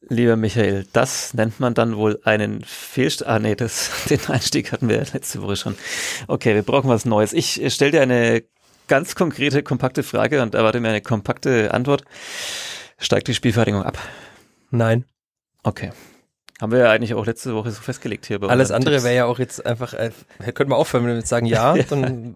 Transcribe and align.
lieber 0.00 0.36
Michael, 0.36 0.86
das 0.92 1.34
nennt 1.34 1.60
man 1.60 1.74
dann 1.74 1.96
wohl 1.96 2.20
einen 2.24 2.62
Fehlstart. 2.64 3.28
Ah, 3.28 3.38
nee, 3.38 3.54
das, 3.54 3.90
den 4.10 4.20
Einstieg 4.28 4.72
hatten 4.72 4.88
wir 4.88 4.98
letzte 4.98 5.42
Woche 5.42 5.56
schon. 5.56 5.76
Okay, 6.26 6.54
wir 6.54 6.62
brauchen 6.62 6.88
was 6.88 7.04
Neues. 7.04 7.32
Ich 7.32 7.60
stelle 7.72 7.92
dir 7.92 8.02
eine 8.02 8.42
ganz 8.86 9.14
konkrete, 9.14 9.62
kompakte 9.62 10.02
Frage 10.02 10.42
und 10.42 10.54
erwarte 10.54 10.80
mir 10.80 10.88
eine 10.88 11.02
kompakte 11.02 11.72
Antwort. 11.74 12.04
Steigt 12.98 13.28
die 13.28 13.34
Spielvereinigung 13.34 13.82
ab? 13.82 13.98
Nein. 14.70 15.04
Okay. 15.62 15.92
Haben 16.60 16.72
wir 16.72 16.80
ja 16.80 16.90
eigentlich 16.90 17.14
auch 17.14 17.24
letzte 17.24 17.54
Woche 17.54 17.70
so 17.70 17.80
festgelegt 17.80 18.26
hier. 18.26 18.40
Bei 18.40 18.48
Alles 18.48 18.72
andere 18.72 19.04
wäre 19.04 19.14
ja 19.14 19.24
auch 19.26 19.38
jetzt 19.38 19.64
einfach, 19.64 19.94
äh, 19.94 20.10
könnten 20.54 20.72
wir 20.72 20.76
aufhören, 20.76 21.04
wenn 21.04 21.12
wir 21.12 21.18
jetzt 21.18 21.28
sagen 21.28 21.46
ja, 21.46 21.76
dann 21.88 22.34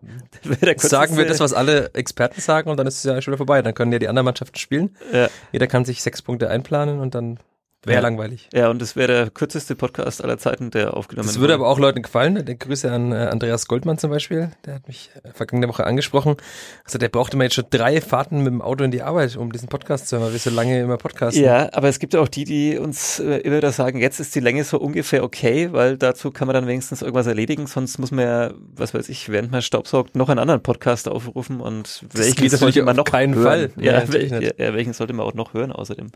sagen 0.77 1.17
wir 1.17 1.27
das, 1.27 1.41
was 1.41 1.53
alle 1.53 1.93
Experten 1.95 2.41
sagen 2.41 2.71
und 2.71 2.77
dann 2.77 2.87
ist 2.87 2.99
es 2.99 3.03
ja 3.03 3.21
schon 3.21 3.33
wieder 3.33 3.39
vorbei. 3.39 3.63
Dann 3.63 3.75
können 3.75 3.91
ja 3.91 3.99
die 3.99 4.07
anderen 4.07 4.27
Mannschaften 4.27 4.59
spielen. 4.59 4.97
Ja. 5.13 5.29
Jeder 5.51 5.67
kann 5.67 5.85
sich 5.85 6.03
sechs 6.03 6.23
Punkte 6.23 6.49
einplanen 6.49 7.01
und 7.01 7.17
dann 7.17 7.41
Wäre 7.85 7.97
ja. 7.97 8.01
langweilig. 8.01 8.49
Ja, 8.53 8.71
und 8.71 8.81
es 8.81 8.95
wäre 8.95 9.09
der 9.09 9.31
kürzeste 9.31 9.75
Podcast 9.75 10.23
aller 10.23 10.39
Zeiten, 10.39 10.71
der 10.71 10.97
aufgenommen 10.97 11.27
wird. 11.27 11.35
Das 11.35 11.41
würde 11.41 11.55
aber 11.55 11.69
auch 11.69 11.81
Leuten 11.81 12.03
gefallen. 12.03 12.45
Der 12.47 12.55
Grüße 12.55 12.93
an 12.93 13.11
äh, 13.11 13.17
Andreas 13.17 13.67
Goldmann 13.67 13.99
zum 13.99 14.11
Beispiel. 14.11 14.51
Der 14.65 14.77
hat 14.77 14.87
mich 14.87 15.11
äh, 15.25 15.33
vergangene 15.33 15.69
Woche 15.69 15.85
angesprochen. 15.85 16.37
Also 16.85 16.99
der 16.99 17.09
brauchte 17.09 17.37
mal 17.37 17.43
jetzt 17.45 17.55
schon 17.55 17.65
drei 17.71 18.01
Fahrten 18.01 18.45
mit 18.45 18.53
dem 18.53 18.63
Auto 18.63 18.85
in 18.85 18.93
die 18.93 19.03
Arbeit, 19.03 19.37
um 19.37 19.51
diesen 19.51 19.69
Podcast 19.69 20.07
zu 20.07 20.17
hören, 20.17 20.27
weil 20.27 20.33
wir 20.33 20.39
so 20.39 20.51
lange 20.51 20.81
immer 20.81 20.97
podcasten. 20.97 21.43
Ja, 21.43 21.71
aber 21.73 21.89
es 21.89 21.99
gibt 21.99 22.15
ja 22.15 22.21
auch 22.21 22.29
die, 22.29 22.45
die 22.45 22.79
uns 22.79 23.19
äh, 23.19 23.39
immer 23.39 23.57
wieder 23.57 23.73
sagen, 23.73 23.99
jetzt 23.99 24.21
ist 24.21 24.33
die 24.37 24.41
Länge 24.41 24.63
so 24.63 24.79
ungefähr 24.79 25.25
okay, 25.25 25.73
weil 25.73 25.99
dazu 25.99 26.31
kann 26.31 26.47
man 26.47 26.55
dann 26.55 26.69
wenigstens 26.69 27.03
irgendwas 27.03 27.27
erledigen. 27.27 27.67
Sonst 27.67 27.99
muss 27.99 28.13
man 28.13 28.25
ja, 28.25 28.51
was 28.77 28.95
weiß 28.95 29.09
ich, 29.09 29.29
während 29.29 29.51
man 29.51 29.61
staubsaugt, 29.61 30.15
noch 30.15 30.29
einen 30.29 30.39
anderen 30.39 30.63
Podcast 30.63 31.09
aufrufen 31.09 31.61
und 31.61 32.05
das 32.13 32.21
welchen 32.21 32.49
sollte 32.49 32.85
man 32.85 32.95
noch 32.95 33.05
keinen 33.07 33.35
hören? 33.35 33.45
Fall. 33.45 33.71
Ja, 33.77 34.01
ja, 34.01 34.13
welchen, 34.13 34.41
ja, 34.41 34.73
welchen 34.73 34.93
sollte 34.93 35.15
man 35.15 35.27
auch 35.27 35.35
noch 35.35 35.53
hören, 35.53 35.73
außer 35.73 35.97
dem 35.97 36.13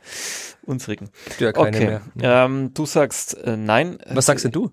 unsrigen. 0.64 1.08
Ja, 1.40 1.55
keine 1.56 1.76
okay. 1.76 2.00
mehr. 2.14 2.44
Ähm, 2.44 2.70
du 2.74 2.86
sagst 2.86 3.36
äh, 3.42 3.56
nein. 3.56 3.98
Was 4.08 4.26
sagst 4.26 4.44
denn 4.44 4.52
du? 4.52 4.72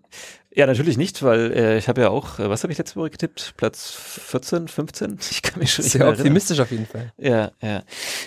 Ja, 0.55 0.67
natürlich 0.67 0.97
nicht, 0.97 1.23
weil 1.23 1.51
äh, 1.51 1.77
ich 1.79 1.87
habe 1.87 2.01
ja 2.01 2.09
auch, 2.09 2.37
äh, 2.37 2.47
was 2.47 2.61
habe 2.61 2.71
ich 2.71 2.77
letzte 2.77 2.97
Woche 2.97 3.09
getippt? 3.09 3.55
Platz 3.57 3.91
14, 3.91 4.67
15? 4.67 5.17
Ich 5.31 5.41
kann 5.41 5.59
mich 5.59 5.73
schon 5.73 5.83
nicht 5.83 5.93
Sehr 5.93 6.07
optimistisch 6.07 6.59
auf 6.59 6.69
jeden 6.69 6.85
Fall. 6.85 7.11
Ja, 7.17 7.51
ja. 7.61 7.81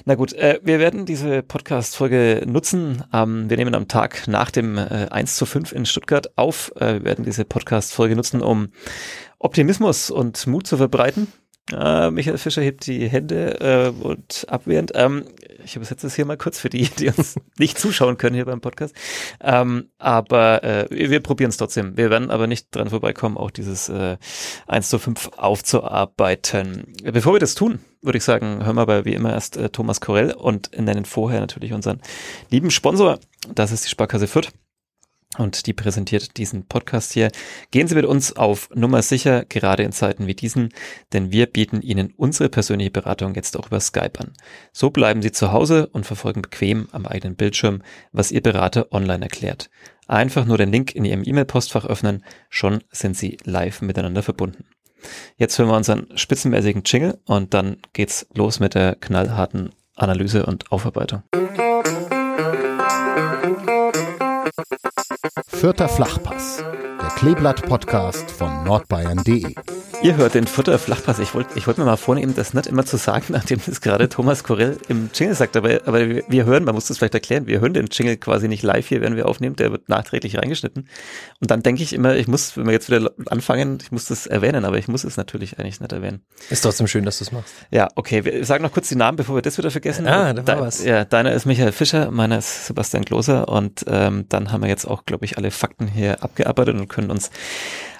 Na 0.06 0.16
gut, 0.16 0.32
äh, 0.32 0.58
wir 0.64 0.80
werden 0.80 1.06
diese 1.06 1.42
Podcast-Folge 1.42 2.42
nutzen. 2.46 3.04
Ähm, 3.12 3.48
wir 3.48 3.56
nehmen 3.56 3.76
am 3.76 3.86
Tag 3.86 4.26
nach 4.26 4.50
dem 4.50 4.76
äh, 4.76 5.06
1 5.08 5.36
zu 5.36 5.46
5 5.46 5.70
in 5.70 5.86
Stuttgart 5.86 6.36
auf. 6.36 6.72
Äh, 6.76 6.94
wir 6.94 7.04
werden 7.04 7.24
diese 7.24 7.44
Podcast-Folge 7.44 8.16
nutzen, 8.16 8.42
um 8.42 8.70
Optimismus 9.38 10.10
und 10.10 10.44
Mut 10.48 10.66
zu 10.66 10.78
verbreiten. 10.78 11.28
Äh, 11.72 12.10
Michael 12.10 12.38
Fischer 12.38 12.62
hebt 12.62 12.86
die 12.86 13.08
Hände 13.08 13.60
äh, 13.60 14.04
und 14.04 14.46
abwehrend. 14.48 14.92
Ähm, 14.94 15.24
ich 15.64 15.74
übersetze 15.74 16.06
es 16.06 16.14
hier 16.14 16.24
mal 16.24 16.36
kurz 16.36 16.60
für 16.60 16.70
die, 16.70 16.88
die 16.88 17.08
uns 17.08 17.36
nicht 17.58 17.78
zuschauen 17.78 18.18
können 18.18 18.36
hier 18.36 18.44
beim 18.44 18.60
Podcast. 18.60 18.94
Ähm, 19.40 19.90
aber 19.98 20.62
äh, 20.62 20.86
wir 20.90 21.20
probieren 21.20 21.50
es 21.50 21.56
trotzdem. 21.56 21.96
Wir 21.96 22.10
werden 22.10 22.30
aber 22.30 22.46
nicht 22.46 22.74
dran 22.74 22.90
vorbeikommen, 22.90 23.36
auch 23.36 23.50
dieses 23.50 23.88
äh, 23.88 24.16
1 24.68 24.88
zu 24.88 24.98
5 24.98 25.30
aufzuarbeiten. 25.36 26.94
Bevor 27.02 27.34
wir 27.34 27.40
das 27.40 27.54
tun, 27.54 27.80
würde 28.00 28.18
ich 28.18 28.24
sagen, 28.24 28.64
hören 28.64 28.76
wir 28.76 28.82
aber 28.82 29.04
wie 29.04 29.14
immer 29.14 29.32
erst 29.32 29.56
äh, 29.56 29.68
Thomas 29.68 30.00
Korell 30.00 30.32
und 30.32 30.70
nennen 30.78 31.04
vorher 31.04 31.40
natürlich 31.40 31.72
unseren 31.72 32.00
lieben 32.50 32.70
Sponsor. 32.70 33.18
Das 33.54 33.72
ist 33.72 33.84
die 33.84 33.90
Sparkasse 33.90 34.28
Fürth 34.28 34.52
und 35.38 35.66
die 35.66 35.72
präsentiert 35.72 36.36
diesen 36.36 36.66
Podcast 36.66 37.12
hier. 37.12 37.30
Gehen 37.70 37.88
Sie 37.88 37.94
mit 37.94 38.04
uns 38.04 38.36
auf 38.36 38.68
Nummer 38.74 39.02
sicher, 39.02 39.44
gerade 39.44 39.82
in 39.82 39.92
Zeiten 39.92 40.26
wie 40.26 40.34
diesen, 40.34 40.70
denn 41.12 41.32
wir 41.32 41.46
bieten 41.46 41.82
Ihnen 41.82 42.12
unsere 42.16 42.48
persönliche 42.48 42.90
Beratung 42.90 43.34
jetzt 43.34 43.56
auch 43.56 43.66
über 43.66 43.80
Skype 43.80 44.18
an. 44.18 44.32
So 44.72 44.90
bleiben 44.90 45.22
Sie 45.22 45.32
zu 45.32 45.52
Hause 45.52 45.88
und 45.88 46.06
verfolgen 46.06 46.42
bequem 46.42 46.88
am 46.92 47.06
eigenen 47.06 47.36
Bildschirm, 47.36 47.82
was 48.12 48.32
Ihr 48.32 48.42
Berater 48.42 48.92
online 48.92 49.24
erklärt. 49.24 49.70
Einfach 50.08 50.44
nur 50.44 50.58
den 50.58 50.70
Link 50.70 50.94
in 50.94 51.04
Ihrem 51.04 51.22
E-Mail-Postfach 51.24 51.84
öffnen, 51.84 52.24
schon 52.48 52.82
sind 52.90 53.16
Sie 53.16 53.38
live 53.44 53.82
miteinander 53.82 54.22
verbunden. 54.22 54.64
Jetzt 55.36 55.58
hören 55.58 55.68
wir 55.68 55.76
unseren 55.76 56.06
spitzenmäßigen 56.16 56.82
Jingle 56.84 57.18
und 57.26 57.54
dann 57.54 57.78
geht's 57.92 58.26
los 58.34 58.60
mit 58.60 58.74
der 58.74 58.94
knallharten 58.96 59.70
Analyse 59.94 60.46
und 60.46 60.70
Aufarbeitung. 60.70 61.22
Vierter 65.44 65.86
Flachpass, 65.86 66.64
der 66.98 67.10
Kleeblatt-Podcast 67.10 68.30
von 68.30 68.64
nordbayern.de. 68.64 69.54
Ihr 70.02 70.16
hört 70.16 70.34
den 70.34 70.46
Vierter 70.46 70.78
Flachpass. 70.78 71.18
Ich 71.18 71.34
wollte 71.34 71.58
ich 71.58 71.66
wollt 71.66 71.78
mir 71.78 71.84
mal 71.84 71.96
vornehmen, 71.96 72.34
das 72.34 72.54
nicht 72.54 72.66
immer 72.66 72.84
zu 72.84 72.96
sagen, 72.96 73.24
nachdem 73.30 73.60
das 73.64 73.80
gerade 73.80 74.08
Thomas 74.08 74.44
Korell 74.44 74.76
im 74.88 75.10
Jingle 75.12 75.34
sagt. 75.34 75.56
Aber, 75.56 75.80
aber 75.86 76.00
wir 76.28 76.44
hören, 76.44 76.64
man 76.64 76.74
muss 76.74 76.86
das 76.86 76.98
vielleicht 76.98 77.14
erklären, 77.14 77.46
wir 77.46 77.60
hören 77.60 77.74
den 77.74 77.86
Jingle 77.90 78.16
quasi 78.16 78.46
nicht 78.46 78.62
live 78.62 78.86
hier, 78.86 79.00
wenn 79.00 79.16
wir 79.16 79.26
aufnehmen. 79.26 79.56
Der 79.56 79.72
wird 79.72 79.88
nachträglich 79.88 80.38
reingeschnitten. 80.38 80.88
Und 81.40 81.50
dann 81.50 81.62
denke 81.62 81.82
ich 81.82 81.92
immer, 81.92 82.14
ich 82.14 82.28
muss, 82.28 82.56
wenn 82.56 82.66
wir 82.66 82.72
jetzt 82.72 82.90
wieder 82.90 83.10
anfangen, 83.26 83.78
ich 83.82 83.90
muss 83.90 84.04
das 84.06 84.26
erwähnen, 84.26 84.64
aber 84.64 84.78
ich 84.78 84.86
muss 84.86 85.02
es 85.04 85.16
natürlich 85.16 85.58
eigentlich 85.58 85.80
nicht 85.80 85.92
erwähnen. 85.92 86.22
Ist 86.50 86.60
trotzdem 86.60 86.86
schön, 86.86 87.04
dass 87.04 87.18
du 87.18 87.24
es 87.24 87.32
machst. 87.32 87.52
Ja, 87.70 87.88
okay. 87.94 88.24
Wir 88.24 88.44
sagen 88.44 88.62
noch 88.62 88.72
kurz 88.72 88.88
die 88.88 88.96
Namen, 88.96 89.16
bevor 89.16 89.34
wir 89.34 89.42
das 89.42 89.58
wieder 89.58 89.70
vergessen. 89.70 90.06
Ah, 90.06 90.34
da 90.34 90.46
war 90.46 90.60
was. 90.60 90.84
Ja, 90.84 91.04
deiner 91.04 91.32
ist 91.32 91.46
Michael 91.46 91.72
Fischer, 91.72 92.10
meiner 92.10 92.38
ist 92.38 92.66
Sebastian 92.66 93.04
Gloser 93.04 93.48
und 93.48 93.84
ähm, 93.88 94.26
dann 94.28 94.52
haben 94.52 94.62
wir 94.62 94.68
jetzt 94.68 94.84
auch, 94.86 95.04
glaube 95.04 95.24
ich, 95.24 95.25
alle 95.34 95.50
Fakten 95.50 95.88
hier 95.88 96.22
abgearbeitet 96.22 96.76
und 96.76 96.88
können 96.88 97.10
uns 97.10 97.30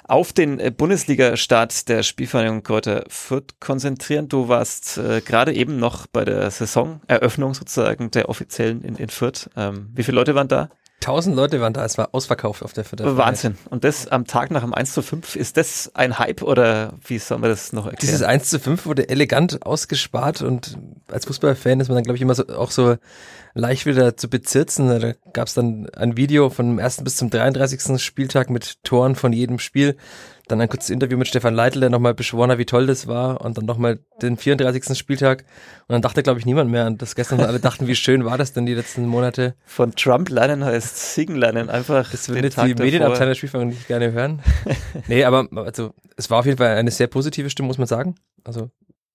auf 0.09 0.33
den 0.33 0.61
äh, 0.61 0.71
Bundesliga-Start 0.71 1.89
der 1.89 2.03
Spielvereinigung 2.03 2.63
Kräuter 2.63 3.05
Fürth 3.09 3.59
konzentrieren. 3.61 4.29
Du 4.29 4.49
warst 4.49 4.99
äh, 4.99 5.21
gerade 5.21 5.53
eben 5.53 5.79
noch 5.79 6.07
bei 6.07 6.25
der 6.25 6.51
Saisoneröffnung 6.51 7.55
sozusagen 7.55 8.11
der 8.11 8.29
offiziellen 8.29 8.83
in, 8.83 8.97
in 8.97 9.09
Fürth. 9.09 9.51
Ähm, 9.57 9.91
wie 9.95 10.03
viele 10.03 10.17
Leute 10.17 10.35
waren 10.35 10.49
da? 10.49 10.71
Tausend 11.01 11.37
Leute 11.37 11.61
waren 11.61 11.75
da, 11.75 11.85
es 11.85 11.99
war 11.99 12.09
ausverkauft 12.13 12.63
auf 12.63 12.73
der 12.73 12.85
Fürther 12.85 13.17
Wahnsinn. 13.17 13.59
Und 13.69 13.85
das 13.85 14.09
am 14.09 14.27
Tag 14.27 14.51
nach 14.51 14.63
dem 14.63 14.73
1 14.73 14.95
zu 14.95 15.03
5, 15.03 15.37
ist 15.37 15.57
das 15.57 15.91
ein 15.95 16.19
Hype 16.19 16.43
oder 16.43 16.95
wie 17.05 17.19
soll 17.19 17.39
man 17.39 17.51
das 17.51 17.73
noch 17.73 17.85
erklären? 17.85 18.01
Dieses 18.01 18.23
1 18.23 18.49
zu 18.49 18.59
5 18.59 18.87
wurde 18.87 19.09
elegant 19.09 19.65
ausgespart 19.65 20.41
und 20.41 20.79
als 21.09 21.27
Fußballfan 21.27 21.81
ist 21.81 21.89
man 21.89 21.97
dann, 21.97 22.05
glaube 22.05 22.17
ich, 22.17 22.23
immer 22.23 22.35
so, 22.35 22.49
auch 22.49 22.71
so 22.71 22.97
leicht 23.57 23.87
wieder 23.87 24.17
zu 24.17 24.29
bezirzen. 24.29 24.89
Da 24.89 25.15
gab 25.33 25.49
es 25.49 25.55
dann 25.55 25.89
ein 25.97 26.17
Video 26.17 26.51
von 26.51 26.67
dem 26.67 26.79
ersten 26.79 27.05
bis 27.05 27.17
zum 27.17 27.31
33. 27.31 28.01
Spieltag 28.01 28.51
mit 28.51 28.85
Toren 28.85 29.17
von 29.17 29.33
jedem 29.33 29.59
Spiel. 29.59 29.97
Dann 30.47 30.61
ein 30.61 30.69
kurzes 30.69 30.91
Interview 30.91 31.19
mit 31.19 31.27
Stefan 31.27 31.55
Leitl, 31.55 31.81
der 31.81 31.91
nochmal 31.91 32.15
beschworen 32.15 32.53
hat, 32.53 32.59
wie 32.59 32.67
toll 32.67 32.87
das 32.87 33.09
war. 33.09 33.41
Und 33.41 33.59
dann 33.59 33.65
nochmal 33.65 33.99
den 34.23 34.37
34. 34.37 34.97
Spieltag. 34.97 35.45
Und 35.89 35.95
dann 35.95 36.03
dachte, 36.03 36.23
glaube 36.23 36.39
ich, 36.39 36.47
niemand 36.47 36.71
mehr 36.71 36.85
an 36.85 36.99
das 36.99 37.17
gestern. 37.17 37.41
alle 37.41 37.59
dachten, 37.59 37.89
wie 37.89 37.97
schön 37.97 38.25
war 38.25 38.39
das 38.39 38.53
denn 38.53 38.67
die 38.67 38.75
letzten 38.75 39.07
Monate. 39.07 39.57
Von 39.65 39.93
Trump 39.97 40.29
lernen 40.29 40.65
heißt 40.65 41.15
Siegen 41.15 41.37
lernen. 41.37 41.69
Einfach 41.71 42.09
Das 42.11 42.29
würden 42.29 42.45
jetzt 42.45 42.59
die 42.59 42.75
Medienabteilung 42.75 43.31
der 43.31 43.35
Spielfang 43.35 43.69
nicht 43.69 43.89
gerne 43.89 44.13
hören. 44.13 44.41
nee, 45.09 45.25
aber 45.25 45.49
also 45.65 45.95
es 46.17 46.31
war 46.31 46.41
auf 46.41 46.47
jeden 46.47 46.59
Fall 46.59 46.77
eine 46.77 46.91
sehr 46.91 47.09
positive 47.09 47.51
Stimme, 47.51 47.67
muss 47.67 47.79
man 47.79 47.89
sagen. 47.89 48.15
Also 48.45 48.71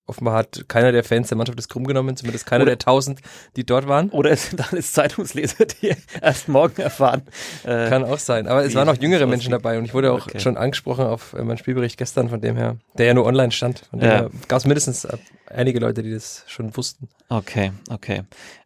Offenbar 0.07 0.34
hat 0.34 0.67
keiner 0.67 0.91
der 0.91 1.03
Fans 1.03 1.29
der 1.29 1.38
Mannschaft 1.38 1.57
das 1.57 1.69
krumm 1.69 1.85
genommen, 1.85 2.17
zumindest 2.17 2.45
keiner 2.45 2.63
oder, 2.63 2.72
der 2.72 2.79
tausend, 2.79 3.22
die 3.56 3.66
dort 3.66 3.88
waren. 3.88 4.09
Oder 4.09 4.31
es 4.31 4.50
sind 4.50 4.72
alles 4.72 4.94
Zeitungsleser, 4.94 5.66
die 5.66 5.94
erst 6.22 6.47
morgen 6.47 6.81
erfahren. 6.81 7.22
Äh, 7.63 7.88
Kann 7.89 8.03
auch 8.03 8.19
sein. 8.19 8.47
Aber 8.47 8.66
es 8.66 8.75
waren 8.75 8.89
auch 8.89 8.97
jüngere 8.97 9.28
Menschen 9.28 9.51
dabei 9.51 9.78
und 9.78 9.85
ich 9.85 9.94
wurde 9.94 10.12
auch 10.12 10.28
okay. 10.28 10.39
schon 10.39 10.57
angesprochen 10.57 11.06
auf 11.06 11.34
äh, 11.34 11.44
meinen 11.44 11.57
Spielbericht 11.57 11.97
gestern, 11.97 12.29
von 12.29 12.42
dem 12.42 12.57
her, 12.57 12.77
der 12.98 13.06
ja 13.06 13.13
nur 13.13 13.25
online 13.25 13.51
stand. 13.51 13.83
Von 13.89 14.00
dem 14.00 14.09
ja. 14.09 14.30
gab 14.48 14.59
es 14.59 14.65
mindestens 14.65 15.06
äh, 15.06 15.18
einige 15.48 15.80
Leute, 15.80 16.04
die 16.04 16.12
das 16.12 16.44
schon 16.47 16.75
wussten. 16.75 17.07
Okay, 17.30 17.71
okay. 17.89 18.24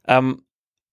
Ähm, 0.08 0.42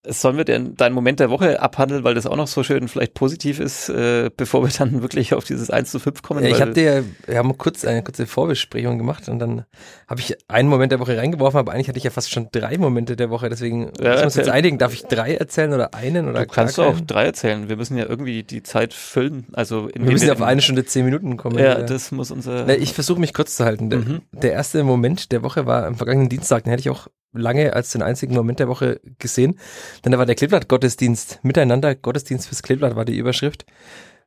Sollen 0.05 0.35
wir 0.35 0.43
denn 0.43 0.75
deinen 0.75 0.93
Moment 0.93 1.19
der 1.19 1.29
Woche 1.29 1.61
abhandeln, 1.61 2.03
weil 2.03 2.13
das 2.13 2.25
auch 2.25 2.35
noch 2.35 2.47
so 2.47 2.63
schön 2.63 2.87
vielleicht 2.89 3.13
positiv 3.13 3.59
ist, 3.59 3.87
äh, 3.89 4.29
bevor 4.35 4.63
wir 4.63 4.71
dann 4.77 5.01
wirklich 5.01 5.33
auf 5.33 5.45
dieses 5.45 5.69
1 5.69 5.91
zu 5.91 5.99
5 5.99 6.21
kommen? 6.21 6.43
Ja, 6.43 6.49
ich 6.49 6.61
habe 6.61 6.73
dir, 6.73 7.05
wir 7.25 7.37
haben 7.37 7.57
kurz 7.57 7.85
eine 7.85 8.03
kurze 8.03 8.27
Vorbesprechung 8.27 8.97
gemacht 8.97 9.29
und 9.29 9.39
dann 9.39 9.63
habe 10.07 10.19
ich 10.19 10.35
einen 10.49 10.67
Moment 10.67 10.91
der 10.91 10.99
Woche 10.99 11.17
reingeworfen, 11.17 11.59
aber 11.59 11.71
eigentlich 11.71 11.87
hatte 11.87 11.97
ich 11.97 12.03
ja 12.03 12.11
fast 12.11 12.31
schon 12.31 12.49
drei 12.51 12.77
Momente 12.77 13.15
der 13.15 13.29
Woche, 13.29 13.49
deswegen 13.49 13.91
ja, 13.99 14.09
müssen 14.09 14.17
wir 14.17 14.23
uns 14.23 14.35
jetzt 14.35 14.49
einigen. 14.49 14.77
Darf 14.77 14.93
ich 14.93 15.03
drei 15.05 15.35
erzählen 15.35 15.73
oder 15.73 15.93
einen 15.93 16.27
oder 16.27 16.41
Du 16.41 16.47
kannst 16.47 16.79
auch 16.79 16.99
drei 16.99 17.25
erzählen. 17.25 17.69
Wir 17.69 17.77
müssen 17.77 17.97
ja 17.97 18.05
irgendwie 18.05 18.43
die 18.43 18.61
Zeit 18.61 18.93
füllen. 18.93 19.47
Also 19.53 19.89
wir 19.93 20.01
müssen 20.11 20.27
ja 20.27 20.33
auf 20.33 20.41
eine 20.41 20.61
Stunde 20.61 20.85
zehn 20.85 21.05
Minuten 21.05 21.37
kommen. 21.37 21.57
Ja, 21.57 21.79
ja. 21.79 21.81
das 21.81 22.11
muss 22.11 22.31
unser. 22.31 22.65
Na, 22.65 22.75
ich 22.75 22.93
versuche 22.93 23.19
mich 23.19 23.33
kurz 23.33 23.55
zu 23.55 23.65
halten. 23.65 23.87
Mhm. 23.87 24.21
Der, 24.31 24.51
erste 24.51 24.83
Moment 24.83 25.31
der 25.31 25.43
Woche 25.43 25.65
war 25.65 25.85
am 25.85 25.95
vergangenen 25.95 26.29
Dienstag, 26.29 26.63
den 26.65 26.71
hätte 26.71 26.81
ich 26.81 26.89
auch 26.89 27.07
lange 27.33 27.73
als 27.73 27.91
den 27.91 28.01
einzigen 28.01 28.35
Moment 28.35 28.59
der 28.59 28.67
Woche 28.67 29.01
gesehen. 29.19 29.59
Denn 30.03 30.11
da 30.11 30.17
war 30.17 30.25
der 30.25 30.35
Kleeblatt-Gottesdienst 30.35 31.39
miteinander. 31.43 31.95
Gottesdienst 31.95 32.47
fürs 32.47 32.63
Kleeblatt 32.63 32.95
war 32.95 33.05
die 33.05 33.17
Überschrift. 33.17 33.65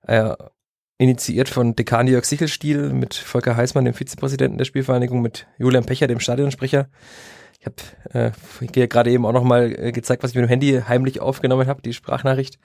Äh, 0.02 0.34
initiiert 0.98 1.48
von 1.48 1.76
Dekan 1.76 2.08
Jörg 2.08 2.24
Sichelstiel 2.24 2.92
mit 2.92 3.14
Volker 3.14 3.56
Heißmann, 3.56 3.84
dem 3.84 3.94
Vizepräsidenten 3.94 4.58
der 4.58 4.64
Spielvereinigung, 4.64 5.20
mit 5.20 5.46
Julian 5.58 5.84
Pecher, 5.84 6.06
dem 6.06 6.20
Stadionsprecher. 6.20 6.88
Ich 7.60 7.66
habe 7.66 8.32
äh, 8.62 8.86
gerade 8.86 9.10
eben 9.10 9.26
auch 9.26 9.32
nochmal 9.32 9.74
äh, 9.78 9.92
gezeigt, 9.92 10.22
was 10.22 10.30
ich 10.30 10.36
mit 10.36 10.44
dem 10.44 10.48
Handy 10.48 10.80
heimlich 10.86 11.20
aufgenommen 11.20 11.68
habe, 11.68 11.82
die 11.82 11.92
Sprachnachricht 11.92 12.58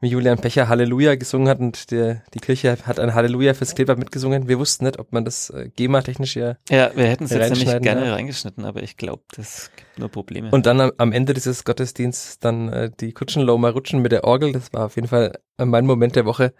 wie 0.00 0.08
Julian 0.08 0.38
Pecher 0.38 0.68
Halleluja 0.68 1.14
gesungen 1.14 1.48
hat 1.48 1.58
und 1.58 1.90
der, 1.90 2.22
die 2.34 2.38
Kirche 2.38 2.76
hat 2.84 3.00
ein 3.00 3.14
Halleluja 3.14 3.54
fürs 3.54 3.74
Kleber 3.74 3.96
mitgesungen. 3.96 4.46
Wir 4.46 4.58
wussten 4.58 4.84
nicht, 4.84 4.98
ob 4.98 5.12
man 5.12 5.24
das 5.24 5.48
äh, 5.50 5.70
GEMA-technisch 5.74 6.36
ja 6.36 6.56
Ja, 6.68 6.90
wir 6.94 7.06
hätten 7.06 7.24
es 7.24 7.30
jetzt 7.30 7.50
nämlich 7.50 7.82
gerne 7.82 8.06
hat. 8.06 8.14
reingeschnitten, 8.14 8.64
aber 8.66 8.82
ich 8.82 8.96
glaube, 8.98 9.22
das 9.34 9.70
gibt 9.74 9.98
nur 9.98 10.10
Probleme. 10.10 10.50
Und 10.50 10.66
dann 10.66 10.80
am, 10.80 10.92
am 10.98 11.12
Ende 11.12 11.32
dieses 11.32 11.64
Gottesdienstes 11.64 12.38
dann 12.38 12.68
äh, 12.68 12.90
die 13.00 13.12
Kutschenlow 13.12 13.56
mal 13.56 13.70
rutschen 13.70 14.02
mit 14.02 14.12
der 14.12 14.24
Orgel, 14.24 14.52
das 14.52 14.72
war 14.72 14.86
auf 14.86 14.96
jeden 14.96 15.08
Fall 15.08 15.38
mein 15.58 15.86
Moment 15.86 16.16
der 16.16 16.26
Woche. 16.26 16.52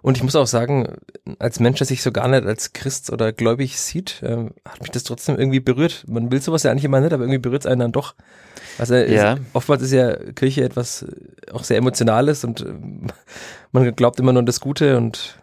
Und 0.00 0.16
ich 0.16 0.22
muss 0.22 0.36
auch 0.36 0.46
sagen, 0.46 0.96
als 1.40 1.58
Mensch, 1.58 1.78
der 1.78 1.88
sich 1.88 2.02
so 2.02 2.12
gar 2.12 2.28
nicht 2.28 2.44
als 2.44 2.72
Christ 2.72 3.10
oder 3.10 3.32
gläubig 3.32 3.80
sieht, 3.80 4.22
äh, 4.22 4.48
hat 4.64 4.80
mich 4.80 4.90
das 4.92 5.02
trotzdem 5.02 5.36
irgendwie 5.36 5.58
berührt. 5.60 6.04
Man 6.06 6.30
will 6.30 6.40
sowas 6.40 6.62
ja 6.62 6.70
eigentlich 6.70 6.84
immer 6.84 7.00
nicht, 7.00 7.12
aber 7.12 7.24
irgendwie 7.24 7.40
berührt 7.40 7.62
es 7.62 7.66
einen 7.66 7.80
dann 7.80 7.92
doch. 7.92 8.14
Also 8.78 8.94
ja. 8.94 9.34
Ist, 9.34 9.40
oftmals 9.52 9.82
ist 9.82 9.92
ja 9.92 10.16
Kirche 10.34 10.62
etwas 10.62 11.02
äh, 11.02 11.06
auch 11.54 11.64
sehr 11.64 11.78
Emotionales 11.78 12.44
und 12.44 12.60
äh, 12.60 12.74
man 13.72 13.96
glaubt 13.96 14.20
immer 14.20 14.32
nur 14.32 14.40
an 14.40 14.46
das 14.46 14.60
Gute 14.60 14.96
und 14.96 15.38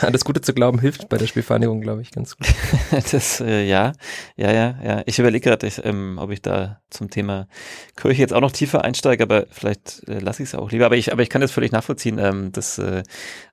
an 0.00 0.12
das 0.12 0.26
Gute 0.26 0.42
zu 0.42 0.52
glauben 0.52 0.78
hilft 0.78 1.08
bei 1.08 1.16
der 1.16 1.26
Spielvereinigung, 1.26 1.80
glaube 1.80 2.02
ich, 2.02 2.10
ganz 2.10 2.36
gut. 2.36 2.46
das, 3.12 3.40
äh, 3.40 3.64
ja, 3.64 3.92
ja, 4.36 4.52
ja, 4.52 4.74
ja. 4.84 5.02
Ich 5.06 5.18
überlege 5.18 5.48
gerade, 5.48 5.68
ähm, 5.84 6.18
ob 6.20 6.30
ich 6.30 6.42
da 6.42 6.82
zum 6.90 7.08
Thema 7.08 7.48
Kirche 7.96 8.20
jetzt 8.20 8.34
auch 8.34 8.42
noch 8.42 8.52
tiefer 8.52 8.84
einsteige, 8.84 9.22
aber 9.22 9.46
vielleicht 9.50 10.06
äh, 10.06 10.18
lasse 10.18 10.42
ich 10.42 10.50
es 10.50 10.54
auch 10.54 10.70
lieber. 10.70 10.84
Aber 10.84 10.96
ich, 10.96 11.12
aber 11.12 11.22
ich 11.22 11.30
kann 11.30 11.40
das 11.40 11.50
völlig 11.50 11.72
nachvollziehen, 11.72 12.18
ähm, 12.18 12.52
dass 12.52 12.76
äh, 12.78 13.02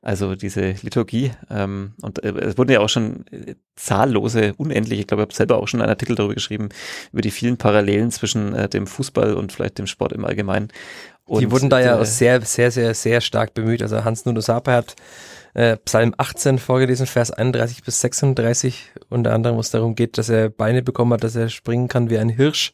also 0.02 0.36
diese 0.36 0.72
Liturgie 0.82 1.32
ähm, 1.50 1.94
und 2.02 2.22
äh, 2.22 2.34
es 2.40 2.58
wurden 2.58 2.72
ja 2.72 2.82
auch 2.82 2.90
schon 2.90 3.26
äh, 3.28 3.56
zahllose, 3.78 4.54
unendlich, 4.58 5.00
ich 5.00 5.08
glaube, 5.08 5.24
ich 5.24 5.28
habe 5.28 5.36
selber 5.36 5.58
auch 5.60 5.68
schon 5.70 5.82
einen 5.82 5.90
Artikel 5.90 6.18
darüber 6.18 6.34
geschrieben, 6.34 6.70
über 7.14 7.22
die 7.22 7.32
vielen 7.32 7.56
Parallelen 7.56 8.12
zwischen 8.12 8.54
äh, 8.54 8.68
dem 8.68 8.86
Fußball 8.86 9.34
und 9.34 9.54
vielleicht 9.54 9.78
dem 9.78 9.88
Sport 9.88 10.12
im 10.12 10.26
Allgemeinen. 10.26 10.74
Und, 11.28 11.42
die 11.42 11.52
wurden 11.52 11.70
da 11.70 11.80
ja 11.80 12.00
äh, 12.00 12.06
sehr, 12.06 12.42
sehr, 12.42 12.72
sehr, 12.72 12.94
sehr 12.94 13.22
stark 13.22 13.54
bemüht. 13.54 13.82
Also 13.82 14.04
Hans 14.04 14.26
Nuno 14.26 14.40
Sapa 14.40 14.72
hat 14.72 14.96
äh, 15.54 15.78
Psalm 15.78 16.14
18 16.18 16.58
vorgelesen, 16.58 17.06
Vers 17.06 17.32
31 17.32 17.84
bis 17.84 18.00
36, 18.02 18.92
unter 19.10 19.34
anderem, 19.34 19.58
wo 19.58 19.60
es 19.60 19.72
darum 19.72 19.96
geht, 19.96 20.18
dass 20.18 20.30
er 20.30 20.50
Beine 20.50 20.82
bekommen 20.82 21.14
hat, 21.14 21.24
dass 21.24 21.36
er 21.36 21.50
springen 21.50 21.90
kann 21.90 22.10
wie 22.10 22.18
ein 22.18 22.30
Hirsch. 22.30 22.74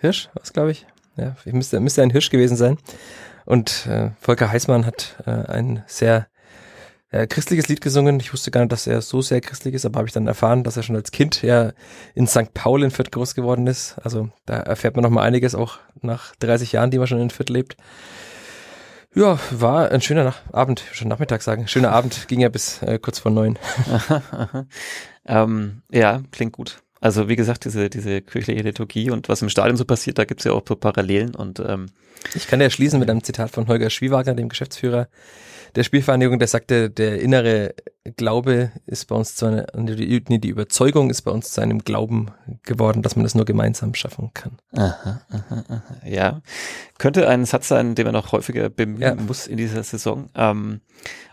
Hirsch, 0.00 0.30
was 0.34 0.52
glaube 0.52 0.70
ich? 0.72 0.86
Ja, 1.16 1.36
ich 1.44 1.52
müsste, 1.52 1.78
müsste 1.80 2.02
ein 2.02 2.10
Hirsch 2.10 2.30
gewesen 2.30 2.56
sein. 2.56 2.78
Und 3.44 3.86
äh, 3.86 4.10
Volker 4.20 4.50
Heißmann 4.50 4.86
hat 4.86 5.16
äh, 5.26 5.30
ein 5.30 5.84
sehr 5.86 6.26
äh, 7.16 7.26
christliches 7.26 7.68
Lied 7.68 7.80
gesungen. 7.80 8.20
Ich 8.20 8.32
wusste 8.32 8.50
gar 8.50 8.60
nicht, 8.60 8.72
dass 8.72 8.86
er 8.86 9.00
so 9.00 9.22
sehr 9.22 9.40
christlich 9.40 9.74
ist, 9.74 9.84
aber 9.84 9.98
habe 9.98 10.08
ich 10.08 10.12
dann 10.12 10.26
erfahren, 10.26 10.64
dass 10.64 10.76
er 10.76 10.82
schon 10.82 10.96
als 10.96 11.10
Kind 11.10 11.42
ja 11.42 11.72
in 12.14 12.26
St. 12.26 12.52
Paul 12.54 12.82
in 12.82 12.90
Fürth 12.90 13.10
groß 13.10 13.34
geworden 13.34 13.66
ist. 13.66 13.96
Also 14.02 14.30
da 14.44 14.56
erfährt 14.56 14.96
man 14.96 15.02
noch 15.02 15.10
mal 15.10 15.22
einiges, 15.22 15.54
auch 15.54 15.78
nach 16.02 16.34
30 16.36 16.72
Jahren, 16.72 16.90
die 16.90 16.98
man 16.98 17.06
schon 17.06 17.20
in 17.20 17.30
Fürth 17.30 17.50
lebt. 17.50 17.76
Ja, 19.14 19.38
war 19.50 19.90
ein 19.90 20.02
schöner 20.02 20.24
Nach 20.24 20.42
Abend, 20.52 20.84
schon 20.92 21.08
Nachmittag 21.08 21.40
sagen. 21.40 21.66
Schöner 21.68 21.92
Abend, 21.92 22.28
ging 22.28 22.40
ja 22.40 22.50
bis 22.50 22.82
äh, 22.82 22.98
kurz 22.98 23.18
vor 23.18 23.32
neun. 23.32 23.58
ähm, 25.26 25.82
ja, 25.90 26.20
klingt 26.32 26.52
gut. 26.52 26.82
Also 27.00 27.28
wie 27.28 27.36
gesagt, 27.36 27.64
diese, 27.64 27.88
diese 27.88 28.20
kirchliche 28.20 28.62
Liturgie 28.62 29.10
und 29.10 29.28
was 29.28 29.42
im 29.42 29.48
Stadion 29.48 29.76
so 29.76 29.84
passiert, 29.84 30.18
da 30.18 30.24
gibt's 30.24 30.44
ja 30.44 30.52
auch 30.52 30.62
so 30.66 30.76
Parallelen 30.76 31.34
und 31.34 31.60
ähm, 31.60 31.86
ich 32.34 32.46
kann 32.46 32.60
ja 32.60 32.70
schließen 32.70 32.98
mit 33.00 33.10
einem 33.10 33.22
Zitat 33.22 33.50
von 33.50 33.68
Holger 33.68 33.90
Schwiewagner, 33.90 34.34
dem 34.34 34.48
Geschäftsführer 34.48 35.08
der 35.76 35.84
Spielvereinigung, 35.84 36.38
der 36.38 36.48
sagte, 36.48 36.90
der 36.90 37.20
innere 37.20 37.74
Glaube 38.16 38.70
ist 38.86 39.06
bei 39.06 39.16
uns 39.16 39.34
zu 39.34 39.46
einer, 39.46 39.66
die, 39.74 40.22
die 40.22 40.48
Überzeugung 40.48 41.10
ist 41.10 41.22
bei 41.22 41.30
uns 41.30 41.50
zu 41.52 41.60
einem 41.60 41.80
Glauben 41.80 42.30
geworden, 42.62 43.02
dass 43.02 43.16
man 43.16 43.24
das 43.24 43.34
nur 43.34 43.44
gemeinsam 43.44 43.94
schaffen 43.94 44.30
kann. 44.32 44.58
Aha, 44.72 45.20
aha, 45.28 45.64
aha. 45.68 45.82
Ja, 46.04 46.40
könnte 46.98 47.28
ein 47.28 47.44
Satz 47.44 47.68
sein, 47.68 47.94
den 47.94 48.04
man 48.04 48.14
noch 48.14 48.32
häufiger 48.32 48.70
bemühen 48.70 49.02
ja. 49.02 49.14
muss 49.14 49.46
in 49.46 49.56
dieser 49.56 49.82
Saison. 49.82 50.30
Ähm, 50.34 50.80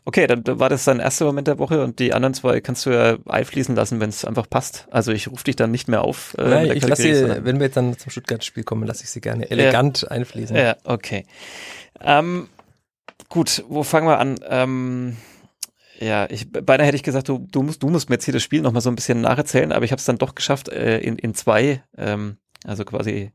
okay, 0.03 0.27
dann 0.27 0.43
war 0.45 0.69
das 0.69 0.83
dein 0.83 0.99
erster 0.99 1.25
Moment 1.25 1.47
der 1.47 1.59
Woche 1.59 1.83
und 1.83 1.99
die 1.99 2.13
anderen 2.13 2.33
zwei 2.33 2.59
kannst 2.59 2.85
du 2.85 2.89
ja 2.89 3.17
einfließen 3.25 3.75
lassen, 3.75 3.99
wenn 3.99 4.09
es 4.09 4.25
einfach 4.25 4.49
passt. 4.49 4.87
Also 4.91 5.11
ich 5.11 5.29
rufe 5.29 5.43
dich 5.43 5.55
dann 5.55 5.71
nicht 5.71 5.87
mehr 5.87 6.01
auf. 6.01 6.35
Äh, 6.37 6.49
Nein, 6.49 6.71
ich 6.71 6.87
lasse 6.87 7.03
sie, 7.03 7.45
wenn 7.45 7.59
wir 7.59 7.67
jetzt 7.67 7.77
dann 7.77 7.97
zum 7.97 8.09
Stuttgart-Spiel 8.09 8.63
kommen, 8.63 8.85
lasse 8.87 9.03
ich 9.03 9.11
sie 9.11 9.21
gerne 9.21 9.49
elegant 9.49 10.01
ja. 10.01 10.07
einfließen. 10.09 10.55
Ja, 10.55 10.72
okay. 10.83 11.25
Ähm, 12.01 12.49
Gut, 13.33 13.63
wo 13.67 13.81
fangen 13.81 14.05
wir 14.07 14.19
an? 14.19 14.35
Ähm, 14.47 15.17
ja, 15.99 16.29
ich 16.29 16.51
beinahe 16.51 16.85
hätte 16.85 16.97
ich 16.97 17.01
gesagt, 17.01 17.29
du, 17.29 17.47
du 17.51 17.63
musst, 17.63 17.81
du 17.81 17.89
musst 17.89 18.07
mir 18.07 18.17
jetzt 18.17 18.25
hier 18.25 18.33
das 18.33 18.43
Spiel 18.43 18.61
nochmal 18.61 18.83
so 18.83 18.91
ein 18.91 18.95
bisschen 18.95 19.21
nacherzählen, 19.21 19.71
aber 19.71 19.85
ich 19.85 19.91
habe 19.91 19.99
es 19.99 20.05
dann 20.05 20.19
doch 20.19 20.35
geschafft, 20.35 20.69
äh, 20.69 20.99
in, 20.99 21.17
in 21.17 21.33
zwei, 21.33 21.81
ähm, 21.97 22.37
also 22.63 22.85
quasi 22.85 23.31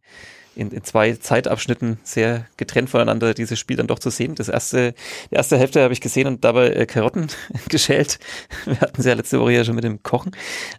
in, 0.59 0.73
in 0.73 0.83
zwei 0.83 1.13
Zeitabschnitten 1.13 1.99
sehr 2.03 2.47
getrennt 2.57 2.91
voneinander 2.91 3.33
dieses 3.33 3.59
Spiel 3.59 3.77
dann 3.77 3.87
doch 3.87 3.99
zu 4.01 4.11
sehen. 4.11 4.35
Das 4.35 4.49
erste, 4.49 4.95
die 5.31 5.37
erste 5.37 5.57
Hälfte 5.57 5.83
habe 5.83 5.93
ich 5.93 6.01
gesehen 6.01 6.27
und 6.27 6.45
dabei 6.45 6.71
äh, 6.71 6.87
Karotten 6.87 7.29
geschält. 7.69 8.19
Wir 8.65 8.81
hatten 8.81 9.01
sie 9.01 9.09
ja 9.09 9.15
letzte 9.15 9.41
Woche 9.41 9.53
ja 9.53 9.65
schon 9.65 9.77
mit 9.77 9.85
dem 9.85 10.03
Kochen. 10.03 10.33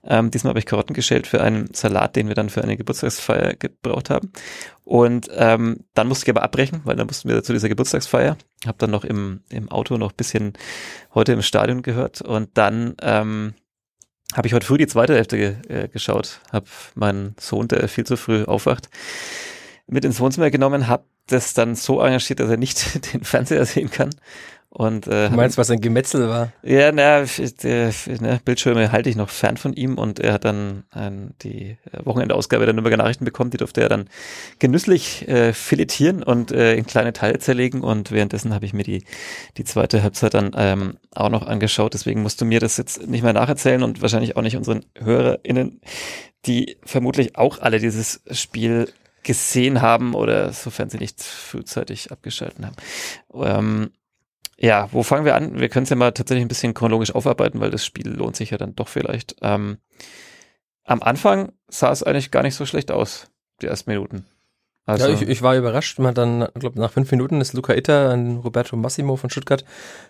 Ähm, 0.04 0.32
diesmal 0.32 0.52
habe 0.52 0.60
ich 0.60 0.66
Karotten 0.66 0.94
geschält 0.94 1.28
für 1.28 1.42
einen 1.42 1.74
Salat, 1.74 2.16
den 2.16 2.28
wir 2.28 2.36
dann 2.36 2.50
für 2.50 2.62
eine 2.62 2.76
Geburtstagsfeier 2.76 3.56
gebraucht 3.56 4.10
haben. 4.10 4.32
Und 4.84 5.30
ähm, 5.34 5.86
dann 5.94 6.08
musste 6.08 6.26
ich 6.26 6.30
aber 6.30 6.44
abbrechen, 6.44 6.82
weil 6.84 6.96
dann 6.96 7.08
mussten 7.08 7.30
wir 7.30 7.42
zu 7.44 7.54
dieser 7.54 7.70
Geburtstagsfeier. 7.70 8.38
Habe 8.66 8.78
dann 8.80 8.92
noch 8.92 9.06
im, 9.06 9.42
im 9.50 9.70
Auto 9.70 9.98
noch 9.98 10.12
bisschen 10.12 10.54
heute 11.14 11.32
im 11.32 11.42
Stadion 11.42 11.84
gehört 11.84 12.22
und 12.22 12.50
dann 12.58 12.96
ähm, 13.02 13.54
habe 14.36 14.48
ich 14.48 14.54
heute 14.54 14.66
früh 14.66 14.78
die 14.78 14.88
zweite 14.88 15.16
Hälfte 15.16 15.38
ge 15.38 15.56
äh, 15.70 15.88
geschaut. 15.88 16.42
Habe 16.52 16.68
meinen 16.96 17.36
Sohn, 17.40 17.68
der 17.68 17.88
viel 17.88 18.06
zu 18.06 18.18
früh 18.18 18.44
aufwacht, 18.44 18.90
mit 19.90 20.06
ins 20.06 20.20
Wohnzimmer 20.20 20.52
genommen, 20.52 20.88
habe 20.88 21.04
das 21.28 21.54
dann 21.54 21.76
so 21.76 22.02
engagiert, 22.02 22.40
dass 22.40 22.50
er 22.50 22.58
nicht 22.58 23.14
den 23.14 23.24
Fernseher 23.24 23.66
sehen 23.66 23.92
kann 23.92 24.12
und, 24.72 25.08
äh, 25.08 25.30
du 25.30 25.36
meinst, 25.36 25.58
was 25.58 25.72
ein 25.72 25.82
Gemetzel 25.82 26.30
war? 26.30 26.54
Ja, 26.62 26.92
na, 26.92 27.26
der, 27.64 27.92
ne, 28.22 28.40
Bildschirme 28.46 28.92
halte 28.92 29.10
ich 29.10 29.16
noch 29.16 29.30
fern 29.30 29.58
von 29.58 29.74
ihm 29.74 29.98
und 29.98 30.20
er 30.20 30.34
hat 30.34 30.46
dann 30.46 30.84
ein, 30.92 31.34
die 31.42 31.78
Wochenendausgabe 32.04 32.66
der 32.66 32.76
Nürnberger 32.76 32.98
Nachrichten 32.98 33.26
bekommen, 33.26 33.50
die 33.50 33.58
durfte 33.58 33.82
er 33.82 33.90
dann 33.90 34.08
genüsslich 34.60 35.28
äh, 35.28 35.54
filetieren 35.54 36.22
und 36.22 36.52
äh, 36.52 36.76
in 36.76 36.86
kleine 36.86 37.14
Teile 37.14 37.40
zerlegen 37.40 37.82
und 37.82 38.12
währenddessen 38.12 38.54
habe 38.54 38.66
ich 38.66 38.74
mir 38.74 38.84
die, 38.84 39.04
die 39.58 39.64
zweite 39.64 40.04
Halbzeit 40.04 40.36
dann 40.36 40.52
ähm, 40.56 40.98
auch 41.16 41.30
noch 41.30 41.48
angeschaut, 41.48 41.96
deswegen 41.96 42.22
musst 42.22 42.40
du 42.40 42.46
mir 42.46 42.60
das 42.60 42.78
jetzt 42.78 43.08
nicht 43.08 43.24
mehr 43.24 43.34
nacherzählen 43.34 43.82
und 43.82 44.04
wahrscheinlich 44.04 44.38
auch 44.38 44.44
nicht 44.44 44.56
unseren 44.56 44.86
HörerInnen, 44.96 45.82
die 46.46 46.78
vermutlich 46.86 47.38
auch 47.38 47.60
alle 47.60 47.80
dieses 47.80 48.22
Spiel 48.32 48.88
gesehen 49.24 49.82
haben 49.82 50.14
oder 50.14 50.54
sofern 50.54 50.90
sie 50.90 50.98
nicht 50.98 51.22
frühzeitig 51.22 52.12
abgeschalten 52.12 52.66
haben. 52.66 52.76
Ähm, 53.34 53.92
ja, 54.58 54.90
wo 54.92 55.04
fangen 55.04 55.26
wir 55.26 55.36
an? 55.36 55.60
Wir 55.60 55.70
können 55.70 55.84
es 55.84 55.90
ja 55.90 55.96
mal 55.96 56.12
tatsächlich 56.12 56.44
ein 56.44 56.50
bisschen 56.50 56.74
chronologisch 56.74 57.16
aufarbeiten, 57.16 57.62
weil 57.62 57.72
das 57.72 57.86
Spiel 57.86 58.10
lohnt 58.10 58.36
sich 58.36 58.50
ja 58.50 58.58
dann 58.58 58.76
doch 58.76 58.90
vielleicht. 58.90 59.36
Ähm, 59.42 59.78
am 60.84 61.02
Anfang 61.02 61.54
sah 61.68 61.92
es 61.92 62.04
eigentlich 62.04 62.32
gar 62.32 62.44
nicht 62.44 62.56
so 62.56 62.66
schlecht 62.66 62.92
aus, 62.92 63.30
die 63.62 63.68
ersten 63.68 63.90
Minuten. 63.92 64.26
Also, 64.86 65.08
ja, 65.08 65.14
ich, 65.14 65.22
ich 65.22 65.42
war 65.44 65.56
überrascht. 65.56 66.00
Man 66.00 66.08
hat 66.08 66.18
dann, 66.18 66.48
glaube 66.56 66.80
nach 66.80 66.92
fünf 66.92 67.12
Minuten 67.12 67.42
ist 67.42 67.54
Luca 67.54 67.74
Itter 67.74 68.10
an 68.10 68.38
Roberto 68.38 68.76
Massimo 68.76 69.16
von 69.18 69.30
Stuttgart 69.30 69.64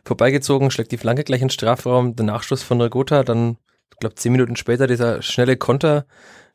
vorbeigezogen, 0.05 0.71
schlägt 0.71 0.93
die 0.93 0.97
Flanke 0.97 1.25
gleich 1.25 1.41
in 1.41 1.47
den 1.47 1.53
Strafraum, 1.53 2.15
der 2.15 2.25
Nachschuss 2.25 2.63
von 2.63 2.79
Regota, 2.79 3.23
dann, 3.23 3.57
ich 3.91 3.99
glaube 3.99 4.15
zehn 4.15 4.31
Minuten 4.31 4.55
später 4.55 4.87
dieser 4.87 5.21
schnelle 5.21 5.57
Konter, 5.57 6.05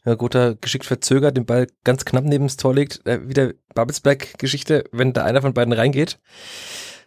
Regota 0.07 0.55
geschickt 0.61 0.85
verzögert, 0.85 1.37
den 1.37 1.47
Ball 1.47 1.67
ganz 1.85 2.05
knapp 2.05 2.25
neben 2.25 2.45
das 2.45 2.57
Tor 2.57 2.75
legt, 2.75 3.07
äh, 3.07 3.29
wieder 3.29 3.53
Babelsberg-Geschichte, 3.75 4.85
wenn 4.93 5.13
da 5.13 5.25
einer 5.25 5.43
von 5.43 5.55
beiden 5.55 5.73
reingeht 5.73 6.19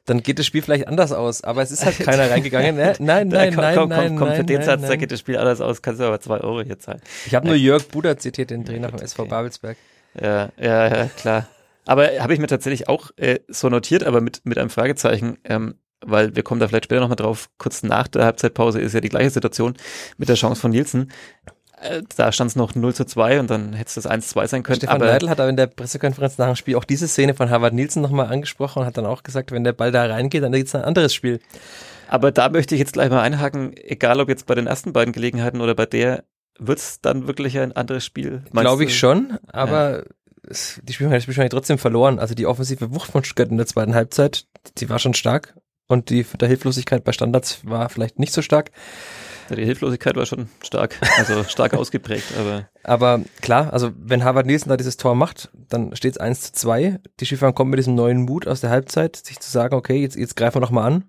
dann 0.07 0.23
geht 0.23 0.39
das 0.39 0.45
Spiel 0.45 0.61
vielleicht 0.61 0.87
anders 0.87 1.11
aus. 1.11 1.43
Aber 1.43 1.61
es 1.61 1.71
ist 1.71 1.85
halt 1.85 1.99
keiner 1.99 2.29
reingegangen. 2.31 2.75
Ne? 2.75 2.95
Nein, 2.99 3.27
nein, 3.27 3.53
komm, 3.53 3.61
nein, 3.61 3.75
komm, 3.75 3.89
nein, 3.89 4.15
komm, 4.15 4.27
nein, 4.29 4.37
für 4.37 4.43
den 4.45 4.57
nein, 4.57 4.65
Satz, 4.65 4.81
nein. 4.81 4.89
da 4.89 4.95
geht 4.95 5.11
das 5.11 5.19
Spiel 5.19 5.37
anders 5.37 5.61
aus, 5.61 5.81
kannst 5.81 6.01
du 6.01 6.05
aber 6.05 6.19
zwei 6.19 6.39
Euro 6.39 6.61
hier 6.61 6.79
zahlen. 6.79 7.01
Ich 7.25 7.35
habe 7.35 7.45
nur 7.45 7.55
Jörg 7.55 7.87
Buder 7.89 8.17
zitiert, 8.17 8.49
den 8.49 8.65
Trainer 8.65 8.89
vom 8.89 8.99
SV 8.99 9.25
Babelsberg. 9.25 9.77
Ja, 10.19 10.49
ja, 10.57 10.87
ja, 10.87 11.05
klar. 11.15 11.47
Aber 11.85 12.07
habe 12.19 12.33
ich 12.33 12.39
mir 12.39 12.47
tatsächlich 12.47 12.89
auch 12.89 13.11
äh, 13.17 13.39
so 13.47 13.69
notiert, 13.69 14.03
aber 14.03 14.21
mit, 14.21 14.41
mit 14.45 14.57
einem 14.57 14.69
Fragezeichen, 14.69 15.37
ähm, 15.43 15.75
weil 16.05 16.35
wir 16.35 16.43
kommen 16.43 16.59
da 16.59 16.67
vielleicht 16.67 16.85
später 16.85 17.01
nochmal 17.01 17.15
drauf, 17.15 17.49
kurz 17.57 17.83
nach 17.83 18.07
der 18.07 18.25
Halbzeitpause 18.25 18.79
ist 18.79 18.93
ja 18.93 19.01
die 19.01 19.09
gleiche 19.09 19.29
Situation 19.29 19.75
mit 20.17 20.29
der 20.29 20.35
Chance 20.35 20.61
von 20.61 20.71
Nielsen. 20.71 21.11
Da 22.15 22.31
stand 22.31 22.49
es 22.49 22.55
noch 22.55 22.73
0 22.73 22.95
zu 22.95 23.05
2 23.05 23.39
und 23.39 23.49
dann 23.51 23.73
hätte 23.73 23.87
es 23.87 23.93
das 23.93 24.09
1-2 24.09 24.47
sein 24.47 24.63
können. 24.63 24.77
Stefan 24.77 24.95
aber 24.95 25.05
Leitl 25.05 25.29
hat 25.29 25.39
aber 25.39 25.49
in 25.49 25.57
der 25.57 25.67
Pressekonferenz 25.67 26.37
nach 26.39 26.47
dem 26.47 26.55
Spiel 26.55 26.75
auch 26.75 26.83
diese 26.83 27.07
Szene 27.07 27.35
von 27.35 27.51
Harvard 27.51 27.73
Nielsen 27.73 28.01
nochmal 28.01 28.27
angesprochen 28.27 28.79
und 28.79 28.85
hat 28.85 28.97
dann 28.97 29.05
auch 29.05 29.21
gesagt, 29.21 29.51
wenn 29.51 29.63
der 29.63 29.73
Ball 29.73 29.91
da 29.91 30.05
reingeht, 30.05 30.41
dann 30.41 30.51
gibt 30.51 30.67
es 30.67 30.75
ein 30.75 30.81
anderes 30.81 31.13
Spiel. 31.13 31.39
Aber 32.07 32.31
da 32.31 32.49
möchte 32.49 32.73
ich 32.73 32.79
jetzt 32.79 32.93
gleich 32.93 33.09
mal 33.09 33.21
einhaken, 33.21 33.75
egal 33.77 34.19
ob 34.19 34.29
jetzt 34.29 34.47
bei 34.47 34.55
den 34.55 34.65
ersten 34.65 34.91
beiden 34.91 35.13
Gelegenheiten 35.13 35.61
oder 35.61 35.75
bei 35.75 35.85
der, 35.85 36.23
wird 36.57 36.79
es 36.79 36.99
dann 37.01 37.27
wirklich 37.27 37.59
ein 37.59 37.73
anderes 37.73 38.03
Spiel? 38.05 38.41
Glaube 38.51 38.85
ich 38.85 38.97
schon, 38.97 39.37
aber 39.47 39.97
ja. 39.97 40.55
die 40.81 40.93
Spielmannschaft 40.93 41.37
hat 41.37 41.51
trotzdem 41.51 41.77
verloren. 41.77 42.17
Also 42.17 42.33
die 42.33 42.47
offensive 42.47 42.93
Wucht 42.95 43.11
von 43.11 43.23
Stuttgart 43.23 43.49
in 43.49 43.57
der 43.57 43.67
zweiten 43.67 43.93
Halbzeit, 43.93 44.45
die 44.79 44.89
war 44.89 44.97
schon 44.97 45.13
stark. 45.13 45.53
Und 45.87 46.09
die 46.09 46.23
der 46.23 46.47
Hilflosigkeit 46.47 47.03
bei 47.03 47.11
Standards 47.11 47.65
war 47.65 47.89
vielleicht 47.89 48.19
nicht 48.19 48.33
so 48.33 48.41
stark. 48.41 48.71
Ja, 49.49 49.55
die 49.55 49.65
Hilflosigkeit 49.65 50.15
war 50.17 50.25
schon 50.25 50.49
stark, 50.61 50.97
also 51.17 51.43
stark 51.45 51.73
ausgeprägt, 51.77 52.33
aber. 52.37 52.67
Aber 52.83 53.21
klar, 53.41 53.71
also 53.71 53.91
wenn 53.97 54.23
Harvard 54.23 54.45
Nielsen 54.45 54.69
da 54.69 54.77
dieses 54.77 54.97
Tor 54.97 55.15
macht, 55.15 55.49
dann 55.69 55.95
steht 55.95 56.13
es 56.13 56.17
1 56.17 56.41
zu 56.41 56.53
2. 56.53 56.99
Die 57.19 57.25
Schiffer 57.25 57.53
kommen 57.53 57.71
mit 57.71 57.79
diesem 57.79 57.95
neuen 57.95 58.23
Mut 58.23 58.47
aus 58.47 58.61
der 58.61 58.69
Halbzeit, 58.69 59.15
sich 59.15 59.39
zu 59.39 59.49
sagen, 59.49 59.75
okay, 59.75 60.01
jetzt, 60.01 60.17
jetzt 60.17 60.35
greifen 60.35 60.57
wir 60.57 60.61
noch 60.61 60.71
mal 60.71 60.85
an. 60.85 61.05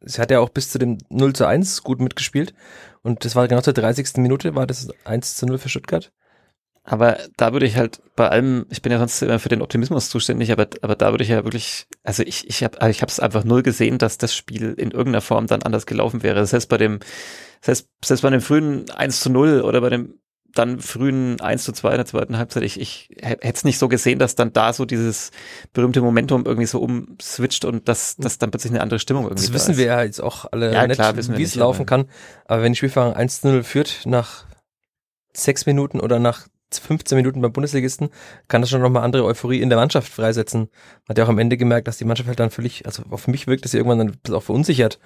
Sie 0.00 0.20
hat 0.20 0.30
ja 0.30 0.40
auch 0.40 0.48
bis 0.48 0.70
zu 0.70 0.78
dem 0.78 0.98
0 1.10 1.34
zu 1.34 1.46
1 1.46 1.82
gut 1.82 2.00
mitgespielt. 2.00 2.54
Und 3.02 3.24
das 3.24 3.36
war 3.36 3.46
genau 3.48 3.60
zur 3.60 3.72
30. 3.72 4.16
Minute, 4.16 4.54
war 4.54 4.66
das 4.66 4.88
1 5.04 5.36
zu 5.36 5.46
0 5.46 5.58
für 5.58 5.68
Stuttgart. 5.68 6.12
Aber 6.88 7.18
da 7.36 7.52
würde 7.52 7.66
ich 7.66 7.76
halt 7.76 8.00
bei 8.14 8.28
allem, 8.28 8.64
ich 8.70 8.80
bin 8.80 8.92
ja 8.92 8.98
sonst 8.98 9.20
immer 9.20 9.40
für 9.40 9.48
den 9.48 9.60
Optimismus 9.60 10.08
zuständig, 10.08 10.52
aber, 10.52 10.68
aber 10.82 10.94
da 10.94 11.10
würde 11.10 11.24
ich 11.24 11.30
ja 11.30 11.42
wirklich, 11.42 11.88
also 12.04 12.22
ich, 12.22 12.48
ich 12.48 12.62
habe 12.62 12.90
ich 12.90 13.02
es 13.02 13.18
einfach 13.20 13.42
null 13.42 13.62
gesehen, 13.64 13.98
dass 13.98 14.18
das 14.18 14.34
Spiel 14.34 14.72
in 14.78 14.92
irgendeiner 14.92 15.20
Form 15.20 15.48
dann 15.48 15.62
anders 15.62 15.86
gelaufen 15.86 16.22
wäre. 16.22 16.36
Das 16.38 16.52
heißt, 16.52 16.68
bei 16.68 16.78
dem, 16.78 17.00
das 17.60 17.68
heißt, 17.68 17.88
selbst 18.04 18.22
bei 18.22 18.30
dem 18.30 18.40
frühen 18.40 18.88
1 18.90 19.20
zu 19.20 19.30
0 19.30 19.62
oder 19.62 19.80
bei 19.80 19.90
dem 19.90 20.14
dann 20.54 20.80
frühen 20.80 21.40
1 21.40 21.64
zu 21.64 21.72
2 21.72 21.90
in 21.90 21.96
der 21.96 22.06
zweiten 22.06 22.38
Halbzeit, 22.38 22.62
ich, 22.62 22.80
ich 22.80 23.10
hätte 23.20 23.40
es 23.42 23.64
nicht 23.64 23.78
so 23.78 23.88
gesehen, 23.88 24.18
dass 24.18 24.36
dann 24.36 24.52
da 24.52 24.72
so 24.72 24.84
dieses 24.84 25.30
berühmte 25.72 26.00
Momentum 26.00 26.46
irgendwie 26.46 26.66
so 26.66 26.80
umswitcht 26.80 27.64
und 27.64 27.88
dass, 27.88 28.16
dass 28.16 28.38
dann 28.38 28.52
plötzlich 28.52 28.72
eine 28.72 28.80
andere 28.80 28.98
Stimmung 29.00 29.24
irgendwie 29.24 29.44
Das 29.44 29.52
wissen 29.52 29.72
da 29.72 29.78
wir 29.78 29.84
ja 29.86 30.02
jetzt 30.04 30.20
auch 30.20 30.46
alle 30.50 30.72
Ja, 30.72 30.88
wir 30.88 31.36
wie 31.36 31.42
es 31.42 31.56
laufen 31.56 31.80
aber- 31.82 31.86
kann. 31.86 32.08
Aber 32.46 32.62
wenn 32.62 32.72
die 32.72 32.76
Spielfahrer 32.78 33.16
1 33.16 33.40
zu 33.42 33.48
0 33.48 33.64
führt 33.64 34.02
nach 34.06 34.44
sechs 35.34 35.66
Minuten 35.66 36.00
oder 36.00 36.18
nach 36.18 36.46
15 36.72 37.16
Minuten 37.16 37.40
beim 37.40 37.52
Bundesligisten, 37.52 38.10
kann 38.48 38.60
das 38.60 38.70
schon 38.70 38.80
nochmal 38.82 39.04
andere 39.04 39.24
Euphorie 39.24 39.60
in 39.60 39.68
der 39.70 39.78
Mannschaft 39.78 40.12
freisetzen. 40.12 40.62
Man 40.62 41.08
hat 41.10 41.18
ja 41.18 41.24
auch 41.24 41.28
am 41.28 41.38
Ende 41.38 41.56
gemerkt, 41.56 41.86
dass 41.88 41.96
die 41.98 42.04
Mannschaft 42.04 42.28
halt 42.28 42.40
dann 42.40 42.50
völlig, 42.50 42.84
also 42.86 43.02
auf 43.10 43.28
mich 43.28 43.46
wirkt 43.46 43.64
das 43.64 43.72
ja 43.72 43.78
irgendwann 43.78 44.18
dann 44.24 44.34
auch 44.34 44.42
verunsichert, 44.42 44.98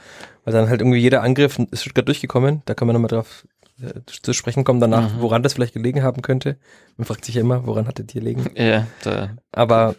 weil 0.45 0.53
dann 0.55 0.69
halt 0.71 0.81
irgendwie 0.81 0.99
jeder 0.99 1.23
Angriff 1.23 1.59
ist 1.71 1.83
Stuttgart 1.83 2.07
durchgekommen. 2.09 2.63
Da 2.65 2.75
kann 2.75 2.87
man 2.87 2.95
nochmal 2.95 3.09
drauf 3.09 3.47
äh, 3.83 4.01
zu 4.07 4.33
sprechen 4.33 4.65
kommen 4.65 4.81
danach, 4.81 5.15
Mhm. 5.15 5.21
woran 5.21 5.43
das 5.43 5.53
vielleicht 5.55 5.75
gelegen 5.75 6.03
haben 6.03 6.23
könnte. 6.23 6.57
Man 6.97 7.05
fragt 7.07 7.25
sich 7.25 7.35
ja 7.35 7.41
immer, 7.43 7.67
woran 7.67 7.87
hat 7.87 7.99
das 7.99 8.07
hier 8.11 8.21
gelegen? 8.23 8.51
Ja, 8.55 8.87
da 9.03 9.31
Aber 9.53 9.95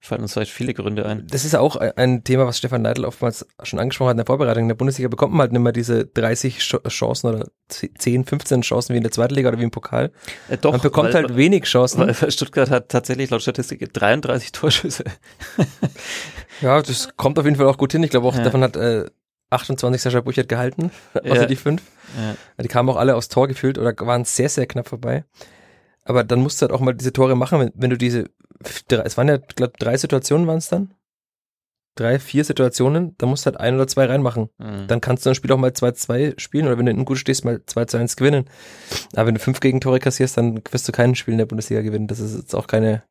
fallen 0.00 0.22
uns 0.22 0.32
vielleicht 0.32 0.52
viele 0.52 0.74
Gründe 0.74 1.04
ein. 1.06 1.26
das 1.28 1.44
ist 1.44 1.56
auch 1.56 1.74
ein 1.76 2.22
Thema, 2.24 2.46
was 2.46 2.58
Stefan 2.58 2.82
Neidl 2.82 3.04
oftmals 3.04 3.46
schon 3.64 3.78
angesprochen 3.80 4.08
hat 4.10 4.12
in 4.14 4.18
der 4.18 4.26
Vorbereitung. 4.26 4.62
In 4.64 4.68
der 4.68 4.76
Bundesliga 4.76 5.08
bekommt 5.08 5.32
man 5.32 5.40
halt 5.40 5.52
nicht 5.52 5.60
mehr 5.60 5.72
diese 5.72 6.06
30 6.06 6.58
Ch- 6.60 6.88
Chancen 6.88 7.26
oder 7.34 7.46
10, 7.68 8.24
15 8.24 8.62
Chancen 8.62 8.92
wie 8.94 8.98
in 8.98 9.02
der 9.02 9.10
zweiten 9.12 9.34
Liga 9.34 9.48
oder 9.48 9.58
wie 9.58 9.64
im 9.64 9.70
Pokal. 9.72 10.12
Äh, 10.48 10.56
doch, 10.58 10.70
man 10.72 10.80
bekommt 10.80 11.12
weil, 11.14 11.24
halt 11.24 11.36
wenig 11.36 11.64
Chancen. 11.64 12.00
weil 12.20 12.30
Stuttgart 12.30 12.70
hat 12.70 12.88
tatsächlich 12.90 13.30
laut 13.30 13.42
Statistik 13.42 13.92
33 13.92 14.52
Torschüsse. 14.52 15.04
ja, 16.60 16.80
das 16.82 17.08
kommt 17.16 17.38
auf 17.38 17.44
jeden 17.44 17.56
Fall 17.56 17.66
auch 17.66 17.78
gut 17.78 17.92
hin. 17.92 18.02
Ich 18.02 18.10
glaube 18.10 18.26
auch, 18.28 18.36
Ja. 18.36 18.42
davon 18.44 18.62
hat 18.62 18.76
äh, 18.76 19.04
28 19.50 20.00
Sascha 20.02 20.20
Burchert 20.20 20.48
gehalten, 20.48 20.90
außer 21.14 21.26
Ja. 21.42 21.46
die 21.46 21.56
fünf. 21.56 21.82
Ja. 22.16 22.62
Die 22.62 22.68
kamen 22.68 22.88
auch 22.88 22.96
alle 22.96 23.16
aufs 23.16 23.28
Tor 23.28 23.48
gefühlt 23.48 23.78
oder 23.78 23.94
waren 24.00 24.24
sehr, 24.24 24.48
sehr 24.48 24.66
knapp 24.66 24.88
vorbei. 24.88 25.24
Aber 26.04 26.24
dann 26.24 26.40
musst 26.40 26.60
du 26.60 26.64
halt 26.64 26.72
auch 26.72 26.80
mal 26.80 26.94
diese 26.94 27.12
Tore 27.12 27.36
machen, 27.36 27.60
wenn, 27.60 27.72
wenn 27.74 27.90
du 27.90 27.98
diese, 27.98 28.30
es 28.60 29.16
waren 29.16 29.28
ja, 29.28 29.36
glaube 29.36 29.74
drei 29.78 29.96
Situationen 29.96 30.46
waren 30.46 30.58
es 30.58 30.68
dann. 30.68 30.94
Drei, 31.94 32.20
vier 32.20 32.44
Situationen, 32.44 33.16
da 33.18 33.26
musst 33.26 33.44
du 33.44 33.50
halt 33.50 33.58
ein 33.58 33.74
oder 33.74 33.88
zwei 33.88 34.04
reinmachen. 34.04 34.50
Mhm. 34.58 34.86
Dann 34.86 35.00
kannst 35.00 35.26
du 35.26 35.30
ein 35.30 35.34
Spiel 35.34 35.50
auch 35.50 35.58
mal 35.58 35.70
2-2 35.70 36.38
spielen 36.38 36.66
oder 36.66 36.78
wenn 36.78 36.86
du 36.86 36.90
hinten 36.90 37.04
gut 37.04 37.18
stehst, 37.18 37.44
mal 37.44 37.56
2-1 37.56 38.16
gewinnen. 38.16 38.44
Aber 39.14 39.26
wenn 39.26 39.34
du 39.34 39.40
fünf 39.40 39.58
Gegentore 39.58 39.98
kassierst, 39.98 40.36
dann 40.36 40.62
wirst 40.70 40.86
du 40.86 40.92
kein 40.92 41.16
Spiel 41.16 41.32
in 41.32 41.38
der 41.38 41.46
Bundesliga 41.46 41.82
gewinnen. 41.82 42.06
Das 42.06 42.20
ist 42.20 42.36
jetzt 42.36 42.54
auch 42.54 42.68
keine 42.68 43.02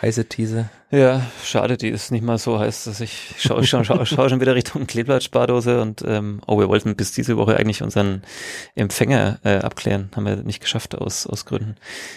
heiße 0.00 0.26
These. 0.28 0.70
Ja, 0.90 1.22
schade, 1.44 1.76
die 1.76 1.88
ist 1.88 2.10
nicht 2.12 2.22
mal 2.22 2.38
so 2.38 2.58
heiß, 2.58 2.84
dass 2.84 3.00
ich 3.00 3.34
schaue 3.38 3.64
schau, 3.64 3.82
schau, 3.84 4.04
schau 4.04 4.28
schon 4.28 4.40
wieder 4.40 4.54
Richtung 4.54 4.86
Kleeblatt-Spardose 4.86 5.80
und 5.80 6.02
ähm, 6.06 6.40
oh, 6.46 6.58
wir 6.58 6.68
wollten 6.68 6.96
bis 6.96 7.12
diese 7.12 7.36
Woche 7.36 7.56
eigentlich 7.56 7.82
unseren 7.82 8.22
Empfänger 8.74 9.38
äh, 9.44 9.56
abklären, 9.58 10.10
haben 10.14 10.24
wir 10.26 10.36
nicht 10.36 10.60
geschafft 10.60 10.94
aus, 10.94 11.26
aus 11.26 11.44
Gründen. 11.46 11.76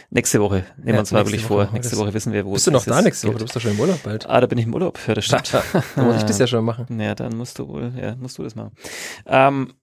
Nächste 0.09 0.41
Woche 0.41 0.65
nehmen 0.77 0.85
wir 0.87 0.93
Ja, 0.95 0.99
uns 1.01 1.11
mal 1.11 1.25
wirklich 1.25 1.43
Woche 1.43 1.47
vor. 1.47 1.65
wir 1.67 1.71
Nächste. 1.73 1.97
Woche 1.97 2.13
wissen 2.13 2.33
wir, 2.33 2.45
wo 2.45 2.51
Bist 2.53 2.61
es 2.67 2.71
du 2.71 2.71
noch 2.71 2.85
da 2.85 3.01
nächste 3.01 3.27
Woche? 3.27 3.33
geht. 3.35 3.41
Du 3.41 3.45
bist 3.45 3.55
doch 3.55 3.61
schon 3.61 3.71
im 3.71 3.79
Urlaub 3.79 4.03
bald. 4.03 4.25
Ah, 4.29 4.41
da 4.41 4.47
bin 4.47 4.57
ich 4.57 4.65
im 4.65 4.73
Urlaub, 4.73 4.99
ja, 5.07 5.13
das 5.13 5.25
stimmt. 5.25 5.53
da 5.95 6.03
muss 6.03 6.17
ich 6.17 6.23
das 6.23 6.37
ja 6.39 6.47
schon 6.47 6.65
machen. 6.65 6.99
Ja, 6.99 7.15
dann 7.15 7.35
musst 7.37 7.59
du 7.59 7.67
wohl, 7.67 7.93
ja, 7.99 8.15
musst 8.15 8.37
du 8.37 8.43
das 8.43 8.55
machen. 8.55 8.71
Ähm, 9.25 9.73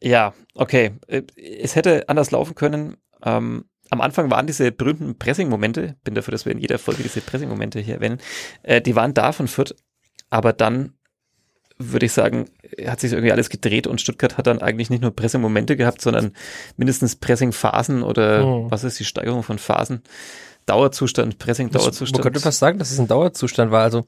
ja, 0.00 0.32
okay. 0.54 0.92
Äh, 1.08 1.22
Es 1.36 1.74
hätte 1.74 2.08
anders 2.08 2.30
laufen 2.30 2.54
können. 2.54 2.96
Ähm, 3.24 3.64
am 3.90 4.00
Anfang 4.00 4.30
waren 4.30 4.46
diese 4.46 4.70
berühmten 4.72 5.18
Pressing-Momente, 5.18 5.96
bin 6.04 6.14
dafür, 6.14 6.32
dass 6.32 6.44
wir 6.44 6.52
in 6.52 6.58
jeder 6.58 6.78
Folge 6.78 7.02
diese 7.02 7.20
Pressing-Momente 7.20 7.80
hier 7.80 7.94
erwähnen, 7.94 8.18
äh, 8.62 8.80
die 8.80 8.96
waren 8.96 9.14
da 9.14 9.32
von 9.32 9.48
Fürth, 9.48 9.74
aber 10.30 10.52
dann 10.52 10.94
würde 11.80 12.06
ich 12.06 12.12
sagen, 12.12 12.46
hat 12.86 12.98
sich 13.00 13.12
irgendwie 13.12 13.30
alles 13.30 13.50
gedreht 13.50 13.86
und 13.86 14.00
Stuttgart 14.00 14.36
hat 14.36 14.48
dann 14.48 14.60
eigentlich 14.60 14.90
nicht 14.90 15.00
nur 15.00 15.14
Pressing-Momente 15.14 15.76
gehabt, 15.76 16.00
sondern 16.02 16.32
mindestens 16.76 17.14
Pressing-Phasen 17.16 18.02
oder 18.02 18.44
Mhm. 18.44 18.70
was 18.70 18.82
ist 18.84 18.98
die 18.98 19.04
Steigerung 19.04 19.42
von 19.44 19.58
Phasen? 19.58 20.02
Dauerzustand, 20.66 21.38
Pressing-Dauerzustand. 21.38 22.12
Man 22.18 22.22
könnte 22.22 22.40
fast 22.40 22.58
sagen, 22.58 22.78
dass 22.78 22.90
es 22.90 22.98
ein 22.98 23.06
Dauerzustand 23.08 23.70
war. 23.70 23.84
Also 23.84 24.04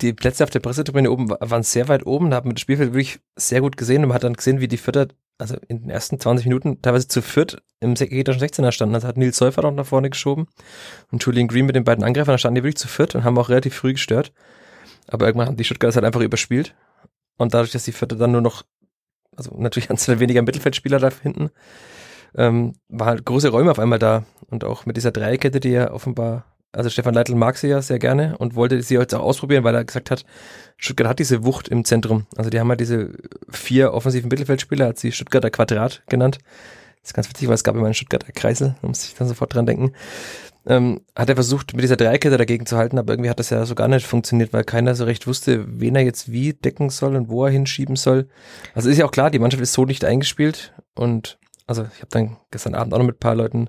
die 0.00 0.12
Plätze 0.12 0.42
auf 0.44 0.50
der 0.50 0.60
Pressetribüne 0.60 1.10
oben 1.10 1.30
wa- 1.30 1.38
waren 1.40 1.62
sehr 1.62 1.88
weit 1.88 2.04
oben, 2.04 2.30
da 2.30 2.36
hat 2.38 2.44
man 2.44 2.54
das 2.54 2.62
Spielfeld 2.62 2.92
wirklich 2.92 3.20
sehr 3.36 3.60
gut 3.60 3.76
gesehen 3.76 4.02
und 4.02 4.08
man 4.08 4.16
hat 4.16 4.24
dann 4.24 4.32
gesehen, 4.34 4.60
wie 4.60 4.68
die 4.68 4.76
Vierter, 4.78 5.08
also 5.38 5.56
in 5.68 5.82
den 5.82 5.90
ersten 5.90 6.18
20 6.18 6.46
Minuten 6.46 6.80
teilweise 6.82 7.08
zu 7.08 7.22
viert 7.22 7.62
im 7.80 7.94
gegnerischen 7.94 8.42
16er 8.42 8.72
standen. 8.72 8.94
Also 8.94 9.08
hat 9.08 9.16
Nils 9.16 9.36
Säufer 9.36 9.62
noch 9.62 9.72
nach 9.72 9.86
vorne 9.86 10.10
geschoben 10.10 10.46
und 11.10 11.24
Julian 11.24 11.48
Green 11.48 11.66
mit 11.66 11.76
den 11.76 11.84
beiden 11.84 12.04
Angreifern, 12.04 12.34
da 12.34 12.38
standen 12.38 12.56
die 12.56 12.62
wirklich 12.62 12.78
zu 12.78 12.88
viert 12.88 13.14
und 13.14 13.24
haben 13.24 13.38
auch 13.38 13.48
relativ 13.48 13.74
früh 13.74 13.92
gestört. 13.92 14.32
Aber 15.08 15.26
irgendwann 15.26 15.48
haben 15.48 15.56
die 15.56 15.64
Stuttgarter 15.64 15.96
halt 15.96 16.04
einfach 16.04 16.20
überspielt 16.20 16.74
und 17.36 17.54
dadurch, 17.54 17.72
dass 17.72 17.84
die 17.84 17.92
Vierter 17.92 18.16
dann 18.16 18.32
nur 18.32 18.40
noch, 18.40 18.64
also 19.36 19.54
natürlich 19.56 19.90
Anzahl 19.90 20.20
weniger 20.20 20.42
Mittelfeldspieler 20.42 20.98
da 20.98 21.10
hinten, 21.10 21.50
ähm, 22.34 22.74
war 22.88 23.08
halt 23.08 23.24
große 23.24 23.48
Räume 23.48 23.70
auf 23.70 23.78
einmal 23.78 23.98
da 23.98 24.24
und 24.48 24.64
auch 24.64 24.86
mit 24.86 24.96
dieser 24.96 25.12
Dreierkette, 25.12 25.60
die 25.60 25.70
ja 25.70 25.90
offenbar, 25.90 26.44
also 26.72 26.90
Stefan 26.90 27.14
Leitl 27.14 27.34
mag 27.34 27.56
sie 27.56 27.68
ja 27.68 27.80
sehr 27.80 27.98
gerne 27.98 28.36
und 28.38 28.54
wollte 28.54 28.82
sie 28.82 28.94
jetzt 28.94 29.14
auch 29.14 29.22
ausprobieren, 29.22 29.64
weil 29.64 29.74
er 29.74 29.84
gesagt 29.84 30.10
hat, 30.10 30.24
Stuttgart 30.76 31.08
hat 31.08 31.18
diese 31.18 31.44
Wucht 31.44 31.68
im 31.68 31.84
Zentrum. 31.84 32.26
Also 32.36 32.50
die 32.50 32.60
haben 32.60 32.68
halt 32.68 32.80
diese 32.80 33.10
vier 33.48 33.94
offensiven 33.94 34.28
Mittelfeldspieler, 34.28 34.88
hat 34.88 34.98
sie 34.98 35.12
Stuttgarter 35.12 35.50
Quadrat 35.50 36.02
genannt. 36.08 36.38
Das 37.00 37.10
ist 37.10 37.14
ganz 37.14 37.28
witzig, 37.28 37.48
weil 37.48 37.54
es 37.54 37.64
gab 37.64 37.76
immer 37.76 37.84
einen 37.86 37.94
Stuttgarter 37.94 38.32
Kreisel, 38.32 38.74
da 38.82 38.88
muss 38.88 39.04
ich 39.04 39.14
dann 39.14 39.28
sofort 39.28 39.54
dran 39.54 39.64
denken. 39.64 39.92
Ähm, 40.66 41.02
hat 41.14 41.28
er 41.28 41.36
versucht, 41.36 41.74
mit 41.74 41.84
dieser 41.84 41.96
Dreierkette 41.96 42.36
dagegen 42.36 42.66
zu 42.66 42.76
halten, 42.76 42.98
aber 42.98 43.12
irgendwie 43.12 43.30
hat 43.30 43.38
das 43.38 43.50
ja 43.50 43.64
so 43.64 43.76
gar 43.76 43.86
nicht 43.86 44.04
funktioniert, 44.04 44.52
weil 44.52 44.64
keiner 44.64 44.96
so 44.96 45.04
recht 45.04 45.28
wusste, 45.28 45.64
wen 45.68 45.94
er 45.94 46.02
jetzt 46.02 46.32
wie 46.32 46.54
decken 46.54 46.90
soll 46.90 47.14
und 47.14 47.28
wo 47.28 47.44
er 47.44 47.52
hinschieben 47.52 47.94
soll. 47.94 48.28
Also 48.74 48.90
ist 48.90 48.98
ja 48.98 49.06
auch 49.06 49.12
klar, 49.12 49.30
die 49.30 49.38
Mannschaft 49.38 49.62
ist 49.62 49.72
so 49.72 49.84
nicht 49.84 50.04
eingespielt 50.04 50.74
und 50.96 51.38
also 51.68 51.82
ich 51.82 51.98
habe 51.98 52.08
dann 52.10 52.36
gestern 52.50 52.74
Abend 52.74 52.94
auch 52.94 52.98
noch 52.98 53.06
mit 53.06 53.16
ein 53.16 53.20
paar 53.20 53.34
Leuten 53.34 53.68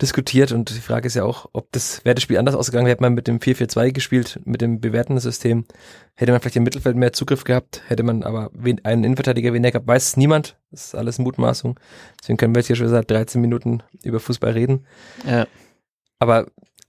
diskutiert 0.00 0.52
und 0.52 0.70
die 0.70 0.80
Frage 0.80 1.06
ist 1.06 1.14
ja 1.14 1.24
auch, 1.24 1.48
ob 1.52 1.72
das, 1.72 2.04
wäre 2.04 2.14
das 2.14 2.22
Spiel 2.22 2.36
anders 2.38 2.54
ausgegangen, 2.54 2.86
hätte 2.86 3.02
man 3.02 3.14
mit 3.14 3.26
dem 3.28 3.38
4-4-2 3.38 3.92
gespielt, 3.92 4.40
mit 4.44 4.60
dem 4.60 4.80
bewährten 4.80 5.18
System, 5.18 5.64
hätte 6.14 6.32
man 6.32 6.40
vielleicht 6.40 6.56
im 6.56 6.64
Mittelfeld 6.64 6.96
mehr 6.96 7.12
Zugriff 7.14 7.44
gehabt, 7.44 7.82
hätte 7.88 8.02
man 8.02 8.22
aber 8.24 8.50
wen, 8.52 8.84
einen 8.84 9.04
Innenverteidiger 9.04 9.52
weniger 9.54 9.72
gehabt, 9.72 9.86
weiß 9.86 10.08
es 10.08 10.16
niemand, 10.16 10.58
das 10.70 10.86
ist 10.86 10.94
alles 10.94 11.18
Mutmaßung, 11.18 11.80
deswegen 12.20 12.36
können 12.36 12.54
wir 12.54 12.60
jetzt 12.60 12.66
hier 12.66 12.76
schon 12.76 12.88
seit 12.88 13.10
13 13.10 13.40
Minuten 13.40 13.82
über 14.02 14.20
Fußball 14.20 14.52
reden, 14.52 14.86
Ja. 15.26 15.46
aber 16.18 16.46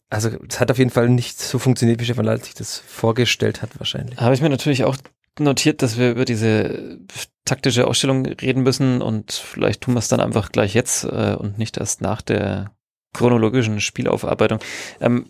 also 0.10 0.30
es 0.50 0.60
hat 0.60 0.70
auf 0.70 0.78
jeden 0.78 0.90
Fall 0.90 1.08
nicht 1.08 1.40
so 1.40 1.58
funktioniert, 1.60 2.02
wie 2.02 2.04
Stefan 2.04 2.26
Leitl 2.26 2.44
sich 2.44 2.54
das 2.54 2.78
vorgestellt 2.78 3.62
hat 3.62 3.80
wahrscheinlich. 3.80 4.20
Habe 4.20 4.36
ich 4.36 4.42
mir 4.42 4.50
natürlich 4.50 4.84
auch 4.84 4.98
notiert, 5.40 5.82
dass 5.82 5.98
wir 5.98 6.12
über 6.12 6.26
diese 6.26 7.00
taktische 7.46 7.88
Ausstellung 7.88 8.26
reden 8.26 8.64
müssen 8.64 9.02
und 9.02 9.32
vielleicht 9.32 9.82
tun 9.82 9.96
wir 9.96 10.00
es 10.00 10.08
dann 10.08 10.20
einfach 10.20 10.52
gleich 10.52 10.74
jetzt 10.74 11.04
äh, 11.06 11.36
und 11.38 11.58
nicht 11.58 11.78
erst 11.78 12.02
nach 12.02 12.22
der 12.22 12.72
chronologischen 13.14 13.82
Spielaufarbeitung. 13.82 14.60
Ähm, 15.00 15.28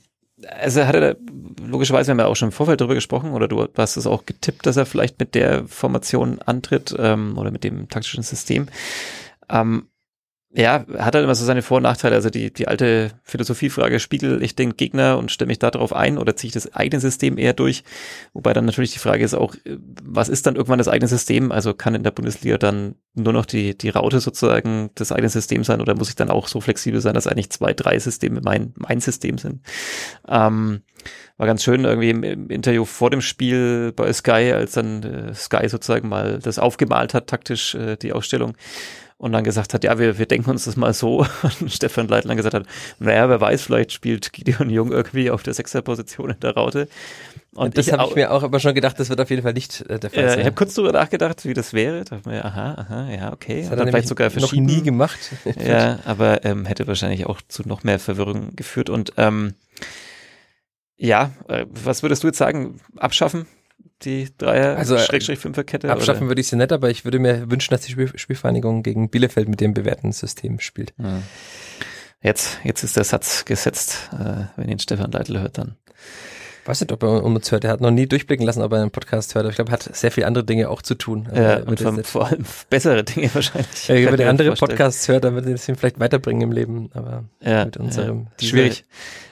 also 0.59 0.85
hat 0.85 0.95
er 0.95 1.17
logischerweise, 1.63 2.07
wir 2.07 2.11
haben 2.13 2.19
ja 2.19 2.25
auch 2.25 2.35
schon 2.35 2.49
im 2.49 2.53
Vorfeld 2.53 2.81
darüber 2.81 2.95
gesprochen 2.95 3.31
oder 3.31 3.47
du 3.47 3.67
hast 3.77 3.97
es 3.97 4.07
auch 4.07 4.25
getippt, 4.25 4.65
dass 4.65 4.77
er 4.77 4.85
vielleicht 4.85 5.19
mit 5.19 5.35
der 5.35 5.67
Formation 5.67 6.39
antritt 6.39 6.95
ähm, 6.97 7.37
oder 7.37 7.51
mit 7.51 7.63
dem 7.63 7.89
taktischen 7.89 8.23
System. 8.23 8.67
Ähm, 9.49 9.87
ja, 10.53 10.85
hat 10.97 11.15
halt 11.15 11.23
immer 11.23 11.35
so 11.35 11.45
seine 11.45 11.61
Vor- 11.61 11.77
und 11.77 11.83
Nachteile. 11.83 12.15
Also 12.15 12.29
die, 12.29 12.51
die 12.51 12.67
alte 12.67 13.11
Philosophiefrage, 13.23 13.99
spiegel 13.99 14.43
ich 14.43 14.53
den 14.53 14.75
Gegner 14.75 15.17
und 15.17 15.31
stelle 15.31 15.47
mich 15.47 15.59
da 15.59 15.71
drauf 15.71 15.93
ein 15.93 16.17
oder 16.17 16.35
ziehe 16.35 16.49
ich 16.49 16.53
das 16.53 16.73
eigene 16.73 16.99
System 16.99 17.37
eher 17.37 17.53
durch? 17.53 17.83
Wobei 18.33 18.51
dann 18.51 18.65
natürlich 18.65 18.91
die 18.91 18.99
Frage 18.99 19.23
ist 19.23 19.33
auch, 19.33 19.55
was 20.03 20.27
ist 20.27 20.45
dann 20.45 20.57
irgendwann 20.57 20.77
das 20.77 20.89
eigene 20.89 21.07
System? 21.07 21.53
Also 21.53 21.73
kann 21.73 21.95
in 21.95 22.03
der 22.03 22.11
Bundesliga 22.11 22.57
dann 22.57 22.95
nur 23.13 23.31
noch 23.31 23.45
die, 23.45 23.77
die 23.77 23.89
Raute 23.89 24.19
sozusagen 24.19 24.89
das 24.95 25.13
eigene 25.13 25.29
System 25.29 25.63
sein 25.63 25.79
oder 25.79 25.95
muss 25.95 26.09
ich 26.09 26.15
dann 26.15 26.29
auch 26.29 26.49
so 26.49 26.59
flexibel 26.59 26.99
sein, 26.99 27.13
dass 27.13 27.27
eigentlich 27.27 27.49
zwei, 27.49 27.73
drei 27.73 27.97
Systeme 27.97 28.41
mein, 28.43 28.73
mein 28.75 28.99
System 28.99 29.37
sind? 29.37 29.61
Ähm, 30.27 30.81
war 31.37 31.47
ganz 31.47 31.63
schön 31.63 31.85
irgendwie 31.85 32.09
im, 32.09 32.23
im 32.23 32.49
Interview 32.49 32.83
vor 32.83 33.09
dem 33.09 33.21
Spiel 33.21 33.93
bei 33.95 34.11
Sky, 34.11 34.51
als 34.53 34.73
dann 34.73 35.03
äh, 35.03 35.33
Sky 35.33 35.69
sozusagen 35.69 36.09
mal 36.09 36.39
das 36.39 36.59
aufgemalt 36.59 37.13
hat, 37.13 37.27
taktisch 37.27 37.73
äh, 37.73 37.95
die 37.95 38.11
Ausstellung. 38.11 38.53
Und 39.21 39.33
dann 39.33 39.43
gesagt 39.43 39.75
hat, 39.75 39.83
ja, 39.83 39.99
wir, 39.99 40.17
wir 40.17 40.25
denken 40.25 40.49
uns 40.49 40.65
das 40.65 40.75
mal 40.77 40.95
so. 40.95 41.27
Und 41.59 41.71
Stefan 41.71 42.07
Leitler 42.07 42.35
gesagt 42.35 42.55
hat, 42.55 42.65
naja, 42.97 43.29
wer 43.29 43.39
weiß, 43.39 43.61
vielleicht 43.61 43.91
spielt 43.91 44.33
Gideon 44.33 44.71
Jung 44.71 44.91
irgendwie 44.91 45.29
auf 45.29 45.43
der 45.43 45.53
Sechserposition 45.53 46.31
in 46.31 46.39
der 46.39 46.55
Raute. 46.55 46.87
Und 47.53 47.77
das 47.77 47.91
habe 47.91 48.09
ich 48.09 48.15
mir 48.15 48.31
auch 48.31 48.41
immer 48.41 48.59
schon 48.59 48.73
gedacht, 48.73 48.99
das 48.99 49.09
wird 49.09 49.21
auf 49.21 49.29
jeden 49.29 49.43
Fall 49.43 49.53
nicht 49.53 49.81
äh, 49.81 49.99
der 49.99 50.09
Fall 50.09 50.23
äh, 50.23 50.29
sein. 50.29 50.39
Ich 50.39 50.45
habe 50.47 50.55
kurz 50.55 50.73
darüber 50.73 50.93
nachgedacht, 50.93 51.45
wie 51.45 51.53
das 51.53 51.71
wäre. 51.71 52.03
Da 52.03 52.19
mir, 52.25 52.43
aha, 52.43 52.73
aha, 52.73 53.11
ja, 53.11 53.31
okay. 53.31 53.61
Das 53.61 53.69
hat 53.69 53.77
er 53.77 53.87
vielleicht 53.87 54.07
sogar 54.07 54.31
noch 54.39 54.53
nie 54.53 54.81
gemacht. 54.81 55.19
ja, 55.63 55.99
aber 56.05 56.43
ähm, 56.43 56.65
hätte 56.65 56.87
wahrscheinlich 56.87 57.27
auch 57.27 57.41
zu 57.47 57.61
noch 57.67 57.83
mehr 57.83 57.99
Verwirrung 57.99 58.55
geführt. 58.55 58.89
Und 58.89 59.13
ähm, 59.17 59.53
ja, 60.97 61.29
äh, 61.47 61.67
was 61.69 62.01
würdest 62.01 62.23
du 62.23 62.27
jetzt 62.27 62.39
sagen? 62.39 62.79
Abschaffen? 62.97 63.45
Die 64.03 64.29
Dreier 64.37 64.77
also, 64.77 64.97
Schrägstrich 64.97 65.39
Fünferkette? 65.39 65.91
Abschaffen 65.91 66.23
oder? 66.23 66.29
würde 66.31 66.41
ich 66.41 66.47
sie 66.47 66.55
nicht, 66.55 66.71
aber 66.71 66.89
ich 66.89 67.05
würde 67.05 67.19
mir 67.19 67.49
wünschen, 67.49 67.73
dass 67.73 67.81
die 67.81 67.91
Spiel 67.91 68.11
Spielvereinigung 68.15 68.83
gegen 68.83 69.09
Bielefeld 69.09 69.47
mit 69.47 69.61
dem 69.61 69.73
bewährten 69.73 70.11
System 70.11 70.59
spielt. 70.59 70.93
Hm. 70.97 71.23
Jetzt, 72.21 72.59
jetzt 72.63 72.83
ist 72.83 72.97
der 72.97 73.03
Satz 73.03 73.45
gesetzt. 73.45 74.09
Äh, 74.13 74.45
wenn 74.55 74.69
ihn 74.69 74.79
Stefan 74.79 75.11
Leitl 75.11 75.39
hört, 75.39 75.57
dann 75.57 75.75
weiß 76.65 76.81
nicht, 76.81 76.91
ob 76.91 77.03
er 77.03 77.23
uns 77.23 77.51
hört. 77.51 77.63
Er 77.63 77.71
hat 77.71 77.81
noch 77.81 77.91
nie 77.91 78.07
durchblicken 78.07 78.45
lassen, 78.45 78.61
ob 78.61 78.71
er 78.73 78.81
einen 78.81 78.91
Podcast 78.91 79.35
hört. 79.35 79.45
Aber 79.45 79.49
ich 79.49 79.55
glaube, 79.55 79.71
er 79.71 79.73
hat 79.73 79.83
sehr 79.95 80.11
viele 80.11 80.27
andere 80.27 80.43
Dinge 80.43 80.69
auch 80.69 80.81
zu 80.81 80.95
tun. 80.95 81.27
Ja, 81.33 81.63
und 81.63 81.79
vor, 81.79 82.03
vor 82.03 82.27
allem 82.27 82.45
bessere 82.69 83.03
Dinge 83.03 83.29
wahrscheinlich. 83.33 83.87
Ja, 83.87 83.95
wenn 83.95 84.19
er 84.19 84.29
andere 84.29 84.49
vorstellen. 84.49 84.69
Podcasts 84.69 85.07
hört, 85.07 85.23
dann 85.23 85.35
wird 85.35 85.45
er 85.47 85.53
es 85.55 85.67
ihm 85.67 85.75
vielleicht 85.75 85.99
weiterbringen 85.99 86.41
im 86.41 86.51
Leben. 86.51 86.89
Aber 86.93 87.25
ja, 87.41 87.65
mit 87.65 87.77
unserem 87.77 88.27
ja. 88.39 88.47
schwierig. 88.47 88.85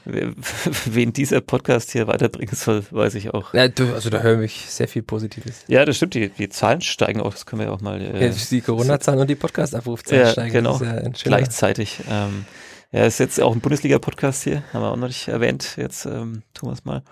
Wen 0.86 1.14
dieser 1.14 1.42
Podcast 1.42 1.92
hier 1.92 2.08
weiterbringen 2.08 2.56
soll, 2.56 2.84
weiß 2.90 3.16
ich 3.16 3.34
auch. 3.34 3.54
Ja, 3.54 3.68
du, 3.68 3.94
also 3.94 4.10
da 4.10 4.22
höre 4.22 4.42
ich 4.42 4.66
sehr 4.68 4.88
viel 4.88 5.04
Positives. 5.04 5.66
Ja, 5.68 5.86
das 5.86 5.98
stimmt. 5.98 6.16
Die, 6.16 6.30
die 6.30 6.50
Zahlen 6.50 6.82
steigen 6.82 7.22
auch. 7.22 7.32
Das 7.32 7.46
können 7.46 7.62
wir 7.62 7.68
ja 7.68 7.74
auch 7.74 7.82
mal. 7.82 8.02
Äh, 8.02 8.28
ja, 8.28 8.34
die 8.50 8.62
Corona-Zahlen 8.62 9.20
und 9.20 9.30
die 9.30 9.36
Podcast-Abrufzahlen 9.36 10.26
ja, 10.26 10.32
steigen. 10.32 10.54
Genau. 10.54 10.82
Gleichzeitig. 11.24 12.00
Ähm, 12.10 12.46
ja, 12.92 13.06
ist 13.06 13.20
jetzt 13.20 13.40
auch 13.40 13.54
ein 13.54 13.62
Bundesliga-Podcast 13.62 14.44
hier, 14.44 14.64
haben 14.74 14.82
wir 14.82 14.92
auch 14.92 14.96
noch 14.96 15.08
nicht 15.08 15.28
erwähnt. 15.28 15.76
Jetzt 15.78 16.06
ähm, 16.06 16.42
tun 16.54 16.70
wir 16.70 16.74
es 16.74 16.86
mal. 16.86 17.04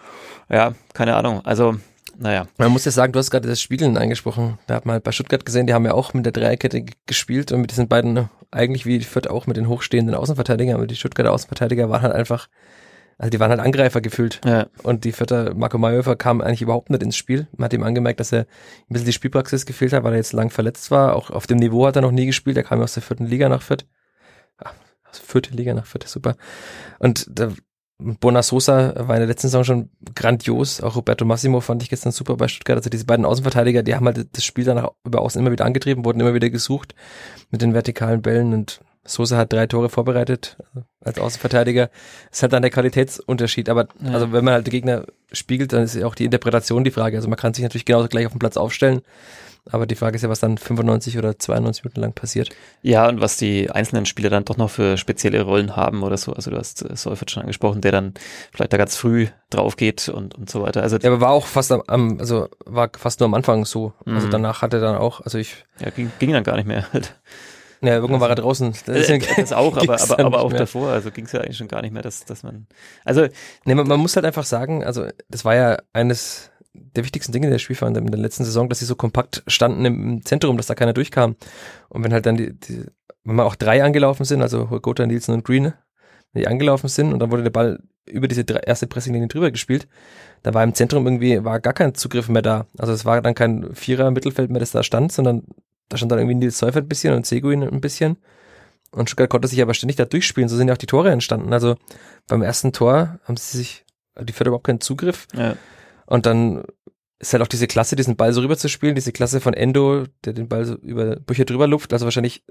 Ja, 0.49 0.73
keine 0.93 1.15
Ahnung. 1.15 1.45
Also, 1.45 1.75
naja. 2.17 2.47
Man 2.57 2.71
muss 2.71 2.85
ja 2.85 2.91
sagen, 2.91 3.13
du 3.13 3.19
hast 3.19 3.29
gerade 3.29 3.47
das 3.47 3.61
Spielen 3.61 3.95
angesprochen. 3.95 4.57
Wir 4.65 4.77
haben 4.77 4.89
halt 4.89 5.03
bei 5.03 5.11
Stuttgart 5.11 5.45
gesehen, 5.45 5.67
die 5.67 5.75
haben 5.75 5.85
ja 5.85 5.93
auch 5.93 6.15
mit 6.15 6.25
der 6.25 6.33
Dreierkette 6.33 6.83
gespielt 7.05 7.51
und 7.51 7.61
mit 7.61 7.69
diesen 7.69 7.87
beiden, 7.87 8.13
ne, 8.13 8.29
eigentlich 8.49 8.87
wie 8.87 8.99
Fürth 9.01 9.29
auch 9.29 9.45
mit 9.45 9.55
den 9.57 9.67
hochstehenden 9.67 10.15
Außenverteidigern, 10.15 10.75
aber 10.75 10.87
die 10.87 10.95
Stuttgarter 10.95 11.31
Außenverteidiger 11.31 11.91
waren 11.91 12.01
halt 12.01 12.13
einfach, 12.13 12.47
also 13.19 13.29
die 13.29 13.39
waren 13.39 13.51
halt 13.51 13.59
Angreifer 13.59 14.01
gefühlt. 14.01 14.41
Ja. 14.45 14.65
Und 14.81 15.03
die 15.03 15.11
Vierter, 15.11 15.53
Marco 15.53 15.77
Mayhofer 15.77 16.15
kam 16.15 16.41
eigentlich 16.41 16.63
überhaupt 16.63 16.89
nicht 16.89 17.03
ins 17.03 17.17
Spiel. 17.17 17.45
Man 17.55 17.65
hat 17.65 17.73
ihm 17.73 17.83
angemerkt, 17.83 18.19
dass 18.19 18.31
er 18.31 18.41
ein 18.41 18.93
bisschen 18.93 19.05
die 19.05 19.13
Spielpraxis 19.13 19.67
gefehlt 19.67 19.93
hat, 19.93 20.03
weil 20.03 20.13
er 20.13 20.17
jetzt 20.17 20.33
lang 20.33 20.49
verletzt 20.49 20.89
war. 20.89 21.15
Auch 21.15 21.29
auf 21.29 21.45
dem 21.45 21.57
Niveau 21.57 21.85
hat 21.85 21.95
er 21.95 22.01
noch 22.01 22.11
nie 22.11 22.25
gespielt. 22.25 22.57
Er 22.57 22.63
kam 22.63 22.79
ja 22.79 22.85
aus 22.85 22.95
der 22.95 23.03
vierten 23.03 23.27
Liga 23.27 23.47
nach 23.47 23.61
Fürth 23.61 23.85
vierte 25.11 25.53
Liga 25.53 25.73
nach 25.73 25.85
vierte, 25.85 26.07
super. 26.07 26.35
Und 26.99 27.27
da, 27.29 27.51
Bona 27.99 28.43
Sosa 28.43 28.93
war 29.07 29.15
in 29.15 29.21
der 29.21 29.27
letzten 29.27 29.47
Saison 29.47 29.63
schon 29.63 29.89
grandios. 30.13 30.81
Auch 30.81 30.95
Roberto 30.95 31.25
Massimo 31.25 31.61
fand 31.61 31.81
ich 31.81 31.89
gestern 31.89 32.11
super 32.11 32.37
bei 32.37 32.47
Stuttgart. 32.47 32.77
Also 32.77 32.91
diese 32.91 33.05
beiden 33.05 33.25
Außenverteidiger, 33.25 33.81
die 33.81 33.95
haben 33.95 34.05
halt 34.05 34.27
das 34.33 34.43
Spiel 34.43 34.65
danach 34.65 34.91
über 35.03 35.21
außen 35.21 35.41
immer 35.41 35.51
wieder 35.51 35.65
angetrieben, 35.65 36.05
wurden 36.05 36.19
immer 36.19 36.35
wieder 36.35 36.51
gesucht 36.51 36.93
mit 37.49 37.63
den 37.63 37.73
vertikalen 37.73 38.21
Bällen 38.21 38.53
und 38.53 38.81
Sosa 39.03 39.37
hat 39.37 39.53
drei 39.53 39.67
Tore 39.67 39.89
vorbereitet 39.89 40.57
also 40.59 40.85
als 41.01 41.17
Außenverteidiger. 41.17 41.89
ist 42.31 42.41
halt 42.43 42.53
dann 42.53 42.61
der 42.61 42.71
Qualitätsunterschied. 42.71 43.69
Aber 43.69 43.87
ja. 44.03 44.11
also 44.11 44.31
wenn 44.31 44.43
man 44.43 44.53
halt 44.53 44.67
den 44.67 44.71
Gegner 44.71 45.05
spiegelt, 45.31 45.73
dann 45.73 45.83
ist 45.83 45.95
ja 45.95 46.05
auch 46.05 46.15
die 46.15 46.25
Interpretation 46.25 46.83
die 46.83 46.91
Frage. 46.91 47.17
Also 47.17 47.29
man 47.29 47.37
kann 47.37 47.53
sich 47.53 47.63
natürlich 47.63 47.85
genauso 47.85 48.09
gleich 48.09 48.25
auf 48.25 48.33
dem 48.33 48.39
Platz 48.39 48.57
aufstellen. 48.57 49.01
Aber 49.71 49.85
die 49.85 49.95
Frage 49.95 50.15
ist 50.15 50.21
ja, 50.21 50.29
was 50.29 50.39
dann 50.39 50.57
95 50.57 51.17
oder 51.17 51.37
92 51.37 51.83
Minuten 51.83 52.01
lang 52.01 52.13
passiert. 52.13 52.49
Ja, 52.81 53.07
und 53.07 53.21
was 53.21 53.37
die 53.37 53.69
einzelnen 53.69 54.05
Spieler 54.05 54.29
dann 54.29 54.45
doch 54.45 54.57
noch 54.57 54.69
für 54.69 54.97
spezielle 54.97 55.41
Rollen 55.41 55.75
haben 55.75 56.03
oder 56.03 56.17
so. 56.17 56.33
Also 56.33 56.51
du 56.51 56.57
hast 56.57 56.83
äh, 56.83 56.95
Seufert 56.95 57.31
schon 57.31 57.41
angesprochen, 57.41 57.81
der 57.81 57.91
dann 57.91 58.13
vielleicht 58.51 58.73
da 58.73 58.77
ganz 58.77 58.95
früh 58.95 59.27
drauf 59.49 59.75
geht 59.75 60.09
und, 60.09 60.35
und 60.35 60.49
so 60.49 60.61
weiter. 60.61 60.83
Also 60.83 60.97
ja, 60.97 61.09
aber 61.09 61.21
war 61.21 61.31
auch 61.31 61.45
fast 61.45 61.71
am, 61.71 62.19
also 62.19 62.49
war 62.65 62.89
fast 62.97 63.19
nur 63.19 63.27
am 63.27 63.33
Anfang 63.33 63.65
so. 63.65 63.93
Also 64.05 64.27
mhm. 64.27 64.31
danach 64.31 64.61
hat 64.61 64.73
er 64.73 64.79
dann 64.79 64.95
auch, 64.95 65.21
also 65.21 65.37
ich. 65.37 65.65
Ja, 65.79 65.89
ging, 65.89 66.11
ging 66.19 66.31
dann 66.31 66.43
gar 66.43 66.55
nicht 66.55 66.67
mehr 66.67 66.91
halt. 66.93 67.15
Ja, 67.79 67.93
irgendwann 67.93 68.15
also, 68.15 68.21
war 68.21 68.29
er 68.29 68.35
draußen. 68.35 68.73
Das, 68.87 69.09
äh, 69.09 69.19
das 69.37 69.53
auch, 69.53 69.77
aber, 69.77 70.01
aber, 70.01 70.19
aber 70.19 70.41
auch 70.41 70.49
mehr. 70.49 70.61
davor. 70.61 70.89
Also 70.89 71.11
ging 71.11 71.25
es 71.25 71.31
ja 71.31 71.41
eigentlich 71.41 71.57
schon 71.57 71.67
gar 71.67 71.83
nicht 71.83 71.93
mehr, 71.93 72.01
dass, 72.01 72.25
dass 72.25 72.41
man. 72.41 72.65
Also. 73.05 73.27
Nee, 73.65 73.75
man, 73.75 73.87
man 73.87 73.99
muss 73.99 74.15
halt 74.15 74.25
einfach 74.25 74.45
sagen, 74.45 74.83
also 74.83 75.05
das 75.29 75.45
war 75.45 75.55
ja 75.55 75.77
eines 75.93 76.49
der 76.95 77.03
wichtigsten 77.03 77.31
Dinge 77.31 77.49
der 77.49 77.59
Spielfahrer 77.59 77.95
in 77.95 78.07
der 78.07 78.19
letzten 78.19 78.45
Saison, 78.45 78.69
dass 78.69 78.79
sie 78.79 78.85
so 78.85 78.95
kompakt 78.95 79.43
standen 79.47 79.85
im 79.85 80.25
Zentrum, 80.25 80.57
dass 80.57 80.67
da 80.67 80.75
keiner 80.75 80.93
durchkam. 80.93 81.35
Und 81.89 82.03
wenn 82.03 82.13
halt 82.13 82.25
dann 82.25 82.37
die, 82.37 82.53
die 82.53 82.85
wenn 83.27 83.35
mal 83.35 83.43
auch 83.43 83.55
drei 83.55 83.83
angelaufen 83.83 84.23
sind, 84.23 84.41
also 84.41 84.65
Gotha, 84.65 85.05
Nielsen 85.05 85.33
und 85.33 85.43
Green, 85.43 85.73
die 86.33 86.47
angelaufen 86.47 86.87
sind 86.87 87.11
und 87.11 87.19
dann 87.19 87.29
wurde 87.29 87.43
der 87.43 87.49
Ball 87.49 87.79
über 88.05 88.29
diese 88.29 88.45
erste 88.65 88.87
Pressinglinie 88.87 89.27
drüber 89.27 89.51
gespielt, 89.51 89.87
da 90.43 90.53
war 90.53 90.63
im 90.63 90.73
Zentrum 90.73 91.05
irgendwie, 91.05 91.43
war 91.43 91.59
gar 91.59 91.73
kein 91.73 91.93
Zugriff 91.93 92.29
mehr 92.29 92.41
da. 92.41 92.67
Also 92.77 92.93
es 92.93 93.03
war 93.03 93.21
dann 93.21 93.35
kein 93.35 93.75
Vierer 93.75 94.11
Mittelfeld 94.11 94.49
mehr, 94.49 94.61
das 94.61 94.71
da 94.71 94.81
stand, 94.81 95.11
sondern 95.11 95.43
da 95.89 95.97
stand 95.97 96.11
dann 96.11 96.19
irgendwie 96.19 96.35
Nils 96.35 96.57
Seufert 96.57 96.85
ein 96.85 96.87
bisschen 96.87 97.13
und 97.13 97.25
Seguin 97.25 97.63
ein 97.63 97.81
bisschen. 97.81 98.17
Und 98.91 99.09
Stuttgart 99.09 99.29
konnte 99.29 99.49
sich 99.49 99.61
aber 99.61 99.73
ständig 99.73 99.97
da 99.97 100.05
durchspielen. 100.05 100.47
So 100.47 100.55
sind 100.55 100.69
ja 100.69 100.73
auch 100.73 100.79
die 100.79 100.85
Tore 100.85 101.11
entstanden. 101.11 101.51
Also 101.51 101.75
beim 102.27 102.41
ersten 102.41 102.71
Tor 102.71 103.19
haben 103.25 103.35
sie 103.35 103.57
sich, 103.57 103.85
die 104.17 104.31
Förder 104.31 104.49
überhaupt 104.49 104.67
keinen 104.67 104.79
Zugriff. 104.79 105.27
Ja. 105.35 105.57
Und 106.07 106.25
dann 106.25 106.63
ist 107.19 107.33
halt 107.33 107.43
auch 107.43 107.47
diese 107.47 107.67
Klasse, 107.67 107.95
diesen 107.95 108.15
Ball 108.15 108.33
so 108.33 108.41
rüber 108.41 108.57
zu 108.57 108.69
spielen, 108.69 108.95
diese 108.95 109.11
Klasse 109.11 109.41
von 109.41 109.53
Endo, 109.53 110.05
der 110.25 110.33
den 110.33 110.47
Ball 110.47 110.65
so 110.65 110.75
über 110.75 111.17
Bücher 111.17 111.45
drüber 111.45 111.67
luft. 111.67 111.93
Also 111.93 112.05
wahrscheinlich 112.05 112.43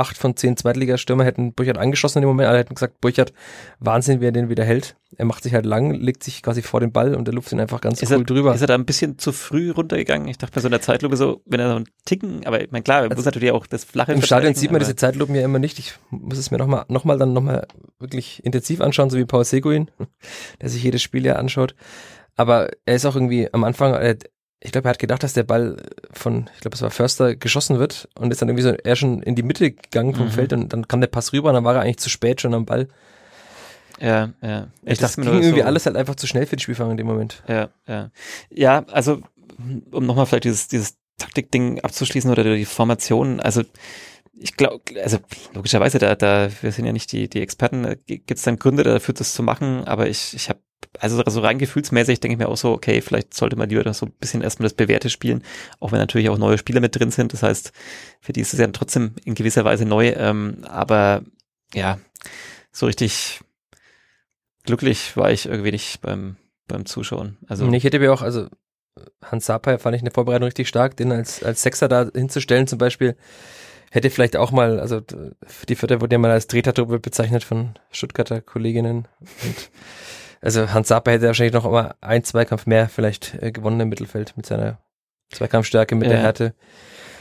acht 0.00 0.16
von 0.16 0.34
zehn 0.34 0.56
Zweitligastürmer 0.56 1.24
hätten 1.24 1.52
Burchard 1.52 1.76
angeschossen 1.76 2.18
in 2.18 2.22
dem 2.22 2.28
Moment. 2.28 2.48
Alle 2.48 2.58
hätten 2.58 2.74
gesagt, 2.74 3.00
Burchard, 3.02 3.34
Wahnsinn, 3.78 4.20
wie 4.20 4.24
er 4.24 4.32
den 4.32 4.48
wieder 4.48 4.64
hält. 4.64 4.96
Er 5.16 5.26
macht 5.26 5.42
sich 5.42 5.52
halt 5.52 5.66
lang, 5.66 5.92
legt 5.92 6.24
sich 6.24 6.42
quasi 6.42 6.62
vor 6.62 6.80
den 6.80 6.90
Ball 6.90 7.14
und 7.14 7.26
der 7.26 7.34
luft 7.34 7.52
ihn 7.52 7.60
einfach 7.60 7.82
ganz 7.82 8.00
ist 8.00 8.10
cool 8.10 8.20
er, 8.20 8.24
drüber. 8.24 8.54
Ist 8.54 8.62
er 8.62 8.68
da 8.68 8.74
ein 8.74 8.86
bisschen 8.86 9.18
zu 9.18 9.32
früh 9.32 9.70
runtergegangen? 9.70 10.28
Ich 10.28 10.38
dachte 10.38 10.54
bei 10.54 10.60
so 10.62 10.68
einer 10.68 10.80
Zeitlupe 10.80 11.16
so, 11.16 11.42
wenn 11.44 11.60
er 11.60 11.68
so 11.68 11.76
einen 11.76 11.88
Ticken, 12.06 12.46
aber 12.46 12.62
ich 12.62 12.70
meine, 12.70 12.82
klar, 12.82 12.98
er 13.00 13.10
also 13.10 13.16
muss 13.16 13.24
natürlich 13.26 13.50
auch 13.50 13.66
das 13.66 13.84
flache 13.84 14.12
Im 14.12 14.22
Stadion 14.22 14.54
sieht 14.54 14.70
man 14.70 14.80
diese 14.80 14.96
Zeitlupen 14.96 15.34
ja 15.34 15.44
immer 15.44 15.58
nicht. 15.58 15.78
Ich 15.78 15.92
muss 16.08 16.38
es 16.38 16.50
mir 16.50 16.56
nochmal, 16.56 16.86
noch 16.88 17.04
mal 17.04 17.18
dann 17.18 17.34
nochmal 17.34 17.66
wirklich 17.98 18.42
intensiv 18.44 18.80
anschauen, 18.80 19.10
so 19.10 19.18
wie 19.18 19.26
Paul 19.26 19.44
Seguin, 19.44 19.90
der 20.62 20.70
sich 20.70 20.82
jedes 20.82 21.02
Spiel 21.02 21.26
ja 21.26 21.36
anschaut. 21.36 21.74
Aber 22.36 22.70
er 22.86 22.96
ist 22.96 23.04
auch 23.04 23.14
irgendwie 23.14 23.52
am 23.52 23.64
Anfang, 23.64 23.94
äh, 23.94 24.16
ich 24.60 24.72
glaube, 24.72 24.88
er 24.88 24.90
hat 24.90 24.98
gedacht, 24.98 25.22
dass 25.22 25.32
der 25.32 25.44
Ball 25.44 25.76
von, 26.12 26.50
ich 26.54 26.60
glaube, 26.60 26.74
es 26.74 26.82
war 26.82 26.90
Förster, 26.90 27.34
geschossen 27.34 27.78
wird 27.78 28.08
und 28.18 28.30
ist 28.30 28.42
dann 28.42 28.48
irgendwie 28.48 28.62
so, 28.62 28.70
er 28.70 28.96
schon 28.96 29.22
in 29.22 29.34
die 29.34 29.42
Mitte 29.42 29.72
gegangen 29.72 30.14
vom 30.14 30.26
mhm. 30.26 30.30
Feld 30.30 30.52
und 30.52 30.72
dann 30.72 30.86
kam 30.86 31.00
der 31.00 31.08
Pass 31.08 31.32
rüber 31.32 31.48
und 31.48 31.54
dann 31.54 31.64
war 31.64 31.74
er 31.74 31.82
eigentlich 31.82 31.98
zu 31.98 32.10
spät 32.10 32.40
schon 32.40 32.54
am 32.54 32.66
Ball. 32.66 32.88
Ja, 34.00 34.32
ja. 34.42 34.68
Ich 34.82 34.98
das 34.98 35.12
dachte 35.12 35.20
mir 35.20 35.32
ging 35.32 35.42
irgendwie 35.42 35.60
so, 35.60 35.66
alles 35.66 35.86
halt 35.86 35.96
einfach 35.96 36.14
zu 36.14 36.26
schnell 36.26 36.46
für 36.46 36.56
die 36.56 36.62
Spielfahrer 36.62 36.90
in 36.90 36.96
dem 36.96 37.06
Moment. 37.06 37.42
Ja, 37.48 37.68
ja. 37.86 38.10
Ja, 38.50 38.84
also, 38.90 39.20
um 39.90 40.06
nochmal 40.06 40.26
vielleicht 40.26 40.44
dieses, 40.44 40.68
dieses 40.68 40.96
Taktikding 41.18 41.80
abzuschließen 41.80 42.30
oder 42.30 42.44
die 42.44 42.64
Formation, 42.64 43.40
also, 43.40 43.62
ich 44.38 44.56
glaube, 44.56 44.80
also 45.02 45.18
logischerweise, 45.52 45.98
da, 45.98 46.14
da, 46.14 46.48
wir 46.62 46.72
sind 46.72 46.86
ja 46.86 46.92
nicht 46.92 47.12
die, 47.12 47.28
die 47.28 47.42
Experten, 47.42 47.96
gibt 48.06 48.30
es 48.30 48.42
dann 48.42 48.58
Gründe 48.58 48.84
dafür, 48.84 49.12
das 49.14 49.34
zu 49.34 49.42
machen, 49.42 49.84
aber 49.84 50.08
ich, 50.08 50.34
ich 50.34 50.48
habe 50.48 50.60
also 50.98 51.22
so 51.26 51.40
rein 51.40 51.58
gefühlsmäßig 51.58 52.20
denke 52.20 52.34
ich 52.34 52.38
mir 52.38 52.48
auch 52.48 52.56
so, 52.56 52.72
okay, 52.72 53.00
vielleicht 53.00 53.34
sollte 53.34 53.56
man 53.56 53.68
lieber 53.68 53.92
so 53.94 54.06
ein 54.06 54.12
bisschen 54.12 54.42
erstmal 54.42 54.64
das 54.64 54.74
Bewährte 54.74 55.10
spielen, 55.10 55.42
auch 55.78 55.92
wenn 55.92 55.98
natürlich 55.98 56.28
auch 56.28 56.38
neue 56.38 56.58
Spieler 56.58 56.80
mit 56.80 56.98
drin 56.98 57.10
sind. 57.10 57.32
Das 57.32 57.42
heißt, 57.42 57.72
für 58.20 58.32
die 58.32 58.40
ist 58.40 58.52
es 58.52 58.60
ja 58.60 58.66
trotzdem 58.68 59.14
in 59.24 59.34
gewisser 59.34 59.64
Weise 59.64 59.84
neu, 59.84 60.08
ähm, 60.16 60.58
aber 60.66 61.22
ja, 61.74 61.98
so 62.72 62.86
richtig 62.86 63.40
glücklich 64.64 65.16
war 65.16 65.30
ich 65.30 65.46
irgendwie 65.46 65.72
nicht 65.72 66.00
beim, 66.00 66.36
beim 66.66 66.86
Zuschauen. 66.86 67.38
Also 67.46 67.70
ich 67.70 67.84
hätte 67.84 67.98
mir 67.98 68.12
auch, 68.12 68.22
also 68.22 68.48
Hans 69.22 69.46
Sapai 69.46 69.78
fand 69.78 69.96
ich 69.96 70.02
in 70.02 70.06
der 70.06 70.14
Vorbereitung 70.14 70.46
richtig 70.46 70.68
stark, 70.68 70.96
den 70.96 71.12
als, 71.12 71.42
als 71.42 71.62
Sechser 71.62 71.88
da 71.88 72.10
hinzustellen 72.12 72.66
zum 72.66 72.78
Beispiel, 72.78 73.16
hätte 73.90 74.10
vielleicht 74.10 74.36
auch 74.36 74.52
mal, 74.52 74.80
also 74.80 75.00
die 75.68 75.74
Vierter 75.74 76.00
wurde 76.00 76.14
ja 76.14 76.18
mal 76.18 76.30
als 76.30 76.46
Tretertruppe 76.46 77.00
bezeichnet 77.00 77.44
von 77.44 77.74
Stuttgarter 77.90 78.40
Kolleginnen 78.40 79.08
und 79.20 79.70
also 80.40 80.72
Hans 80.72 80.88
Saper 80.88 81.12
hätte 81.12 81.26
wahrscheinlich 81.26 81.54
noch 81.54 81.64
immer 81.64 81.96
ein 82.00 82.24
Zweikampf 82.24 82.66
mehr 82.66 82.88
vielleicht 82.88 83.34
äh, 83.40 83.52
gewonnen 83.52 83.80
im 83.80 83.88
Mittelfeld 83.88 84.36
mit 84.36 84.46
seiner 84.46 84.78
Zweikampfstärke, 85.30 85.94
mit 85.94 86.08
ja. 86.08 86.14
der 86.14 86.22
Härte. 86.22 86.54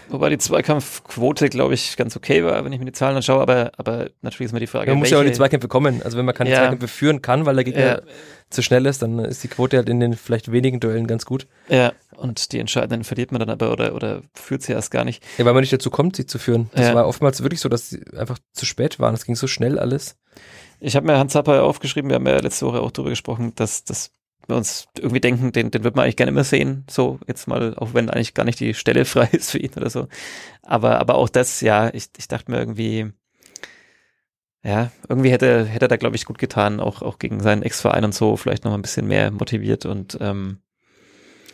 Wobei 0.10 0.30
die 0.30 0.40
Zweikampfquote, 0.40 1.50
glaube 1.50 1.76
ich, 1.76 1.96
ganz 1.96 2.18
okay 2.18 2.44
war, 2.44 2.66
wenn 2.66 2.74
ich 2.74 2.80
mir 2.80 2.86
die 2.86 2.92
Zahlen 2.92 3.16
anschaue, 3.18 3.42
aber, 3.42 3.72
aber 3.78 4.10
natürlich 4.22 4.48
ist 4.48 4.54
mir 4.54 4.60
die 4.60 4.68
Frage. 4.68 4.90
Man 4.90 5.00
muss 5.00 5.12
ja 5.12 5.18
auch 5.18 5.22
in 5.22 5.28
die 5.28 5.34
Zweikämpfe 5.34 5.68
kommen. 5.68 6.02
Also 6.04 6.18
wenn 6.18 6.26
man 6.26 6.34
keine 6.34 6.50
ja. 6.50 6.58
Zweikämpfe 6.58 6.88
führen 6.88 7.22
kann, 7.22 7.46
weil 7.46 7.56
der 7.56 7.64
Gegner 7.64 7.86
ja. 7.86 8.02
zu 8.50 8.64
schnell 8.64 8.88
ist, 8.88 9.04
dann 9.04 9.20
ist 9.20 9.44
die 9.44 9.50
Quote 9.50 9.78
halt 9.78 9.88
in 9.88 10.00
den 10.00 10.14
vielleicht 10.14 10.52
wenigen 10.52 10.80
Duellen 10.80 11.06
ganz 11.06 11.26
gut. 11.26 11.48
Ja, 11.68 11.94
und 12.18 12.52
die 12.52 12.60
entscheidenden 12.60 13.04
verliert 13.04 13.32
man 13.32 13.40
dann 13.40 13.52
aber 13.52 13.72
oder, 13.72 13.94
oder 13.94 14.24
führt 14.34 14.64
sie 14.64 14.74
erst 14.74 14.90
gar 14.90 15.06
nicht. 15.06 15.24
Ja, 15.38 15.46
weil 15.46 15.54
man 15.54 15.62
nicht 15.62 15.74
dazu 15.74 15.92
kommt, 15.92 16.16
sie 16.16 16.26
zu 16.26 16.40
führen. 16.40 16.72
Das 16.74 16.88
ja. 16.88 16.96
war 16.96 17.08
oftmals 17.08 17.44
wirklich 17.44 17.62
so, 17.62 17.70
dass 17.70 17.90
sie 17.90 18.04
einfach 18.18 18.40
zu 18.54 18.66
spät 18.66 19.00
waren. 19.00 19.14
Es 19.14 19.26
ging 19.26 19.36
so 19.36 19.46
schnell 19.46 19.78
alles. 19.78 20.18
Ich 20.80 20.96
habe 20.96 21.06
mir 21.06 21.18
Hans 21.18 21.34
Zapper 21.34 21.64
aufgeschrieben, 21.64 22.10
wir 22.10 22.16
haben 22.16 22.28
ja 22.28 22.40
letzte 22.40 22.66
Woche 22.66 22.82
auch 22.82 22.92
darüber 22.92 23.10
gesprochen, 23.10 23.54
dass, 23.56 23.84
dass 23.84 24.12
wir 24.48 24.56
uns 24.56 24.88
irgendwie 24.98 25.20
denken, 25.20 25.52
den, 25.52 25.72
den 25.72 25.84
wird 25.84 25.96
man 25.96 26.04
eigentlich 26.04 26.16
gerne 26.16 26.32
immer 26.32 26.44
sehen, 26.44 26.86
so 26.90 27.20
jetzt 27.28 27.48
mal, 27.48 27.76
auch 27.76 27.94
wenn 27.94 28.10
eigentlich 28.10 28.34
gar 28.34 28.46
nicht 28.46 28.60
die 28.60 28.74
Stelle 28.74 29.06
frei 29.06 29.26
ist 29.32 29.52
für 29.52 29.60
ihn 29.60 29.72
oder 29.76 29.90
so. 29.90 30.08
Aber, 30.64 31.00
aber 31.00 31.16
auch 31.16 31.30
das, 31.30 31.62
ja, 31.62 31.94
ich, 31.94 32.10
ich 32.18 32.28
dachte 32.28 32.52
mir 32.52 32.58
irgendwie, 32.58 33.12
ja, 34.64 34.92
irgendwie 35.08 35.32
hätte, 35.32 35.66
hätte 35.66 35.86
er 35.86 35.90
da, 35.90 35.98
glaube 35.98 36.16
ich, 36.16 36.26
gut 36.26 36.38
getan, 36.38 36.80
auch, 36.80 37.02
auch 37.02 37.20
gegen 37.20 37.40
seinen 37.42 37.64
Ex-Verein 37.64 38.04
und 38.04 38.14
so, 38.14 38.36
vielleicht 38.36 38.66
noch 38.66 38.72
mal 38.72 38.78
ein 38.78 38.82
bisschen 38.82 39.08
mehr 39.08 39.32
motiviert 39.32 39.86
und 39.86 40.18
ähm, 40.20 40.60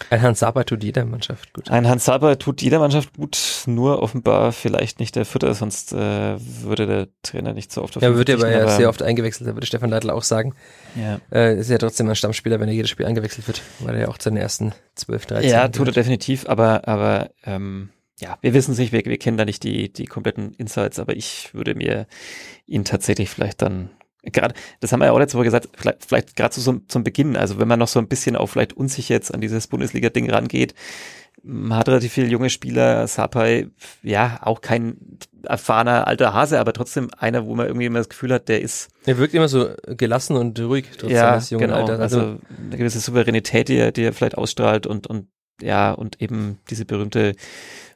ein 0.09 0.21
Hans 0.21 0.39
Saber 0.39 0.65
tut 0.65 0.83
jeder 0.83 1.05
Mannschaft 1.05 1.53
gut. 1.53 1.69
Ein 1.69 1.87
Hans 1.87 2.05
Saber 2.05 2.37
tut 2.37 2.61
jeder 2.61 2.79
Mannschaft 2.79 3.13
gut, 3.13 3.37
nur 3.65 4.01
offenbar 4.01 4.51
vielleicht 4.51 4.99
nicht 4.99 5.15
der 5.15 5.25
Vierter, 5.25 5.53
sonst 5.53 5.93
äh, 5.93 6.35
würde 6.37 6.85
der 6.85 7.07
Trainer 7.23 7.53
nicht 7.53 7.71
so 7.71 7.81
oft 7.81 7.97
auf 7.97 8.03
Ja, 8.03 8.15
wird 8.15 8.29
aber 8.29 8.49
ja 8.49 8.67
sehr 8.69 8.89
oft 8.89 9.01
eingewechselt, 9.01 9.49
da 9.49 9.55
würde 9.55 9.65
Stefan 9.67 9.89
Leitl 9.89 10.09
auch 10.09 10.23
sagen. 10.23 10.55
Ja. 10.95 11.19
Äh, 11.31 11.59
ist 11.59 11.69
ja 11.69 11.77
trotzdem 11.77 12.09
ein 12.09 12.15
Stammspieler, 12.15 12.59
wenn 12.59 12.67
er 12.67 12.75
jedes 12.75 12.89
Spiel 12.89 13.05
eingewechselt 13.05 13.47
wird, 13.47 13.61
weil 13.79 13.95
er 13.95 14.01
ja 14.01 14.07
auch 14.07 14.17
zu 14.17 14.29
den 14.29 14.37
ersten 14.37 14.73
12, 14.95 15.25
13 15.25 15.49
Ja, 15.49 15.67
tut 15.67 15.87
er 15.87 15.93
definitiv, 15.93 16.47
aber, 16.47 16.87
aber 16.87 17.29
ähm, 17.45 17.89
ja, 18.19 18.37
wir 18.41 18.53
wissen 18.53 18.71
es 18.71 18.77
nicht, 18.77 18.91
wir, 18.91 19.03
wir 19.03 19.17
kennen 19.17 19.37
da 19.37 19.45
nicht 19.45 19.63
die, 19.63 19.91
die 19.91 20.05
kompletten 20.05 20.53
Insights, 20.53 20.99
aber 20.99 21.15
ich 21.15 21.53
würde 21.53 21.75
mir 21.75 22.07
ihn 22.65 22.85
tatsächlich 22.85 23.29
vielleicht 23.29 23.61
dann 23.61 23.89
gerade, 24.31 24.53
das 24.79 24.91
haben 24.91 24.99
wir 24.99 25.07
ja 25.07 25.11
auch 25.11 25.19
letzte 25.19 25.37
Woche 25.37 25.45
gesagt, 25.45 25.69
vielleicht, 25.75 26.05
vielleicht 26.05 26.35
gerade 26.35 26.53
so 26.53 26.61
zum, 26.61 26.87
zum 26.87 27.03
Beginn, 27.03 27.35
also 27.35 27.59
wenn 27.59 27.67
man 27.67 27.79
noch 27.79 27.87
so 27.87 27.99
ein 27.99 28.07
bisschen 28.07 28.35
auch 28.35 28.47
vielleicht 28.47 28.73
unsicher 28.73 29.15
jetzt 29.15 29.33
an 29.33 29.41
dieses 29.41 29.67
Bundesliga-Ding 29.67 30.29
rangeht, 30.29 30.73
man 31.43 31.77
hat 31.77 31.89
relativ 31.89 32.13
viele 32.13 32.27
junge 32.27 32.49
Spieler, 32.49 33.07
Sapai, 33.07 33.67
ja, 34.01 34.39
auch 34.41 34.61
kein 34.61 35.19
erfahrener 35.43 36.07
alter 36.07 36.33
Hase, 36.33 36.59
aber 36.59 36.73
trotzdem 36.73 37.09
einer, 37.17 37.45
wo 37.45 37.53
man 37.53 37.67
irgendwie 37.67 37.85
immer 37.85 37.99
das 37.99 38.09
Gefühl 38.09 38.33
hat, 38.33 38.49
der 38.49 38.61
ist. 38.61 38.89
Er 39.05 39.17
wirkt 39.19 39.35
immer 39.35 39.47
so 39.47 39.69
gelassen 39.85 40.37
und 40.37 40.59
ruhig, 40.59 40.85
trotzdem 40.91 41.11
ja, 41.11 41.35
das 41.35 41.51
junge 41.51 41.67
genau, 41.67 41.77
Alter. 41.77 41.99
Also, 41.99 42.19
also 42.19 42.39
eine 42.65 42.77
gewisse 42.77 42.99
Souveränität, 42.99 43.69
die 43.69 43.77
er, 43.77 43.91
die 43.91 44.03
er 44.03 44.13
vielleicht 44.13 44.37
ausstrahlt 44.37 44.87
und, 44.87 45.05
und 45.07 45.27
ja, 45.61 45.91
und 45.91 46.21
eben 46.21 46.57
diese 46.69 46.85
berühmte 46.85 47.35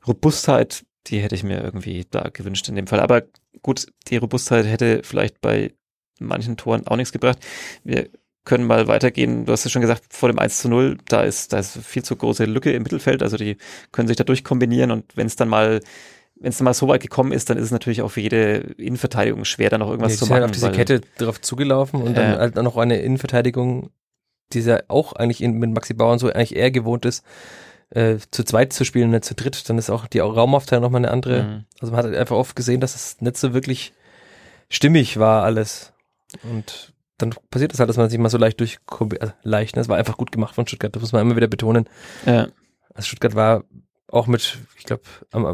Robustheit, 0.07 0.85
die 1.07 1.19
hätte 1.19 1.35
ich 1.35 1.43
mir 1.43 1.61
irgendwie 1.63 2.05
da 2.09 2.29
gewünscht 2.31 2.69
in 2.69 2.75
dem 2.75 2.87
Fall. 2.87 2.99
Aber 2.99 3.23
gut, 3.61 3.87
die 4.07 4.17
Robustheit 4.17 4.65
hätte 4.65 5.01
vielleicht 5.03 5.41
bei 5.41 5.73
manchen 6.19 6.57
Toren 6.57 6.87
auch 6.87 6.95
nichts 6.95 7.11
gebracht. 7.11 7.39
Wir 7.83 8.09
können 8.45 8.65
mal 8.65 8.87
weitergehen. 8.87 9.45
Du 9.45 9.51
hast 9.51 9.65
es 9.65 9.71
schon 9.71 9.81
gesagt, 9.81 10.05
vor 10.09 10.29
dem 10.29 10.39
1 10.39 10.59
zu 10.59 10.69
0, 10.69 10.97
da 11.07 11.21
ist, 11.21 11.53
da 11.53 11.59
ist 11.59 11.77
viel 11.77 12.03
zu 12.03 12.15
große 12.15 12.45
Lücke 12.45 12.71
im 12.71 12.83
Mittelfeld. 12.83 13.21
Also 13.21 13.37
die 13.37 13.57
können 13.91 14.07
sich 14.07 14.17
da 14.17 14.23
durchkombinieren 14.23 14.91
und 14.91 15.15
wenn 15.15 15.27
es 15.27 15.35
dann 15.35 15.49
mal 15.49 15.81
wenn 16.41 16.49
es 16.49 16.57
dann 16.57 16.65
mal 16.65 16.73
so 16.73 16.87
weit 16.87 17.01
gekommen 17.01 17.31
ist, 17.31 17.49
dann 17.49 17.57
ist 17.57 17.65
es 17.65 17.71
natürlich 17.71 18.01
auch 18.01 18.09
für 18.09 18.21
jede 18.21 18.73
Innenverteidigung 18.77 19.43
schwer, 19.45 19.69
da 19.69 19.77
noch 19.77 19.89
irgendwas 19.89 20.13
ja, 20.13 20.19
zu 20.19 20.25
machen. 20.25 20.35
Halt 20.35 20.45
auf 20.45 20.51
diese 20.51 20.71
Kette 20.71 21.01
drauf 21.17 21.41
zugelaufen 21.41 22.01
und 22.01 22.11
äh, 22.11 22.15
dann 22.15 22.39
halt 22.39 22.55
noch 22.55 22.77
eine 22.77 23.01
Innenverteidigung, 23.01 23.89
die 24.53 24.61
ja 24.61 24.79
auch 24.87 25.13
eigentlich 25.13 25.41
in, 25.43 25.53
mit 25.53 25.71
Maxi 25.71 25.93
Bauern 25.93 26.17
so 26.17 26.27
eigentlich 26.31 26.55
eher 26.55 26.71
gewohnt 26.71 27.05
ist, 27.05 27.25
äh, 27.89 28.17
zu 28.31 28.43
zweit 28.43 28.71
zu 28.71 28.85
spielen, 28.85 29.09
nicht 29.09 29.25
zu 29.25 29.35
dritt, 29.35 29.69
dann 29.69 29.77
ist 29.77 29.89
auch 29.89 30.07
die 30.07 30.19
Raumaufteilung 30.19 30.83
nochmal 30.83 31.01
eine 31.01 31.11
andere. 31.11 31.43
Mhm. 31.43 31.65
Also 31.81 31.93
man 31.93 32.05
hat 32.05 32.15
einfach 32.15 32.37
oft 32.37 32.55
gesehen, 32.55 32.79
dass 32.79 32.95
es 32.95 33.19
nicht 33.19 33.37
so 33.37 33.53
wirklich 33.53 33.93
stimmig 34.69 35.19
war 35.19 35.43
alles. 35.43 35.93
Und 36.43 36.93
dann 37.17 37.33
passiert 37.49 37.73
es 37.73 37.79
halt, 37.79 37.89
dass 37.89 37.97
man 37.97 38.09
sich 38.09 38.19
mal 38.19 38.29
so 38.29 38.37
leicht 38.37 38.59
durch, 38.59 38.79
also 39.19 39.33
leicht, 39.43 39.75
ne? 39.75 39.81
es 39.81 39.89
war 39.89 39.97
einfach 39.97 40.17
gut 40.17 40.31
gemacht 40.31 40.55
von 40.55 40.65
Stuttgart, 40.65 40.95
das 40.95 41.01
muss 41.01 41.11
man 41.11 41.21
immer 41.21 41.35
wieder 41.35 41.47
betonen. 41.47 41.87
Ja. 42.25 42.47
Also 42.93 43.07
Stuttgart 43.07 43.35
war 43.35 43.63
auch 44.07 44.27
mit, 44.27 44.57
ich 44.77 44.85
glaube, 44.85 45.03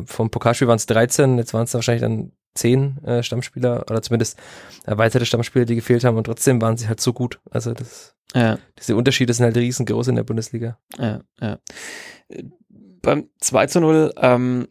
vom 0.06 0.30
Pokalspiel 0.30 0.68
waren 0.68 0.78
es 0.78 0.86
13, 0.86 1.38
jetzt 1.38 1.54
waren 1.54 1.64
es 1.64 1.74
wahrscheinlich 1.74 2.02
dann 2.02 2.32
10 2.54 3.04
äh, 3.04 3.24
Stammspieler 3.24 3.86
oder 3.90 4.02
zumindest 4.02 4.40
erweiterte 4.86 5.26
Stammspieler, 5.26 5.66
die 5.66 5.76
gefehlt 5.76 6.04
haben 6.04 6.18
und 6.18 6.24
trotzdem 6.24 6.62
waren 6.62 6.78
sie 6.78 6.88
halt 6.88 7.02
so 7.02 7.14
gut. 7.14 7.40
Also 7.52 7.74
das, 7.74 8.16
ja. 8.34 8.58
diese 8.80 8.96
Unterschiede 8.96 9.34
sind 9.34 9.44
halt 9.44 9.58
riesengroß 9.58 10.08
in 10.08 10.16
der 10.16 10.24
Bundesliga. 10.24 10.78
Ja, 10.98 11.22
ja. 11.42 11.60
Beim 13.02 13.30
2 13.40 13.68
zu 13.68 13.82
0, 13.82 14.14
ähm, 14.18 14.68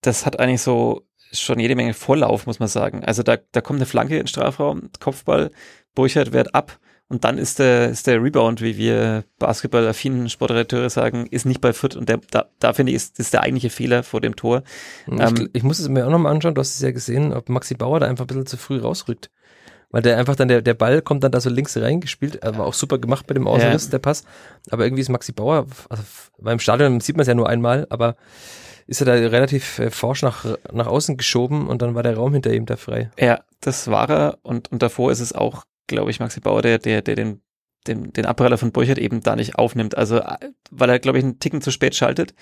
das 0.00 0.26
hat 0.26 0.40
eigentlich 0.40 0.62
so 0.62 1.07
schon 1.32 1.60
jede 1.60 1.76
Menge 1.76 1.94
Vorlauf, 1.94 2.46
muss 2.46 2.58
man 2.58 2.68
sagen. 2.68 3.04
Also 3.04 3.22
da, 3.22 3.36
da 3.52 3.60
kommt 3.60 3.78
eine 3.78 3.86
Flanke 3.86 4.14
in 4.14 4.22
den 4.22 4.26
Strafraum, 4.28 4.90
Kopfball, 5.00 5.50
Burchard 5.94 6.32
wehrt 6.32 6.54
ab 6.54 6.78
und 7.08 7.24
dann 7.24 7.38
ist 7.38 7.58
der, 7.58 7.88
ist 7.88 8.06
der 8.06 8.22
Rebound, 8.22 8.60
wie 8.60 8.76
wir 8.76 9.24
basketballaffinen 9.38 10.28
Sportredakteure 10.28 10.90
sagen, 10.90 11.26
ist 11.30 11.46
nicht 11.46 11.60
bei 11.60 11.72
Fürth 11.72 11.96
und 11.96 12.08
der, 12.08 12.20
da, 12.30 12.46
da 12.58 12.74
finde 12.74 12.92
ich, 12.92 12.96
ist, 12.96 13.18
ist 13.18 13.32
der 13.32 13.42
eigentliche 13.42 13.70
Fehler 13.70 14.02
vor 14.02 14.20
dem 14.20 14.36
Tor. 14.36 14.62
Ich, 15.06 15.18
ähm, 15.18 15.48
ich 15.54 15.62
muss 15.62 15.78
es 15.78 15.88
mir 15.88 16.06
auch 16.06 16.10
nochmal 16.10 16.34
anschauen, 16.34 16.54
du 16.54 16.60
hast 16.60 16.74
es 16.74 16.82
ja 16.82 16.90
gesehen, 16.90 17.32
ob 17.32 17.48
Maxi 17.48 17.74
Bauer 17.74 18.00
da 18.00 18.06
einfach 18.06 18.24
ein 18.24 18.28
bisschen 18.28 18.46
zu 18.46 18.56
früh 18.58 18.78
rausrückt. 18.78 19.30
Weil 19.90 20.02
der 20.02 20.18
einfach 20.18 20.36
dann, 20.36 20.48
der, 20.48 20.60
der 20.60 20.74
Ball 20.74 21.00
kommt 21.00 21.24
dann 21.24 21.32
da 21.32 21.40
so 21.40 21.48
links 21.48 21.74
reingespielt, 21.78 22.40
war 22.42 22.66
auch 22.66 22.74
super 22.74 22.98
gemacht 22.98 23.26
bei 23.26 23.32
dem 23.32 23.48
Außenriss, 23.48 23.84
ja. 23.84 23.90
der 23.92 24.00
Pass. 24.00 24.24
Aber 24.68 24.84
irgendwie 24.84 25.00
ist 25.00 25.08
Maxi 25.08 25.32
Bauer, 25.32 25.66
also 25.88 26.02
beim 26.38 26.58
Stadion 26.58 27.00
sieht 27.00 27.16
man 27.16 27.22
es 27.22 27.28
ja 27.28 27.34
nur 27.34 27.48
einmal, 27.48 27.86
aber 27.88 28.16
ist 28.88 29.02
er 29.02 29.04
da 29.04 29.12
relativ 29.12 29.78
äh, 29.78 29.90
forsch 29.90 30.22
nach, 30.22 30.44
nach 30.72 30.86
außen 30.86 31.16
geschoben 31.16 31.68
und 31.68 31.82
dann 31.82 31.94
war 31.94 32.02
der 32.02 32.16
Raum 32.16 32.32
hinter 32.32 32.52
ihm 32.52 32.66
da 32.66 32.76
frei. 32.76 33.10
Ja, 33.18 33.44
das 33.60 33.88
war 33.88 34.08
er 34.10 34.38
und, 34.42 34.72
und 34.72 34.82
davor 34.82 35.12
ist 35.12 35.20
es 35.20 35.34
auch, 35.34 35.64
glaube 35.86 36.10
ich, 36.10 36.20
Maxi 36.20 36.40
Bauer, 36.40 36.62
der, 36.62 36.78
der, 36.78 37.02
der 37.02 37.14
den, 37.14 37.42
den, 37.86 38.12
den 38.14 38.24
Abpraller 38.24 38.56
von 38.56 38.72
Burchert 38.72 38.98
eben 38.98 39.22
da 39.22 39.36
nicht 39.36 39.56
aufnimmt. 39.56 39.96
Also, 39.96 40.18
äh, 40.18 40.38
weil 40.70 40.88
er, 40.88 40.98
glaube 40.98 41.18
ich, 41.18 41.24
einen 41.24 41.38
Ticken 41.38 41.60
zu 41.60 41.70
spät 41.70 41.94
schaltet. 41.94 42.34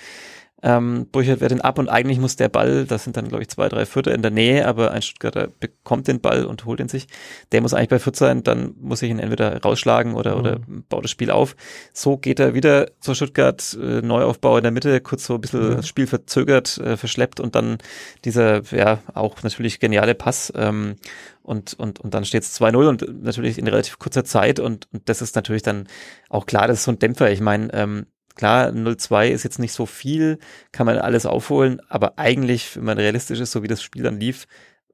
Ähm, 0.62 1.07
Burchard 1.12 1.40
wehrt 1.40 1.51
den 1.51 1.61
ab 1.61 1.79
und 1.79 1.90
eigentlich 1.90 2.19
muss 2.19 2.37
der 2.37 2.49
Ball, 2.49 2.87
das 2.87 3.05
sind 3.05 3.16
dann 3.16 3.29
glaube 3.29 3.42
ich 3.42 3.49
zwei, 3.49 3.69
drei 3.69 3.85
Viertel 3.85 4.14
in 4.14 4.23
der 4.23 4.31
Nähe, 4.31 4.66
aber 4.66 4.90
ein 4.90 5.03
Stuttgarter 5.03 5.49
bekommt 5.61 6.09
den 6.09 6.21
Ball 6.21 6.47
und 6.47 6.64
holt 6.64 6.81
ihn 6.81 6.88
sich. 6.88 7.09
Der 7.53 7.61
muss 7.61 7.75
eigentlich 7.75 7.90
bei 7.90 7.99
Fürth 7.99 8.16
sein, 8.16 8.42
dann 8.42 8.75
muss 8.81 9.03
ich 9.03 9.11
ihn 9.11 9.19
entweder 9.19 9.61
rausschlagen 9.61 10.14
oder, 10.14 10.35
mhm. 10.35 10.40
oder 10.40 10.61
baut 10.88 11.05
das 11.05 11.11
Spiel 11.11 11.31
auf. 11.31 11.57
So 11.92 12.16
geht 12.16 12.40
er 12.40 12.55
wieder 12.55 12.90
zu 13.01 13.14
Stuttgart, 13.14 13.77
äh, 13.81 14.01
Neuaufbau 14.01 14.57
in 14.57 14.62
der 14.62 14.73
Mitte, 14.73 15.01
kurz 15.03 15.27
so 15.27 15.35
ein 15.35 15.42
bisschen 15.42 15.69
mhm. 15.69 15.77
das 15.77 15.88
Spiel 15.88 16.07
verzögert, 16.07 16.79
äh, 16.79 16.97
verschleppt 16.97 17.38
und 17.38 17.55
dann 17.55 17.77
dieser, 18.25 18.62
ja, 18.75 19.01
auch 19.12 19.42
natürlich 19.42 19.79
geniale 19.79 20.14
Pass. 20.14 20.51
Ähm, 20.57 20.97
und, 21.42 21.75
und, 21.75 22.01
und 22.01 22.12
dann 22.12 22.25
steht 22.25 22.42
es 22.42 22.61
2-0 22.61 22.88
und 22.88 23.23
natürlich 23.23 23.59
in 23.59 23.69
relativ 23.69 24.01
kurzer 24.01 24.25
Zeit 24.25 24.59
und, 24.59 24.88
und 24.92 25.09
das 25.09 25.23
ist 25.23 25.37
natürlich 25.37 25.62
dann 25.62 25.87
auch 26.29 26.47
klar, 26.47 26.66
das 26.66 26.79
ist 26.79 26.85
so 26.85 26.90
ein 26.90 26.99
Dämpfer. 26.99 27.31
Ich 27.31 27.40
meine, 27.40 27.73
ähm, 27.73 28.07
Klar, 28.37 28.68
0-2 28.68 29.31
ist 29.31 29.42
jetzt 29.42 29.59
nicht 29.59 29.72
so 29.72 29.87
viel, 29.87 30.38
kann 30.70 30.87
man 30.87 30.99
alles 30.99 31.27
aufholen, 31.27 31.81
aber 31.88 32.18
eigentlich, 32.18 32.77
wenn 32.77 32.85
man 32.85 32.99
realistisch 32.99 33.40
ist, 33.40 33.51
so 33.51 33.62
wie 33.62 33.68
das 33.68 33.83
Spiel 33.83 34.03
dann 34.03 34.20
lief, 34.20 34.46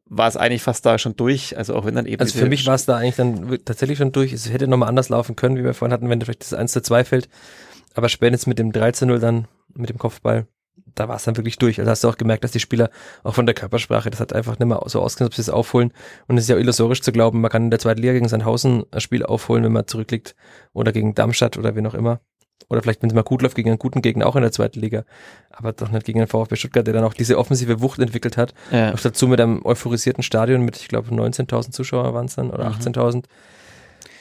war 0.06 0.28
es 0.28 0.36
eigentlich 0.36 0.62
fast 0.62 0.86
da 0.86 0.98
schon 0.98 1.16
durch. 1.16 1.56
Also 1.56 1.74
auch 1.74 1.84
wenn 1.84 1.94
dann 1.94 2.06
eben. 2.06 2.20
Also 2.20 2.38
für 2.38 2.48
mich 2.48 2.66
war 2.66 2.74
es 2.74 2.84
da 2.84 2.96
eigentlich 2.96 3.16
dann 3.16 3.58
tatsächlich 3.64 3.98
schon 3.98 4.12
durch. 4.12 4.32
Es 4.32 4.52
hätte 4.52 4.68
nochmal 4.68 4.88
anders 4.88 5.08
laufen 5.08 5.36
können, 5.36 5.56
wie 5.56 5.64
wir 5.64 5.74
vorhin 5.74 5.92
hatten, 5.92 6.08
wenn 6.08 6.20
vielleicht 6.20 6.42
das 6.42 6.54
1 6.54 6.72
zu 6.72 6.82
2 6.82 7.04
fällt. 7.04 7.28
Aber 7.94 8.08
spätestens 8.08 8.46
mit 8.46 8.58
dem 8.58 8.72
13-0 8.72 9.18
dann, 9.18 9.48
mit 9.74 9.90
dem 9.90 9.98
Kopfball, 9.98 10.46
da 10.94 11.08
war 11.08 11.16
es 11.16 11.24
dann 11.24 11.36
wirklich 11.36 11.58
durch. 11.58 11.78
Also 11.78 11.90
hast 11.90 12.04
du 12.04 12.08
auch 12.08 12.18
gemerkt, 12.18 12.44
dass 12.44 12.52
die 12.52 12.60
Spieler 12.60 12.90
auch 13.22 13.34
von 13.34 13.46
der 13.46 13.54
Körpersprache, 13.54 14.10
das 14.10 14.20
hat 14.20 14.32
einfach 14.32 14.58
nicht 14.58 14.68
mehr 14.68 14.82
so 14.86 15.00
ausgesehen, 15.00 15.26
ob 15.26 15.34
sie 15.34 15.42
es 15.42 15.50
aufholen. 15.50 15.92
Und 16.28 16.36
es 16.36 16.44
ist 16.44 16.50
ja 16.50 16.56
illusorisch 16.56 17.02
zu 17.02 17.12
glauben, 17.12 17.40
man 17.40 17.50
kann 17.50 17.64
in 17.64 17.70
der 17.70 17.80
zweiten 17.80 18.00
Liga 18.00 18.12
gegen 18.12 18.28
Sandhausen 18.28 18.84
ein 18.90 19.00
Spiel 19.00 19.24
aufholen, 19.24 19.64
wenn 19.64 19.72
man 19.72 19.86
zurückliegt. 19.86 20.34
Oder 20.72 20.92
gegen 20.92 21.14
Darmstadt 21.14 21.56
oder 21.56 21.74
wie 21.74 21.86
auch 21.86 21.94
immer. 21.94 22.20
Oder 22.68 22.82
vielleicht, 22.82 23.02
wenn 23.02 23.10
es 23.10 23.14
mal 23.14 23.22
gut 23.22 23.42
läuft, 23.42 23.56
gegen 23.56 23.70
einen 23.70 23.78
guten 23.78 24.02
Gegner 24.02 24.26
auch 24.26 24.36
in 24.36 24.42
der 24.42 24.52
zweiten 24.52 24.80
Liga. 24.80 25.04
Aber 25.50 25.72
doch 25.72 25.90
nicht 25.90 26.04
gegen 26.04 26.18
den 26.18 26.28
VfB 26.28 26.56
Stuttgart, 26.56 26.86
der 26.86 26.94
dann 26.94 27.04
auch 27.04 27.14
diese 27.14 27.38
offensive 27.38 27.80
Wucht 27.80 27.98
entwickelt 27.98 28.36
hat. 28.36 28.54
Ja. 28.70 28.92
Auch 28.92 29.00
dazu 29.00 29.28
mit 29.28 29.40
einem 29.40 29.64
euphorisierten 29.64 30.22
Stadion 30.22 30.62
mit, 30.62 30.76
ich 30.76 30.88
glaube, 30.88 31.10
19.000 31.10 31.70
Zuschauer 31.72 32.14
waren 32.14 32.26
es 32.26 32.34
dann 32.34 32.50
oder 32.50 32.68
mhm. 32.68 32.76
18.000. 32.76 33.24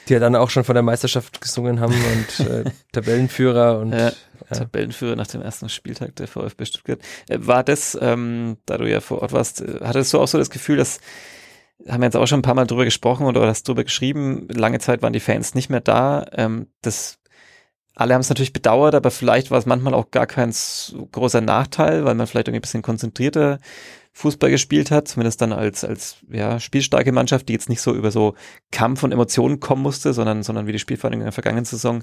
Die 0.08 0.14
ja 0.14 0.18
dann 0.18 0.34
auch 0.34 0.50
schon 0.50 0.64
von 0.64 0.74
der 0.74 0.82
Meisterschaft 0.82 1.40
gesungen 1.40 1.80
haben 1.80 1.94
und 2.38 2.46
äh, 2.46 2.64
Tabellenführer 2.92 3.78
und 3.78 3.92
ja, 3.92 4.08
ja. 4.08 4.12
Tabellenführer 4.50 5.16
nach 5.16 5.28
dem 5.28 5.42
ersten 5.42 5.68
Spieltag 5.68 6.16
der 6.16 6.26
VfB 6.26 6.64
Stuttgart. 6.64 6.98
Äh, 7.28 7.38
war 7.40 7.62
das, 7.62 7.96
ähm, 8.00 8.56
da 8.66 8.78
du 8.78 8.90
ja 8.90 9.00
vor 9.00 9.22
Ort 9.22 9.32
warst, 9.32 9.60
äh, 9.60 9.78
hattest 9.82 10.12
du 10.12 10.18
auch 10.18 10.28
so 10.28 10.38
das 10.38 10.50
Gefühl, 10.50 10.76
dass 10.76 11.00
haben 11.88 12.00
wir 12.00 12.06
jetzt 12.06 12.16
auch 12.16 12.26
schon 12.26 12.40
ein 12.40 12.42
paar 12.42 12.54
Mal 12.54 12.66
drüber 12.66 12.84
gesprochen 12.84 13.26
oder 13.26 13.46
hast 13.46 13.66
drüber 13.66 13.84
geschrieben, 13.84 14.46
lange 14.48 14.78
Zeit 14.78 15.02
waren 15.02 15.12
die 15.12 15.20
Fans 15.20 15.54
nicht 15.54 15.70
mehr 15.70 15.80
da. 15.80 16.24
Ähm, 16.32 16.68
das 16.80 17.18
alle 17.94 18.14
haben 18.14 18.20
es 18.22 18.28
natürlich 18.28 18.52
bedauert, 18.52 18.94
aber 18.94 19.10
vielleicht 19.10 19.50
war 19.50 19.58
es 19.58 19.66
manchmal 19.66 19.94
auch 19.94 20.10
gar 20.10 20.26
kein 20.26 20.52
so 20.52 21.06
großer 21.06 21.40
Nachteil, 21.40 22.04
weil 22.04 22.14
man 22.14 22.26
vielleicht 22.26 22.48
irgendwie 22.48 22.60
ein 22.60 22.62
bisschen 22.62 22.82
konzentrierter 22.82 23.58
Fußball 24.14 24.50
gespielt 24.50 24.90
hat, 24.90 25.08
zumindest 25.08 25.40
dann 25.40 25.52
als, 25.52 25.84
als 25.84 26.16
ja, 26.30 26.60
spielstarke 26.60 27.12
Mannschaft, 27.12 27.48
die 27.48 27.54
jetzt 27.54 27.68
nicht 27.68 27.80
so 27.80 27.94
über 27.94 28.10
so 28.10 28.34
Kampf 28.70 29.02
und 29.02 29.12
Emotionen 29.12 29.58
kommen 29.58 29.82
musste, 29.82 30.12
sondern, 30.12 30.42
sondern 30.42 30.66
wie 30.66 30.72
die 30.72 30.78
Spielvereinigung 30.78 31.22
in 31.22 31.26
der 31.26 31.32
vergangenen 31.32 31.64
Saison 31.64 32.02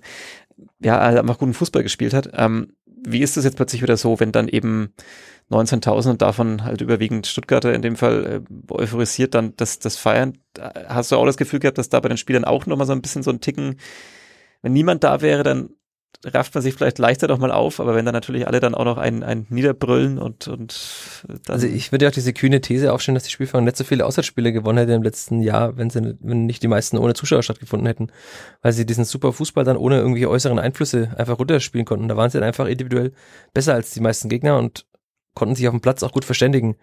ja 0.79 0.99
halt 0.99 1.17
einfach 1.17 1.37
guten 1.37 1.53
Fußball 1.53 1.83
gespielt 1.83 2.13
hat. 2.13 2.29
Ähm, 2.33 2.73
wie 2.85 3.21
ist 3.21 3.37
das 3.37 3.45
jetzt 3.45 3.55
plötzlich 3.55 3.81
wieder 3.81 3.95
so, 3.95 4.19
wenn 4.19 4.31
dann 4.31 4.47
eben 4.47 4.93
19.000 5.51 6.09
und 6.09 6.21
davon 6.21 6.63
halt 6.63 6.81
überwiegend 6.81 7.27
Stuttgarter 7.27 7.73
in 7.73 7.81
dem 7.81 7.95
Fall 7.95 8.43
äh, 8.43 8.73
euphorisiert 8.73 9.35
dann 9.35 9.55
das, 9.55 9.79
das 9.79 9.95
feiern? 9.97 10.37
Hast 10.87 11.11
du 11.11 11.15
auch 11.15 11.25
das 11.25 11.37
Gefühl 11.37 11.59
gehabt, 11.59 11.77
dass 11.77 11.89
da 11.89 11.99
bei 11.99 12.09
den 12.09 12.17
Spielern 12.17 12.43
auch 12.43 12.65
nochmal 12.65 12.87
so 12.87 12.93
ein 12.93 13.01
bisschen 13.01 13.23
so 13.23 13.31
ein 13.31 13.39
Ticken, 13.39 13.77
wenn 14.61 14.73
niemand 14.73 15.03
da 15.03 15.21
wäre, 15.21 15.43
dann 15.43 15.69
rafft 16.25 16.53
man 16.53 16.61
sich 16.61 16.73
vielleicht 16.73 16.99
leichter 16.99 17.27
doch 17.27 17.37
mal 17.37 17.51
auf, 17.51 17.79
aber 17.79 17.95
wenn 17.95 18.03
dann 18.03 18.13
natürlich 18.13 18.45
alle 18.45 18.59
dann 18.59 18.75
auch 18.75 18.83
noch 18.83 18.97
einen, 18.97 19.23
einen 19.23 19.45
niederbrüllen 19.49 20.17
und, 20.17 20.47
und 20.49 21.23
Also 21.47 21.65
ich 21.65 21.91
würde 21.91 22.05
ja 22.05 22.09
auch 22.09 22.13
diese 22.13 22.33
kühne 22.33 22.59
These 22.59 22.91
aufstellen, 22.91 23.15
dass 23.15 23.23
die 23.23 23.31
Spielfang 23.31 23.63
nicht 23.63 23.77
so 23.77 23.85
viele 23.85 24.05
Auswärtsspiele 24.05 24.51
gewonnen 24.51 24.79
hätte 24.79 24.93
im 24.93 25.03
letzten 25.03 25.41
Jahr, 25.41 25.77
wenn 25.77 25.89
sie 25.89 26.17
wenn 26.19 26.45
nicht 26.45 26.61
die 26.61 26.67
meisten 26.67 26.97
ohne 26.97 27.13
Zuschauer 27.13 27.43
stattgefunden 27.43 27.87
hätten, 27.87 28.07
weil 28.61 28.73
sie 28.73 28.85
diesen 28.85 29.05
super 29.05 29.31
Fußball 29.31 29.63
dann 29.63 29.77
ohne 29.77 29.97
irgendwelche 29.97 30.29
äußeren 30.29 30.59
Einflüsse 30.59 31.13
einfach 31.17 31.39
runterspielen 31.39 31.85
konnten. 31.85 32.09
Da 32.09 32.17
waren 32.17 32.29
sie 32.29 32.37
dann 32.37 32.47
einfach 32.47 32.67
individuell 32.67 33.13
besser 33.53 33.73
als 33.73 33.91
die 33.91 34.01
meisten 34.01 34.27
Gegner 34.27 34.57
und 34.57 34.85
konnten 35.35 35.55
sich 35.55 35.67
auf 35.67 35.73
dem 35.73 35.81
Platz 35.81 36.03
auch 36.03 36.11
gut 36.11 36.25
verständigen 36.25 36.75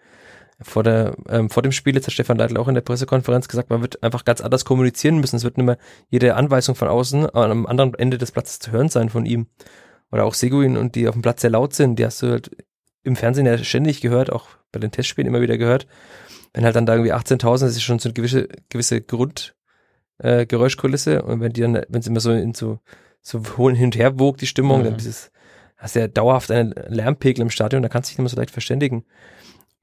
vor, 0.59 0.83
der, 0.83 1.15
ähm, 1.29 1.49
vor 1.49 1.63
dem 1.63 1.71
Spiel, 1.71 1.95
jetzt 1.95 2.07
hat 2.07 2.13
Stefan 2.13 2.37
Leitl 2.37 2.57
auch 2.57 2.67
in 2.67 2.73
der 2.73 2.81
Pressekonferenz 2.81 3.47
gesagt, 3.47 3.69
man 3.69 3.81
wird 3.81 4.03
einfach 4.03 4.25
ganz 4.25 4.41
anders 4.41 4.65
kommunizieren 4.65 5.19
müssen. 5.19 5.35
Es 5.35 5.43
wird 5.43 5.57
nicht 5.57 5.65
mehr 5.65 5.77
jede 6.09 6.35
Anweisung 6.35 6.73
von 6.75 6.87
außen 6.87 7.35
am 7.35 7.67
anderen 7.67 7.93
Ende 7.93 8.17
des 8.17 8.31
Platzes 8.31 8.59
zu 8.59 8.71
hören 8.71 8.89
sein 8.89 9.09
von 9.09 9.25
ihm. 9.25 9.47
Oder 10.11 10.25
auch 10.25 10.33
Seguin 10.33 10.77
und 10.77 10.95
die 10.95 11.07
auf 11.07 11.13
dem 11.13 11.21
Platz 11.21 11.41
sehr 11.41 11.51
laut 11.51 11.73
sind, 11.73 11.99
die 11.99 12.05
hast 12.05 12.23
du 12.23 12.31
halt 12.31 12.49
im 13.03 13.15
Fernsehen 13.15 13.45
ja 13.45 13.57
ständig 13.57 14.01
gehört, 14.01 14.31
auch 14.31 14.49
bei 14.71 14.79
den 14.79 14.91
Testspielen 14.91 15.27
immer 15.27 15.41
wieder 15.41 15.57
gehört. 15.57 15.87
Wenn 16.53 16.65
halt 16.65 16.75
dann 16.75 16.85
da 16.85 16.93
irgendwie 16.93 17.13
18.000, 17.13 17.59
das 17.59 17.75
ist 17.75 17.83
schon 17.83 17.99
so 17.99 18.09
eine 18.09 18.13
gewisse, 18.13 18.47
gewisse 18.69 19.01
Grundgeräuschkulisse. 19.01 21.17
Äh, 21.17 21.21
und 21.21 21.41
wenn 21.41 21.53
die 21.53 21.61
dann, 21.61 21.81
wenn 21.87 21.99
es 21.99 22.07
immer 22.07 22.19
so 22.19 22.31
in 22.31 22.53
so, 22.53 22.79
so 23.21 23.41
hin 23.69 23.85
und 23.85 23.95
her 23.95 24.19
wogt, 24.19 24.41
die 24.41 24.47
Stimmung, 24.47 24.79
mhm. 24.79 24.85
dann 24.85 24.97
dieses, 24.97 25.31
hast 25.77 25.95
du 25.95 25.99
ja 25.99 26.07
dauerhaft 26.07 26.49
einen 26.51 26.73
Lärmpegel 26.87 27.43
im 27.43 27.49
Stadion, 27.49 27.83
da 27.83 27.89
kannst 27.89 28.09
du 28.09 28.11
dich 28.11 28.17
nicht 28.17 28.23
mehr 28.23 28.29
so 28.29 28.37
leicht 28.37 28.51
verständigen. 28.51 29.05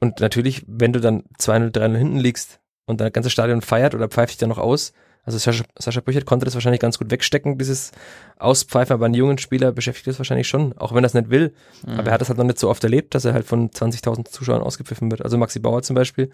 Und 0.04 0.20
natürlich, 0.20 0.62
wenn 0.66 0.92
du 0.92 1.00
dann 1.00 1.22
2-0, 1.38 1.72
3-0 1.72 1.96
hinten 1.96 2.18
liegst 2.18 2.60
und 2.84 3.00
dein 3.00 3.10
ganzes 3.10 3.32
Stadion 3.32 3.62
feiert 3.62 3.94
oder 3.94 4.08
pfeift 4.08 4.32
dich 4.32 4.36
dann 4.36 4.50
noch 4.50 4.58
aus, 4.58 4.92
also 5.22 5.38
Sascha, 5.38 5.64
Sascha 5.78 6.02
Brüchert 6.02 6.26
konnte 6.26 6.44
das 6.44 6.52
wahrscheinlich 6.52 6.82
ganz 6.82 6.98
gut 6.98 7.10
wegstecken, 7.10 7.56
dieses 7.56 7.92
Auspfeifen, 8.36 8.92
aber 8.92 9.06
einen 9.06 9.14
jungen 9.14 9.38
Spieler 9.38 9.72
beschäftigt 9.72 10.08
das 10.08 10.18
wahrscheinlich 10.18 10.46
schon, 10.46 10.76
auch 10.76 10.94
wenn 10.94 11.02
er 11.02 11.06
es 11.06 11.14
nicht 11.14 11.30
will. 11.30 11.54
Mhm. 11.86 11.94
Aber 11.94 12.08
er 12.08 12.12
hat 12.12 12.20
es 12.20 12.28
halt 12.28 12.36
noch 12.36 12.44
nicht 12.44 12.58
so 12.58 12.68
oft 12.68 12.84
erlebt, 12.84 13.14
dass 13.14 13.24
er 13.24 13.32
halt 13.32 13.46
von 13.46 13.70
20.000 13.70 14.28
Zuschauern 14.28 14.60
ausgepfiffen 14.60 15.10
wird. 15.10 15.22
Also 15.22 15.38
Maxi 15.38 15.58
Bauer 15.58 15.82
zum 15.82 15.96
Beispiel 15.96 16.30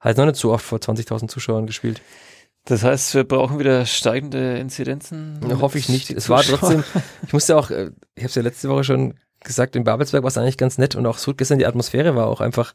hat 0.00 0.16
noch 0.16 0.24
nicht 0.24 0.36
so 0.36 0.50
oft 0.50 0.64
vor 0.64 0.78
20.000 0.78 1.28
Zuschauern 1.28 1.66
gespielt. 1.66 2.00
Das 2.64 2.82
heißt, 2.82 3.14
wir 3.14 3.24
brauchen 3.24 3.58
wieder 3.58 3.84
steigende 3.84 4.56
Inzidenzen? 4.56 5.40
Ja, 5.46 5.60
hoffe 5.60 5.76
ich 5.76 5.90
nicht. 5.90 6.10
Es 6.10 6.30
war 6.30 6.42
trotzdem, 6.42 6.84
ich 7.26 7.34
musste 7.34 7.58
auch, 7.58 7.70
äh, 7.70 7.90
ich 8.14 8.22
habe 8.22 8.30
es 8.30 8.34
ja 8.34 8.40
letzte 8.40 8.70
Woche 8.70 8.84
schon 8.84 9.14
gesagt, 9.44 9.76
in 9.76 9.84
Babelsberg 9.84 10.22
war 10.22 10.28
es 10.28 10.38
eigentlich 10.38 10.58
ganz 10.58 10.78
nett 10.78 10.94
und 10.94 11.06
auch 11.06 11.18
so 11.18 11.34
gestern 11.34 11.58
die 11.58 11.66
Atmosphäre 11.66 12.14
war 12.14 12.26
auch 12.26 12.40
einfach 12.40 12.74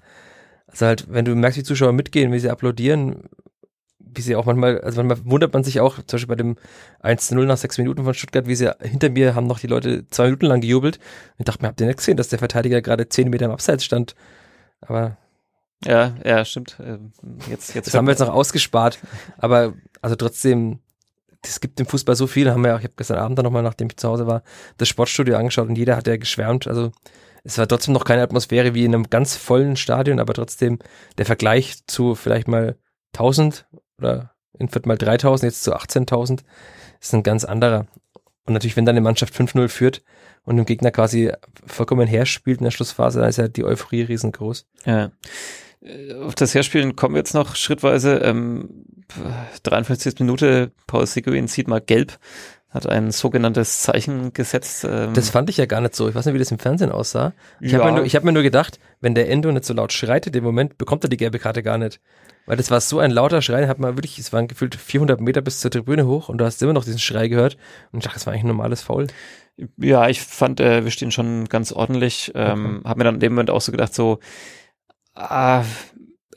also 0.67 0.85
halt, 0.85 1.05
wenn 1.09 1.25
du 1.25 1.35
merkst, 1.35 1.59
wie 1.59 1.63
Zuschauer 1.63 1.93
mitgehen, 1.93 2.31
wie 2.31 2.39
sie 2.39 2.49
applaudieren, 2.49 3.23
wie 3.99 4.21
sie 4.21 4.35
auch 4.35 4.45
manchmal, 4.45 4.81
also 4.81 5.03
manchmal 5.03 5.29
wundert 5.29 5.53
man 5.53 5.63
sich 5.63 5.79
auch, 5.79 5.95
zum 5.95 6.17
Beispiel 6.17 6.27
bei 6.27 6.35
dem 6.35 6.57
1-0 7.03 7.45
nach 7.45 7.57
sechs 7.57 7.77
Minuten 7.77 8.03
von 8.03 8.13
Stuttgart, 8.13 8.47
wie 8.47 8.55
sie 8.55 8.71
hinter 8.81 9.09
mir 9.09 9.35
haben 9.35 9.47
noch 9.47 9.59
die 9.59 9.67
Leute 9.67 10.07
zwei 10.09 10.25
Minuten 10.25 10.45
lang 10.45 10.61
gejubelt. 10.61 10.99
Ich 11.37 11.45
dachte 11.45 11.61
mir, 11.61 11.67
habt 11.67 11.81
ihr 11.81 11.87
nicht 11.87 11.97
gesehen, 11.97 12.17
dass 12.17 12.29
der 12.29 12.39
Verteidiger 12.39 12.81
gerade 12.81 13.09
zehn 13.09 13.29
Meter 13.29 13.45
im 13.45 13.51
Abseits 13.51 13.83
stand? 13.83 14.15
Aber 14.81 15.17
ja, 15.83 16.15
ja, 16.23 16.45
stimmt. 16.45 16.77
Ähm, 16.79 17.11
jetzt, 17.49 17.75
jetzt 17.75 17.87
das 17.87 17.93
haben 17.93 18.05
wir 18.05 18.11
jetzt 18.11 18.19
noch 18.19 18.29
ausgespart. 18.29 18.99
Aber 19.37 19.73
also 20.01 20.15
trotzdem, 20.15 20.79
es 21.43 21.59
gibt 21.59 21.79
im 21.79 21.85
Fußball 21.85 22.15
so 22.15 22.27
viel. 22.27 22.49
Haben 22.49 22.63
wir 22.63 22.75
auch, 22.75 22.79
ich 22.79 22.85
habe 22.85 22.95
gestern 22.97 23.17
Abend 23.17 23.37
dann 23.37 23.43
nochmal, 23.43 23.63
nachdem 23.63 23.87
ich 23.87 23.97
zu 23.97 24.07
Hause 24.07 24.27
war, 24.27 24.43
das 24.77 24.87
Sportstudio 24.87 25.35
angeschaut 25.35 25.67
und 25.67 25.77
jeder 25.77 25.95
hat 25.95 26.07
ja 26.07 26.17
geschwärmt. 26.17 26.67
Also 26.67 26.91
es 27.45 27.59
war 27.59 27.67
trotzdem 27.67 27.93
noch 27.93 28.05
keine 28.05 28.23
Atmosphäre 28.23 28.73
wie 28.73 28.83
in 28.83 28.93
einem 28.93 29.09
ganz 29.09 29.35
vollen 29.37 29.75
Stadion, 29.75 30.19
aber 30.19 30.33
trotzdem 30.33 30.79
der 31.19 31.27
Vergleich 31.27 31.85
zu 31.85 32.15
vielleicht 32.15 32.47
mal 32.47 32.75
1000 33.13 33.67
oder 33.99 34.31
in 34.57 34.67
Viertel 34.67 34.87
mal 34.87 34.97
3000, 34.97 35.51
jetzt 35.51 35.63
zu 35.63 35.75
18.000, 35.75 36.41
ist 36.99 37.13
ein 37.13 37.23
ganz 37.23 37.45
anderer. 37.45 37.85
Und 38.45 38.53
natürlich, 38.53 38.75
wenn 38.75 38.85
dann 38.85 38.95
eine 38.95 39.01
Mannschaft 39.01 39.33
5-0 39.35 39.69
führt 39.69 40.01
und 40.43 40.57
dem 40.57 40.65
Gegner 40.65 40.91
quasi 40.91 41.31
vollkommen 41.67 42.07
herspielt 42.07 42.59
in 42.59 42.63
der 42.63 42.71
Schlussphase, 42.71 43.19
dann 43.19 43.29
ist 43.29 43.37
ja 43.37 43.47
die 43.47 43.63
Euphorie 43.63 44.03
riesengroß. 44.03 44.67
Ja. 44.85 45.11
Auf 46.23 46.33
das 46.33 46.55
Herspielen 46.55 46.95
kommen 46.95 47.13
wir 47.13 47.19
jetzt 47.19 47.35
noch 47.35 47.55
schrittweise. 47.55 48.17
Ähm, 48.17 48.85
53. 49.61 50.19
Minute, 50.19 50.71
Paul 50.87 51.05
Seguin 51.05 51.47
sieht 51.47 51.67
mal 51.67 51.81
gelb 51.81 52.17
hat 52.75 52.87
ein 52.87 53.11
sogenanntes 53.11 53.81
Zeichen 53.81 54.33
gesetzt. 54.33 54.85
Ähm 54.87 55.13
das 55.13 55.29
fand 55.29 55.49
ich 55.49 55.57
ja 55.57 55.65
gar 55.65 55.79
nicht 55.79 55.95
so. 55.95 56.09
Ich 56.09 56.13
weiß 56.13 56.25
nicht, 56.25 56.35
wie 56.35 56.39
das 56.39 56.51
im 56.51 56.59
Fernsehen 56.59 56.91
aussah. 56.91 57.33
Ich 57.61 57.71
ja. 57.71 57.79
habe 57.79 57.91
mir, 57.91 58.01
nur, 58.01 58.07
hab 58.07 58.23
mir 58.23 58.33
nur 58.33 58.43
gedacht, 58.43 58.79
wenn 58.99 59.15
der 59.15 59.29
Endo 59.29 59.51
nicht 59.51 59.65
so 59.65 59.73
laut 59.73 59.93
schreit 59.93 60.27
in 60.27 60.33
dem 60.33 60.43
Moment, 60.43 60.77
bekommt 60.77 61.03
er 61.05 61.09
die 61.09 61.17
gelbe 61.17 61.39
Karte 61.39 61.63
gar 61.63 61.77
nicht. 61.77 62.01
Weil 62.45 62.57
das 62.57 62.69
war 62.69 62.81
so 62.81 62.99
ein 62.99 63.11
lauter 63.11 63.41
Schrei, 63.41 63.67
hat 63.67 63.79
man 63.79 63.97
wirklich, 63.97 64.19
es 64.19 64.33
waren 64.33 64.47
gefühlt 64.47 64.75
400 64.75 65.21
Meter 65.21 65.41
bis 65.41 65.61
zur 65.61 65.71
Tribüne 65.71 66.05
hoch 66.05 66.29
und 66.29 66.37
du 66.37 66.45
hast 66.45 66.61
immer 66.61 66.73
noch 66.73 66.83
diesen 66.83 66.99
Schrei 66.99 67.27
gehört 67.27 67.57
und 67.91 67.99
ich 67.99 68.03
dachte, 68.03 68.15
das 68.15 68.27
war 68.27 68.33
eigentlich 68.33 68.43
ein 68.43 68.49
normales 68.49 68.81
Foul. 68.81 69.07
Ja, 69.77 70.09
ich 70.09 70.21
fand, 70.21 70.59
äh, 70.59 70.83
wir 70.83 70.91
stehen 70.91 71.11
schon 71.11 71.45
ganz 71.45 71.71
ordentlich. 71.71 72.33
Ähm, 72.35 72.79
okay. 72.81 72.89
Hab 72.89 72.97
mir 72.97 73.05
dann 73.05 73.15
in 73.15 73.21
dem 73.21 73.33
Moment 73.33 73.49
auch 73.49 73.61
so 73.61 73.71
gedacht, 73.71 73.93
so, 73.95 74.19
ah, 75.15 75.63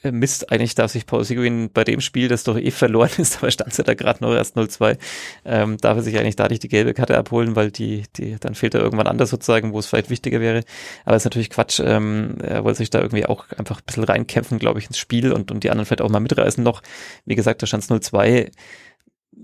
Mist, 0.03 0.53
eigentlich 0.53 0.75
darf 0.75 0.93
sich 0.93 1.07
Paul 1.07 1.25
Seguin 1.25 1.71
bei 1.73 1.85
dem 1.85 2.01
Spiel, 2.01 2.29
das 2.29 2.45
doch 2.45 2.57
eh 2.57 2.71
verloren 2.71 3.11
ist, 3.19 3.37
aber 3.39 3.51
stand 3.51 3.77
ja 3.77 3.85
da 3.85 3.95
gerade 3.95 4.23
noch 4.23 4.35
erst 4.35 4.57
0-2, 4.57 4.99
ähm, 5.45 5.77
darf 5.79 5.97
er 5.97 6.03
sich 6.03 6.19
eigentlich 6.19 6.37
dadurch 6.37 6.61
die 6.61 6.69
gelbe 6.69 6.95
Karte 6.95 7.17
abholen, 7.19 7.57
weil 7.57 7.71
die, 7.71 8.05
die, 8.17 8.37
dann 8.39 8.55
fehlt 8.55 8.75
er 8.75 8.81
irgendwann 8.81 9.07
anders 9.07 9.31
sozusagen, 9.31 9.73
wo 9.73 9.79
es 9.79 9.87
vielleicht 9.87 10.11
wichtiger 10.11 10.41
wäre. 10.41 10.63
Aber 11.05 11.17
es 11.17 11.23
ist 11.23 11.27
natürlich 11.27 11.51
Quatsch, 11.51 11.81
ähm, 11.85 12.37
er 12.43 12.65
wollte 12.65 12.79
sich 12.79 12.91
da 12.91 13.01
irgendwie 13.01 13.27
auch 13.27 13.51
einfach 13.57 13.81
ein 13.81 13.85
bisschen 13.87 14.05
reinkämpfen, 14.05 14.59
glaube 14.59 14.79
ich, 14.79 14.87
ins 14.87 14.99
Spiel 14.99 15.33
und, 15.33 15.51
und 15.51 15.65
die 15.65 15.71
anderen 15.71 15.87
vielleicht 15.87 16.03
auch 16.03 16.11
mal 16.11 16.21
mitreißen 16.21 16.63
noch. 16.63 16.83
Wie 17.25 17.35
gesagt, 17.35 17.63
da 17.63 17.67
stand 17.67 17.83
es 17.83 17.91
0-2, 17.91 18.51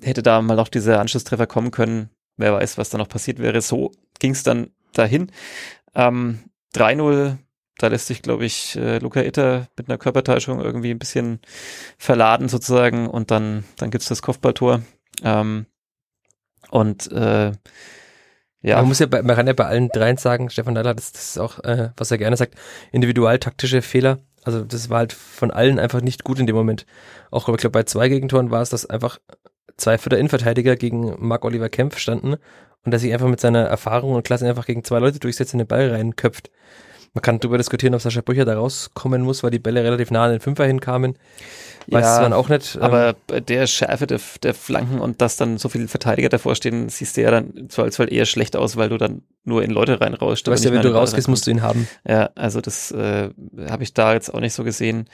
hätte 0.02 0.22
da 0.22 0.40
mal 0.42 0.56
noch 0.56 0.68
dieser 0.68 1.00
Anschlusstreffer 1.00 1.46
kommen 1.46 1.70
können, 1.70 2.10
wer 2.36 2.52
weiß, 2.52 2.78
was 2.78 2.90
da 2.90 2.98
noch 2.98 3.08
passiert 3.08 3.38
wäre. 3.38 3.60
So 3.60 3.92
ging 4.18 4.32
es 4.32 4.42
dann 4.42 4.70
dahin. 4.92 5.30
Ähm, 5.94 6.40
3-0 6.74 7.38
da 7.78 7.88
lässt 7.88 8.06
sich, 8.06 8.22
glaube 8.22 8.44
ich, 8.44 8.76
äh, 8.76 8.98
Luca 8.98 9.20
Itter 9.20 9.68
mit 9.76 9.88
einer 9.88 9.98
Körpertäuschung 9.98 10.60
irgendwie 10.60 10.90
ein 10.90 10.98
bisschen 10.98 11.40
verladen 11.98 12.48
sozusagen 12.48 13.08
und 13.08 13.30
dann, 13.30 13.64
dann 13.76 13.90
gibt's 13.90 14.08
das 14.08 14.22
Kopfballtor. 14.22 14.82
Ähm, 15.22 15.66
und 16.70 17.10
äh, 17.12 17.52
ja. 18.62 18.76
Man 18.78 18.88
muss 18.88 18.98
ja 18.98 19.06
bei, 19.06 19.22
man 19.22 19.36
kann 19.36 19.46
ja 19.46 19.52
bei 19.52 19.66
allen 19.66 19.88
dreien 19.88 20.16
sagen, 20.16 20.48
Stefan 20.48 20.74
Dahler, 20.74 20.94
das, 20.94 21.12
das 21.12 21.30
ist 21.30 21.38
auch, 21.38 21.62
äh, 21.64 21.90
was 21.96 22.10
er 22.10 22.18
gerne 22.18 22.36
sagt, 22.36 22.54
individual-taktische 22.92 23.82
Fehler. 23.82 24.20
Also 24.42 24.64
das 24.64 24.88
war 24.88 24.98
halt 24.98 25.12
von 25.12 25.50
allen 25.50 25.78
einfach 25.78 26.00
nicht 26.00 26.24
gut 26.24 26.38
in 26.38 26.46
dem 26.46 26.56
Moment. 26.56 26.86
Auch 27.30 27.48
ich 27.48 27.56
glaube, 27.56 27.70
bei 27.70 27.82
zwei 27.82 28.08
Gegentoren 28.08 28.50
war 28.50 28.62
es, 28.62 28.70
dass 28.70 28.86
einfach 28.86 29.18
zwei 29.76 29.98
Vierter 29.98 30.18
Innenverteidiger 30.18 30.76
gegen 30.76 31.14
Marc-Oliver 31.18 31.68
Kempf 31.68 31.98
standen 31.98 32.36
und 32.84 32.92
dass 32.92 33.02
sich 33.02 33.12
einfach 33.12 33.28
mit 33.28 33.40
seiner 33.40 33.64
Erfahrung 33.64 34.12
und 34.12 34.24
Klasse 34.24 34.48
einfach 34.48 34.66
gegen 34.66 34.84
zwei 34.84 34.98
Leute 34.98 35.18
durchsetzt 35.18 35.54
und 35.54 35.58
den 35.58 35.66
Ball 35.66 35.90
reinköpft. 35.90 36.50
Man 37.14 37.22
kann 37.22 37.38
darüber 37.38 37.58
diskutieren, 37.58 37.94
ob 37.94 38.00
Sascha 38.00 38.22
Brücher 38.22 38.44
da 38.44 38.56
rauskommen 38.56 39.22
muss, 39.22 39.44
weil 39.44 39.52
die 39.52 39.60
Bälle 39.60 39.84
relativ 39.84 40.10
nah 40.10 40.24
an 40.24 40.32
den 40.32 40.40
Fünfer 40.40 40.66
hinkamen. 40.66 41.16
Weiß 41.86 42.04
ja, 42.04 42.22
man 42.22 42.32
auch 42.32 42.48
nicht. 42.48 42.74
Ähm, 42.74 42.82
aber 42.82 43.14
bei 43.26 43.40
der 43.40 43.66
Schärfe 43.66 44.06
der, 44.06 44.20
der, 44.42 44.54
Flanken 44.54 45.00
und 45.00 45.20
dass 45.20 45.36
dann 45.36 45.58
so 45.58 45.68
viele 45.68 45.86
Verteidiger 45.86 46.28
davor 46.28 46.54
stehen, 46.54 46.88
siehst 46.88 47.16
du 47.16 47.22
ja 47.22 47.30
dann 47.30 47.68
zwar 47.68 47.84
als 47.84 47.98
eher 47.98 48.26
schlecht 48.26 48.56
aus, 48.56 48.76
weil 48.76 48.88
du 48.88 48.98
dann 48.98 49.22
nur 49.44 49.62
in 49.62 49.70
Leute 49.70 50.00
reinrauscht. 50.00 50.46
Du 50.46 50.50
weißt 50.50 50.64
ja, 50.64 50.72
wenn 50.72 50.82
du 50.82 50.94
rausgehst, 50.94 51.28
musst 51.28 51.46
du 51.46 51.50
ihn 51.52 51.62
haben. 51.62 51.86
Ja, 52.06 52.30
also 52.34 52.60
das 52.60 52.90
äh, 52.90 53.30
habe 53.68 53.82
ich 53.82 53.94
da 53.94 54.14
jetzt 54.14 54.32
auch 54.32 54.40
nicht 54.40 54.54
so 54.54 54.64
gesehen. 54.64 55.06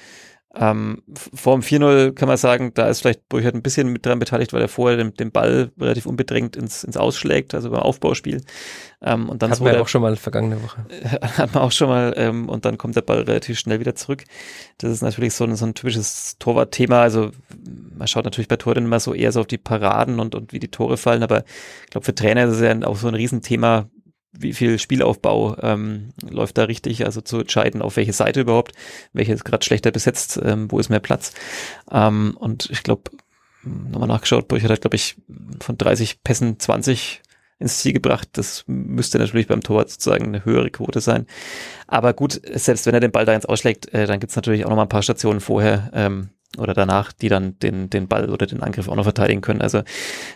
Ähm, 0.52 1.02
vor 1.14 1.54
dem 1.56 1.62
4-0 1.62 2.12
kann 2.12 2.26
man 2.26 2.36
sagen, 2.36 2.72
da 2.74 2.88
ist 2.88 3.00
vielleicht 3.00 3.28
Burchard 3.28 3.54
ein 3.54 3.62
bisschen 3.62 3.92
mit 3.92 4.04
dran 4.04 4.18
beteiligt, 4.18 4.52
weil 4.52 4.60
er 4.60 4.68
vorher 4.68 4.96
den, 4.96 5.14
den 5.14 5.30
Ball 5.30 5.70
relativ 5.78 6.06
unbedrängt 6.06 6.56
ins, 6.56 6.82
ins 6.82 6.96
Ausschlägt, 6.96 7.54
also 7.54 7.70
beim 7.70 7.80
Aufbauspiel. 7.80 8.42
Ähm, 9.00 9.28
und 9.28 9.42
dann 9.42 9.52
hat 9.52 9.60
man 9.60 9.74
ja 9.74 9.80
auch 9.80 9.86
schon 9.86 10.02
mal 10.02 10.16
vergangene 10.16 10.60
Woche. 10.62 10.84
Hat 11.38 11.54
man 11.54 11.62
auch 11.62 11.72
schon 11.72 11.88
mal, 11.88 12.12
ähm, 12.16 12.48
und 12.48 12.64
dann 12.64 12.78
kommt 12.78 12.96
der 12.96 13.02
Ball 13.02 13.22
relativ 13.22 13.58
schnell 13.58 13.80
wieder 13.80 13.94
zurück. 13.94 14.24
Das 14.78 14.90
ist 14.90 15.02
natürlich 15.02 15.34
so 15.34 15.44
ein, 15.44 15.54
so 15.54 15.64
ein 15.64 15.74
typisches 15.74 16.36
Torwartthema. 16.38 17.00
Also 17.00 17.30
man 17.96 18.08
schaut 18.08 18.24
natürlich 18.24 18.48
bei 18.48 18.56
Toren 18.56 18.84
immer 18.84 19.00
so 19.00 19.14
eher 19.14 19.30
so 19.30 19.40
auf 19.40 19.46
die 19.46 19.56
Paraden 19.56 20.18
und, 20.18 20.34
und 20.34 20.52
wie 20.52 20.58
die 20.58 20.68
Tore 20.68 20.96
fallen, 20.96 21.22
aber 21.22 21.44
ich 21.84 21.90
glaube 21.90 22.04
für 22.04 22.14
Trainer 22.14 22.44
ist 22.46 22.56
es 22.56 22.60
ja 22.60 22.86
auch 22.86 22.96
so 22.96 23.08
ein 23.08 23.14
Riesenthema, 23.14 23.88
wie 24.32 24.52
viel 24.52 24.78
Spielaufbau 24.78 25.56
ähm, 25.60 26.10
läuft 26.28 26.58
da 26.58 26.64
richtig, 26.64 27.04
also 27.04 27.20
zu 27.20 27.40
entscheiden, 27.40 27.82
auf 27.82 27.96
welche 27.96 28.12
Seite 28.12 28.40
überhaupt, 28.40 28.72
welche 29.12 29.32
ist 29.32 29.44
gerade 29.44 29.64
schlechter 29.64 29.90
besetzt, 29.90 30.40
ähm, 30.42 30.70
wo 30.70 30.78
ist 30.78 30.88
mehr 30.88 31.00
Platz. 31.00 31.32
Ähm, 31.90 32.36
und 32.38 32.68
ich 32.70 32.82
glaube, 32.82 33.10
nochmal 33.62 34.08
nachgeschaut, 34.08 34.48
Burchard 34.48 34.70
hat, 34.70 34.80
glaube 34.80 34.96
ich, 34.96 35.16
von 35.60 35.76
30 35.76 36.22
Pässen 36.22 36.58
20 36.58 37.22
ins 37.58 37.78
Ziel 37.78 37.92
gebracht. 37.92 38.28
Das 38.32 38.64
müsste 38.66 39.18
natürlich 39.18 39.46
beim 39.46 39.62
Torwart 39.62 39.90
sozusagen 39.90 40.24
eine 40.24 40.44
höhere 40.44 40.70
Quote 40.70 41.00
sein. 41.00 41.26
Aber 41.86 42.14
gut, 42.14 42.40
selbst 42.54 42.86
wenn 42.86 42.94
er 42.94 43.00
den 43.00 43.12
Ball 43.12 43.26
da 43.26 43.34
ins 43.34 43.46
ausschlägt, 43.46 43.92
äh, 43.92 44.06
dann 44.06 44.18
gibt's 44.18 44.36
natürlich 44.36 44.64
auch 44.64 44.70
noch 44.70 44.76
mal 44.76 44.82
ein 44.82 44.88
paar 44.88 45.02
Stationen 45.02 45.40
vorher, 45.40 45.90
ähm, 45.92 46.30
oder 46.58 46.74
danach, 46.74 47.12
die 47.12 47.28
dann 47.28 47.58
den, 47.60 47.90
den 47.90 48.08
Ball 48.08 48.28
oder 48.28 48.46
den 48.46 48.62
Angriff 48.62 48.88
auch 48.88 48.96
noch 48.96 49.04
verteidigen 49.04 49.40
können. 49.40 49.62
Also 49.62 49.82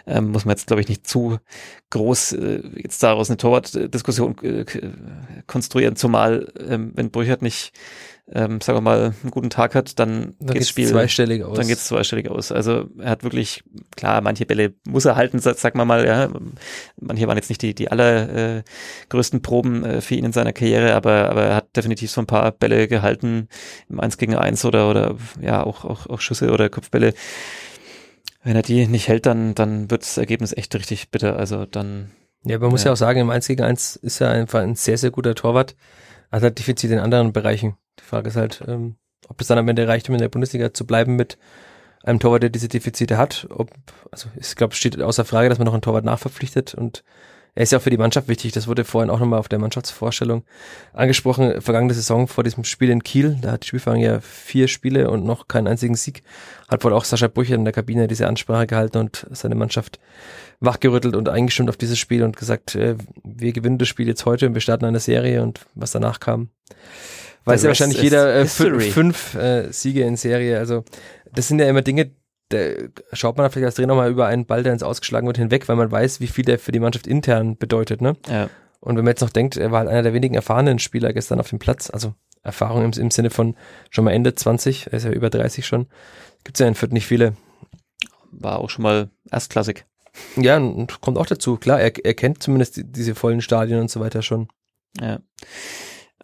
ähm, 0.06 0.30
muss 0.30 0.44
man 0.44 0.52
jetzt, 0.52 0.68
glaube 0.68 0.80
ich, 0.80 0.88
nicht 0.88 1.06
zu 1.06 1.38
groß 1.90 2.32
äh, 2.32 2.62
jetzt 2.76 3.02
daraus 3.02 3.30
eine 3.30 3.36
Torwartdiskussion 3.36 4.38
äh, 4.42 4.64
konstruieren, 5.46 5.96
zumal 5.96 6.52
ähm, 6.58 6.92
wenn 6.94 7.10
Brüchert 7.10 7.42
nicht 7.42 7.72
ähm, 8.32 8.60
sagen 8.62 8.78
wir 8.78 8.80
mal, 8.80 9.14
einen 9.22 9.30
guten 9.30 9.50
Tag 9.50 9.74
hat, 9.74 9.98
dann, 9.98 10.34
Dann 10.38 10.54
geht's 10.54 10.74
geht's 10.74 10.90
zweistellig 10.90 11.44
aus. 11.44 11.58
Dann 11.58 11.68
geht's 11.68 11.86
zweistellig 11.86 12.30
aus. 12.30 12.52
Also 12.52 12.86
er 12.98 13.10
hat 13.10 13.22
wirklich, 13.22 13.62
klar, 13.96 14.22
manche 14.22 14.46
Bälle 14.46 14.72
muss 14.88 15.04
er 15.04 15.16
halten, 15.16 15.40
sag, 15.40 15.58
sag 15.58 15.74
mal 15.74 15.84
mal, 15.84 16.06
ja. 16.06 16.30
Manche 16.98 17.26
waren 17.28 17.36
jetzt 17.36 17.50
nicht 17.50 17.60
die, 17.60 17.74
die 17.74 17.90
allergrößten 17.90 19.38
äh, 19.38 19.42
Proben 19.42 19.84
äh, 19.84 20.00
für 20.00 20.14
ihn 20.14 20.24
in 20.24 20.32
seiner 20.32 20.54
Karriere, 20.54 20.94
aber, 20.94 21.28
aber 21.28 21.42
er 21.44 21.56
hat 21.56 21.76
definitiv 21.76 22.10
so 22.10 22.22
ein 22.22 22.26
paar 22.26 22.50
Bälle 22.50 22.88
gehalten 22.88 23.48
im 23.90 24.00
Eins 24.00 24.16
gegen 24.16 24.34
Eins 24.36 24.64
oder, 24.64 24.88
oder 24.88 25.16
ja, 25.42 25.62
auch, 25.62 25.84
auch, 25.84 26.06
auch 26.06 26.20
Schüsse 26.20 26.50
oder 26.50 26.70
Kopfbälle. 26.70 27.12
Wenn 28.42 28.56
er 28.56 28.62
die 28.62 28.86
nicht 28.86 29.08
hält, 29.08 29.26
dann, 29.26 29.54
dann 29.54 29.90
wird 29.90 30.02
das 30.02 30.16
Ergebnis 30.16 30.54
echt 30.54 30.74
richtig 30.74 31.10
bitter. 31.10 31.36
Also 31.36 31.66
dann 31.66 32.10
Ja, 32.44 32.58
man 32.58 32.70
muss 32.70 32.84
ja. 32.84 32.88
Ja. 32.88 32.92
auch 32.92 32.96
sagen, 32.96 33.20
im 33.20 33.30
1 33.30 33.46
gegen 33.48 33.62
1 33.62 33.96
ist 33.96 34.22
er 34.22 34.30
einfach 34.30 34.60
ein 34.60 34.76
sehr, 34.76 34.96
sehr 34.96 35.10
guter 35.10 35.34
Torwart. 35.34 35.76
Hat 36.32 36.42
halt 36.42 36.58
Defizite 36.58 36.94
in 36.94 37.00
anderen 37.00 37.32
Bereichen. 37.32 37.76
Die 38.00 38.04
Frage 38.04 38.28
ist 38.28 38.36
halt, 38.36 38.62
ähm, 38.66 38.96
ob 39.28 39.38
das 39.38 39.48
dann 39.48 39.58
am 39.58 39.68
Ende 39.68 39.88
reicht, 39.88 40.08
um 40.08 40.14
in 40.14 40.20
der 40.20 40.28
Bundesliga 40.28 40.72
zu 40.74 40.86
bleiben 40.86 41.16
mit 41.16 41.38
einem 42.02 42.20
Torwart, 42.20 42.42
der 42.42 42.50
diese 42.50 42.68
Defizite 42.68 43.16
hat. 43.16 43.46
Ob, 43.50 43.70
also 44.10 44.28
ich 44.36 44.54
glaube, 44.56 44.72
es 44.72 44.78
steht 44.78 45.00
außer 45.00 45.24
Frage, 45.24 45.48
dass 45.48 45.58
man 45.58 45.66
noch 45.66 45.72
einen 45.72 45.82
Torwart 45.82 46.04
nachverpflichtet 46.04 46.74
und 46.74 47.02
er 47.56 47.62
ist 47.62 47.70
ja 47.70 47.78
auch 47.78 47.82
für 47.82 47.90
die 47.90 47.98
Mannschaft 47.98 48.26
wichtig. 48.26 48.52
Das 48.52 48.66
wurde 48.66 48.84
vorhin 48.84 49.10
auch 49.10 49.20
nochmal 49.20 49.38
auf 49.38 49.48
der 49.48 49.60
Mannschaftsvorstellung 49.60 50.44
angesprochen. 50.92 51.60
Vergangene 51.60 51.94
Saison 51.94 52.26
vor 52.26 52.42
diesem 52.42 52.64
Spiel 52.64 52.90
in 52.90 53.04
Kiel, 53.04 53.38
da 53.40 53.52
hat 53.52 53.62
die 53.62 53.68
Spielverein 53.68 54.00
ja 54.00 54.20
vier 54.20 54.66
Spiele 54.66 55.08
und 55.08 55.24
noch 55.24 55.46
keinen 55.46 55.68
einzigen 55.68 55.94
Sieg. 55.94 56.24
Hat 56.68 56.82
wohl 56.82 56.92
auch 56.92 57.04
Sascha 57.04 57.28
Brücher 57.28 57.54
in 57.54 57.64
der 57.64 57.72
Kabine 57.72 58.08
diese 58.08 58.26
Ansprache 58.26 58.66
gehalten 58.66 58.98
und 58.98 59.26
seine 59.30 59.54
Mannschaft 59.54 60.00
wachgerüttelt 60.58 61.14
und 61.14 61.28
eingestimmt 61.28 61.68
auf 61.68 61.76
dieses 61.76 61.98
Spiel 61.98 62.24
und 62.24 62.36
gesagt, 62.36 62.74
äh, 62.74 62.96
wir 63.22 63.52
gewinnen 63.52 63.78
das 63.78 63.86
Spiel 63.86 64.08
jetzt 64.08 64.26
heute 64.26 64.48
und 64.48 64.54
wir 64.54 64.60
starten 64.60 64.84
eine 64.84 65.00
Serie 65.00 65.42
und 65.42 65.60
was 65.74 65.92
danach 65.92 66.18
kam. 66.18 66.48
Weiß 67.44 67.62
ja 67.62 67.68
rest 67.68 67.80
wahrscheinlich 67.80 68.02
jeder 68.02 68.34
äh, 68.34 68.46
fünf 68.46 69.34
äh, 69.34 69.70
Siege 69.72 70.02
in 70.02 70.16
Serie. 70.16 70.58
Also 70.58 70.84
das 71.32 71.48
sind 71.48 71.58
ja 71.58 71.68
immer 71.68 71.82
Dinge, 71.82 72.12
da 72.48 72.58
schaut 73.12 73.36
man 73.36 73.50
vielleicht 73.50 73.66
als 73.66 73.74
Trainer 73.74 73.94
mal 73.94 74.10
über 74.10 74.26
einen 74.26 74.46
Ball, 74.46 74.62
der 74.62 74.72
ins 74.72 74.82
Ausgeschlagen 74.82 75.26
wird, 75.26 75.38
hinweg, 75.38 75.68
weil 75.68 75.76
man 75.76 75.90
weiß, 75.90 76.20
wie 76.20 76.26
viel 76.26 76.44
der 76.44 76.58
für 76.58 76.72
die 76.72 76.80
Mannschaft 76.80 77.06
intern 77.06 77.56
bedeutet. 77.56 78.00
Ne? 78.00 78.16
ja, 78.28 78.48
Und 78.80 78.96
wenn 78.96 79.04
man 79.04 79.12
jetzt 79.12 79.20
noch 79.20 79.30
denkt, 79.30 79.56
er 79.56 79.72
war 79.72 79.80
halt 79.80 79.88
einer 79.88 80.02
der 80.02 80.14
wenigen 80.14 80.34
erfahrenen 80.34 80.78
Spieler 80.78 81.12
gestern 81.12 81.40
auf 81.40 81.50
dem 81.50 81.58
Platz, 81.58 81.90
also 81.90 82.14
Erfahrung 82.42 82.84
im, 82.84 82.92
im 82.92 83.10
Sinne 83.10 83.30
von 83.30 83.56
schon 83.90 84.04
mal 84.04 84.12
Ende 84.12 84.34
20, 84.34 84.88
er 84.88 84.94
ist 84.94 85.04
ja 85.04 85.10
über 85.10 85.30
30 85.30 85.66
schon, 85.66 85.86
gibt's 86.44 86.60
ja 86.60 86.68
in 86.68 86.74
Fürth 86.74 86.92
nicht 86.92 87.06
viele. 87.06 87.34
war 88.30 88.58
auch 88.58 88.70
schon 88.70 88.82
mal 88.82 89.10
erstklassig. 89.30 89.86
Ja, 90.36 90.58
und 90.58 91.00
kommt 91.00 91.18
auch 91.18 91.26
dazu, 91.26 91.56
klar, 91.56 91.80
er, 91.80 91.92
er 92.04 92.14
kennt 92.14 92.42
zumindest 92.42 92.76
die, 92.76 92.84
diese 92.84 93.14
vollen 93.14 93.40
Stadien 93.40 93.80
und 93.80 93.90
so 93.90 94.00
weiter 94.00 94.22
schon. 94.22 94.48
Ja. 95.00 95.18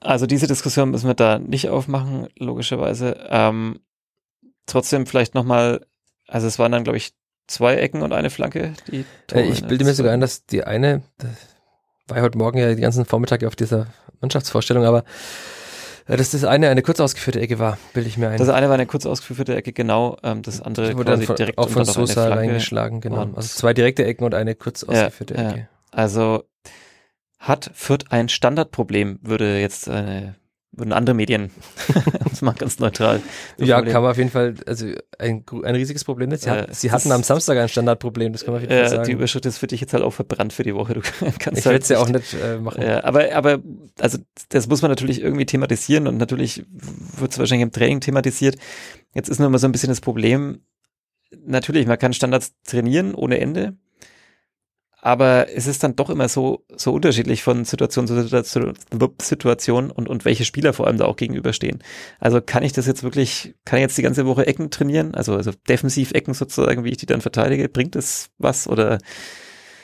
Also 0.00 0.26
diese 0.26 0.46
Diskussion 0.46 0.90
müssen 0.90 1.06
wir 1.06 1.14
da 1.14 1.38
nicht 1.38 1.68
aufmachen, 1.68 2.28
logischerweise. 2.38 3.16
Ähm, 3.28 3.80
trotzdem 4.66 5.06
vielleicht 5.06 5.34
nochmal, 5.34 5.86
also 6.26 6.46
es 6.46 6.58
waren 6.58 6.72
dann, 6.72 6.84
glaube 6.84 6.96
ich, 6.96 7.12
zwei 7.46 7.76
Ecken 7.76 8.02
und 8.02 8.12
eine 8.12 8.30
Flanke. 8.30 8.72
Die 8.90 9.00
Äh, 9.00 9.04
Tore 9.26 9.42
ich 9.44 9.62
in 9.62 9.68
bilde 9.68 9.84
mir 9.84 9.94
sogar 9.94 10.12
ein, 10.12 10.20
dass 10.20 10.46
die 10.46 10.64
eine, 10.64 11.02
das 11.18 11.30
war 12.06 12.18
ja 12.18 12.22
heute 12.22 12.38
Morgen 12.38 12.58
ja 12.58 12.74
die 12.74 12.80
ganzen 12.80 13.04
Vormittage 13.04 13.46
auf 13.46 13.56
dieser 13.56 13.88
Mannschaftsvorstellung, 14.20 14.84
aber 14.84 15.04
äh, 16.06 16.16
dass 16.16 16.30
das 16.30 16.44
eine 16.44 16.68
eine 16.70 16.82
kurz 16.82 17.00
ausgeführte 17.00 17.40
Ecke 17.40 17.58
war, 17.58 17.76
bilde 17.92 18.08
ich 18.08 18.16
mir 18.16 18.28
ein. 18.30 18.38
Das 18.38 18.48
eine 18.48 18.68
war 18.68 18.74
eine 18.74 18.86
kurz 18.86 19.04
ausgeführte 19.04 19.54
Ecke, 19.54 19.72
genau. 19.72 20.16
Ähm, 20.22 20.42
das 20.42 20.60
andere 20.60 20.94
wurde 20.94 21.04
dann 21.04 21.14
quasi 21.16 21.26
von, 21.26 21.36
direkt 21.36 21.58
auch 21.58 21.68
von 21.68 21.84
Sosa 21.84 22.28
reingeschlagen, 22.28 23.00
genau. 23.00 23.28
Also 23.34 23.48
zwei 23.58 23.74
direkte 23.74 24.04
Ecken 24.04 24.24
und 24.24 24.34
eine 24.34 24.54
kurz 24.54 24.82
Ja, 24.82 24.88
ausgeführte 24.88 25.34
ja. 25.34 25.50
Ecke. 25.50 25.68
Also 25.90 26.44
hat 27.40 27.70
Fürth 27.74 28.04
ein 28.10 28.28
Standardproblem, 28.28 29.18
würde 29.22 29.58
jetzt 29.60 29.88
eine, 29.88 30.36
würden 30.72 30.92
andere 30.92 31.14
Medien, 31.14 31.50
das 32.30 32.42
mal 32.42 32.52
ganz 32.52 32.78
neutral. 32.78 33.20
so 33.56 33.64
Ja, 33.64 33.76
formulieren. 33.76 33.92
kann 33.92 34.02
man 34.02 34.10
auf 34.12 34.18
jeden 34.18 34.30
Fall, 34.30 34.54
also 34.66 34.86
ein, 35.18 35.44
ein 35.64 35.74
riesiges 35.74 36.04
Problem 36.04 36.28
nicht. 36.28 36.42
Sie, 36.42 36.48
Äh, 36.50 36.52
hatten, 36.52 36.74
sie 36.74 36.92
hatten 36.92 37.10
am 37.12 37.22
Samstag 37.22 37.56
ein 37.58 37.68
Standardproblem, 37.68 38.32
das 38.34 38.44
kann 38.44 38.52
man 38.54 38.62
auf 38.62 38.68
jeden 38.70 38.74
Fall 38.74 38.84
Äh, 38.84 38.90
die 38.90 38.96
sagen. 38.96 39.12
Überschrift 39.12 39.46
ist 39.46 39.56
für 39.58 39.66
dich 39.66 39.80
jetzt 39.80 39.94
halt 39.94 40.04
auch 40.04 40.12
verbrannt 40.12 40.52
für 40.52 40.62
die 40.62 40.74
Woche. 40.74 40.94
Du 40.94 41.00
kannst 41.20 41.58
Ich 41.58 41.64
halt 41.64 41.64
werde 41.66 41.78
es 41.82 41.88
ja 41.88 41.98
auch 41.98 42.08
nicht- 42.08 42.32
nicht 42.34 42.42
äh, 42.42 42.58
machen. 42.58 42.82
Ja, 42.82 43.02
aber, 43.04 43.34
aber, 43.34 43.58
also, 43.98 44.18
das 44.50 44.68
muss 44.68 44.82
man 44.82 44.90
natürlich 44.90 45.22
irgendwie 45.22 45.46
thematisieren 45.46 46.06
und 46.06 46.18
natürlich 46.18 46.64
wird 47.16 47.32
es 47.32 47.38
wahrscheinlich 47.38 47.64
im 47.64 47.72
Training 47.72 48.00
thematisiert. 48.00 48.56
Jetzt 49.14 49.28
ist 49.30 49.38
nur 49.38 49.48
immer 49.48 49.58
so 49.58 49.66
ein 49.66 49.72
bisschen 49.72 49.88
das 49.88 50.02
Problem, 50.02 50.60
natürlich, 51.44 51.86
man 51.86 51.98
kann 51.98 52.12
Standards 52.12 52.52
trainieren 52.64 53.14
ohne 53.14 53.40
Ende, 53.40 53.76
aber 55.02 55.46
es 55.54 55.66
ist 55.66 55.82
dann 55.82 55.96
doch 55.96 56.10
immer 56.10 56.28
so, 56.28 56.64
so 56.76 56.92
unterschiedlich 56.92 57.42
von 57.42 57.64
Situation 57.64 58.06
zu 58.06 58.20
Situation, 58.22 58.74
Situation 59.20 59.90
und, 59.90 60.08
und 60.08 60.24
welche 60.24 60.44
Spieler 60.44 60.72
vor 60.72 60.86
allem 60.86 60.98
da 60.98 61.06
auch 61.06 61.16
gegenüberstehen. 61.16 61.82
Also 62.18 62.40
kann 62.40 62.62
ich 62.62 62.72
das 62.72 62.86
jetzt 62.86 63.02
wirklich, 63.02 63.54
kann 63.64 63.78
ich 63.78 63.82
jetzt 63.82 63.98
die 63.98 64.02
ganze 64.02 64.26
Woche 64.26 64.46
Ecken 64.46 64.70
trainieren, 64.70 65.14
also, 65.14 65.34
also 65.34 65.52
defensiv 65.68 66.12
Ecken 66.12 66.34
sozusagen, 66.34 66.84
wie 66.84 66.90
ich 66.90 66.98
die 66.98 67.06
dann 67.06 67.20
verteidige, 67.20 67.68
bringt 67.68 67.94
das 67.94 68.30
was 68.38 68.66
oder 68.66 68.98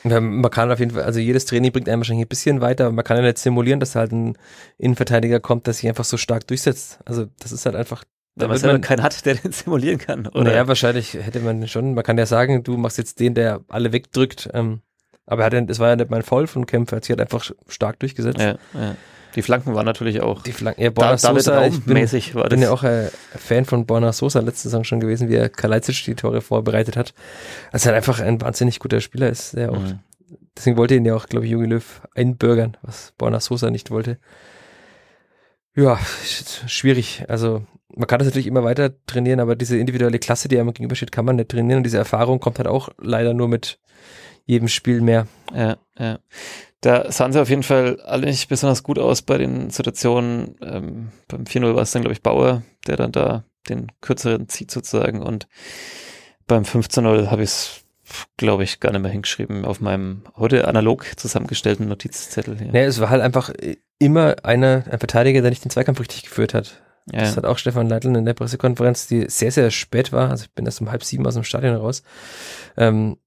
man 0.03 0.49
kann 0.51 0.71
auf 0.71 0.79
jeden 0.79 0.91
Fall, 0.91 1.03
also 1.03 1.19
jedes 1.19 1.45
Training 1.45 1.71
bringt 1.71 1.89
einem 1.89 1.99
wahrscheinlich 1.99 2.25
ein 2.25 2.29
bisschen 2.29 2.61
weiter, 2.61 2.85
aber 2.85 2.93
man 2.93 3.03
kann 3.03 3.17
ja 3.17 3.23
nicht 3.23 3.39
simulieren, 3.39 3.79
dass 3.79 3.95
halt 3.95 4.11
ein 4.11 4.37
Innenverteidiger 4.77 5.39
kommt, 5.39 5.67
der 5.67 5.73
sich 5.73 5.87
einfach 5.87 6.05
so 6.05 6.17
stark 6.17 6.47
durchsetzt. 6.47 6.99
Also 7.03 7.25
das 7.39 7.51
ist 7.51 7.65
halt 7.65 7.75
einfach, 7.75 8.03
da 8.35 8.43
wenn 8.43 8.49
man 8.49 8.57
selber 8.57 8.79
keinen 8.79 9.03
hat, 9.03 9.25
der 9.25 9.35
den 9.35 9.51
simulieren 9.51 9.97
kann? 9.97 10.27
Oder? 10.27 10.43
naja, 10.43 10.67
wahrscheinlich 10.67 11.15
hätte 11.15 11.39
man 11.39 11.67
schon, 11.67 11.93
man 11.93 12.03
kann 12.03 12.17
ja 12.17 12.25
sagen, 12.25 12.63
du 12.63 12.77
machst 12.77 12.97
jetzt 12.97 13.19
den, 13.19 13.33
der 13.33 13.61
alle 13.67 13.91
wegdrückt, 13.91 14.49
ähm, 14.53 14.81
aber 15.27 15.43
er 15.43 15.51
hat, 15.61 15.69
es 15.69 15.77
war 15.79 15.89
ja 15.89 15.95
nicht 15.95 16.09
mein 16.09 16.23
Foul 16.23 16.47
von 16.47 16.65
Kempf, 16.65 16.91
er 16.91 16.95
hat 16.97 17.03
sich 17.05 17.11
halt 17.11 17.21
einfach 17.21 17.49
stark 17.67 17.99
durchgesetzt. 17.99 18.39
Ja, 18.39 18.57
ja. 18.73 18.95
Die 19.35 19.43
Flanken 19.43 19.75
waren 19.75 19.85
natürlich 19.85 20.21
auch 20.21 20.41
Die 20.41 20.51
Flanken, 20.51 20.81
ja, 20.81 20.89
da, 20.89 20.93
Borna 20.93 21.15
David 21.15 21.43
Sosa, 21.43 21.67
ich 21.67 21.83
bin, 21.83 21.95
war 22.33 22.49
bin 22.49 22.59
das. 22.61 22.69
ja 22.69 22.71
auch 22.73 22.83
äh, 22.83 23.09
Fan 23.37 23.65
von 23.65 23.85
Borna 23.85 24.11
Sosa 24.11 24.39
letzte 24.39 24.63
Saison 24.69 24.83
schon 24.83 24.99
gewesen, 24.99 25.29
wie 25.29 25.35
er 25.35 25.49
Kalajdzic 25.49 26.03
die 26.05 26.15
Tore 26.15 26.41
vorbereitet 26.41 26.97
hat. 26.97 27.13
Also 27.71 27.89
er 27.89 27.93
halt 27.93 27.97
einfach 27.97 28.19
ein 28.19 28.41
wahnsinnig 28.41 28.79
guter 28.79 28.99
Spieler 28.99 29.29
ist, 29.29 29.53
der 29.55 29.71
auch 29.71 29.77
Mhm. 29.79 29.99
Deswegen 30.57 30.75
wollte 30.75 30.95
ihn 30.95 31.05
ja 31.05 31.15
auch, 31.15 31.27
glaube 31.27 31.45
ich, 31.45 31.51
Jogi 31.51 31.67
Löw 31.67 32.01
einbürgern, 32.15 32.75
was 32.81 33.13
Borna 33.19 33.39
Sosa 33.39 33.69
nicht 33.69 33.91
wollte. 33.91 34.17
Ja, 35.75 35.99
sch- 36.25 36.67
schwierig. 36.67 37.23
Also 37.27 37.63
man 37.95 38.07
kann 38.07 38.19
das 38.19 38.25
natürlich 38.27 38.47
immer 38.47 38.63
weiter 38.63 38.91
trainieren, 39.05 39.39
aber 39.39 39.55
diese 39.55 39.77
individuelle 39.77 40.17
Klasse, 40.19 40.47
die 40.47 40.59
einem 40.59 40.73
gegenübersteht, 40.73 41.11
kann 41.11 41.25
man 41.25 41.35
nicht 41.35 41.49
trainieren. 41.49 41.77
Und 41.77 41.83
diese 41.83 41.97
Erfahrung 41.99 42.39
kommt 42.39 42.57
halt 42.57 42.67
auch 42.67 42.89
leider 42.99 43.33
nur 43.33 43.47
mit 43.47 43.79
jedem 44.47 44.67
Spiel 44.67 45.01
mehr. 45.01 45.27
Ja, 45.53 45.77
ja. 45.99 46.19
Da 46.81 47.11
sahen 47.11 47.33
sie 47.33 47.41
auf 47.41 47.49
jeden 47.49 47.63
Fall 47.63 47.99
alle 48.01 48.27
nicht 48.27 48.49
besonders 48.49 48.81
gut 48.81 48.97
aus 48.97 49.21
bei 49.21 49.37
den 49.37 49.69
Situationen. 49.69 50.55
Ähm, 50.61 51.11
beim 51.27 51.43
4-0 51.43 51.75
war 51.75 51.81
es 51.81 51.91
dann, 51.91 52.01
glaube 52.01 52.13
ich, 52.13 52.21
Bauer, 52.21 52.63
der 52.87 52.97
dann 52.97 53.11
da 53.11 53.43
den 53.69 53.91
kürzeren 54.01 54.47
zieht 54.47 54.71
sozusagen. 54.71 55.21
Und 55.21 55.47
beim 56.47 56.63
15-0 56.63 57.29
habe 57.29 57.43
ich 57.43 57.49
es, 57.49 57.81
glaube 58.37 58.63
ich, 58.63 58.79
gar 58.79 58.91
nicht 58.91 59.01
mehr 59.01 59.11
hingeschrieben 59.11 59.65
auf 59.65 59.81
meinem 59.81 60.23
heute 60.37 60.67
analog 60.67 61.05
zusammengestellten 61.17 61.87
Notizzettel. 61.87 62.57
Hier. 62.57 62.71
Nee, 62.71 62.83
es 62.83 63.01
war 63.01 63.09
halt 63.09 63.21
einfach 63.21 63.51
immer 63.99 64.35
einer, 64.43 64.83
ein 64.89 64.99
Verteidiger, 64.99 65.41
der 65.41 65.49
nicht 65.49 65.65
den 65.65 65.71
Zweikampf 65.71 65.99
richtig 65.99 66.23
geführt 66.23 66.53
hat. 66.53 66.81
ja. 67.11 67.21
Das 67.21 67.35
hat 67.35 67.45
auch 67.45 67.57
Stefan 67.57 67.89
Leitl 67.89 68.15
in 68.15 68.23
der 68.23 68.33
Pressekonferenz, 68.33 69.07
die 69.07 69.25
sehr, 69.29 69.51
sehr 69.51 69.71
spät 69.71 70.13
war, 70.13 70.29
also 70.29 70.43
ich 70.43 70.51
bin 70.51 70.65
erst 70.65 70.79
um 70.79 70.91
halb 70.91 71.03
sieben 71.03 71.25
aus 71.25 71.33
dem 71.33 71.43
Stadion 71.43 71.75
raus, 71.75 72.03
ähm, 72.77 73.17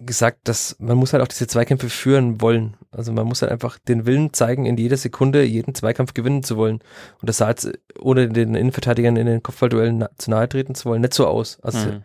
gesagt, 0.00 0.48
dass 0.48 0.76
man 0.78 0.96
muss 0.96 1.12
halt 1.12 1.22
auch 1.22 1.28
diese 1.28 1.46
Zweikämpfe 1.46 1.88
führen 1.88 2.40
wollen. 2.40 2.76
Also 2.90 3.12
man 3.12 3.26
muss 3.26 3.42
halt 3.42 3.52
einfach 3.52 3.78
den 3.78 4.06
Willen 4.06 4.32
zeigen, 4.32 4.66
in 4.66 4.76
jeder 4.76 4.96
Sekunde 4.96 5.44
jeden 5.44 5.74
Zweikampf 5.74 6.14
gewinnen 6.14 6.42
zu 6.42 6.56
wollen. 6.56 6.80
Und 7.20 7.28
das 7.28 7.36
sah 7.38 7.48
jetzt, 7.50 7.70
ohne 7.98 8.28
den 8.28 8.54
Innenverteidigern 8.54 9.16
in 9.16 9.26
den 9.26 9.42
Kopfballduellen 9.42 9.98
na 9.98 10.10
zu 10.18 10.30
nahe 10.30 10.48
treten 10.48 10.74
zu 10.74 10.86
wollen, 10.88 11.02
nicht 11.02 11.14
so 11.14 11.26
aus. 11.26 11.58
Also 11.62 11.88
Mhm. 11.88 12.04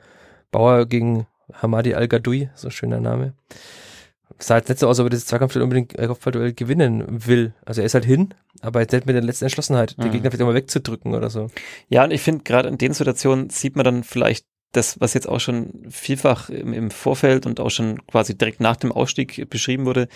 Bauer 0.52 0.86
gegen 0.86 1.28
Hamadi 1.54 1.94
Al-Gadoui, 1.94 2.50
so 2.56 2.68
ein 2.68 2.72
schöner 2.72 3.00
Name. 3.00 3.34
Sah 4.40 4.58
jetzt 4.58 4.70
nicht 4.70 4.80
so 4.80 4.88
aus, 4.88 5.00
ob 5.00 5.08
er 5.08 5.10
das 5.12 5.26
Zweikampfduell 5.26 5.64
unbedingt 5.64 5.98
äh, 5.98 6.06
Kopfballduell 6.08 6.54
gewinnen 6.54 7.04
will. 7.26 7.54
Also 7.66 7.82
er 7.82 7.86
ist 7.86 7.94
halt 7.96 8.06
hin, 8.06 8.34
aber 8.62 8.82
jetzt 8.82 8.92
nicht 8.92 9.06
mit 9.08 9.16
der 9.16 9.24
letzten 9.24 9.46
Entschlossenheit, 9.46 9.98
den 9.98 10.08
Mhm. 10.08 10.12
Gegner 10.12 10.30
vielleicht 10.30 10.44
auch 10.44 10.48
mal 10.48 10.54
wegzudrücken 10.54 11.16
oder 11.16 11.30
so. 11.30 11.48
Ja, 11.90 12.04
und 12.04 12.12
ich 12.12 12.22
finde, 12.22 12.44
gerade 12.44 12.70
in 12.70 12.78
den 12.78 12.94
Situationen 12.94 13.50
sieht 13.50 13.76
man 13.76 13.86
dann 13.86 14.04
vielleicht 14.04 14.46
das, 14.78 15.00
was 15.02 15.14
jetzt 15.14 15.28
auch 15.28 15.40
schon 15.40 15.72
vielfach 15.90 16.50
im, 16.50 16.72
im 16.74 16.92
Vorfeld 16.92 17.46
und 17.46 17.60
auch 17.60 17.70
schon 17.72 18.06
quasi 18.08 18.38
direkt 18.38 18.62
nach 18.62 18.78
dem 18.78 18.92
Ausstieg 18.92 19.50
beschrieben 19.50 19.86
wurde, 19.86 20.08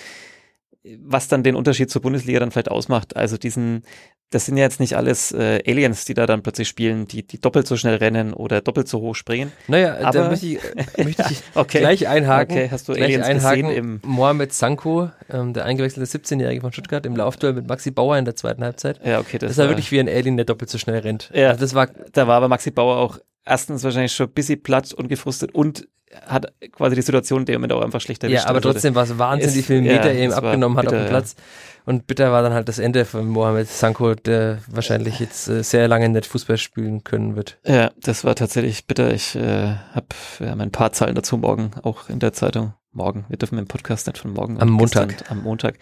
was 0.99 1.27
dann 1.27 1.43
den 1.43 1.55
Unterschied 1.55 1.91
zur 1.91 2.01
Bundesliga 2.01 2.39
dann 2.39 2.49
vielleicht 2.51 2.71
ausmacht. 2.71 3.15
Also 3.15 3.37
diesen, 3.37 3.83
das 4.31 4.47
sind 4.47 4.57
ja 4.57 4.63
jetzt 4.63 4.79
nicht 4.79 4.95
alles 4.95 5.31
äh, 5.31 5.61
Aliens, 5.67 6.05
die 6.05 6.15
da 6.15 6.25
dann 6.25 6.41
plötzlich 6.41 6.67
spielen, 6.69 7.05
die, 7.05 7.21
die 7.21 7.39
doppelt 7.39 7.67
so 7.67 7.77
schnell 7.77 7.97
rennen 7.97 8.33
oder 8.33 8.61
doppelt 8.61 8.87
so 8.87 8.99
hoch 8.99 9.13
springen. 9.13 9.51
Naja, 9.67 9.99
da 9.99 10.07
Aber- 10.21 10.29
möchte 10.29 10.47
ich, 10.47 10.59
möchte 10.97 11.23
ich 11.29 11.43
Okay. 11.53 11.79
gleich 11.81 12.07
einhaken. 12.07 12.55
Okay, 12.57 12.69
hast 12.71 12.87
du 12.89 12.93
gleich 12.93 13.03
Aliens 13.13 13.27
einhaken. 13.27 13.61
gesehen 13.67 13.77
im, 13.77 13.99
Mohamed 14.03 14.53
Sanko, 14.53 15.11
ähm, 15.29 15.53
der 15.53 15.65
eingewechselte 15.65 16.17
17-Jährige 16.17 16.61
von 16.61 16.71
Stuttgart, 16.71 17.05
im 17.05 17.15
Laufduell 17.15 17.53
mit 17.53 17.67
Maxi 17.67 17.91
Bauer 17.91 18.17
in 18.17 18.25
der 18.25 18.35
zweiten 18.35 18.63
Halbzeit. 18.63 18.99
ja, 19.05 19.19
okay, 19.19 19.37
das, 19.37 19.51
Das, 19.51 19.57
war 19.59 19.67
wirklich 19.69 19.91
wie 19.91 19.99
ein 19.99 20.09
Alien, 20.09 20.35
der 20.35 20.45
doppelt 20.47 20.71
so 20.71 20.79
schnell 20.79 20.97
rennt. 20.99 21.29
Ja. 21.33 21.49
Also 21.49 21.59
das 21.61 21.75
war, 21.75 21.89
da 22.13 22.25
war 22.25 22.37
aber 22.37 22.47
Maxi 22.47 22.71
Bauer 22.71 22.97
auch 22.97 23.19
erstens 23.45 23.83
wahrscheinlich 23.83 24.13
schon 24.13 24.27
ein 24.27 24.33
bisschen 24.33 24.61
platt 24.61 24.93
und 24.93 25.07
gefrustet 25.07 25.53
und 25.53 25.87
hat 26.25 26.53
quasi 26.71 26.95
die 26.95 27.01
Situation 27.01 27.41
in 27.41 27.45
dem 27.45 27.55
Moment 27.55 27.73
auch 27.73 27.81
einfach 27.81 28.01
schlechter 28.01 28.27
Ja, 28.27 28.45
aber 28.45 28.57
Also, 28.57 28.71
trotzdem 28.71 28.95
war 28.95 29.03
es 29.03 29.17
wahnsinnig, 29.17 29.65
viele 29.65 29.81
Meter 29.81 30.11
ja, 30.11 30.19
er 30.19 30.31
war 30.31 30.37
abgenommen 30.39 30.77
hat 30.77 30.87
auf 30.87 30.91
bitter, 30.91 31.05
dem 31.05 31.09
Platz. 31.09 31.35
Und 31.85 32.07
bitter 32.07 32.31
war 32.31 32.43
dann 32.43 32.53
halt 32.53 32.67
das 32.67 32.79
Ende 32.79 33.05
von 33.05 33.27
Mohamed 33.27 33.67
Sanko, 33.67 34.13
der 34.15 34.59
wahrscheinlich 34.67 35.19
jetzt 35.19 35.47
äh, 35.47 35.63
sehr 35.63 35.87
lange 35.87 36.09
nicht 36.09 36.25
Fußball 36.25 36.57
spielen 36.57 37.03
können 37.03 37.35
wird. 37.35 37.59
Ja, 37.65 37.91
das 37.97 38.23
war 38.23 38.35
tatsächlich 38.35 38.87
bitter. 38.87 39.13
Ich 39.13 39.35
äh, 39.35 39.75
habe 39.93 40.07
ja, 40.39 40.53
ein 40.53 40.71
paar 40.71 40.91
Zahlen 40.91 41.15
dazu 41.15 41.37
morgen 41.37 41.71
auch 41.83 42.09
in 42.09 42.19
der 42.19 42.33
Zeitung. 42.33 42.73
Morgen. 42.93 43.23
Wir 43.29 43.37
dürfen 43.37 43.57
im 43.57 43.67
Podcast 43.67 44.07
nicht 44.07 44.17
von 44.17 44.33
morgen. 44.33 44.59
Am 44.61 44.69
Montag. 44.69 45.07
gestern 45.07 45.37
Am 45.37 45.43
Montag 45.43 45.75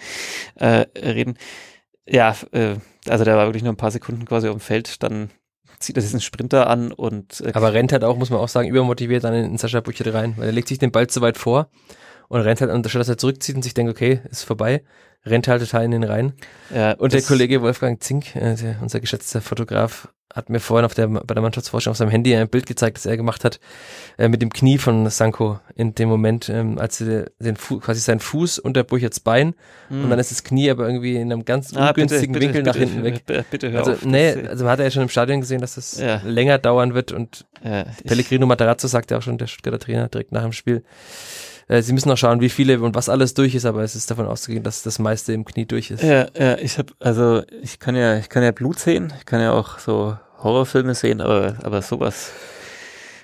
äh, 0.56 0.86
reden. 0.96 1.40
Ja, 2.08 2.36
äh, 2.52 2.76
also 3.08 3.24
der 3.24 3.36
war 3.36 3.48
wirklich 3.48 3.64
nur 3.64 3.74
ein 3.74 3.78
paar 3.78 3.90
Sekunden 3.90 4.26
quasi 4.26 4.48
auf 4.48 4.56
dem 4.56 4.60
Feld. 4.60 5.02
Dann 5.02 5.32
zieht 5.80 5.98
er 5.98 6.02
diesen 6.02 6.22
Sprinter 6.22 6.68
an 6.68 6.92
und 6.92 7.42
äh, 7.42 7.52
Aber 7.54 7.74
rennt 7.74 7.92
halt 7.92 8.04
auch, 8.04 8.18
muss 8.18 8.30
man 8.30 8.40
auch 8.40 8.50
sagen, 8.50 8.70
übermotiviert 8.70 9.24
dann 9.24 9.34
in, 9.34 9.58
Sascha 9.58 9.82
Buchert 9.82 10.14
rein, 10.14 10.34
weil 10.38 10.48
er 10.48 10.52
legt 10.52 10.68
sich 10.68 10.80
den 10.80 10.92
Ball 10.92 11.08
zu 11.08 11.22
weit 11.22 11.38
vor 11.38 11.70
und 12.28 12.42
rennt 12.42 12.62
halt, 12.62 12.72
anstatt 12.72 13.00
dass 13.00 13.10
er 13.10 13.18
zurückzieht 13.18 13.56
und 13.56 13.64
sich 13.64 13.74
denkt, 13.74 13.92
okay, 13.92 14.22
ist 14.30 14.44
vorbei, 14.44 14.84
rennt 15.26 15.48
halt 15.48 15.62
total 15.62 15.86
in 15.86 15.92
den 15.92 16.04
rein. 16.04 16.34
ja, 16.74 16.94
Und 16.94 17.14
der 17.14 17.22
Kollege 17.22 17.62
Wolfgang 17.62 18.02
Zink, 18.02 18.36
äh, 18.36 18.56
der, 18.56 18.78
unser 18.82 19.00
geschätzter 19.00 19.42
Fotograf, 19.42 20.10
hat 20.34 20.50
mir 20.50 20.60
vorhin 20.60 20.86
auf 20.86 20.94
der, 20.94 21.08
bei 21.08 21.34
der 21.34 21.42
Mannschaftsvorstellung 21.42 21.94
auf 21.94 21.98
seinem 21.98 22.12
Handy 22.12 22.36
ein 22.36 22.48
Bild 22.50 22.66
gezeigt, 22.68 22.98
das 22.98 23.06
er 23.08 23.18
gemacht 23.18 23.44
hat, 23.44 23.60
äh, 24.18 24.28
mit 24.28 24.42
dem 24.42 24.52
Knie 24.52 24.78
von 24.78 25.10
Sanko 25.10 25.60
in 25.76 25.96
dem 25.96 26.08
Moment, 26.08 26.50
ähm, 26.50 26.78
als 26.78 27.02
er 27.02 27.32
den 27.40 27.56
Fu 27.56 27.80
quasi 27.80 28.00
seinen 28.00 28.20
Fuß 28.20 28.60
unter 28.60 28.84
Burcherts 28.84 29.20
Bein 29.20 29.56
Hm. 29.88 30.04
und 30.04 30.10
dann 30.12 30.20
ist 30.20 30.30
das 30.32 30.44
Knie 30.44 30.70
aber 30.70 30.86
irgendwie 30.86 31.16
in 31.16 31.32
einem 31.32 31.46
ganz 31.46 31.74
Ah, 31.76 31.92
bitte, 31.92 32.02
ungünstigen 32.04 32.34
bitte, 32.34 32.46
Winkel 32.46 32.64
nach 32.64 32.74
bitte, 32.74 32.86
hinten 32.86 33.04
weg. 33.04 33.26
Bitte, 33.26 33.46
bitte 33.50 33.72
hör 33.72 33.80
Also, 33.80 33.92
auf. 33.94 34.06
nee, 34.06 34.34
also 34.48 34.64
man 34.66 34.74
hat 34.74 34.80
ja 34.80 34.92
schon 34.92 35.02
im 35.04 35.10
Stadion 35.10 35.42
gesehen, 35.42 35.62
dass 35.62 35.76
das 35.76 36.00
Ja. 36.00 36.22
länger 36.24 36.60
dauern 36.60 36.94
wird 36.94 37.12
und 37.12 37.46
ich- 37.64 38.04
Pellegrino 38.06 38.46
Matarazzo 38.46 38.88
sagt 38.88 39.10
ja 39.12 39.18
auch 39.18 39.22
schon, 39.24 39.38
der 39.40 39.48
Stuttgarter 39.48 39.80
Trainer, 39.80 40.08
direkt 40.10 40.32
nach 40.32 40.44
dem 40.44 40.52
Spiel. 40.54 40.84
Äh, 41.70 41.82
sie 41.84 41.94
müssen 41.94 42.10
noch 42.10 42.18
schauen, 42.18 42.42
wie 42.42 42.50
viele 42.50 42.82
und 42.82 42.96
was 42.96 43.08
alles 43.08 43.34
durch 43.34 43.56
ist, 43.56 43.66
aber 43.66 43.84
es 43.84 43.96
ist 43.96 44.12
davon 44.12 44.28
auszugehen, 44.28 44.64
dass 44.64 44.82
das 44.82 45.00
meiste 45.00 45.32
im 45.32 45.46
Knie 45.46 45.66
durch 45.66 45.92
ist. 45.92 46.04
Ja, 46.04 46.28
ja, 46.38 46.58
ich 46.58 46.78
habe 46.78 46.94
also 47.00 47.44
ich 47.62 47.80
kann 47.80 47.96
ja 47.96 48.18
ich 48.18 48.28
kann 48.28 48.44
ja 48.44 48.52
Blut 48.52 48.80
sehen, 48.80 49.14
ich 49.18 49.26
kann 49.26 49.40
ja 49.40 49.54
auch 49.54 49.80
so 49.80 50.18
Horrorfilme 50.44 50.96
sehen, 50.96 51.22
aber 51.22 51.56
aber 51.64 51.82
sowas 51.82 52.32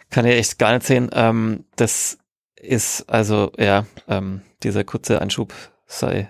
kann 0.09 0.25
ich 0.25 0.35
echt 0.35 0.59
gar 0.59 0.73
nicht 0.73 0.85
sehen. 0.85 1.09
Ähm, 1.11 1.65
das 1.75 2.19
ist 2.55 3.09
also 3.09 3.51
ja 3.57 3.85
ähm, 4.07 4.41
dieser 4.63 4.83
kurze 4.83 5.21
Einschub 5.21 5.53
sei 5.87 6.29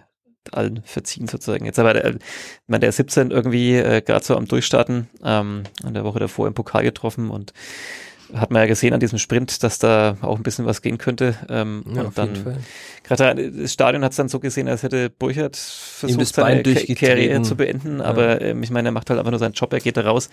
allen 0.51 0.83
verziehen 0.83 1.27
sozusagen. 1.27 1.65
Jetzt 1.65 1.79
aber 1.79 1.93
der, 1.93 2.15
ich 2.15 2.21
meine, 2.67 2.81
der 2.81 2.89
ist 2.89 2.97
17 2.97 3.31
irgendwie 3.31 3.75
äh, 3.75 4.01
gerade 4.01 4.23
so 4.23 4.37
am 4.37 4.47
Durchstarten, 4.47 5.09
ähm, 5.23 5.63
in 5.83 5.93
der 5.93 6.03
Woche 6.03 6.19
davor 6.19 6.47
im 6.47 6.53
Pokal 6.53 6.83
getroffen 6.83 7.29
und 7.31 7.51
hat 8.35 8.51
man 8.51 8.61
ja 8.61 8.67
gesehen 8.67 8.93
an 8.93 8.99
diesem 8.99 9.19
Sprint, 9.19 9.63
dass 9.63 9.79
da 9.79 10.17
auch 10.21 10.37
ein 10.37 10.43
bisschen 10.43 10.65
was 10.65 10.81
gehen 10.81 10.97
könnte. 10.97 11.35
Ähm, 11.49 11.83
Ja, 11.93 12.03
und 12.03 12.17
dann. 12.17 12.57
Gerade 13.07 13.51
das 13.51 13.71
Stadion 13.73 14.03
hat 14.03 14.11
es 14.11 14.17
dann 14.17 14.29
so 14.29 14.39
gesehen, 14.39 14.67
als 14.67 14.83
hätte 14.83 15.09
Burchard 15.09 15.55
versucht, 15.55 16.25
seine. 16.33 16.63
Karriere 16.63 17.41
zu 17.43 17.55
beenden. 17.55 18.01
Aber 18.01 18.41
ähm, 18.41 18.63
ich 18.63 18.71
meine, 18.71 18.89
er 18.89 18.91
macht 18.91 19.09
halt 19.09 19.19
einfach 19.19 19.31
nur 19.31 19.39
seinen 19.39 19.53
Job, 19.53 19.71
er 19.73 19.79
geht 19.79 19.97
da 19.97 20.01
raus, 20.01 20.29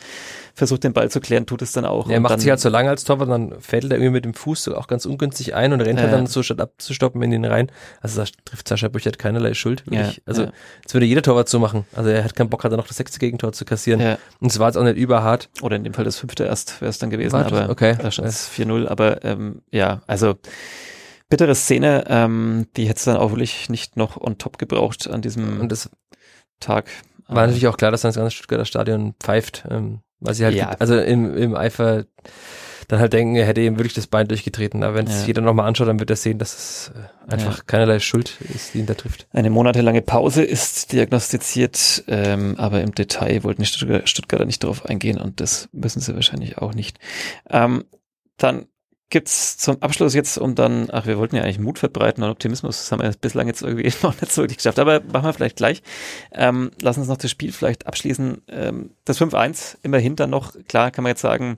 versucht 0.54 0.84
den 0.84 0.92
Ball 0.92 1.10
zu 1.10 1.20
klären, 1.20 1.46
tut 1.46 1.62
es 1.62 1.72
dann 1.72 1.84
auch. 1.84 2.08
Er 2.08 2.16
und 2.16 2.22
macht 2.22 2.32
dann, 2.32 2.40
sich 2.40 2.50
halt 2.50 2.60
so 2.60 2.68
lange 2.68 2.88
als 2.90 3.04
Torwart, 3.04 3.28
dann 3.28 3.60
fädelt 3.60 3.92
er 3.92 3.98
irgendwie 3.98 4.12
mit 4.12 4.24
dem 4.24 4.34
Fuß 4.34 4.64
so 4.64 4.76
auch 4.76 4.86
ganz 4.86 5.06
ungünstig 5.06 5.54
ein 5.54 5.72
und 5.72 5.80
rennt 5.80 5.98
halt 6.00 6.10
Ja. 6.10 6.16
dann 6.16 6.26
so 6.26 6.42
statt 6.42 6.60
abzustoppen 6.60 7.22
in 7.22 7.30
den 7.30 7.44
rein. 7.44 7.70
Also 8.00 8.22
da 8.22 8.28
trifft 8.44 8.68
Sascha 8.68 8.88
Büchert 8.88 9.18
keinerlei 9.18 9.54
Schuld. 9.54 9.82
Ja, 9.90 10.00
wirklich. 10.00 10.22
also 10.26 10.42
ja. 10.44 10.52
das 10.84 10.94
würde 10.94 11.06
jeder 11.06 11.22
Torwart 11.22 11.48
so 11.48 11.58
machen. 11.58 11.84
Also 11.94 12.10
er 12.10 12.24
hat 12.24 12.34
keinen 12.34 12.48
Bock, 12.50 12.64
hat 12.64 12.70
er 12.72 12.76
noch 12.78 12.86
das 12.88 12.96
sechste 12.96 13.18
Gegentor 13.18 13.52
zu 13.52 13.64
kassieren. 13.64 14.00
ja, 14.00 14.18
Und 14.40 14.50
es 14.50 14.58
war 14.58 14.68
jetzt 14.68 14.76
auch 14.76 14.84
nicht 14.84 14.96
überhart. 14.96 15.48
oder 15.60 15.76
in 15.76 15.84
dem 15.84 15.94
Fall 15.94 16.04
das 16.04 16.16
fünfte 16.18 16.44
erst 16.44 16.80
wäre 16.80 16.88
es 16.90 16.98
dann 16.98 17.10
gewesen, 17.10 17.32
War 17.32 17.44
das? 17.44 17.52
aber 17.52 17.70
Okay. 17.70 17.96
da 18.00 18.10
stand 18.10 18.28
es 18.28 18.48
4-0. 18.50 18.86
Aber 18.88 19.24
ähm, 19.24 19.62
ja, 19.70 20.00
also 20.06 20.34
bittere 21.32 21.54
Szene, 21.54 22.04
ähm, 22.08 22.66
die 22.76 22.84
hätte 22.84 22.98
es 22.98 23.04
dann 23.04 23.16
auch 23.16 23.30
wirklich 23.30 23.70
nicht 23.70 23.96
noch 23.96 24.20
on 24.20 24.36
top 24.36 24.58
gebraucht 24.58 25.08
an 25.08 25.22
diesem 25.22 25.66
Tag. 26.60 26.90
war 27.26 27.38
Aber- 27.38 27.40
natürlich 27.46 27.68
auch 27.68 27.78
klar, 27.78 27.90
dass 27.90 28.02
dann 28.02 28.10
das 28.10 28.16
ganze 28.16 28.32
Stuttgarter 28.36 28.66
Stadion 28.66 29.14
pfeift, 29.18 29.64
ähm, 29.70 30.00
weil 30.20 30.34
sie 30.34 30.44
halt, 30.44 30.54
Ja. 30.56 30.72
also 30.78 30.98
im, 31.00 31.34
im 31.34 31.54
Eifer 31.56 32.04
dann 32.88 33.00
halt 33.00 33.14
denken, 33.14 33.36
er 33.36 33.46
hätte 33.46 33.62
ihm 33.62 33.78
wirklich 33.78 33.94
das 33.94 34.06
Bein 34.08 34.28
durchgetreten. 34.28 34.82
Aber 34.82 34.94
wenn 34.96 35.06
es 35.06 35.22
Ja. 35.22 35.28
jeder 35.28 35.40
nochmal 35.40 35.66
anschaut, 35.66 35.88
dann 35.88 35.98
wird 36.00 36.10
er 36.10 36.16
sehen, 36.16 36.38
dass 36.38 36.52
es 36.52 36.92
äh, 36.94 37.32
einfach 37.32 37.64
keinerlei 37.66 37.98
Schuld 38.00 38.38
ist, 38.54 38.74
die 38.74 38.80
ihn 38.80 38.86
da 38.86 38.92
trifft. 38.92 39.26
Eine 39.32 39.48
monatelange 39.48 40.02
Pause 40.02 40.42
ist 40.42 40.92
diagnostiziert, 40.92 42.04
ähm, 42.08 42.56
aber 42.58 42.82
im 42.82 42.94
Detail 42.94 43.42
wollten 43.44 43.62
die 43.62 43.66
Stuttgarter, 43.68 44.06
Stuttgarter 44.06 44.44
nicht 44.44 44.62
darauf 44.62 44.84
eingehen 44.84 45.18
und 45.18 45.40
das 45.40 45.70
müssen 45.72 46.00
sie 46.00 46.14
wahrscheinlich 46.14 46.58
auch 46.58 46.74
nicht. 46.74 46.98
Ähm, 47.48 47.84
dann 48.36 48.66
gibt's 49.12 49.58
zum 49.58 49.80
Abschluss 49.82 50.14
jetzt, 50.14 50.38
um 50.38 50.54
dann, 50.54 50.88
ach, 50.90 51.06
wir 51.06 51.18
wollten 51.18 51.36
ja 51.36 51.42
eigentlich 51.42 51.58
Mut 51.58 51.78
verbreiten 51.78 52.24
und 52.24 52.30
Optimismus, 52.30 52.78
das 52.78 52.90
haben 52.90 53.02
wir 53.02 53.12
bislang 53.20 53.46
jetzt 53.46 53.62
irgendwie 53.62 53.92
noch 54.02 54.18
nicht 54.20 54.32
so 54.32 54.42
wirklich 54.42 54.56
geschafft, 54.56 54.78
aber 54.78 55.00
machen 55.00 55.26
wir 55.26 55.32
vielleicht 55.34 55.56
gleich. 55.56 55.82
Ähm, 56.32 56.70
lass 56.80 56.96
uns 56.96 57.08
noch 57.08 57.18
das 57.18 57.30
Spiel 57.30 57.52
vielleicht 57.52 57.86
abschließen. 57.86 58.42
Ähm, 58.48 58.90
das 59.04 59.20
5-1, 59.20 59.76
immerhin 59.82 60.16
dann 60.16 60.30
noch, 60.30 60.54
klar 60.66 60.90
kann 60.90 61.04
man 61.04 61.10
jetzt 61.10 61.20
sagen, 61.20 61.56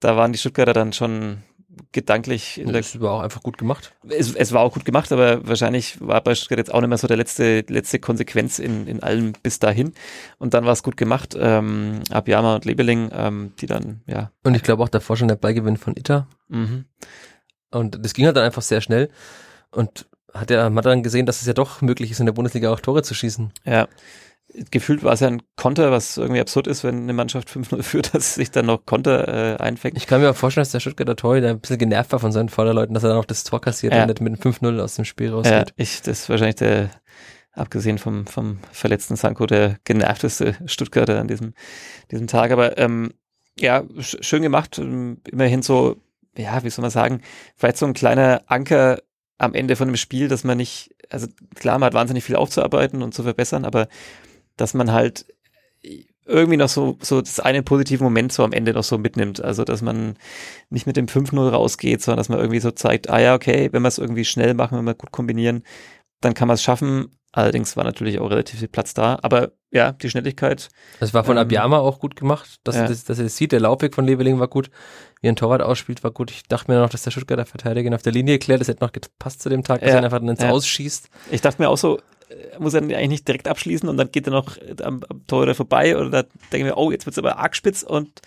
da 0.00 0.16
waren 0.16 0.32
die 0.32 0.38
Stuttgarter 0.38 0.74
dann 0.74 0.92
schon 0.92 1.38
gedanklich 1.92 2.58
in 2.58 2.66
der 2.66 2.82
Das 2.82 3.00
war 3.00 3.12
auch 3.12 3.20
einfach 3.20 3.42
gut 3.42 3.58
gemacht. 3.58 3.92
es, 4.08 4.34
es 4.34 4.52
war 4.52 4.62
auch 4.62 4.74
gut 4.74 4.84
gemacht, 4.84 5.12
aber 5.12 5.46
wahrscheinlich 5.46 6.00
war 6.00 6.20
bei 6.20 6.34
Stuttgart 6.34 6.58
jetzt 6.58 6.72
auch 6.72 6.80
nicht 6.80 6.88
mehr 6.88 6.98
so 6.98 7.06
der 7.06 7.16
letzte, 7.16 7.64
letzte 7.68 7.98
Konsequenz 7.98 8.58
in, 8.58 8.86
in 8.86 9.02
allem 9.02 9.32
bis 9.42 9.58
dahin. 9.58 9.92
Und 10.38 10.54
dann 10.54 10.64
war 10.64 10.72
es 10.72 10.82
gut 10.82 10.96
gemacht. 10.96 11.36
Ähm, 11.38 12.00
Abiyama 12.10 12.56
und 12.56 12.64
Lebeling, 12.64 13.10
ähm, 13.12 13.52
die 13.60 13.66
dann, 13.66 14.02
ja. 14.06 14.30
Und 14.42 14.54
ich 14.54 14.62
glaube 14.62 14.82
auch 14.82 14.88
davor 14.88 15.16
schon 15.16 15.28
der 15.28 15.36
Ballgewinn 15.36 15.76
von 15.76 15.96
Itter. 15.96 16.26
Mhm. 16.48 16.84
Und 17.70 18.04
das 18.04 18.14
ging 18.14 18.26
halt 18.26 18.36
dann 18.36 18.44
einfach 18.44 18.62
sehr 18.62 18.80
schnell. 18.80 19.10
Und 19.70 20.06
hat 20.32 20.50
er, 20.50 20.68
man 20.70 20.78
hat 20.78 20.86
dann 20.86 21.02
gesehen, 21.02 21.26
dass 21.26 21.40
es 21.40 21.46
ja 21.46 21.52
doch 21.52 21.80
möglich 21.80 22.10
ist, 22.10 22.20
in 22.20 22.26
der 22.26 22.32
Bundesliga 22.32 22.70
auch 22.72 22.80
Tore 22.80 23.02
zu 23.02 23.14
schießen. 23.14 23.52
Ja. 23.64 23.88
Gefühlt 24.70 25.02
war 25.04 25.12
es 25.12 25.20
ja 25.20 25.28
ein 25.28 25.42
Konter, 25.56 25.90
was 25.90 26.16
irgendwie 26.16 26.40
absurd 26.40 26.66
ist, 26.66 26.82
wenn 26.84 27.02
eine 27.02 27.12
Mannschaft 27.12 27.48
5-0 27.50 27.82
führt, 27.82 28.14
dass 28.14 28.34
sich 28.36 28.50
dann 28.50 28.66
noch 28.66 28.86
Konter 28.86 29.28
äh, 29.28 29.56
einfängt. 29.62 29.96
Ich 29.96 30.06
kann 30.06 30.20
mir 30.20 30.30
auch 30.30 30.36
vorstellen, 30.36 30.62
dass 30.62 30.72
der 30.72 30.80
Stuttgarter 30.80 31.16
Torhüter 31.16 31.50
ein 31.50 31.60
bisschen 31.60 31.78
genervt 31.78 32.12
war 32.12 32.20
von 32.20 32.32
seinen 32.32 32.48
Vorderleuten, 32.48 32.94
dass 32.94 33.02
er 33.02 33.10
dann 33.10 33.18
auch 33.18 33.24
das 33.26 33.44
Tor 33.44 33.60
kassiert 33.60 33.92
Ja. 33.92 34.02
und 34.02 34.08
nicht 34.08 34.20
mit 34.20 34.32
einem 34.44 34.54
5-0 34.54 34.80
aus 34.80 34.94
dem 34.94 35.04
Spiel 35.04 35.28
Ja, 35.28 35.34
rausgeht. 35.34 35.74
ich, 35.76 36.00
das 36.02 36.20
ist 36.20 36.28
wahrscheinlich 36.28 36.56
der, 36.56 36.90
abgesehen 37.52 37.98
vom, 37.98 38.26
vom 38.26 38.58
verletzten 38.72 39.16
Sanko, 39.16 39.46
der 39.46 39.76
genervteste 39.84 40.56
Stuttgarter 40.66 41.20
an 41.20 41.28
diesem, 41.28 41.52
diesem 42.10 42.26
Tag. 42.26 42.50
Aber 42.50 42.78
ähm, 42.78 43.12
ja, 43.58 43.84
sch 44.00 44.16
schön 44.20 44.42
gemacht. 44.42 44.78
Ähm, 44.78 45.20
Immerhin 45.30 45.62
so, 45.62 45.96
ja, 46.36 46.62
wie 46.64 46.70
soll 46.70 46.82
man 46.82 46.90
sagen, 46.90 47.20
vielleicht 47.56 47.78
so 47.78 47.86
ein 47.86 47.94
kleiner 47.94 48.42
Anker 48.46 48.98
am 49.38 49.54
Ende 49.54 49.76
von 49.76 49.88
dem 49.88 49.96
Spiel, 49.96 50.28
dass 50.28 50.44
man 50.44 50.56
nicht, 50.56 50.94
also 51.10 51.26
klar, 51.54 51.78
man 51.78 51.86
hat 51.88 51.94
wahnsinnig 51.94 52.24
viel 52.24 52.36
aufzuarbeiten 52.36 53.02
und 53.02 53.12
zu 53.14 53.22
verbessern, 53.22 53.64
aber 53.66 53.88
dass 54.56 54.74
man 54.74 54.92
halt 54.92 55.26
irgendwie 56.28 56.56
noch 56.56 56.68
so, 56.68 56.98
so 57.00 57.20
das 57.20 57.38
eine 57.38 57.62
positive 57.62 58.02
Moment 58.02 58.32
so 58.32 58.42
am 58.42 58.52
Ende 58.52 58.72
noch 58.72 58.82
so 58.82 58.98
mitnimmt. 58.98 59.40
Also, 59.40 59.64
dass 59.64 59.80
man 59.80 60.16
nicht 60.70 60.86
mit 60.86 60.96
dem 60.96 61.06
5-0 61.06 61.48
rausgeht, 61.50 62.02
sondern 62.02 62.18
dass 62.18 62.28
man 62.28 62.38
irgendwie 62.40 62.58
so 62.60 62.72
zeigt, 62.72 63.08
ah 63.10 63.20
ja, 63.20 63.34
okay, 63.34 63.68
wenn 63.72 63.82
wir 63.82 63.88
es 63.88 63.98
irgendwie 63.98 64.24
schnell 64.24 64.54
machen, 64.54 64.76
wenn 64.78 64.84
wir 64.84 64.94
gut 64.94 65.12
kombinieren, 65.12 65.62
dann 66.20 66.34
kann 66.34 66.48
man 66.48 66.56
es 66.56 66.62
schaffen. 66.62 67.16
Allerdings 67.30 67.76
war 67.76 67.84
natürlich 67.84 68.18
auch 68.18 68.30
relativ 68.30 68.58
viel 68.60 68.68
Platz 68.68 68.94
da. 68.94 69.18
Aber 69.22 69.52
ja, 69.70 69.92
die 69.92 70.08
Schnelligkeit, 70.08 70.68
Das 71.00 71.12
war 71.12 71.22
von 71.22 71.36
Ähm, 71.36 71.42
Abiyama 71.42 71.78
auch 71.78 71.98
gut 72.00 72.16
gemacht, 72.16 72.56
dass, 72.64 72.76
ja. 72.76 72.82
er 72.82 72.88
das, 72.88 73.04
dass 73.04 73.18
er 73.18 73.24
das 73.24 73.36
sieht. 73.36 73.52
Der 73.52 73.60
Laufweg 73.60 73.94
von 73.94 74.06
Leveling 74.06 74.40
war 74.40 74.48
gut. 74.48 74.70
Wie 75.20 75.28
ein 75.28 75.36
Torwart 75.36 75.60
ausspielt, 75.60 76.02
war 76.02 76.10
gut. 76.12 76.30
Ich 76.30 76.44
dachte 76.44 76.72
mir 76.72 76.80
noch, 76.80 76.88
dass 76.88 77.02
der 77.02 77.10
Stuttgarter 77.10 77.44
Verteidiger 77.44 77.86
ihn 77.88 77.94
auf 77.94 78.02
der 78.02 78.12
Linie 78.12 78.38
klärt. 78.38 78.60
Das 78.62 78.68
hätte 78.68 78.82
noch 78.82 78.92
gepasst 78.92 79.42
zu 79.42 79.48
dem 79.50 79.62
Tag, 79.62 79.80
dass 79.80 79.88
Ja, 79.90 79.96
er 79.96 80.00
ihn 80.00 80.04
einfach 80.06 80.18
dann 80.18 80.30
ins 80.30 80.40
ja. 80.40 80.48
Ausschießt. 80.50 81.08
ich 81.30 81.40
dachte 81.42 81.60
mir 81.62 81.68
auch 81.68 81.76
so, 81.76 82.00
muss 82.58 82.74
er 82.74 82.82
eigentlich 82.82 83.08
nicht 83.08 83.28
direkt 83.28 83.48
abschließen 83.48 83.88
und 83.88 83.96
dann 83.96 84.10
geht 84.10 84.26
er 84.26 84.32
noch 84.32 84.56
äh, 84.56 84.82
am, 84.82 85.02
am 85.08 85.26
Tor 85.26 85.54
vorbei 85.54 85.96
oder 85.96 86.10
da 86.10 86.22
denken 86.52 86.66
wir, 86.66 86.76
oh, 86.76 86.90
jetzt 86.90 87.06
wird's 87.06 87.18
aber 87.18 87.38
arg 87.38 87.54
spitz 87.54 87.82
und 87.82 88.20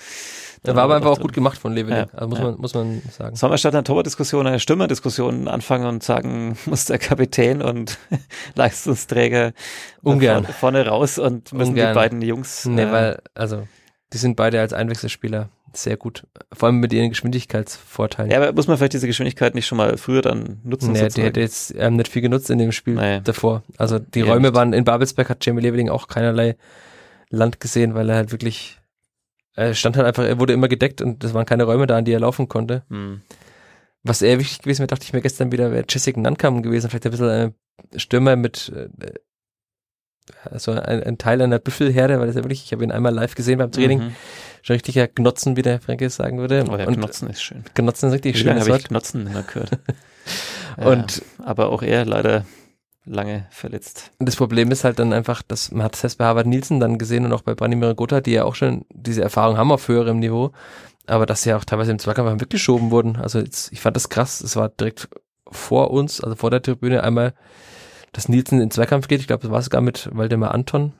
dann 0.63 0.75
war 0.75 0.83
aber 0.83 0.93
er 0.93 0.97
einfach 0.97 1.11
auch 1.11 1.15
drin. 1.15 1.27
gut 1.27 1.33
gemacht 1.33 1.57
von 1.57 1.73
Leveling. 1.73 1.99
Ja, 1.99 2.07
Also 2.13 2.27
muss 2.27 2.39
ja. 2.39 2.45
man, 2.45 2.57
muss 2.59 2.73
man 2.73 3.01
sagen. 3.11 3.35
Sollen 3.35 3.53
wir 3.53 3.57
statt 3.57 3.73
einer 3.73 3.83
Torwartdiskussion 3.83 4.45
eine 4.45 4.59
Stürmerdiskussion 4.59 5.47
anfangen 5.47 5.85
und 5.85 6.03
sagen, 6.03 6.57
muss 6.65 6.85
der 6.85 6.97
Kapitän 6.99 7.61
und 7.61 7.97
Leistungsträger 8.55 9.53
Ungern. 10.01 10.43
vorne, 10.43 10.81
vorne 10.81 10.87
raus 10.87 11.17
und 11.17 11.53
müssen 11.53 11.71
Ungern. 11.71 11.89
die 11.89 11.95
beiden 11.95 12.21
Jungs. 12.21 12.65
Nee, 12.65 12.83
äh, 12.83 12.91
weil, 12.91 13.21
also, 13.35 13.67
die 14.11 14.17
sind 14.17 14.35
beide 14.35 14.59
als 14.59 14.73
Einwechselspieler 14.73 15.49
sehr 15.73 15.97
gut. 15.97 16.25
Vor 16.53 16.67
allem 16.67 16.79
mit 16.79 16.91
ihren 16.93 17.09
Geschwindigkeitsvorteilen. 17.09 18.31
ja, 18.31 18.37
aber 18.37 18.53
muss 18.53 18.67
man 18.67 18.77
vielleicht 18.77 18.93
diese 18.93 19.07
Geschwindigkeit 19.07 19.55
nicht 19.55 19.67
schon 19.67 19.77
mal 19.77 19.97
früher 19.97 20.21
dann 20.21 20.59
nutzen? 20.63 20.91
Nee, 20.93 20.99
sozusagen? 20.99 21.25
hätte 21.25 21.39
jetzt 21.39 21.73
ähm, 21.77 21.95
nicht 21.95 22.07
viel 22.09 22.21
genutzt 22.21 22.49
in 22.49 22.57
dem 22.59 22.71
Spiel 22.71 22.95
Nee. 22.95 23.21
davor. 23.23 23.63
Also 23.77 23.99
die 23.99 24.19
Ja, 24.21 24.25
Räume 24.27 24.49
nicht. 24.49 24.55
waren 24.55 24.73
in 24.73 24.83
Babelsberg 24.85 25.29
hat 25.29 25.45
Jamie 25.45 25.61
Leveling 25.61 25.89
auch 25.89 26.07
keinerlei 26.07 26.55
Land 27.29 27.59
gesehen, 27.59 27.93
weil 27.95 28.09
er 28.09 28.15
halt 28.15 28.31
wirklich 28.31 28.77
er 29.55 29.73
stand 29.73 29.97
halt 29.97 30.07
einfach, 30.07 30.23
er 30.23 30.39
wurde 30.39 30.53
immer 30.53 30.67
gedeckt 30.69 31.01
und 31.01 31.23
es 31.23 31.33
waren 31.33 31.45
keine 31.45 31.65
Räume 31.65 31.85
da, 31.85 31.97
an 31.97 32.05
die 32.05 32.13
er 32.13 32.19
laufen 32.21 32.47
konnte. 32.47 32.83
Hm. 32.89 33.21
Was 34.03 34.21
eher 34.21 34.39
wichtig 34.39 34.59
gewesen 34.59 34.79
wäre, 34.79 34.87
dachte 34.87 35.03
ich 35.03 35.11
mir 35.11 35.21
gestern 35.21 35.51
wieder, 35.51 35.71
wäre 35.71 35.83
Jessica 35.89 36.19
Nankam 36.19 36.61
gewesen, 36.61 36.89
vielleicht 36.89 37.05
ein 37.05 37.11
bisschen 37.11 37.27
äh, 37.93 37.99
Stürmer 37.99 38.37
mit 38.37 38.71
äh, 38.73 38.87
also 40.49 40.71
ein, 40.71 41.03
ein 41.03 41.17
Teil 41.17 41.41
einer 41.41 41.59
Büffelherde, 41.59 42.19
weil 42.19 42.27
das 42.27 42.35
ja 42.35 42.43
wirklich, 42.43 42.63
ich 42.63 42.71
habe 42.71 42.83
ihn 42.83 42.91
einmal 42.91 43.13
live 43.13 43.35
gesehen 43.35 43.57
beim 43.57 43.71
Training. 43.71 43.99
Mhm. 43.99 44.15
Schon 44.61 44.73
richtiger 44.73 45.07
Gnotzen, 45.07 45.55
wie 45.55 45.61
der 45.61 45.79
Franke 45.79 46.09
sagen 46.09 46.39
würde. 46.39 46.65
Oh 46.69 46.75
ja, 46.75 46.87
und 46.87 46.97
Gnotzen 46.97 47.29
ist 47.29 47.41
schön. 47.41 47.63
Gnotzen 47.73 48.09
ist 48.09 48.15
richtig 48.15 48.37
schön. 48.37 48.47
Lange 48.47 48.61
habe 48.61 48.77
ich 48.77 48.87
Gnotzen 48.87 49.27
immer 49.27 49.43
gehört. 49.43 49.71
und 50.77 51.17
ja, 51.17 51.45
aber 51.45 51.69
auch 51.69 51.81
er 51.81 52.05
leider 52.05 52.45
lange 53.05 53.47
verletzt. 53.49 54.11
Das 54.19 54.35
Problem 54.35 54.71
ist 54.71 54.83
halt 54.83 54.99
dann 54.99 55.13
einfach, 55.13 55.41
dass 55.41 55.71
man 55.71 55.83
hat 55.83 56.01
es 56.03 56.15
bei 56.15 56.25
Harvard 56.25 56.47
Nielsen 56.47 56.79
dann 56.79 56.97
gesehen 56.97 57.25
und 57.25 57.33
auch 57.33 57.41
bei 57.41 57.55
Branimir 57.55 57.95
Gotha, 57.95 58.21
die 58.21 58.31
ja 58.31 58.43
auch 58.43 58.55
schon 58.55 58.85
diese 58.93 59.21
Erfahrung 59.21 59.57
haben 59.57 59.71
auf 59.71 59.87
höherem 59.87 60.19
Niveau, 60.19 60.51
aber 61.07 61.25
dass 61.25 61.41
sie 61.43 61.49
ja 61.49 61.57
auch 61.57 61.65
teilweise 61.65 61.91
im 61.91 61.99
Zweikampf 61.99 62.41
weggeschoben 62.41 62.91
wurden. 62.91 63.15
Also 63.15 63.39
jetzt, 63.39 63.71
ich 63.71 63.81
fand 63.81 63.95
das 63.95 64.09
krass, 64.09 64.41
es 64.41 64.55
war 64.55 64.69
direkt 64.69 65.09
vor 65.49 65.91
uns, 65.91 66.21
also 66.21 66.35
vor 66.35 66.51
der 66.51 66.61
Tribüne 66.61 67.03
einmal, 67.03 67.33
dass 68.11 68.29
Nielsen 68.29 68.61
in 68.61 68.71
Zweikampf 68.71 69.07
geht. 69.07 69.21
Ich 69.21 69.27
glaube, 69.27 69.43
das 69.43 69.51
war 69.51 69.61
sogar 69.61 69.81
mit 69.81 70.09
Waldemar 70.11 70.53
Anton. 70.53 70.93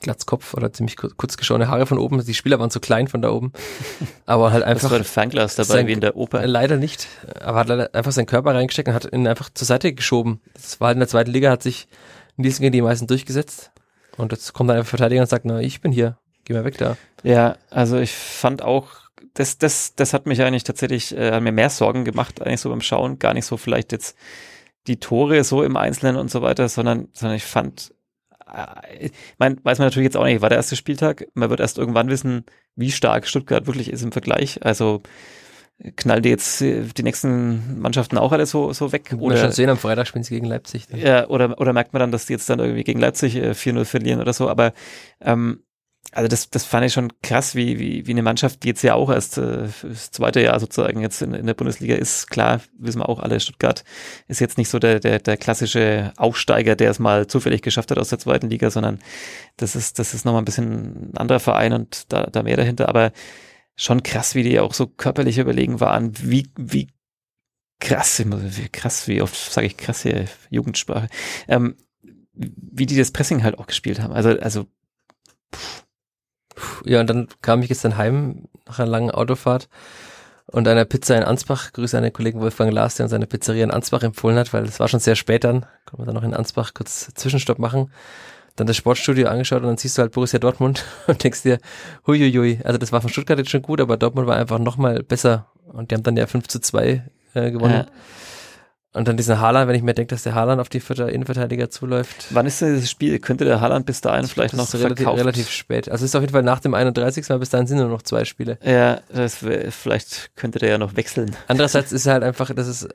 Glatzkopf 0.00 0.54
oder 0.54 0.72
ziemlich 0.72 0.96
kurz 0.96 1.36
geschorene 1.36 1.68
Haare 1.68 1.86
von 1.86 1.98
oben. 1.98 2.24
Die 2.24 2.34
Spieler 2.34 2.58
waren 2.58 2.70
zu 2.70 2.80
klein 2.80 3.08
von 3.08 3.22
da 3.22 3.30
oben. 3.30 3.52
Aber 4.26 4.52
halt 4.52 4.64
einfach. 4.64 4.82
Das 4.82 4.90
war 4.90 4.98
ein 4.98 5.04
Fernglas 5.04 5.56
dabei, 5.56 5.74
sein, 5.74 5.86
wie 5.86 5.92
in 5.92 6.00
der 6.00 6.16
Oper. 6.16 6.46
Leider 6.46 6.76
nicht. 6.76 7.08
Aber 7.40 7.58
hat 7.58 7.68
leider 7.68 7.94
einfach 7.94 8.12
seinen 8.12 8.26
Körper 8.26 8.54
reingesteckt 8.54 8.88
und 8.88 8.94
hat 8.94 9.12
ihn 9.12 9.26
einfach 9.26 9.50
zur 9.52 9.66
Seite 9.66 9.92
geschoben. 9.92 10.40
Das 10.54 10.80
war 10.80 10.88
halt 10.88 10.96
in 10.96 11.00
der 11.00 11.08
zweiten 11.08 11.30
Liga, 11.30 11.50
hat 11.50 11.62
sich 11.62 11.88
Nielsen 12.36 12.62
gegen 12.62 12.72
die 12.72 12.82
meisten 12.82 13.06
durchgesetzt. 13.06 13.72
Und 14.16 14.32
jetzt 14.32 14.52
kommt 14.52 14.70
dann 14.70 14.78
ein 14.78 14.84
Verteidiger 14.84 15.22
und 15.22 15.28
sagt, 15.28 15.44
na, 15.44 15.60
ich 15.60 15.80
bin 15.80 15.92
hier. 15.92 16.18
Geh 16.44 16.54
mal 16.54 16.64
weg 16.64 16.78
da. 16.78 16.96
Ja, 17.22 17.56
also 17.70 17.98
ich 17.98 18.12
fand 18.12 18.62
auch, 18.62 18.88
das, 19.34 19.58
das, 19.58 19.94
das 19.94 20.12
hat 20.12 20.26
mich 20.26 20.42
eigentlich 20.42 20.64
tatsächlich, 20.64 21.16
äh, 21.16 21.32
hat 21.32 21.42
mir 21.42 21.52
mehr 21.52 21.70
Sorgen 21.70 22.04
gemacht, 22.04 22.42
eigentlich 22.42 22.60
so 22.60 22.68
beim 22.68 22.80
Schauen. 22.80 23.18
Gar 23.18 23.34
nicht 23.34 23.46
so 23.46 23.56
vielleicht 23.56 23.92
jetzt 23.92 24.16
die 24.86 24.98
Tore 24.98 25.44
so 25.44 25.62
im 25.62 25.76
Einzelnen 25.76 26.16
und 26.16 26.30
so 26.30 26.42
weiter, 26.42 26.68
sondern, 26.68 27.08
sondern 27.12 27.36
ich 27.36 27.44
fand, 27.44 27.94
äh, 28.52 29.06
ich 29.06 29.12
mein, 29.38 29.58
weiß 29.62 29.78
man 29.78 29.86
natürlich 29.86 30.06
jetzt 30.06 30.16
auch 30.16 30.24
nicht, 30.24 30.42
war 30.42 30.48
der 30.48 30.58
erste 30.58 30.76
Spieltag. 30.76 31.26
Man 31.34 31.50
wird 31.50 31.60
erst 31.60 31.78
irgendwann 31.78 32.08
wissen, 32.08 32.44
wie 32.76 32.90
stark 32.90 33.26
Stuttgart 33.26 33.66
wirklich 33.66 33.90
ist 33.90 34.02
im 34.02 34.12
Vergleich. 34.12 34.64
Also 34.64 35.02
knallen 35.96 36.22
die 36.22 36.28
jetzt 36.28 36.62
äh, 36.62 36.84
die 36.96 37.02
nächsten 37.02 37.80
Mannschaften 37.80 38.18
auch 38.18 38.32
alle 38.32 38.46
so, 38.46 38.72
so 38.72 38.92
weg? 38.92 39.14
Oder 39.18 39.36
schon 39.36 39.52
sehen, 39.52 39.70
am 39.70 39.78
Freitag 39.78 40.06
spielen 40.06 40.24
sie 40.24 40.34
gegen 40.34 40.46
Leipzig. 40.46 40.86
Dann. 40.86 41.00
Ja, 41.00 41.28
oder, 41.28 41.60
oder 41.60 41.72
merkt 41.72 41.92
man 41.92 42.00
dann, 42.00 42.12
dass 42.12 42.26
die 42.26 42.32
jetzt 42.32 42.48
dann 42.48 42.60
irgendwie 42.60 42.84
gegen 42.84 43.00
Leipzig 43.00 43.36
äh, 43.36 43.50
4-0 43.50 43.84
verlieren 43.84 44.20
oder 44.20 44.32
so. 44.32 44.48
Aber 44.48 44.72
ähm, 45.20 45.62
also 46.14 46.28
das, 46.28 46.50
das 46.50 46.64
fand 46.64 46.84
ich 46.84 46.92
schon 46.92 47.10
krass, 47.22 47.54
wie, 47.54 47.78
wie, 47.78 48.06
wie 48.06 48.10
eine 48.10 48.22
Mannschaft, 48.22 48.62
die 48.62 48.68
jetzt 48.68 48.82
ja 48.82 48.94
auch 48.94 49.10
erst 49.10 49.38
äh, 49.38 49.68
das 49.82 50.10
zweite 50.10 50.42
Jahr 50.42 50.60
sozusagen 50.60 51.00
jetzt 51.00 51.22
in, 51.22 51.32
in 51.32 51.46
der 51.46 51.54
Bundesliga 51.54 51.94
ist. 51.94 52.28
Klar, 52.30 52.60
wissen 52.78 53.00
wir 53.00 53.08
auch 53.08 53.18
alle, 53.18 53.40
Stuttgart 53.40 53.82
ist 54.28 54.40
jetzt 54.40 54.58
nicht 54.58 54.68
so 54.68 54.78
der, 54.78 55.00
der, 55.00 55.20
der 55.20 55.38
klassische 55.38 56.12
Aufsteiger, 56.18 56.76
der 56.76 56.90
es 56.90 56.98
mal 56.98 57.26
zufällig 57.28 57.62
geschafft 57.62 57.90
hat 57.90 57.98
aus 57.98 58.10
der 58.10 58.18
zweiten 58.18 58.50
Liga, 58.50 58.70
sondern 58.70 58.98
das 59.56 59.74
ist, 59.74 59.98
das 59.98 60.12
ist 60.12 60.26
nochmal 60.26 60.42
ein 60.42 60.44
bisschen 60.44 61.12
ein 61.12 61.16
anderer 61.16 61.40
Verein 61.40 61.72
und 61.72 62.12
da, 62.12 62.24
da 62.24 62.42
mehr 62.42 62.58
dahinter. 62.58 62.90
Aber 62.90 63.12
schon 63.74 64.02
krass, 64.02 64.34
wie 64.34 64.42
die 64.42 64.60
auch 64.60 64.74
so 64.74 64.86
körperlich 64.86 65.38
überlegen 65.38 65.80
waren, 65.80 66.12
wie, 66.20 66.50
wie 66.58 66.88
krass, 67.80 68.22
wie 68.26 68.68
krass, 68.68 69.08
wie 69.08 69.22
oft 69.22 69.34
sage 69.34 69.66
ich 69.66 69.78
krass 69.78 70.02
hier, 70.02 70.26
Jugendsprache, 70.50 71.08
ähm, 71.48 71.76
wie 72.34 72.84
die 72.84 72.98
das 72.98 73.12
Pressing 73.12 73.42
halt 73.42 73.58
auch 73.58 73.66
gespielt 73.66 73.98
haben. 73.98 74.12
Also, 74.12 74.38
also 74.38 74.66
pff 75.54 75.81
ja, 76.84 77.00
und 77.00 77.08
dann 77.08 77.28
kam 77.42 77.62
ich 77.62 77.68
gestern 77.68 77.96
heim 77.96 78.48
nach 78.66 78.78
einer 78.78 78.90
langen 78.90 79.10
Autofahrt 79.10 79.68
und 80.46 80.68
einer 80.68 80.84
Pizza 80.84 81.16
in 81.16 81.24
Ansbach. 81.24 81.72
Grüße 81.72 81.96
an 81.96 82.02
den 82.02 82.12
Kollegen 82.12 82.40
Wolfgang 82.40 82.72
Lars, 82.72 82.96
der 82.96 83.04
uns 83.04 83.12
eine 83.12 83.26
Pizzeria 83.26 83.64
in 83.64 83.70
Ansbach 83.70 84.02
empfohlen 84.02 84.36
hat, 84.36 84.52
weil 84.52 84.64
es 84.64 84.80
war 84.80 84.88
schon 84.88 85.00
sehr 85.00 85.16
spät 85.16 85.44
dann. 85.44 85.66
Können 85.86 86.02
wir 86.02 86.06
dann 86.06 86.14
noch 86.14 86.22
in 86.22 86.34
Ansbach 86.34 86.74
kurz 86.74 87.10
Zwischenstopp 87.14 87.58
machen. 87.58 87.90
Dann 88.56 88.66
das 88.66 88.76
Sportstudio 88.76 89.28
angeschaut 89.28 89.62
und 89.62 89.68
dann 89.68 89.76
siehst 89.78 89.96
du 89.96 90.02
halt 90.02 90.12
Borussia 90.12 90.38
Dortmund 90.38 90.84
und 91.06 91.24
denkst 91.24 91.42
dir, 91.42 91.58
huiuiui, 92.06 92.60
also 92.64 92.78
das 92.78 92.92
war 92.92 93.00
von 93.00 93.10
Stuttgart 93.10 93.38
jetzt 93.38 93.50
schon 93.50 93.62
gut, 93.62 93.80
aber 93.80 93.96
Dortmund 93.96 94.26
war 94.26 94.36
einfach 94.36 94.58
nochmal 94.58 95.02
besser 95.02 95.46
und 95.72 95.90
die 95.90 95.94
haben 95.94 96.02
dann 96.02 96.16
ja 96.16 96.26
5 96.26 96.48
zu 96.48 96.60
2 96.60 97.02
äh, 97.34 97.50
gewonnen. 97.50 97.74
Ja. 97.74 97.86
Und 98.94 99.08
dann 99.08 99.16
dieser 99.16 99.40
Haaland, 99.40 99.68
wenn 99.68 99.74
ich 99.74 99.82
mir 99.82 99.94
denke, 99.94 100.14
dass 100.14 100.22
der 100.22 100.34
Haaland 100.34 100.60
auf 100.60 100.68
die 100.68 100.80
vierte 100.80 101.04
Innenverteidiger 101.04 101.70
zuläuft. 101.70 102.26
Wann 102.30 102.44
ist 102.44 102.60
denn 102.60 102.74
dieses 102.74 102.90
Spiel? 102.90 103.18
Könnte 103.20 103.46
der 103.46 103.60
Haaland 103.62 103.86
bis 103.86 104.02
dahin 104.02 104.26
vielleicht 104.26 104.54
noch 104.54 104.72
relativ, 104.74 105.06
relativ 105.06 105.50
spät. 105.50 105.88
Also 105.88 106.04
es 106.04 106.10
ist 106.10 106.14
auf 106.14 106.20
jeden 106.20 106.34
Fall 106.34 106.42
nach 106.42 106.60
dem 106.60 106.74
31. 106.74 107.26
Mal 107.30 107.38
bis 107.38 107.48
dahin 107.48 107.66
sind 107.66 107.78
nur 107.78 107.88
noch 107.88 108.02
zwei 108.02 108.26
Spiele. 108.26 108.58
Ja, 108.62 109.00
das 109.12 109.36
vielleicht 109.36 110.36
könnte 110.36 110.58
der 110.58 110.70
ja 110.70 110.78
noch 110.78 110.94
wechseln. 110.94 111.34
Andererseits 111.48 111.92
ist 111.92 112.04
er 112.04 112.12
halt 112.14 112.22
einfach, 112.22 112.54
das 112.54 112.68
ist 112.68 112.88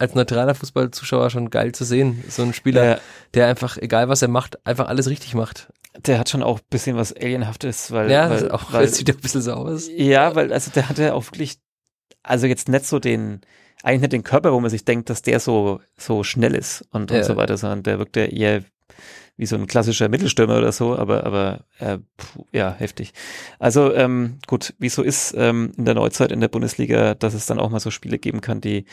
als 0.00 0.14
neutraler 0.14 0.54
Fußballzuschauer 0.54 1.30
schon 1.30 1.50
geil 1.50 1.72
zu 1.72 1.84
sehen. 1.84 2.24
So 2.28 2.42
ein 2.42 2.54
Spieler, 2.54 2.84
ja. 2.84 2.98
der 3.34 3.48
einfach, 3.48 3.76
egal 3.76 4.08
was 4.08 4.22
er 4.22 4.28
macht, 4.28 4.64
einfach 4.66 4.88
alles 4.88 5.08
richtig 5.08 5.34
macht. 5.34 5.72
Der 6.06 6.18
hat 6.18 6.30
schon 6.30 6.42
auch 6.42 6.60
ein 6.60 6.66
bisschen 6.70 6.96
was 6.96 7.12
Alienhaftes, 7.12 7.90
weil. 7.90 8.10
Ja, 8.10 8.30
weil, 8.30 8.50
auch, 8.50 8.72
weil, 8.72 8.88
sieht 8.88 9.10
ein 9.10 9.18
bisschen 9.18 9.42
so 9.42 9.52
aus. 9.52 9.88
Ja, 9.94 10.34
weil, 10.34 10.52
also 10.52 10.70
der 10.70 10.88
hatte 10.88 11.14
auch 11.14 11.26
wirklich, 11.26 11.58
also 12.22 12.46
jetzt 12.46 12.68
nicht 12.68 12.86
so 12.86 12.98
den, 12.98 13.42
eigentlich 13.82 14.02
nicht 14.02 14.12
den 14.12 14.24
Körper, 14.24 14.52
wo 14.52 14.60
man 14.60 14.70
sich 14.70 14.84
denkt, 14.84 15.10
dass 15.10 15.22
der 15.22 15.40
so, 15.40 15.80
so 15.96 16.22
schnell 16.24 16.54
ist 16.54 16.84
und, 16.90 17.10
ja. 17.10 17.18
und 17.18 17.24
so 17.24 17.36
weiter, 17.36 17.56
sondern 17.56 17.82
der 17.82 17.98
wirkt 17.98 18.16
ja 18.16 18.24
eher 18.24 18.62
wie 19.36 19.46
so 19.46 19.56
ein 19.56 19.66
klassischer 19.66 20.10
Mittelstürmer 20.10 20.58
oder 20.58 20.70
so, 20.70 20.94
aber, 20.96 21.24
aber 21.24 21.60
äh, 21.78 21.96
puh, 22.18 22.44
ja, 22.52 22.74
heftig. 22.76 23.14
Also 23.58 23.94
ähm, 23.94 24.38
gut, 24.46 24.74
wie 24.78 24.90
so 24.90 25.02
ist 25.02 25.34
ähm, 25.34 25.72
in 25.78 25.86
der 25.86 25.94
Neuzeit 25.94 26.30
in 26.30 26.42
der 26.42 26.48
Bundesliga, 26.48 27.14
dass 27.14 27.32
es 27.32 27.46
dann 27.46 27.58
auch 27.58 27.70
mal 27.70 27.80
so 27.80 27.90
Spiele 27.90 28.18
geben 28.18 28.42
kann, 28.42 28.60
die 28.60 28.84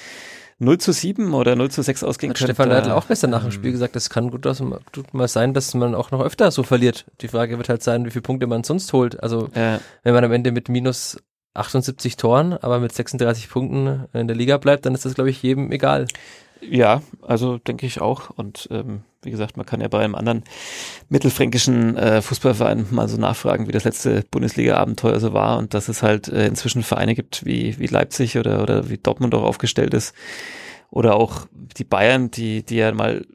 0 0.60 0.78
zu 0.78 0.92
7 0.92 1.34
oder 1.34 1.56
0 1.56 1.70
zu 1.70 1.84
6 1.84 2.04
ausgehen 2.04 2.34
können. 2.34 2.48
Stefan 2.48 2.70
Leitl 2.70 2.92
auch 2.92 3.08
gestern 3.08 3.30
nach 3.30 3.44
dem 3.44 3.52
Spiel 3.52 3.72
gesagt, 3.72 3.96
es 3.96 4.10
kann 4.10 4.32
gut, 4.32 4.46
dass, 4.46 4.60
gut 4.60 5.14
mal 5.14 5.28
sein, 5.28 5.54
dass 5.54 5.74
man 5.74 5.94
auch 5.94 6.12
noch 6.12 6.22
öfter 6.22 6.50
so 6.50 6.64
verliert. 6.64 7.06
Die 7.22 7.28
Frage 7.28 7.58
wird 7.58 7.70
halt 7.70 7.84
sein, 7.84 8.06
wie 8.06 8.12
viele 8.12 8.24
Punkte 8.24 8.48
man 8.48 8.64
sonst 8.64 8.92
holt. 8.94 9.22
Also 9.22 9.50
ja. 9.54 9.80
wenn 10.04 10.14
man 10.14 10.24
am 10.24 10.32
Ende 10.32 10.52
mit 10.52 10.70
minus 10.70 11.18
78 11.58 12.18
Toren, 12.18 12.54
aber 12.54 12.80
mit 12.80 12.94
36 12.94 13.50
Punkten 13.50 14.06
in 14.14 14.28
der 14.28 14.36
Liga 14.36 14.58
bleibt, 14.58 14.86
dann 14.86 14.94
ist 14.94 15.06
das, 15.06 15.16
glaube 15.16 15.30
ich, 15.30 15.42
jedem 15.42 15.72
egal. 15.72 16.08
Ja, 16.62 17.02
also 17.22 17.58
denke 17.58 17.86
ich 17.86 18.02
auch. 18.02 18.30
Und 18.32 18.68
ähm, 18.72 19.02
wie 19.22 19.32
gesagt, 19.32 19.58
man 19.58 19.66
kann 19.66 19.82
ja 19.82 19.88
bei 19.88 20.04
einem 20.04 20.16
anderen 20.16 20.44
mittelfränkischen 21.10 21.96
äh, 21.98 22.22
Fußballverein 22.22 22.88
mal 22.92 23.08
so 23.08 23.18
nachfragen, 23.18 23.68
wie 23.68 23.72
das 23.72 23.84
letzte 23.84 24.24
Bundesliga-Abenteuer 24.32 25.20
so 25.20 25.34
war 25.34 25.58
und 25.58 25.74
dass 25.74 25.88
es 25.88 26.04
halt 26.04 26.28
äh, 26.28 26.48
inzwischen 26.48 26.84
Vereine 26.84 27.16
gibt 27.16 27.46
wie, 27.46 27.78
wie 27.80 27.88
Leipzig 27.88 28.38
oder, 28.38 28.62
oder 28.62 28.90
wie 28.90 28.98
Dortmund 28.98 29.36
auch 29.36 29.44
aufgestellt 29.44 29.94
ist. 29.94 30.16
Oder 30.90 31.16
auch 31.16 31.48
die 31.52 31.84
Bayern, 31.84 32.32
die, 32.32 32.64
die 32.64 32.78
ja 32.78 32.92
mal 32.92 33.26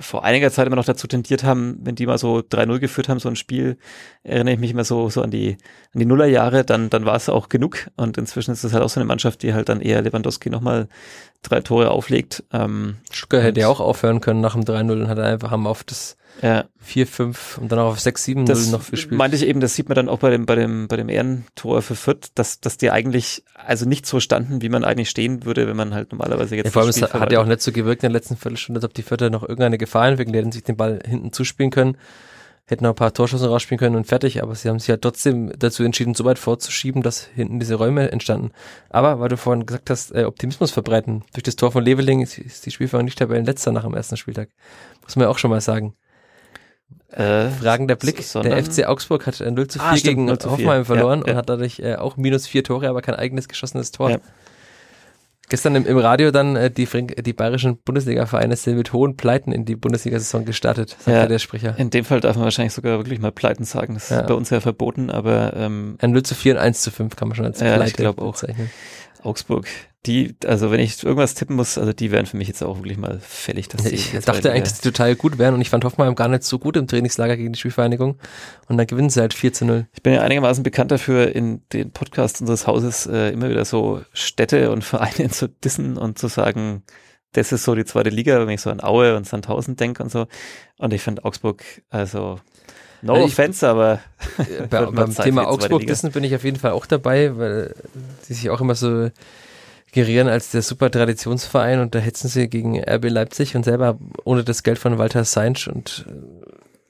vor 0.00 0.24
einiger 0.24 0.50
Zeit 0.50 0.66
immer 0.66 0.76
noch 0.76 0.84
dazu 0.84 1.06
tendiert 1.06 1.44
haben, 1.44 1.78
wenn 1.82 1.94
die 1.94 2.06
mal 2.06 2.18
so 2.18 2.38
3-0 2.38 2.78
geführt 2.78 3.08
haben, 3.08 3.18
so 3.18 3.28
ein 3.28 3.36
Spiel, 3.36 3.78
erinnere 4.22 4.54
ich 4.54 4.60
mich 4.60 4.70
immer 4.70 4.84
so, 4.84 5.10
so 5.10 5.22
an 5.22 5.30
die, 5.30 5.56
an 5.94 6.00
die 6.00 6.06
Nullerjahre, 6.06 6.64
dann, 6.64 6.90
dann 6.90 7.04
war 7.04 7.16
es 7.16 7.28
auch 7.28 7.48
genug. 7.48 7.88
Und 7.96 8.18
inzwischen 8.18 8.52
ist 8.52 8.64
es 8.64 8.72
halt 8.72 8.82
auch 8.82 8.88
so 8.88 9.00
eine 9.00 9.06
Mannschaft, 9.06 9.42
die 9.42 9.54
halt 9.54 9.68
dann 9.68 9.80
eher 9.80 10.02
Lewandowski 10.02 10.50
nochmal 10.50 10.88
drei 11.42 11.60
Tore 11.60 11.90
auflegt. 11.90 12.44
Ähm, 12.52 12.96
Stuttgart 13.10 13.42
hätte 13.42 13.60
ja 13.60 13.68
auch 13.68 13.80
aufhören 13.80 14.20
können 14.20 14.40
nach 14.40 14.54
dem 14.54 14.64
3-0 14.64 14.92
und 14.92 15.08
hat 15.08 15.18
einfach 15.18 15.50
haben 15.50 15.66
auf 15.66 15.84
das 15.84 16.16
ja. 16.42 16.64
4-5 16.86 17.58
und 17.58 17.72
dann 17.72 17.78
auch 17.78 17.92
auf 17.92 17.98
6-7-0 17.98 18.70
noch 18.70 18.90
gespielt. 18.90 19.18
Meinte 19.18 19.36
ich 19.36 19.46
eben, 19.46 19.60
das 19.60 19.74
sieht 19.74 19.88
man 19.88 19.96
dann 19.96 20.08
auch 20.08 20.18
bei 20.18 20.30
dem, 20.30 20.46
bei 20.46 20.54
dem, 20.54 20.88
bei 20.88 20.96
dem 20.96 21.08
Ehrentor 21.08 21.82
für 21.82 21.94
Fürth, 21.94 22.30
dass, 22.34 22.60
dass 22.60 22.78
die 22.78 22.90
eigentlich 22.90 23.44
also 23.54 23.86
nicht 23.86 24.06
so 24.06 24.20
standen, 24.20 24.62
wie 24.62 24.68
man 24.68 24.84
eigentlich 24.84 25.10
stehen 25.10 25.44
würde, 25.44 25.66
wenn 25.66 25.76
man 25.76 25.94
halt 25.94 26.12
normalerweise 26.12 26.56
jetzt. 26.56 26.66
Ja, 26.66 26.70
vor 26.72 26.82
allem, 26.82 26.90
es 26.90 27.02
hat 27.02 27.32
ja 27.32 27.40
auch 27.40 27.46
nicht 27.46 27.60
so 27.60 27.72
gewirkt 27.72 28.02
in 28.02 28.12
der 28.12 28.18
letzten 28.18 28.36
Viertelstunde, 28.36 28.78
als 28.78 28.84
ob 28.84 28.94
die 28.94 29.02
Vierter 29.02 29.30
noch 29.30 29.42
irgendeine 29.42 29.78
Gefahr 29.78 30.08
entwickeln, 30.08 30.32
die 30.32 30.38
hätten 30.38 30.52
sich 30.52 30.64
den 30.64 30.76
Ball 30.76 31.00
hinten 31.04 31.32
zuspielen 31.32 31.70
können, 31.70 31.96
hätten 32.66 32.84
noch 32.84 32.90
ein 32.90 32.96
paar 32.96 33.14
Torschusse 33.14 33.48
rausspielen 33.48 33.78
können 33.78 33.96
und 33.96 34.06
fertig, 34.06 34.42
aber 34.42 34.54
sie 34.54 34.68
haben 34.68 34.78
sich 34.78 34.88
ja 34.88 34.98
trotzdem 34.98 35.52
dazu 35.58 35.82
entschieden, 35.82 36.14
so 36.14 36.24
weit 36.24 36.38
vorzuschieben, 36.38 37.02
dass 37.02 37.24
hinten 37.24 37.58
diese 37.58 37.74
Räume 37.74 38.12
entstanden. 38.12 38.52
Aber, 38.90 39.20
weil 39.20 39.28
du 39.28 39.36
vorhin 39.36 39.66
gesagt 39.66 39.90
hast, 39.90 40.14
äh, 40.14 40.24
Optimismus 40.24 40.70
verbreiten. 40.70 41.24
Durch 41.32 41.42
das 41.42 41.56
Tor 41.56 41.72
von 41.72 41.84
Leveling 41.84 42.20
ist, 42.20 42.38
ist 42.38 42.66
die 42.66 42.70
Spielführung 42.70 43.04
nicht 43.04 43.18
Tabellenletzter 43.18 43.72
nach 43.72 43.84
dem 43.84 43.94
ersten 43.94 44.16
Spieltag. 44.16 44.50
Muss 45.02 45.16
man 45.16 45.24
ja 45.24 45.30
auch 45.30 45.38
schon 45.38 45.50
mal 45.50 45.60
sagen. 45.60 45.94
Äh, 47.10 47.48
Fragender 47.50 47.96
Blick. 47.96 48.22
Der 48.34 48.62
FC 48.62 48.86
Augsburg 48.86 49.26
hat 49.26 49.40
0 49.40 49.58
äh, 49.58 49.68
zu 49.68 49.78
4 49.78 49.88
ah, 49.88 49.94
gegen 49.94 50.24
0 50.26 50.38
zu 50.38 50.48
4. 50.48 50.52
Hoffenheim 50.52 50.84
verloren 50.84 51.20
ja, 51.20 51.26
ja. 51.26 51.32
und 51.32 51.38
hat 51.38 51.48
dadurch 51.48 51.80
äh, 51.80 51.96
auch 51.96 52.16
minus 52.16 52.46
vier 52.46 52.62
Tore, 52.62 52.88
aber 52.88 53.00
kein 53.00 53.14
eigenes 53.14 53.48
geschossenes 53.48 53.92
Tor. 53.92 54.10
Ja. 54.10 54.18
Gestern 55.48 55.74
im, 55.76 55.86
im 55.86 55.96
Radio 55.96 56.30
dann 56.30 56.56
äh, 56.56 56.70
die, 56.70 56.86
die 56.86 57.32
bayerischen 57.32 57.78
Bundesliga-Vereine 57.78 58.54
sind 58.56 58.76
mit 58.76 58.92
hohen 58.92 59.16
Pleiten 59.16 59.50
in 59.52 59.64
die 59.64 59.76
Bundesliga-Saison 59.76 60.44
gestartet, 60.44 60.90
sagt 60.90 61.08
ja, 61.08 61.26
der 61.26 61.38
Sprecher. 61.38 61.78
In 61.78 61.88
dem 61.88 62.04
Fall 62.04 62.20
darf 62.20 62.36
man 62.36 62.44
wahrscheinlich 62.44 62.74
sogar 62.74 62.98
wirklich 62.98 63.20
mal 63.20 63.32
Pleiten 63.32 63.64
sagen. 63.64 63.94
Das 63.94 64.10
ist 64.10 64.26
bei 64.26 64.34
uns 64.34 64.50
ja 64.50 64.60
verboten, 64.60 65.08
aber 65.08 65.54
ähm, 65.56 65.96
ein 66.00 66.10
0 66.10 66.22
zu 66.24 66.34
4 66.34 66.54
und 66.54 66.58
1 66.58 66.82
zu 66.82 66.90
5 66.90 67.16
kann 67.16 67.28
man 67.28 67.36
schon 67.36 67.46
als 67.46 67.58
Pleite 67.58 68.02
ja, 68.02 68.10
ich 68.10 68.18
auch. 68.18 68.32
bezeichnen. 68.32 68.70
Augsburg, 69.22 69.66
die, 70.06 70.36
also 70.46 70.70
wenn 70.70 70.80
ich 70.80 71.02
irgendwas 71.02 71.34
tippen 71.34 71.56
muss, 71.56 71.76
also 71.76 71.92
die 71.92 72.10
wären 72.12 72.24
für 72.26 72.36
mich 72.36 72.46
jetzt 72.48 72.62
auch 72.62 72.76
wirklich 72.78 72.96
mal 72.98 73.18
fällig. 73.20 73.68
Dass 73.68 73.84
ich 73.84 74.12
dachte 74.24 74.50
eigentlich, 74.50 74.62
dass 74.64 74.80
die 74.80 74.88
total 74.90 75.16
gut 75.16 75.38
wären 75.38 75.54
und 75.54 75.60
ich 75.60 75.70
fand 75.70 75.84
Hoffenheim 75.84 76.14
gar 76.14 76.28
nicht 76.28 76.44
so 76.44 76.58
gut 76.58 76.76
im 76.76 76.86
Trainingslager 76.86 77.36
gegen 77.36 77.52
die 77.52 77.58
Spielvereinigung 77.58 78.16
und 78.68 78.76
dann 78.78 78.86
gewinnen 78.86 79.10
sie 79.10 79.20
halt 79.20 79.34
4 79.34 79.52
zu 79.52 79.64
0. 79.64 79.86
Ich 79.92 80.02
bin 80.02 80.12
ja 80.14 80.20
einigermaßen 80.20 80.62
bekannt 80.62 80.92
dafür, 80.92 81.34
in 81.34 81.62
den 81.72 81.90
Podcasts 81.90 82.40
unseres 82.40 82.66
Hauses 82.66 83.06
äh, 83.06 83.30
immer 83.30 83.50
wieder 83.50 83.64
so 83.64 84.00
Städte 84.12 84.70
und 84.70 84.82
Vereine 84.84 85.28
zu 85.30 85.48
dissen 85.48 85.96
und 85.98 86.18
zu 86.18 86.28
sagen, 86.28 86.84
das 87.32 87.52
ist 87.52 87.64
so 87.64 87.74
die 87.74 87.84
zweite 87.84 88.10
Liga, 88.10 88.38
wenn 88.40 88.54
ich 88.54 88.60
so 88.62 88.70
an 88.70 88.80
Aue 88.80 89.16
und 89.16 89.26
Sandhausen 89.26 89.76
denke 89.76 90.02
und 90.02 90.10
so. 90.10 90.26
Und 90.78 90.94
ich 90.94 91.02
finde 91.02 91.24
Augsburg, 91.24 91.62
also 91.90 92.38
no 93.02 93.14
Also 93.14 93.26
ich- 93.26 93.32
offense, 93.32 93.68
aber 93.68 94.00
Bei, 94.70 94.82
mal 94.82 94.92
beim 94.92 95.14
Thema 95.14 95.48
Augsburg. 95.48 95.86
Dissen 95.86 96.12
bin 96.12 96.22
ich 96.24 96.34
auf 96.36 96.44
jeden 96.44 96.58
Fall 96.58 96.70
auch 96.70 96.86
dabei, 96.86 97.36
weil 97.36 97.74
die 98.28 98.34
sich 98.34 98.48
auch 98.48 98.60
immer 98.60 98.76
so 98.76 99.10
gerieren 99.92 100.28
als 100.28 100.50
der 100.50 100.62
super 100.62 100.90
Traditionsverein 100.90 101.80
und 101.80 101.94
da 101.94 101.98
hetzen 101.98 102.28
sie 102.28 102.48
gegen 102.48 102.78
RB 102.78 103.08
Leipzig 103.08 103.56
und 103.56 103.64
selber 103.64 103.98
ohne 104.24 104.44
das 104.44 104.62
Geld 104.62 104.78
von 104.78 104.98
Walter 104.98 105.24
Seinsch 105.24 105.68
und 105.68 106.04
äh, 106.08 106.12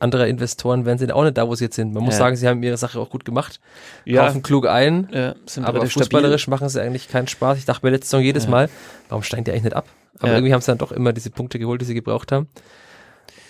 anderer 0.00 0.26
Investoren 0.26 0.84
wären 0.86 0.98
sie 0.98 1.10
auch 1.12 1.24
nicht 1.24 1.36
da, 1.36 1.48
wo 1.48 1.54
sie 1.54 1.64
jetzt 1.64 1.76
sind. 1.76 1.92
Man 1.92 2.04
muss 2.04 2.14
Ja. 2.14 2.18
sagen, 2.18 2.36
sie 2.36 2.46
haben 2.48 2.62
ihre 2.62 2.76
Sache 2.76 2.98
auch 3.00 3.10
gut 3.10 3.24
gemacht, 3.24 3.60
ja, 4.04 4.26
kaufen 4.26 4.42
klug 4.42 4.66
ein, 4.66 5.08
ja 5.12 5.34
sind 5.46 5.64
aber 5.64 5.84
fußballerisch 5.86 6.48
machen 6.48 6.68
sie 6.68 6.80
eigentlich 6.80 7.08
keinen 7.08 7.28
Spaß. 7.28 7.58
Ich 7.58 7.64
dachte 7.64 7.84
mir 7.84 7.90
letzte 7.92 8.06
Saison 8.10 8.22
jedes. 8.22 8.46
Mal, 8.48 8.68
warum 9.08 9.22
steigen 9.22 9.44
die 9.44 9.50
eigentlich 9.52 9.64
nicht 9.64 9.76
ab? 9.76 9.86
Aber 10.20 10.32
irgendwie 10.32 10.52
haben 10.52 10.60
sie 10.60 10.66
dann 10.66 10.78
doch 10.78 10.90
immer 10.92 11.12
diese 11.12 11.30
Punkte 11.30 11.58
geholt, 11.58 11.80
die 11.80 11.84
sie 11.84 11.94
gebraucht 11.94 12.32
haben. 12.32 12.48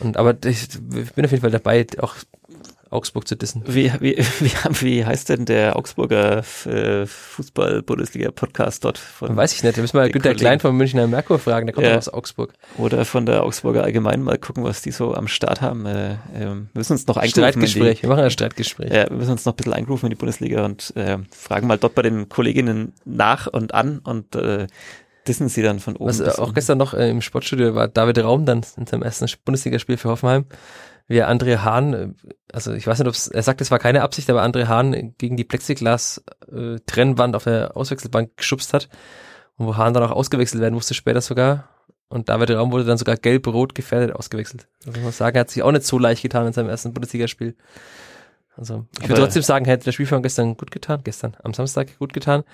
Und 0.01 0.16
aber 0.16 0.34
ich, 0.44 0.68
ich 0.94 1.12
bin 1.14 1.24
auf 1.24 1.30
jeden 1.30 1.40
Fall 1.40 1.51
dabei, 1.51 1.86
auch 2.01 2.14
Augsburg 2.91 3.26
zu 3.28 3.36
dissen. 3.36 3.62
Wie, 3.66 3.93
wie, 4.01 4.16
wie, 4.41 4.53
wie 4.80 5.05
heißt 5.05 5.28
denn 5.28 5.45
der 5.45 5.76
Augsburger 5.76 6.43
äh, 6.66 7.07
Fußball-Bundesliga-Podcast 7.07 8.84
dort? 8.84 8.99
Von, 8.99 9.36
Weiß 9.36 9.53
ich 9.55 9.62
nicht, 9.62 9.76
da 9.76 9.80
müssen 9.82 9.97
wir 9.99 10.05
Günter 10.09 10.30
Kollegen. 10.30 10.39
Klein 10.41 10.61
vom 10.61 10.76
Münchner 10.76 11.07
Merkur 11.07 11.39
fragen, 11.39 11.66
der 11.66 11.74
kommt 11.74 11.86
Ja. 11.86 11.97
aus 11.97 12.09
Augsburg. 12.09 12.53
Oder 12.76 13.05
von 13.05 13.26
der 13.26 13.43
Augsburger 13.45 13.82
Allgemein 13.84 14.22
mal 14.22 14.39
gucken, 14.39 14.64
was 14.64 14.82
die 14.82 14.91
so 14.91 15.14
am 15.14 15.28
Start 15.28 15.61
haben. 15.61 15.86
Äh, 15.86 16.12
ähm, 16.34 16.68
wir 16.72 16.80
müssen 16.80 16.93
uns 16.93 17.07
noch 17.07 17.16
eingrufen. 17.16 17.45
in 17.45 17.61
die- 17.61 17.66
Streitgespräch, 17.68 18.03
wir 18.03 18.09
machen 18.09 18.24
ein 18.24 18.30
Streitgespräch. 18.30 18.93
Ja, 18.93 19.09
wir 19.11 19.16
müssen 19.16 19.32
uns 19.32 19.45
noch 19.45 19.53
ein 19.53 19.57
bisschen 19.57 19.72
eingrufen 19.74 20.07
in 20.07 20.11
die 20.11 20.16
Bundesliga 20.16 20.64
und 20.64 20.93
äh, 20.97 21.18
fragen 21.30 21.66
mal 21.66 21.78
dort 21.78 21.95
bei 21.95 22.03
den 22.03 22.28
Kolleginnen 22.28 22.93
nach 23.05 23.47
und 23.47 23.74
an 23.74 23.99
und 24.01 24.34
äh, 24.34 24.66
dissen 25.26 25.49
sie 25.49 25.62
dann 25.62 25.78
von 25.78 25.97
oben. 25.97 26.09
Was 26.09 26.20
auch 26.22 26.39
unten. 26.45 26.55
gestern 26.55 26.78
noch 26.78 26.95
äh, 26.95 27.11
im 27.11 27.20
Sportstudio 27.20 27.74
war 27.74 27.89
David 27.89 28.18
Raum 28.20 28.47
dann 28.47 28.62
in 28.76 28.86
seinem 28.86 29.03
ersten 29.03 29.26
Bundesligaspiel 29.45 29.97
für 29.99 30.09
Hoffenheim, 30.09 30.47
wie 31.09 31.16
er 31.16 31.30
André 31.30 31.59
Hahn, 31.59 31.94
äh, 31.94 32.09
also 32.52 32.72
ich 32.72 32.86
weiß 32.86 32.98
nicht, 32.98 33.09
ob 33.09 33.34
er 33.34 33.42
sagt, 33.42 33.61
es 33.61 33.70
war 33.70 33.78
keine 33.78 34.02
Absicht, 34.02 34.30
aber 34.30 34.42
André 34.42 34.68
Hahn 34.68 35.14
gegen 35.18 35.36
die 35.36 35.44
Plexiglas-Trennwand 35.44 37.34
auf 37.34 37.44
der 37.44 37.76
Auswechselbank 37.76 38.36
geschubst 38.36 38.72
hat 38.72 38.88
und 39.56 39.66
wo 39.66 39.76
Hahn 39.76 39.94
dann 39.94 40.04
auch 40.04 40.12
ausgewechselt 40.12 40.62
werden 40.62 40.74
musste 40.74 40.94
später 40.94 41.20
sogar. 41.20 41.68
Und 42.11 42.30
David 42.30 42.52
Raum 42.52 42.72
wurde 42.72 42.84
dann 42.84 42.96
sogar 42.96 43.16
gelb-rot 43.16 43.74
gefährdet 43.74 44.16
ausgewechselt. 44.16 44.66
Also 44.86 44.98
ich 44.98 45.04
muss 45.04 45.18
sagen, 45.18 45.36
er 45.36 45.40
hat 45.40 45.50
sich 45.50 45.62
auch 45.62 45.72
nicht 45.72 45.84
so 45.84 45.98
leicht 45.98 46.22
getan 46.22 46.46
in 46.46 46.54
seinem 46.54 46.70
ersten 46.70 46.94
Bundesligaspiel. 46.94 47.54
Also 48.56 48.86
ich 49.00 49.09
würde 49.09 49.22
trotzdem 49.22 49.42
sagen, 49.42 49.66
hätte 49.66 49.84
der 49.84 49.92
Spielfang 49.92 50.22
gestern 50.22 50.56
gut 50.56 50.70
getan, 50.70 51.02
gestern 51.04 51.36
am 51.42 51.54
Samstag 51.54 51.98
gut 51.98 52.12
getan, 52.12 52.44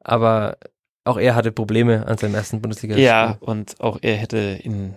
aber 0.00 0.56
auch 1.04 1.18
er 1.18 1.34
hatte 1.34 1.52
Probleme 1.52 2.06
an 2.06 2.18
seinem 2.18 2.34
ersten 2.34 2.60
Bundesligaspiel. 2.60 3.04
Ja, 3.04 3.36
und 3.40 3.80
auch 3.80 3.98
er 4.00 4.16
hätte 4.16 4.38
in 4.38 4.94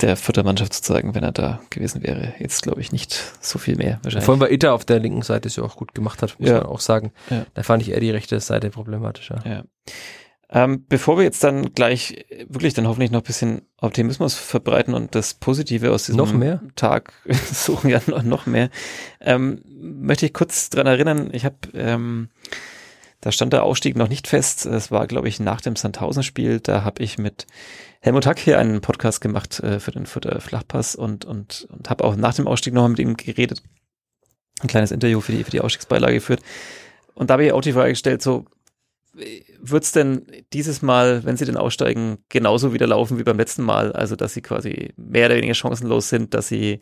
der 0.00 0.16
vierter 0.16 0.42
Mannschaft 0.42 0.74
sozusagen, 0.74 1.14
wenn 1.14 1.24
er 1.24 1.32
da 1.32 1.60
gewesen 1.70 2.02
wäre, 2.02 2.34
jetzt 2.38 2.62
glaube 2.62 2.80
ich 2.80 2.92
nicht 2.92 3.14
so 3.40 3.58
viel 3.58 3.76
mehr 3.76 3.98
wahrscheinlich. 4.02 4.24
Vor 4.24 4.32
allem 4.34 4.40
bei 4.40 4.50
Ita 4.50 4.72
auf 4.72 4.84
der 4.84 4.98
linken 5.00 5.22
Seite 5.22 5.48
es 5.48 5.56
ja 5.56 5.62
auch 5.64 5.76
gut 5.76 5.94
gemacht 5.94 6.22
hat, 6.22 6.38
muss 6.38 6.48
Ja. 6.48 6.58
man 6.58 6.66
auch 6.66 6.80
sagen. 6.80 7.12
Ja. 7.30 7.46
Da 7.54 7.62
fand 7.62 7.82
ich 7.82 7.90
eher 7.90 8.00
die 8.00 8.10
rechte 8.10 8.38
Seite 8.40 8.70
problematischer. 8.70 9.42
Ja. 9.44 9.64
Ähm, 10.48 10.84
bevor 10.88 11.16
wir 11.16 11.24
jetzt 11.24 11.42
dann 11.42 11.72
gleich 11.74 12.24
wirklich 12.48 12.72
dann 12.72 12.86
hoffentlich 12.86 13.10
noch 13.10 13.20
ein 13.22 13.26
bisschen 13.26 13.62
Optimismus 13.80 14.34
verbreiten 14.34 14.94
und 14.94 15.16
das 15.16 15.34
Positive 15.34 15.90
aus 15.90 16.04
diesem 16.06 16.18
Noch 16.18 16.32
mehr? 16.32 16.62
Tag 16.76 17.12
suchen, 17.52 17.90
ja 17.90 18.00
noch, 18.06 18.22
noch 18.22 18.46
mehr, 18.46 18.70
ähm, 19.20 19.60
möchte 19.66 20.24
ich 20.24 20.32
kurz 20.32 20.70
dran 20.70 20.86
erinnern, 20.86 21.30
ich 21.32 21.44
habe, 21.44 21.56
ähm, 21.74 22.28
da 23.26 23.32
stand 23.32 23.52
der 23.52 23.64
Ausstieg 23.64 23.96
noch 23.96 24.08
nicht 24.08 24.28
fest, 24.28 24.66
es 24.66 24.92
war 24.92 25.08
glaube 25.08 25.28
ich 25.28 25.40
nach 25.40 25.60
dem 25.60 25.74
Sandhausen-Spiel, 25.74 26.60
da 26.60 26.84
habe 26.84 27.02
ich 27.02 27.18
mit 27.18 27.48
Helmut 28.00 28.24
Hack 28.24 28.38
hier 28.38 28.60
einen 28.60 28.80
Podcast 28.80 29.20
gemacht 29.20 29.58
äh, 29.58 29.80
für 29.80 29.90
den 29.90 30.06
Futter 30.06 30.40
Flachpass 30.40 30.94
und, 30.94 31.24
und, 31.24 31.66
und 31.70 31.90
habe 31.90 32.04
auch 32.04 32.14
nach 32.14 32.34
dem 32.34 32.46
Ausstieg 32.46 32.72
noch 32.72 32.82
mal 32.82 32.90
mit 32.90 33.00
ihm 33.00 33.16
geredet, 33.16 33.64
ein 34.60 34.68
kleines 34.68 34.92
Interview 34.92 35.20
für 35.20 35.32
die, 35.32 35.42
für 35.42 35.50
die 35.50 35.60
Ausstiegsbeilage 35.60 36.14
geführt 36.14 36.40
und 37.14 37.28
da 37.28 37.32
habe 37.32 37.46
ich 37.46 37.52
auch 37.52 37.62
die 37.62 37.72
Frage 37.72 37.90
gestellt, 37.90 38.22
so, 38.22 38.44
wird's 39.58 39.90
denn 39.90 40.24
dieses 40.52 40.82
Mal, 40.82 41.24
wenn 41.24 41.36
sie 41.36 41.46
denn 41.46 41.56
aussteigen, 41.56 42.18
genauso 42.28 42.72
wieder 42.72 42.86
laufen 42.86 43.18
wie 43.18 43.24
beim 43.24 43.38
letzten 43.38 43.64
Mal? 43.64 43.90
Also, 43.90 44.14
dass 44.14 44.34
sie 44.34 44.42
quasi 44.42 44.92
mehr 44.96 45.26
oder 45.26 45.34
weniger 45.34 45.54
chancenlos 45.54 46.10
sind, 46.10 46.32
dass 46.32 46.46
sie 46.46 46.78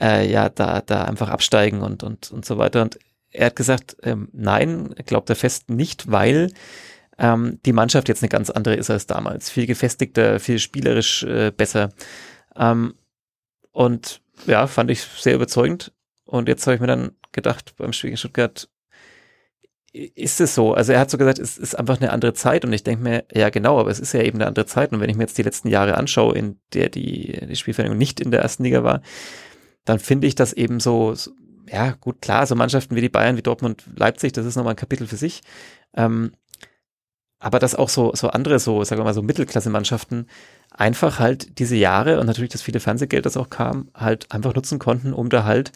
äh, 0.00 0.30
ja 0.30 0.48
da, 0.48 0.80
da 0.80 1.04
einfach 1.04 1.28
absteigen 1.28 1.82
und, 1.82 2.02
und, 2.02 2.30
und 2.30 2.46
so 2.46 2.56
weiter. 2.56 2.80
Und 2.80 2.98
er 3.30 3.46
hat 3.46 3.56
gesagt, 3.56 3.96
ähm, 4.02 4.28
nein, 4.32 4.94
glaubt 5.06 5.30
er 5.30 5.36
fest 5.36 5.70
nicht, 5.70 6.10
weil 6.10 6.52
ähm, 7.18 7.58
die 7.66 7.72
Mannschaft 7.72 8.08
jetzt 8.08 8.22
eine 8.22 8.28
ganz 8.28 8.50
andere 8.50 8.76
ist 8.76 8.90
als 8.90 9.06
damals. 9.06 9.50
Viel 9.50 9.66
gefestigter, 9.66 10.40
viel 10.40 10.58
spielerisch 10.58 11.24
äh, 11.24 11.50
besser. 11.50 11.90
Ähm, 12.56 12.94
und 13.72 14.20
ja, 14.46 14.66
fand 14.66 14.90
ich 14.90 15.02
sehr 15.02 15.34
überzeugend. 15.34 15.92
Und 16.24 16.48
jetzt 16.48 16.66
habe 16.66 16.74
ich 16.74 16.80
mir 16.80 16.86
dann 16.86 17.12
gedacht, 17.32 17.74
beim 17.76 17.92
Spiel 17.92 18.10
gegen 18.10 18.18
Stuttgart, 18.18 18.68
ist 19.92 20.40
es 20.40 20.54
so? 20.54 20.74
Also 20.74 20.92
er 20.92 21.00
hat 21.00 21.10
so 21.10 21.18
gesagt, 21.18 21.38
es 21.38 21.56
ist 21.56 21.74
einfach 21.74 22.00
eine 22.00 22.12
andere 22.12 22.34
Zeit 22.34 22.64
und 22.64 22.72
ich 22.72 22.84
denke 22.84 23.02
mir, 23.02 23.24
ja 23.32 23.48
genau, 23.48 23.80
aber 23.80 23.90
es 23.90 23.98
ist 23.98 24.12
ja 24.12 24.22
eben 24.22 24.38
eine 24.38 24.46
andere 24.46 24.66
Zeit 24.66 24.92
und 24.92 25.00
wenn 25.00 25.08
ich 25.08 25.16
mir 25.16 25.24
jetzt 25.24 25.38
die 25.38 25.42
letzten 25.42 25.68
Jahre 25.68 25.96
anschaue, 25.96 26.36
in 26.36 26.60
der 26.74 26.90
die, 26.90 27.40
die 27.46 27.56
Spielvereinigung 27.56 27.98
nicht 27.98 28.20
in 28.20 28.30
der 28.30 28.42
ersten 28.42 28.64
Liga 28.64 28.84
war, 28.84 29.00
dann 29.84 29.98
finde 29.98 30.26
ich 30.26 30.34
das 30.34 30.52
eben 30.52 30.78
so, 30.78 31.14
so, 31.14 31.32
ja 31.70 31.92
gut, 32.00 32.20
klar, 32.22 32.46
so 32.46 32.54
Mannschaften 32.54 32.96
wie 32.96 33.00
die 33.00 33.08
Bayern, 33.08 33.36
wie 33.36 33.42
Dortmund, 33.42 33.84
Leipzig, 33.96 34.32
das 34.32 34.46
ist 34.46 34.56
nochmal 34.56 34.74
ein 34.74 34.76
Kapitel 34.76 35.06
für 35.06 35.16
sich. 35.16 35.42
Ähm, 35.94 36.32
aber 37.40 37.58
dass 37.58 37.74
auch 37.74 37.88
so, 37.88 38.12
so 38.14 38.28
andere, 38.28 38.58
so, 38.58 38.82
sagen 38.84 39.00
wir 39.00 39.04
mal, 39.04 39.14
so 39.14 39.22
Mittelklasse-Mannschaften 39.22 40.26
einfach 40.70 41.18
halt 41.18 41.58
diese 41.58 41.76
Jahre 41.76 42.20
und 42.20 42.26
natürlich 42.26 42.50
das 42.50 42.62
viele 42.62 42.80
Fernsehgeld, 42.80 43.26
das 43.26 43.36
auch 43.36 43.48
kam, 43.50 43.90
halt 43.94 44.30
einfach 44.32 44.54
nutzen 44.54 44.78
konnten, 44.78 45.12
um 45.12 45.28
da 45.30 45.44
halt 45.44 45.72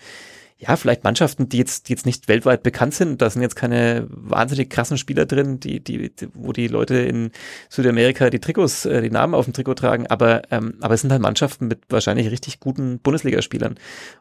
ja, 0.63 0.77
vielleicht 0.77 1.03
Mannschaften, 1.03 1.49
die 1.49 1.59
jetzt, 1.59 1.89
die 1.89 1.93
jetzt 1.93 2.07
nicht 2.07 2.29
weltweit 2.29 2.63
bekannt 2.63 2.95
sind, 2.95 3.21
da 3.21 3.29
sind 3.29 3.43
jetzt 3.43 3.57
keine 3.57 4.07
wahnsinnig 4.09 4.71
krassen 4.71 4.97
Spieler 4.97 5.27
drin, 5.27 5.59
die, 5.59 5.83
die, 5.83 6.13
wo 6.35 6.53
die 6.53 6.69
Leute 6.69 6.95
in 6.95 7.33
Südamerika 7.69 8.31
die 8.31 8.39
Trikots, 8.39 8.85
äh, 8.85 9.03
die 9.03 9.11
Namen 9.11 9.35
auf 9.35 9.45
dem 9.45 9.55
Trikot 9.55 9.75
tragen, 9.75 10.07
aber, 10.07 10.43
ähm, 10.53 10.75
aber 10.81 10.95
es 10.95 11.01
sind 11.01 11.11
halt 11.11 11.21
Mannschaften 11.21 11.67
mit 11.67 11.81
wahrscheinlich 11.89 12.31
richtig 12.31 12.61
guten 12.61 13.01
Bundesligaspielern. 13.01 13.75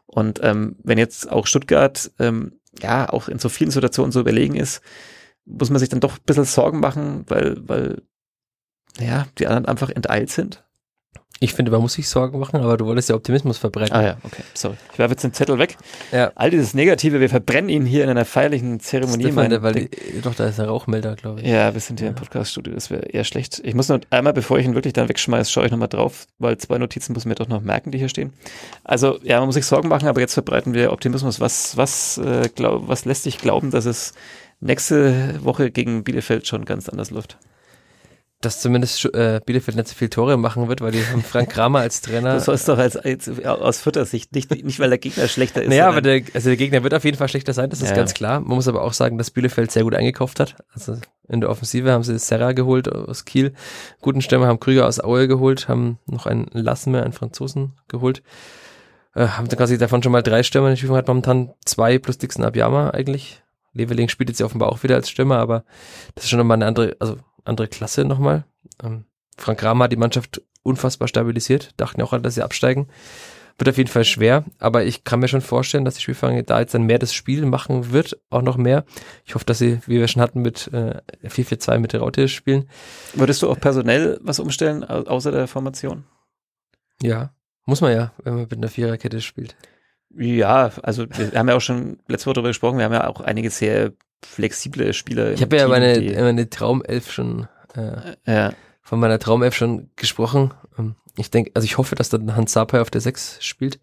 Und 0.06 0.40
ähm, 0.42 0.74
wenn 0.82 0.98
jetzt 0.98 1.30
auch 1.30 1.46
Stuttgart 1.46 2.10
ähm, 2.18 2.58
ja 2.82 3.08
auch 3.08 3.28
in 3.28 3.38
so 3.38 3.48
vielen 3.48 3.70
Situationen 3.70 4.10
so 4.10 4.18
überlegen 4.18 4.56
ist, 4.56 4.82
muss 5.44 5.70
man 5.70 5.78
sich 5.78 5.90
dann 5.90 6.00
doch 6.00 6.16
ein 6.16 6.24
bisschen 6.26 6.44
Sorgen 6.44 6.80
machen, 6.80 7.24
weil, 7.28 7.56
weil 7.68 8.02
ja, 8.98 9.28
die 9.38 9.46
anderen 9.46 9.66
einfach 9.66 9.90
enteilt 9.90 10.30
sind. 10.30 10.64
Ich 11.42 11.54
finde, 11.54 11.70
man 11.72 11.80
muss 11.80 11.94
sich 11.94 12.08
Sorgen 12.08 12.38
machen, 12.38 12.60
aber 12.60 12.76
du 12.76 12.86
wolltest 12.86 13.08
ja 13.08 13.16
Optimismus 13.16 13.58
verbreiten. 13.58 13.94
Ah 13.96 14.02
ja, 14.02 14.16
okay, 14.22 14.42
sorry. 14.54 14.76
Ich 14.92 14.98
werfe 14.98 15.12
jetzt 15.14 15.24
den 15.24 15.32
Zettel 15.32 15.58
weg. 15.58 15.76
Ja. 16.12 16.30
All 16.36 16.50
dieses 16.50 16.72
Negative, 16.72 17.18
wir 17.20 17.28
verbrennen 17.28 17.68
ihn 17.68 17.84
hier 17.84 18.04
in 18.04 18.10
einer 18.10 18.24
feierlichen 18.24 18.78
Zeremonie. 18.78 19.24
Stefan, 19.24 19.50
mein- 19.50 19.62
weil 19.62 19.72
die, 19.74 19.90
doch, 20.22 20.34
da 20.34 20.46
ist 20.46 20.60
ein 20.60 20.66
Rauchmelder, 20.66 21.16
glaube 21.16 21.40
ich. 21.40 21.46
ja, 21.48 21.74
wir 21.74 21.80
sind 21.80 21.98
hier 21.98 22.08
im 22.10 22.14
Podcaststudio, 22.14 22.72
das 22.74 22.90
wäre 22.90 23.02
eher 23.06 23.24
schlecht. 23.24 23.60
Ich 23.64 23.74
muss 23.74 23.88
nur 23.88 24.00
einmal, 24.10 24.32
bevor 24.32 24.58
ich 24.58 24.66
ihn 24.66 24.74
wirklich 24.74 24.92
dann 24.92 25.08
wegschmeiße, 25.08 25.50
schaue 25.50 25.64
ich 25.66 25.70
nochmal 25.72 25.88
drauf, 25.88 26.26
weil 26.38 26.56
zwei 26.58 26.78
Notizen 26.78 27.12
muss 27.12 27.24
mir 27.24 27.34
doch 27.34 27.48
noch 27.48 27.60
merken, 27.60 27.90
die 27.90 27.98
hier 27.98 28.08
stehen. 28.08 28.32
Also, 28.84 29.18
ja, 29.24 29.38
man 29.38 29.46
muss 29.46 29.56
sich 29.56 29.66
Sorgen 29.66 29.88
machen, 29.88 30.06
aber 30.08 30.20
jetzt 30.20 30.34
verbreiten 30.34 30.74
wir 30.74 30.92
Optimismus. 30.92 31.40
Was, 31.40 31.76
was, 31.76 32.18
äh, 32.18 32.48
glaub, 32.54 32.86
was 32.88 33.04
lässt 33.04 33.26
dich 33.26 33.38
glauben, 33.38 33.70
dass 33.72 33.84
es 33.84 34.12
nächste 34.60 35.42
Woche 35.44 35.70
gegen 35.70 36.04
Bielefeld 36.04 36.46
schon 36.46 36.64
ganz 36.64 36.88
anders 36.88 37.10
läuft? 37.10 37.36
Dass 38.42 38.60
zumindest 38.60 39.04
äh, 39.14 39.40
Bielefeld 39.46 39.76
nicht 39.76 39.88
so 39.88 39.94
viele 39.94 40.10
Tore 40.10 40.36
machen 40.36 40.68
wird, 40.68 40.80
weil 40.82 40.92
die 40.92 41.02
haben 41.06 41.22
Frank 41.22 41.48
Kramer 41.48 41.78
als 41.78 42.02
Trainer. 42.02 42.34
Du 42.34 42.40
sollst 42.40 42.68
doch 42.68 42.76
als, 42.76 42.96
als 42.96 43.30
aus 43.46 43.80
Vierter 43.80 44.04
Sicht, 44.04 44.34
nicht, 44.34 44.50
nicht 44.50 44.78
weil 44.80 44.90
der 44.90 44.98
Gegner 44.98 45.26
schlechter 45.28 45.62
ist. 45.62 45.70
Naja, 45.70 45.88
aber 45.88 46.02
der, 46.02 46.22
also 46.34 46.48
der 46.50 46.56
Gegner 46.56 46.82
wird 46.82 46.92
auf 46.92 47.04
jeden 47.04 47.16
Fall 47.16 47.28
schlechter 47.28 47.54
sein, 47.54 47.70
das 47.70 47.80
ist 47.80 47.90
Ja. 47.90 47.96
ganz 47.96 48.12
klar. 48.12 48.40
Man 48.40 48.56
muss 48.56 48.68
aber 48.68 48.82
auch 48.82 48.92
sagen, 48.92 49.16
dass 49.16 49.30
Bielefeld 49.30 49.70
sehr 49.70 49.84
gut 49.84 49.94
eingekauft 49.94 50.40
hat. 50.40 50.56
Also 50.74 50.98
in 51.28 51.40
der 51.40 51.48
Offensive 51.50 51.90
haben 51.90 52.02
sie 52.02 52.18
Serra 52.18 52.52
geholt 52.52 52.92
aus 52.92 53.24
Kiel, 53.24 53.54
guten 54.00 54.20
Stürmer 54.20 54.48
haben 54.48 54.60
Krüger 54.60 54.86
aus 54.86 54.98
Aue 55.02 55.28
geholt, 55.28 55.68
haben 55.68 55.98
noch 56.06 56.26
einen 56.26 56.48
Lassenmer, 56.52 57.04
einen 57.04 57.12
Franzosen 57.12 57.72
geholt. 57.88 58.22
Äh, 59.14 59.28
haben 59.28 59.48
quasi 59.48 59.78
davon 59.78 60.02
schon 60.02 60.10
mal 60.12 60.22
drei 60.22 60.42
Stürmer 60.42 60.68
in 60.68 60.72
der 60.72 60.76
Spielung 60.78 60.96
hat 60.96 61.06
momentan 61.06 61.52
zwei 61.64 61.98
plus 61.98 62.18
Dixon 62.18 62.44
Abiyama 62.44 62.90
eigentlich. 62.90 63.40
Leveling 63.74 64.08
spielt 64.08 64.28
jetzt 64.28 64.40
ja 64.40 64.46
offenbar 64.46 64.70
auch 64.70 64.82
wieder 64.82 64.96
als 64.96 65.08
Stürmer, 65.08 65.38
aber 65.38 65.64
das 66.14 66.24
ist 66.24 66.30
schon 66.30 66.38
nochmal 66.38 66.56
eine 66.56 66.66
andere, 66.66 66.96
also 66.98 67.16
andere 67.44 67.68
Klasse 67.68 68.04
nochmal. 68.04 68.44
Ähm, 68.82 69.04
Frank 69.36 69.60
Kramer 69.60 69.84
hat 69.84 69.92
die 69.92 69.96
Mannschaft 69.96 70.42
unfassbar 70.62 71.08
stabilisiert, 71.08 71.70
dachten 71.78 72.00
auch 72.02 72.12
alle, 72.12 72.22
dass 72.22 72.34
sie 72.34 72.42
absteigen. 72.42 72.88
Wird 73.58 73.68
auf 73.68 73.76
jeden 73.76 73.90
Fall 73.90 74.04
schwer, 74.04 74.44
aber 74.58 74.84
ich 74.84 75.04
kann 75.04 75.20
mir 75.20 75.28
schon 75.28 75.42
vorstellen, 75.42 75.84
dass 75.84 75.94
die 75.94 76.00
Spielvereinigung 76.00 76.46
da 76.46 76.60
jetzt 76.60 76.72
dann 76.74 76.84
mehr 76.84 76.98
das 76.98 77.12
Spiel 77.12 77.44
machen 77.44 77.92
wird, 77.92 78.18
auch 78.30 78.40
noch 78.42 78.56
mehr. 78.56 78.84
Ich 79.26 79.34
hoffe, 79.34 79.44
dass 79.44 79.58
sie, 79.58 79.78
wie 79.86 79.98
wir 80.00 80.08
schon 80.08 80.22
hatten, 80.22 80.40
mit 80.40 80.68
äh, 80.72 81.00
4-4-2 81.24 81.78
mit 81.78 81.92
der 81.92 82.00
Raute 82.00 82.28
spielen. 82.28 82.68
Würdest 83.14 83.42
du 83.42 83.50
auch 83.50 83.60
personell 83.60 84.18
was 84.22 84.40
umstellen, 84.40 84.82
au- 84.84 85.02
außer 85.04 85.30
der 85.32 85.46
Formation? 85.48 86.04
Ja, 87.02 87.34
muss 87.66 87.80
man 87.82 87.92
ja, 87.92 88.12
wenn 88.24 88.34
man 88.34 88.42
mit 88.44 88.54
einer 88.54 88.68
Viererkette 88.68 89.20
spielt. 89.20 89.54
Ja, 90.16 90.70
also 90.82 91.06
wir 91.10 91.32
haben 91.38 91.48
ja 91.48 91.54
auch 91.56 91.60
schon 91.60 91.98
letzte 92.08 92.26
Woche 92.26 92.34
darüber 92.34 92.50
gesprochen, 92.50 92.78
wir 92.78 92.84
haben 92.86 92.92
ja 92.92 93.06
auch 93.06 93.20
einige 93.20 93.50
sehr 93.50 93.92
flexible 94.24 94.92
Spieler. 94.92 95.32
Ich 95.32 95.42
habe 95.42 95.56
ja 95.56 95.62
Team, 95.62 95.70
meine, 95.70 96.22
meine 96.22 96.50
Traumelf 96.50 97.12
schon 97.12 97.48
äh, 97.74 98.16
ja, 98.26 98.52
von 98.82 99.00
meiner 99.00 99.18
Traumelf 99.18 99.54
schon 99.54 99.90
gesprochen. 99.96 100.52
Ähm, 100.78 100.96
ich 101.16 101.30
denke, 101.30 101.50
also 101.54 101.64
ich 101.64 101.78
hoffe, 101.78 101.94
dass 101.94 102.08
dann 102.08 102.36
Hans 102.36 102.52
Sapai 102.52 102.80
auf 102.80 102.90
der 102.90 103.00
6 103.00 103.38
spielt, 103.44 103.78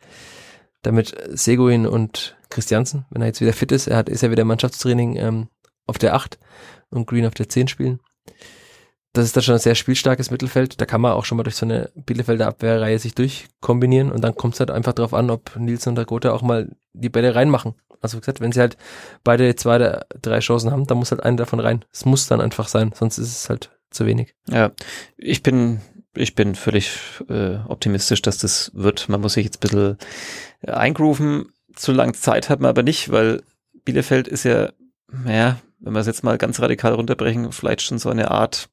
damit 0.81 1.15
Seguin 1.29 1.85
und 1.85 2.37
Christiansen, 2.49 3.05
wenn 3.09 3.21
er 3.21 3.27
jetzt 3.27 3.41
wieder 3.41 3.53
fit 3.53 3.71
ist, 3.71 3.87
er 3.87 3.97
hat, 3.97 4.09
ist 4.09 4.23
ja 4.23 4.31
wieder 4.31 4.45
Mannschaftstraining 4.45 5.15
ähm, 5.17 5.47
auf 5.85 5.97
der 5.97 6.15
8 6.15 6.39
und 6.89 7.07
Green 7.07 7.25
auf 7.25 7.33
der 7.33 7.49
10 7.49 7.67
spielen. 7.67 7.99
Das 9.13 9.25
ist 9.25 9.35
dann 9.35 9.43
schon 9.43 9.55
ein 9.55 9.59
sehr 9.59 9.75
spielstarkes 9.75 10.29
Mittelfeld. 10.29 10.79
Da 10.79 10.85
kann 10.85 11.01
man 11.01 11.13
auch 11.13 11.25
schon 11.25 11.37
mal 11.37 11.43
durch 11.43 11.55
so 11.55 11.65
eine 11.65 11.89
Bielefelder 11.95 12.47
Abwehrreihe 12.47 12.99
sich 12.99 13.15
durchkombinieren 13.15 14.11
und 14.11 14.21
dann 14.21 14.35
kommt 14.35 14.53
es 14.53 14.59
halt 14.59 14.71
einfach 14.71 14.93
darauf 14.93 15.13
an, 15.13 15.31
ob 15.31 15.55
Nils 15.55 15.87
und 15.87 15.95
der 15.95 16.05
Gotha 16.05 16.31
auch 16.31 16.43
mal 16.43 16.69
die 16.93 17.09
Bälle 17.09 17.33
reinmachen. 17.33 17.73
Also 18.01 18.17
wie 18.17 18.21
gesagt, 18.21 18.39
wenn 18.39 18.51
sie 18.51 18.59
halt 18.59 18.77
beide 19.23 19.55
zwei 19.55 19.77
oder 19.77 20.05
drei 20.21 20.39
Chancen 20.39 20.71
haben, 20.71 20.85
dann 20.85 20.97
muss 20.97 21.11
halt 21.11 21.23
einer 21.23 21.37
davon 21.37 21.59
rein. 21.59 21.85
Es 21.91 22.05
muss 22.05 22.27
dann 22.27 22.39
einfach 22.39 22.67
sein, 22.67 22.91
sonst 22.95 23.17
ist 23.17 23.35
es 23.35 23.49
halt 23.49 23.71
zu 23.89 24.05
wenig. 24.05 24.35
Ja, 24.47 24.71
ich 25.17 25.43
bin, 25.43 25.81
ich 26.15 26.35
bin 26.35 26.55
völlig 26.55 26.91
äh, 27.29 27.57
optimistisch, 27.67 28.21
dass 28.21 28.37
das 28.37 28.71
wird. 28.73 29.09
Man 29.09 29.21
muss 29.21 29.33
sich 29.33 29.45
jetzt 29.45 29.57
ein 29.57 29.61
bisschen 29.61 29.97
eingrooven. 30.65 31.51
Zu 31.75 31.91
lange 31.91 32.13
Zeit 32.13 32.49
hat 32.49 32.59
man 32.59 32.69
aber 32.69 32.83
nicht, 32.83 33.11
weil 33.11 33.41
Bielefeld 33.85 34.27
ist 34.27 34.43
ja, 34.43 34.71
ja, 35.27 35.59
wenn 35.79 35.93
wir 35.93 35.99
es 35.99 36.07
jetzt 36.07 36.23
mal 36.23 36.37
ganz 36.37 36.59
radikal 36.59 36.93
runterbrechen, 36.93 37.51
vielleicht 37.51 37.81
schon 37.81 37.99
so 37.99 38.09
eine 38.09 38.31
Art 38.31 38.69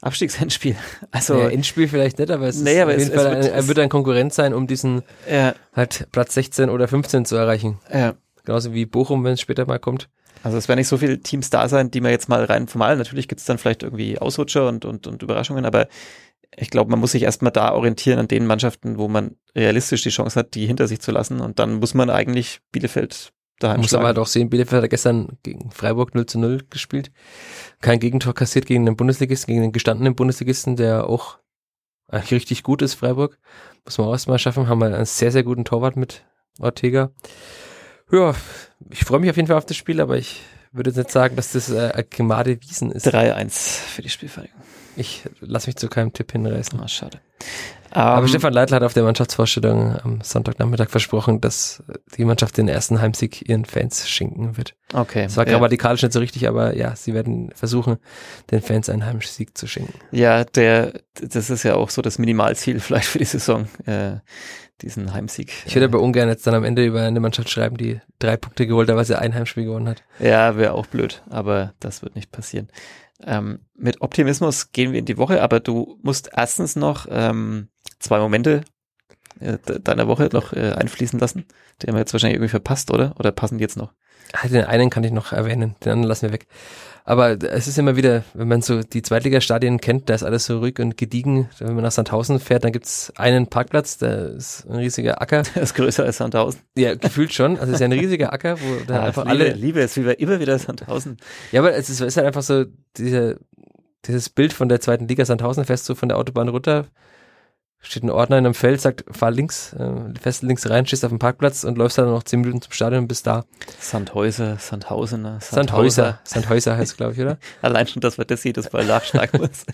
Abstiegsendspiel. 0.00 0.76
Also 1.10 1.38
ja, 1.38 1.48
Endspiel 1.48 1.88
vielleicht 1.88 2.18
nicht, 2.18 2.30
aber 2.30 2.46
es 2.46 2.60
nee, 2.60 2.80
aber 2.80 2.94
es, 2.94 3.04
es 3.04 3.12
wird, 3.12 3.26
ein, 3.26 3.42
er 3.42 3.68
wird 3.68 3.78
ein 3.78 3.88
Konkurrent 3.88 4.32
sein, 4.32 4.54
um 4.54 4.66
diesen 4.66 5.02
ja, 5.30 5.54
halt 5.74 6.06
Platz 6.12 6.34
16 6.34 6.70
oder 6.70 6.88
15 6.88 7.24
zu 7.24 7.36
erreichen. 7.36 7.78
ja. 7.92 8.14
Genauso 8.44 8.72
wie 8.72 8.86
Bochum, 8.86 9.24
wenn 9.24 9.34
es 9.34 9.42
später 9.42 9.66
mal 9.66 9.78
kommt. 9.78 10.08
Also 10.42 10.56
es 10.56 10.68
werden 10.68 10.78
nicht 10.78 10.88
so 10.88 10.96
viele 10.96 11.20
Teams 11.20 11.50
da 11.50 11.68
sein, 11.68 11.90
die 11.90 12.00
man 12.00 12.12
jetzt 12.12 12.30
mal 12.30 12.44
rein 12.44 12.66
formal, 12.66 12.96
natürlich 12.96 13.28
gibt 13.28 13.40
es 13.40 13.46
dann 13.46 13.58
vielleicht 13.58 13.82
irgendwie 13.82 14.18
Ausrutscher 14.18 14.68
und, 14.68 14.86
und, 14.86 15.06
und 15.06 15.22
Überraschungen, 15.22 15.66
aber 15.66 15.88
ich 16.56 16.70
glaube, 16.70 16.90
man 16.90 16.98
muss 16.98 17.12
sich 17.12 17.24
erstmal 17.24 17.52
da 17.52 17.72
orientieren 17.74 18.18
an 18.18 18.28
den 18.28 18.46
Mannschaften, 18.46 18.96
wo 18.96 19.06
man 19.08 19.36
realistisch 19.54 20.02
die 20.02 20.08
Chance 20.08 20.38
hat, 20.38 20.54
die 20.54 20.66
hinter 20.66 20.88
sich 20.88 21.00
zu 21.00 21.12
lassen 21.12 21.40
und 21.40 21.58
dann 21.58 21.74
muss 21.74 21.92
man 21.92 22.08
eigentlich 22.08 22.60
Bielefeld 22.72 23.32
daheim 23.58 23.76
Man 23.76 23.82
muss 23.82 23.94
aber 23.94 24.06
halt 24.06 24.18
auch 24.18 24.26
sehen, 24.26 24.50
Bielefeld 24.50 24.82
hat 24.82 24.90
gestern 24.90 25.38
gegen 25.42 25.70
Freiburg 25.70 26.14
0 26.14 26.26
zu 26.26 26.38
0 26.38 26.64
gespielt. 26.70 27.10
Kein 27.80 28.00
Gegentor 28.00 28.34
kassiert 28.34 28.66
gegen 28.66 28.86
den 28.86 28.96
Bundesligisten, 28.96 29.52
gegen 29.52 29.62
den 29.62 29.72
gestandenen 29.72 30.14
Bundesligisten, 30.14 30.76
der 30.76 31.08
auch 31.08 31.38
eigentlich 32.08 32.32
richtig 32.32 32.62
gut 32.62 32.82
ist, 32.82 32.94
Freiburg. 32.94 33.38
Muss 33.84 33.98
man 33.98 34.08
auch 34.08 34.12
erstmal 34.12 34.38
schaffen. 34.38 34.68
Haben 34.68 34.80
wir 34.80 34.86
einen 34.86 35.04
sehr, 35.04 35.30
sehr 35.30 35.42
guten 35.42 35.64
Torwart 35.64 35.96
mit 35.96 36.24
Ortega. 36.58 37.10
Ja, 38.10 38.34
ich 38.90 39.04
freue 39.04 39.20
mich 39.20 39.30
auf 39.30 39.36
jeden 39.36 39.48
Fall 39.48 39.58
auf 39.58 39.66
das 39.66 39.76
Spiel, 39.76 40.00
aber 40.00 40.16
ich 40.16 40.40
würde 40.72 40.90
jetzt 40.90 40.96
nicht 40.96 41.10
sagen, 41.10 41.36
dass 41.36 41.52
das 41.52 41.70
äh, 41.70 41.92
ein 41.92 42.04
Gemade 42.08 42.60
Wiesen 42.62 42.90
ist. 42.90 43.06
3-1 43.06 43.50
für 43.50 44.02
die 44.02 44.08
Spielvereinigung. 44.08 44.60
Ich 44.96 45.22
lasse 45.40 45.68
mich 45.68 45.76
zu 45.76 45.88
keinem 45.88 46.12
Tipp 46.12 46.32
hinreißen. 46.32 46.80
Ah, 46.80 46.88
schade. 46.88 47.20
Aber 47.90 48.22
Ähm, 48.22 48.28
Stefan 48.28 48.52
Leitl 48.52 48.74
hat 48.74 48.82
auf 48.82 48.94
der 48.94 49.02
Mannschaftsvorstellung 49.02 49.96
am 50.02 50.20
Sonntagnachmittag 50.20 50.90
versprochen, 50.90 51.40
dass 51.40 51.82
die 52.16 52.24
Mannschaft 52.24 52.56
den 52.56 52.68
ersten 52.68 53.00
Heimsieg 53.00 53.48
ihren 53.48 53.64
Fans 53.64 54.08
schenken 54.08 54.56
wird. 54.56 54.74
Okay. 54.92 55.24
Das 55.24 55.36
war 55.36 55.46
ja. 55.46 55.52
grammatikalisch 55.52 56.02
nicht 56.02 56.12
so 56.12 56.18
richtig, 56.18 56.48
aber 56.48 56.76
ja, 56.76 56.94
sie 56.96 57.14
werden 57.14 57.50
versuchen, 57.54 57.98
den 58.50 58.60
Fans 58.60 58.88
einen 58.88 59.06
Heimsieg 59.06 59.56
zu 59.56 59.66
schenken. 59.66 59.94
Ja, 60.10 60.44
der, 60.44 61.00
das 61.14 61.50
ist 61.50 61.62
ja 61.62 61.74
auch 61.74 61.90
so 61.90 62.02
das 62.02 62.18
Minimalziel 62.18 62.80
vielleicht 62.80 63.08
für 63.08 63.18
die 63.18 63.24
Saison, 63.24 63.68
äh, 63.86 64.16
diesen 64.82 65.12
Heimsieg. 65.12 65.52
Ich 65.66 65.74
würde 65.74 65.86
aber 65.86 66.00
ungern 66.00 66.28
jetzt 66.28 66.46
dann 66.46 66.54
am 66.54 66.64
Ende 66.64 66.84
über 66.84 67.02
eine 67.02 67.20
Mannschaft 67.20 67.50
schreiben, 67.50 67.76
die 67.76 68.00
drei 68.18 68.36
Punkte 68.36 68.66
geholt 68.66 68.88
hat, 68.88 68.96
weil 68.96 69.04
sie 69.04 69.18
ein 69.18 69.34
Heimspiel 69.34 69.64
gewonnen 69.64 69.88
hat. 69.88 70.04
Ja, 70.20 70.56
wäre 70.56 70.72
auch 70.72 70.86
blöd, 70.86 71.22
aber 71.30 71.74
das 71.80 72.02
wird 72.02 72.14
nicht 72.14 72.30
passieren. 72.30 72.68
Ähm, 73.24 73.60
mit 73.74 74.00
Optimismus 74.00 74.70
gehen 74.70 74.92
wir 74.92 75.00
in 75.00 75.04
die 75.04 75.18
Woche, 75.18 75.42
aber 75.42 75.58
du 75.58 75.98
musst 76.02 76.30
erstens 76.32 76.76
noch 76.76 77.06
ähm, 77.10 77.68
zwei 77.98 78.18
Momente 78.18 78.62
äh, 79.40 79.58
de- 79.68 79.80
deiner 79.80 80.08
Woche 80.08 80.28
noch 80.32 80.52
äh, 80.52 80.72
einfließen 80.72 81.18
lassen. 81.18 81.44
Die 81.82 81.86
haben 81.86 81.94
wir 81.94 82.00
jetzt 82.00 82.12
wahrscheinlich 82.12 82.36
irgendwie 82.36 82.50
verpasst, 82.50 82.90
oder? 82.92 83.14
Oder 83.18 83.32
passen 83.32 83.58
die 83.58 83.62
jetzt 83.62 83.76
noch? 83.76 83.92
Ah, 84.32 84.46
Den 84.46 84.64
einen 84.64 84.90
kann 84.90 85.04
ich 85.04 85.12
noch 85.12 85.32
erwähnen, 85.32 85.74
den 85.84 85.92
anderen 85.92 86.08
lassen 86.08 86.22
wir 86.26 86.32
weg. 86.32 86.46
Aber 87.06 87.42
es 87.42 87.66
ist 87.66 87.78
immer 87.78 87.96
wieder, 87.96 88.24
wenn 88.34 88.48
man 88.48 88.60
so 88.60 88.82
die 88.82 89.00
Zweitligastadien 89.00 89.80
kennt, 89.80 90.10
da 90.10 90.14
ist 90.14 90.22
alles 90.22 90.44
so 90.44 90.58
ruhig 90.58 90.78
und 90.78 90.98
gediegen. 90.98 91.48
Wenn 91.58 91.74
man 91.74 91.82
nach 91.82 91.90
Sandhausen 91.92 92.38
fährt, 92.38 92.64
dann 92.64 92.72
gibt's 92.72 93.10
einen 93.16 93.46
Parkplatz, 93.46 93.96
der 93.96 94.32
ist 94.32 94.66
ein 94.68 94.76
riesiger 94.76 95.22
Acker. 95.22 95.38
Das 95.54 95.70
ist 95.70 95.74
größer 95.74 96.04
als 96.04 96.18
Sandhausen. 96.18 96.60
Ja, 96.76 96.94
gefühlt 96.94 97.32
schon. 97.32 97.52
Also 97.52 97.68
es 97.68 97.76
ist 97.76 97.80
ja 97.80 97.86
ein 97.86 97.92
riesiger 97.92 98.30
Acker, 98.34 98.60
wo 98.60 98.84
da 98.86 99.00
Ah, 99.00 99.04
einfach 99.06 99.24
Liebe, 99.24 99.44
alle. 99.44 99.52
Liebe 99.54 99.80
ist 99.80 99.96
wie 99.96 100.04
wir 100.04 100.20
immer 100.20 100.38
wieder 100.40 100.58
Sandhausen. 100.58 101.16
Ja, 101.50 101.60
aber 101.62 101.74
es 101.74 101.88
ist, 101.88 102.02
ist 102.02 102.18
halt 102.18 102.26
einfach 102.26 102.42
so, 102.42 102.66
diese, 102.98 103.38
dieses 104.04 104.28
Bild 104.28 104.52
von 104.52 104.68
der 104.68 104.82
zweiten 104.82 105.08
Liga 105.08 105.24
Sandhausen 105.24 105.64
fährst 105.64 105.88
du 105.88 105.94
von 105.94 106.10
der 106.10 106.18
Autobahn 106.18 106.48
runter, 106.50 106.88
steht 107.80 108.02
ein 108.02 108.10
Ordner 108.10 108.38
in 108.38 108.46
einem 108.46 108.54
Feld, 108.54 108.80
sagt, 108.80 109.04
fahr 109.10 109.30
links, 109.30 109.72
äh, 109.72 109.90
fährst 110.20 110.42
links 110.42 110.68
rein, 110.68 110.86
stehst 110.86 111.04
auf 111.04 111.10
dem 111.10 111.18
Parkplatz 111.18 111.64
und 111.64 111.78
läufst 111.78 111.98
dann 111.98 112.06
noch 112.06 112.24
zehn 112.24 112.40
Minuten 112.40 112.60
zum 112.60 112.72
Stadion 112.72 113.02
und 113.02 113.08
bist 113.08 113.26
da. 113.26 113.44
Sandhäuser, 113.78 114.56
Sandhausener, 114.58 115.38
Sandhäuser. 115.40 116.20
Sandhäuser 116.24 116.76
heißt 116.76 116.96
glaube 116.96 117.12
ich, 117.12 117.20
oder? 117.20 117.38
Allein 117.62 117.86
schon, 117.86 118.00
dass 118.00 118.18
wir 118.18 118.24
das 118.24 118.42
jedes 118.44 118.72
Mal 118.72 118.84
nachschlagen 118.86 119.40
muss. 119.40 119.64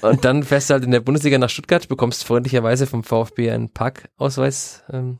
Und 0.00 0.24
dann 0.24 0.44
fährst 0.44 0.70
du 0.70 0.74
halt 0.74 0.84
in 0.84 0.92
der 0.92 1.00
Bundesliga 1.00 1.38
nach 1.38 1.50
Stuttgart, 1.50 1.88
bekommst 1.88 2.24
freundlicherweise 2.24 2.86
vom 2.86 3.02
VfB 3.02 3.50
einen 3.50 3.70
Parkausweis 3.70 4.84
ähm, 4.92 5.18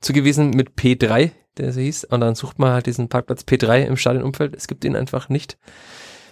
zugewiesen 0.00 0.50
mit 0.50 0.70
P3, 0.76 1.30
der 1.56 1.72
so 1.72 1.80
hieß. 1.80 2.04
Und 2.04 2.20
dann 2.20 2.34
sucht 2.34 2.58
man 2.58 2.72
halt 2.72 2.86
diesen 2.86 3.08
Parkplatz 3.08 3.42
P3 3.42 3.84
im 3.84 3.96
Stadionumfeld. 3.96 4.56
Es 4.56 4.66
gibt 4.66 4.84
ihn 4.84 4.96
einfach 4.96 5.28
nicht. 5.28 5.56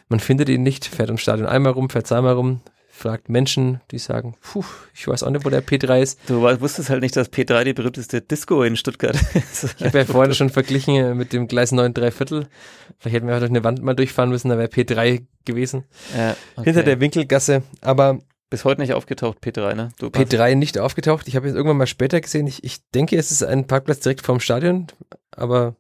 Man 0.09 0.21
findet 0.21 0.49
ihn 0.49 0.63
nicht, 0.63 0.87
fährt 0.87 1.11
im 1.11 1.19
Stadion 1.19 1.47
einmal 1.47 1.73
rum, 1.73 1.91
fährt 1.91 2.07
zweimal 2.07 2.35
rum, 2.35 2.63
fragt 2.99 3.29
Menschen, 3.29 3.81
die 3.91 3.99
sagen, 3.99 4.35
puh, 4.41 4.65
ich 4.95 5.07
weiß 5.07 5.23
auch 5.23 5.31
nicht, 5.31 5.45
wo 5.45 5.51
der 5.51 5.63
P3 5.65 6.03
ist. 6.03 6.19
Du 6.27 6.43
wusstest 6.61 6.91
halt 6.91 7.03
nicht, 7.03 7.17
dass 7.17 7.33
P3 7.33 7.65
die 7.65 7.73
berühmteste 7.73 8.21
Disco 8.21 8.63
in 8.63 8.77
Stuttgart 8.77 9.17
ist. 9.35 9.77
Ich 9.79 9.85
habe 9.87 9.99
ja 9.99 10.05
vorhin 10.05 10.35
schon 10.35 10.51
verglichen 10.51 10.97
äh, 10.97 11.15
mit 11.15 11.33
dem 11.33 11.47
Gleis 11.49 11.73
9 11.73 11.95
3 11.95 12.11
Viertel. 12.11 12.47
Vielleicht 12.99 13.17
hätten 13.17 13.29
wir 13.29 13.39
durch 13.39 13.51
eine 13.51 13.63
Wand 13.65 13.83
mal 13.83 13.95
durchfahren 13.95 14.31
müssen, 14.31 14.49
da 14.49 14.59
wäre 14.59 14.69
P3 14.69 15.25
gewesen. 15.45 15.85
ja, 16.17 16.37
okay. 16.57 16.65
Hinter 16.65 16.83
der 16.83 17.01
Winkelgasse. 17.01 17.63
Aber 17.81 18.19
Bis 18.51 18.65
heute 18.65 18.81
nicht 18.81 18.95
aufgetaucht, 18.95 19.39
P3, 19.45 19.75
ne? 19.75 19.91
Du 19.99 20.07
P3 20.07 20.55
nicht 20.55 20.79
aufgetaucht. 20.79 21.29
Ich 21.29 21.37
habe 21.37 21.47
jetzt 21.47 21.55
irgendwann 21.55 21.77
mal 21.77 21.87
später 21.87 22.19
gesehen. 22.21 22.47
Ich, 22.47 22.65
ich 22.65 22.79
denke, 22.95 23.17
es 23.17 23.31
ist 23.31 23.43
ein 23.45 23.67
Parkplatz 23.67 24.01
direkt 24.01 24.23
vorm 24.25 24.41
Stadion, 24.41 24.87
aber 25.33 25.77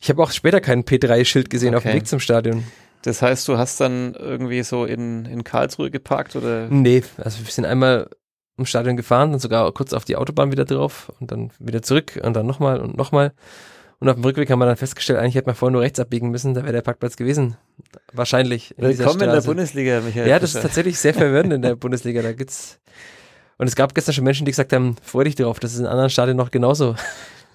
ich 0.00 0.08
habe 0.08 0.22
auch 0.22 0.30
später 0.30 0.60
kein 0.62 0.84
P3-Schild 0.84 1.50
gesehen 1.50 1.74
auf 1.74 1.82
dem 1.82 1.90
Okay. 1.90 1.98
Weg 1.98 2.06
zum 2.08 2.18
Stadion. 2.18 2.64
Das 3.06 3.22
heißt, 3.22 3.46
du 3.46 3.56
hast 3.56 3.80
dann 3.80 4.14
irgendwie 4.14 4.64
so 4.64 4.84
in, 4.84 5.26
in 5.26 5.44
Karlsruhe 5.44 5.92
geparkt 5.92 6.34
oder? 6.34 6.66
Nee, 6.68 7.04
also 7.18 7.38
wir 7.44 7.52
sind 7.52 7.64
einmal 7.64 8.10
im 8.56 8.66
Stadion 8.66 8.96
gefahren, 8.96 9.30
dann 9.30 9.38
sogar 9.38 9.70
kurz 9.72 9.92
auf 9.92 10.04
die 10.04 10.16
Autobahn 10.16 10.50
wieder 10.50 10.64
drauf 10.64 11.12
und 11.20 11.30
dann 11.30 11.52
wieder 11.60 11.82
zurück 11.82 12.18
und 12.20 12.34
dann 12.34 12.46
nochmal 12.46 12.80
und 12.80 12.96
nochmal. 12.96 13.32
Und 14.00 14.08
auf 14.08 14.16
dem 14.16 14.24
Rückweg 14.24 14.50
haben 14.50 14.58
wir 14.58 14.66
dann 14.66 14.76
festgestellt, 14.76 15.20
eigentlich 15.20 15.36
hätte 15.36 15.46
man 15.46 15.54
vorher 15.54 15.72
nur 15.72 15.82
rechts 15.82 16.00
abbiegen 16.00 16.30
müssen, 16.30 16.54
da 16.54 16.64
wäre 16.64 16.72
der 16.72 16.82
Parkplatz 16.82 17.16
gewesen. 17.16 17.56
Wahrscheinlich. 18.12 18.76
In 18.76 18.84
Willkommen 18.88 19.20
in 19.20 19.30
der. 19.30 19.40
Bundesliga, 19.40 20.00
Michael. 20.00 20.28
Ja, 20.28 20.40
das 20.40 20.56
ist 20.56 20.62
tatsächlich 20.62 20.98
sehr 20.98 21.14
verwirrend 21.14 21.52
in 21.52 21.62
der 21.62 21.76
Bundesliga. 21.76 22.22
Da 22.22 22.32
gibt's 22.32 22.80
und 23.58 23.68
es 23.68 23.76
gab 23.76 23.94
gestern 23.94 24.14
schon 24.14 24.24
Menschen, 24.24 24.44
die 24.46 24.50
gesagt 24.50 24.72
haben, 24.72 24.96
freu 25.00 25.22
dich 25.22 25.36
drauf, 25.36 25.60
das 25.60 25.74
ist 25.74 25.78
in 25.78 25.86
anderen 25.86 26.10
Stadien 26.10 26.36
noch 26.36 26.50
genauso. 26.50 26.96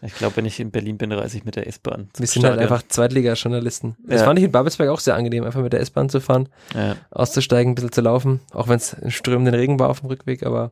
Ich 0.04 0.16
glaube, 0.16 0.38
wenn 0.38 0.46
ich 0.46 0.60
in 0.60 0.72
Berlin 0.72 0.98
bin, 0.98 1.12
reise 1.12 1.38
ich 1.38 1.46
mit 1.46 1.56
der 1.56 1.68
S-Bahn. 1.68 2.10
Wir 2.18 2.26
sind 2.28 2.44
halt 2.44 2.58
einfach 2.60 2.82
Zweitliga-Journalisten. 2.88 3.96
Das 4.08 4.22
Ja. 4.22 4.26
fand 4.26 4.40
ich 4.40 4.46
in 4.46 4.52
Babelsberg 4.52 4.90
auch 4.90 5.00
sehr 5.00 5.16
angenehm, 5.16 5.44
einfach 5.44 5.62
mit 5.62 5.74
der 5.74 5.80
S-Bahn 5.82 6.10
zu 6.10 6.20
fahren, 6.20 6.50
Ja. 6.74 6.96
auszusteigen, 7.12 7.72
ein 7.74 7.76
bisschen 7.76 7.92
zu 7.92 8.02
laufen, 8.02 8.40
auch 8.54 8.68
wenn 8.68 8.78
es 8.78 8.94
in 8.94 9.12
strömenden 9.12 9.54
Regen 9.54 9.80
war 9.80 9.90
auf 9.90 10.00
dem 10.00 10.10
Rückweg, 10.10 10.44
aber 10.44 10.72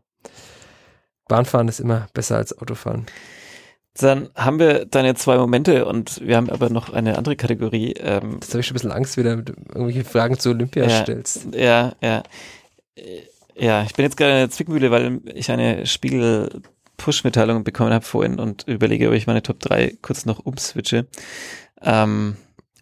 Bahnfahren 1.28 1.68
ist 1.68 1.80
immer 1.80 2.08
besser 2.14 2.38
als 2.38 2.58
Autofahren. 2.58 3.06
Dann 3.96 4.30
haben 4.36 4.60
wir 4.60 4.86
deine 4.86 5.14
zwei 5.16 5.38
Momente 5.38 5.86
und 5.86 6.22
wir 6.26 6.38
haben 6.38 6.50
aber 6.50 6.70
noch 6.70 6.92
eine 6.94 7.18
andere 7.18 7.36
Kategorie. 7.36 7.94
Ähm, 8.00 8.34
Jetzt 8.36 8.52
habe 8.52 8.62
ich 8.62 8.66
schon 8.68 8.74
ein 8.74 8.80
bisschen 8.80 8.92
Angst, 8.92 9.18
wieder 9.18 9.36
mit 9.36 9.50
irgendwelche 9.50 10.06
Fragen 10.06 10.40
zu 10.40 10.50
Olympia 10.52 10.86
Ja. 10.88 11.02
stellst. 11.04 11.48
ja, 11.54 11.94
ja. 12.02 12.24
Äh, 12.96 13.02
Ja, 13.62 13.84
ich 13.84 13.94
bin 13.94 14.06
jetzt 14.06 14.16
gerade 14.16 14.32
in 14.32 14.38
der 14.38 14.50
Zwickmühle, 14.52 14.90
weil 14.90 15.20
ich 15.36 15.52
eine 15.52 15.86
Spiegel-Push-Mitteilung 17.00 17.64
bekommen 17.64 17.94
habe 17.94 18.06
vorhin 18.06 18.40
und 18.40 18.68
überlege, 18.68 19.08
ob 19.08 19.14
ich 19.14 19.28
meine 19.28 19.42
Top 19.42 19.60
3 19.60 19.98
kurz 20.02 20.26
noch 20.26 20.40
umswitche. 20.40 21.08
Ähm, 21.82 22.36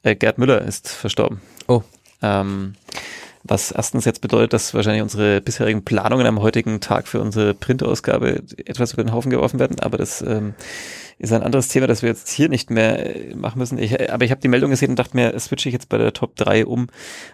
äh, 0.03 0.15
Gerd 0.15 0.38
Müller 0.38 0.61
ist 0.61 0.89
verstorben. 0.89 1.41
Oh. 1.68 1.84
Ähm, 2.22 2.74
was 3.43 3.72
erstens 3.72 4.05
jetzt 4.05 4.22
bedeutet, 4.22 4.53
dass 4.53 4.74
wahrscheinlich 4.74 5.03
unsere 5.03 5.39
bisherigen 5.39 5.86
Planungen 5.86 6.26
am 6.26 6.41
heutigen 6.41 6.82
Tag 6.82 7.07
für 7.07 7.22
unsere 7.22 7.53
Printausgabe 7.53 8.43
etwas 8.65 8.93
über 8.93 9.03
den 9.03 9.13
Haufen 9.13 9.30
geworfen 9.32 9.59
werden, 9.59 9.80
aber 9.80 9.97
das 9.97 10.22
ähm, 10.22 10.53
ist 11.20 11.34
ein 11.34 11.43
anderes 11.43 11.68
Thema, 11.68 11.88
das 11.88 12.01
wir 12.01 12.09
jetzt 12.09 12.30
hier 12.30 12.49
nicht 12.49 12.70
mehr 12.70 13.15
äh, 13.15 13.36
machen 13.36 13.59
müssen. 13.59 13.78
Ich, 13.78 13.99
äh, 13.99 14.09
aber 14.09 14.26
ich 14.26 14.32
habe 14.32 14.41
die 14.41 14.47
Meldung 14.47 14.70
gesehen 14.70 14.91
und 14.91 14.99
dachte 14.99 15.15
mir, 15.15 15.38
switche 15.39 15.70
ich 15.70 15.74
jetzt 15.74 15.89
bei 15.89 15.97
der 15.97 16.13
Top 16.13 16.36
3 16.36 16.65
um 16.65 16.88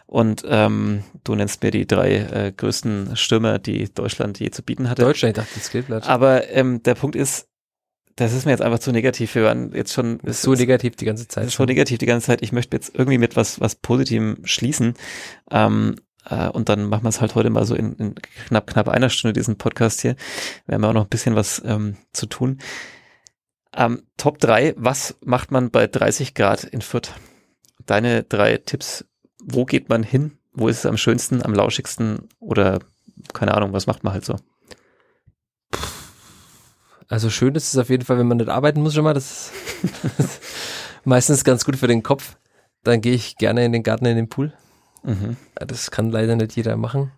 und 0.05 0.43
ähm, 0.47 1.03
du 1.23 1.35
nennst 1.35 1.63
mir 1.63 1.71
die 1.71 1.85
drei 1.85 2.15
äh, 2.15 2.53
größten 2.55 3.15
Stürmer, 3.15 3.59
die 3.59 3.93
Deutschland 3.93 4.39
je 4.39 4.51
zu 4.51 4.63
bieten 4.63 4.89
hatte. 4.89 5.03
Deutschland, 5.03 5.37
ich 5.37 5.43
dachte, 5.43 5.55
das 5.55 5.67
Skillblatt. 5.67 6.07
Aber 6.07 6.49
ähm, 6.49 6.81
der 6.83 6.95
Punkt 6.95 7.15
ist, 7.15 7.47
das 8.15 8.33
ist 8.33 8.45
mir 8.45 8.51
jetzt 8.51 8.61
einfach 8.61 8.79
zu 8.79 8.91
negativ. 8.91 9.33
Wir 9.35 9.43
waren 9.43 9.73
jetzt 9.73 9.93
schon 9.93 10.19
ist 10.19 10.43
so 10.43 10.53
negativ 10.53 10.95
die 10.95 11.05
ganze 11.05 11.27
Zeit. 11.27 11.47
ist 11.47 11.55
so 11.55 11.65
negativ 11.65 11.97
die 11.97 12.05
ganze 12.05 12.27
Zeit. 12.27 12.43
Ich 12.43 12.51
möchte 12.51 12.77
jetzt 12.77 12.93
irgendwie 12.93 13.17
mit 13.17 13.35
was, 13.35 13.59
was 13.59 13.75
Positivem 13.75 14.37
schließen. 14.43 14.93
Ähm, 15.51 15.95
Äh, 16.29 16.47
und 16.49 16.69
dann 16.69 16.85
machen 16.85 17.03
wir 17.03 17.09
es 17.09 17.21
halt 17.21 17.35
heute 17.35 17.49
mal 17.49 17.65
so 17.65 17.75
in, 17.75 17.93
in, 17.97 18.15
knapp, 18.47 18.67
knapp 18.67 18.87
einer 18.87 19.09
Stunde 19.09 19.33
diesen 19.33 19.57
Podcast 19.57 20.01
hier. 20.01 20.15
Wir 20.65 20.75
haben 20.75 20.83
ja 20.83 20.89
auch 20.89 20.93
noch 20.93 21.05
ein 21.05 21.09
bisschen 21.09 21.35
was 21.35 21.61
ähm, 21.65 21.97
zu 22.13 22.27
tun. 22.27 22.59
Ähm, 23.75 24.03
Top 24.17 24.39
3, 24.39 24.75
was 24.77 25.15
macht 25.23 25.51
man 25.51 25.71
bei 25.71 25.87
30 25.87 26.33
Grad 26.33 26.63
in 26.63 26.81
Fürth? 26.81 27.11
Deine 27.85 28.23
drei 28.23 28.57
Tipps, 28.57 29.05
wo 29.43 29.65
geht 29.65 29.89
man 29.89 30.03
hin? 30.03 30.37
Wo 30.53 30.67
ist 30.67 30.79
es 30.79 30.85
am 30.85 30.97
schönsten, 30.97 31.43
am 31.43 31.53
lauschigsten 31.53 32.29
oder 32.39 32.79
keine 33.33 33.53
Ahnung, 33.55 33.73
was 33.73 33.87
macht 33.87 34.03
man 34.03 34.13
halt 34.13 34.25
so? 34.25 34.35
Also 37.07 37.29
schön 37.29 37.55
ist 37.55 37.73
es 37.73 37.77
auf 37.77 37.89
jeden 37.89 38.05
Fall, 38.05 38.17
wenn 38.17 38.27
man 38.27 38.37
nicht 38.37 38.49
arbeiten 38.49 38.81
muss 38.81 38.93
schon 38.93 39.03
mal. 39.03 39.13
Das 39.13 39.51
ist 40.17 40.41
meistens 41.03 41.43
ganz 41.43 41.65
gut 41.65 41.75
für 41.75 41.87
den 41.87 42.03
Kopf. 42.03 42.37
Dann 42.83 43.01
gehe 43.01 43.13
ich 43.13 43.37
gerne 43.37 43.65
in 43.65 43.71
den 43.71 43.83
Garten, 43.83 44.05
in 44.05 44.15
den 44.15 44.29
Pool. 44.29 44.53
Mhm. 45.03 45.37
Das 45.55 45.91
kann 45.91 46.11
leider 46.11 46.35
nicht 46.35 46.55
jeder 46.55 46.75
machen. 46.75 47.11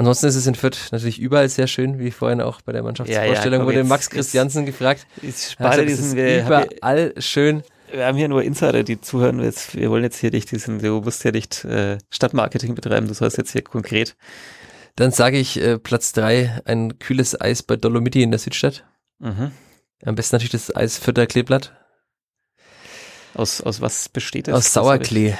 Ansonsten 0.00 0.28
ist 0.28 0.36
es 0.36 0.46
in 0.46 0.54
Fürth 0.54 0.92
natürlich 0.92 1.18
überall 1.18 1.50
sehr 1.50 1.66
schön, 1.66 1.98
wie 1.98 2.10
vorhin 2.10 2.40
auch 2.40 2.62
bei 2.62 2.72
der 2.72 2.82
Mannschaftsvorstellung 2.82 3.60
ja, 3.60 3.66
ja, 3.66 3.66
wurde 3.66 3.84
Max 3.84 4.08
Christiansen 4.08 4.64
gefragt. 4.64 5.06
Ist 5.20 5.52
spannend, 5.52 5.90
diesen, 5.90 6.16
wir 6.16 6.40
überall 6.40 7.12
schön. 7.18 7.62
Wir 7.92 8.06
haben 8.06 8.16
hier 8.16 8.28
nur 8.28 8.42
Insider, 8.42 8.82
die 8.82 9.02
zuhören. 9.02 9.42
Jetzt, 9.42 9.76
wir 9.76 9.90
wollen 9.90 10.02
jetzt 10.02 10.16
hier 10.18 10.30
nicht 10.30 10.50
diesen, 10.52 10.78
du 10.78 11.02
musst 11.02 11.22
ja 11.24 11.32
nicht 11.32 11.66
äh, 11.66 11.98
Stadtmarketing 12.08 12.74
betreiben, 12.74 13.08
du 13.08 13.12
sollst 13.12 13.36
jetzt 13.36 13.52
hier 13.52 13.60
konkret. 13.60 14.16
Dann 14.96 15.10
sage 15.10 15.36
ich 15.36 15.60
äh, 15.60 15.78
Platz 15.78 16.12
drei 16.12 16.62
ein 16.64 16.98
kühles 16.98 17.38
Eis 17.38 17.62
bei 17.62 17.76
Dolomiti 17.76 18.22
in 18.22 18.30
der 18.30 18.40
Südstadt. 18.40 18.86
Mhm. 19.18 19.52
Am 20.06 20.14
besten 20.14 20.36
natürlich 20.36 20.52
das 20.52 20.74
Eis 20.74 20.96
Fürther 20.96 21.26
Kleeblatt. 21.26 21.74
Aus, 23.34 23.60
aus 23.60 23.82
was 23.82 24.08
besteht 24.08 24.48
das? 24.48 24.54
Aus 24.54 24.72
Sauerklee. 24.72 25.34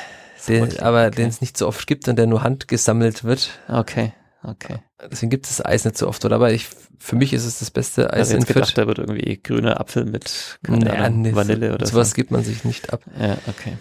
Den, 0.49 0.81
aber 0.81 1.07
okay. 1.07 1.17
den 1.17 1.29
es 1.31 1.41
nicht 1.41 1.57
so 1.57 1.67
oft 1.67 1.87
gibt 1.87 2.09
und 2.09 2.17
der 2.17 2.27
nur 2.27 2.43
handgesammelt 2.43 3.25
wird. 3.25 3.59
Okay, 3.67 4.13
okay. 4.43 4.79
Deswegen 5.11 5.31
gibt 5.31 5.47
es 5.47 5.65
Eis 5.65 5.85
nicht 5.85 5.99
so 5.99 6.09
oft, 6.09 6.25
oder? 6.25 6.37
Aber 6.37 6.53
ich, 6.53 6.69
für 6.99 7.17
mich 7.17 7.33
ist 7.33 7.45
es 7.45 7.59
das 7.59 7.71
beste 7.71 8.13
Eis 8.13 8.33
in 8.33 8.45
gedacht, 8.45 8.77
da 8.77 8.87
wird 8.87 8.99
irgendwie 8.99 9.41
grüner 9.43 9.81
Apfel 9.81 10.05
mit 10.05 10.59
naja, 10.67 11.05
Ahnung, 11.05 11.23
nee, 11.23 11.35
Vanille 11.35 11.75
oder 11.75 11.87
so. 11.87 11.93
Sowas 11.93 12.15
gibt 12.15 12.31
man 12.31 12.45
sich 12.45 12.65
nicht 12.65 12.93
ab. 12.93 13.03
Ja, 13.19 13.39
okay. 13.49 13.77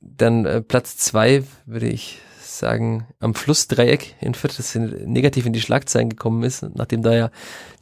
Dann 0.00 0.44
äh, 0.44 0.60
Platz 0.60 0.96
zwei 0.96 1.44
würde 1.66 1.88
ich 1.88 2.20
sagen, 2.58 3.06
am 3.20 3.34
Flussdreieck 3.34 4.14
in 4.20 4.34
Fürth, 4.34 4.58
das 4.58 4.74
negativ 4.74 5.46
in 5.46 5.52
die 5.52 5.60
Schlagzeilen 5.60 6.08
gekommen 6.08 6.42
ist, 6.42 6.62
nachdem 6.74 7.02
da 7.02 7.14
ja 7.14 7.30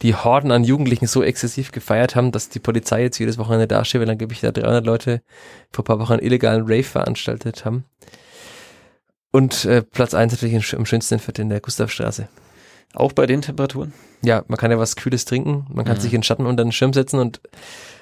die 0.03 0.14
Horden 0.14 0.51
an 0.51 0.64
Jugendlichen 0.64 1.07
so 1.07 1.23
exzessiv 1.23 1.73
gefeiert 1.73 2.16
haben, 2.16 2.33
dass 2.33 2.49
die 2.49 2.59
Polizei 2.59 3.03
jetzt 3.03 3.18
jedes 3.18 3.39
Wochenende 3.39 3.68
dasteht, 3.68 4.01
weil 4.01 4.11
angeblich 4.11 4.41
da 4.41 4.51
300 4.51 4.85
Leute 4.85 5.23
vor 5.70 5.83
ein 5.83 5.87
paar 5.87 5.99
Wochen 5.99 6.14
einen 6.14 6.23
illegalen 6.23 6.62
Rave 6.62 6.85
veranstaltet 6.85 7.64
haben. 7.64 7.85
Und 9.33 9.64
äh, 9.64 9.83
Platz 9.83 10.14
eins 10.14 10.33
natürlich 10.33 10.72
im 10.72 10.87
schönsten 10.87 11.18
Fürth 11.18 11.39
in 11.39 11.49
der 11.49 11.61
Gustavstraße. 11.61 12.28
Auch 12.95 13.12
bei 13.12 13.26
den 13.26 13.43
Temperaturen? 13.43 13.93
Ja, 14.22 14.45
man 14.47 14.59
kann 14.59 14.70
ja 14.70 14.78
was 14.78 14.97
Kühles 14.97 15.24
trinken, 15.24 15.66
man 15.72 15.85
kann 15.85 15.97
mhm. 15.97 16.01
sich 16.01 16.14
in 16.14 16.22
Schatten 16.22 16.47
unter 16.47 16.62
den 16.62 16.72
Schirm 16.72 16.93
setzen 16.93 17.18
und 17.18 17.41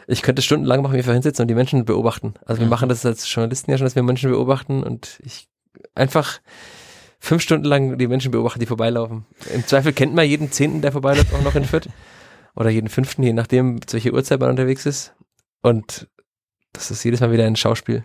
ich 0.09 0.23
könnte 0.23 0.43
stundenlang 0.43 0.83
machen, 0.83 0.97
mich 0.97 1.07
hinsetzen 1.07 1.45
und 1.45 1.49
die 1.49 1.55
Menschen 1.55 1.85
beobachten. 1.85 2.35
Also 2.45 2.61
wir 2.61 2.67
mhm. 2.67 2.71
machen 2.71 2.89
das 2.89 3.07
als 3.07 3.33
Journalisten 3.33 3.71
ja 3.71 3.79
schon, 3.79 3.87
dass 3.87 3.95
wir 3.95 4.03
Menschen 4.03 4.31
beobachten 4.31 4.83
und 4.83 5.21
ich 5.25 5.49
einfach 5.95 6.41
fünf 7.21 7.43
Stunden 7.43 7.67
lang 7.67 7.97
die 7.97 8.09
Menschen 8.09 8.33
beobachten, 8.33 8.59
die 8.59 8.67
vorbeilaufen. 8.67 9.25
Im 9.55 9.65
Zweifel 9.67 9.93
kennt 9.93 10.15
man 10.15 10.27
jeden 10.27 10.51
Zehnten, 10.51 10.83
der 10.83 10.91
vorbeiläuft, 10.91 11.33
auch 11.33 11.43
noch 11.43 11.55
in 11.55 11.65
Fürth. 11.65 11.89
Oder 12.57 12.71
jeden 12.71 12.89
Fünften, 12.89 13.23
je 13.23 13.33
nachdem, 13.33 13.87
zu 13.87 13.95
welcher 13.95 14.13
Uhrzeit 14.13 14.41
man 14.41 14.51
unterwegs 14.51 14.85
ist. 14.85 15.15
Und 15.63 16.09
das 16.73 16.91
ist 16.91 17.05
jedes 17.05 17.21
Mal 17.21 17.31
wieder 17.31 17.47
ein 17.47 17.55
Schauspiel. 17.55 18.05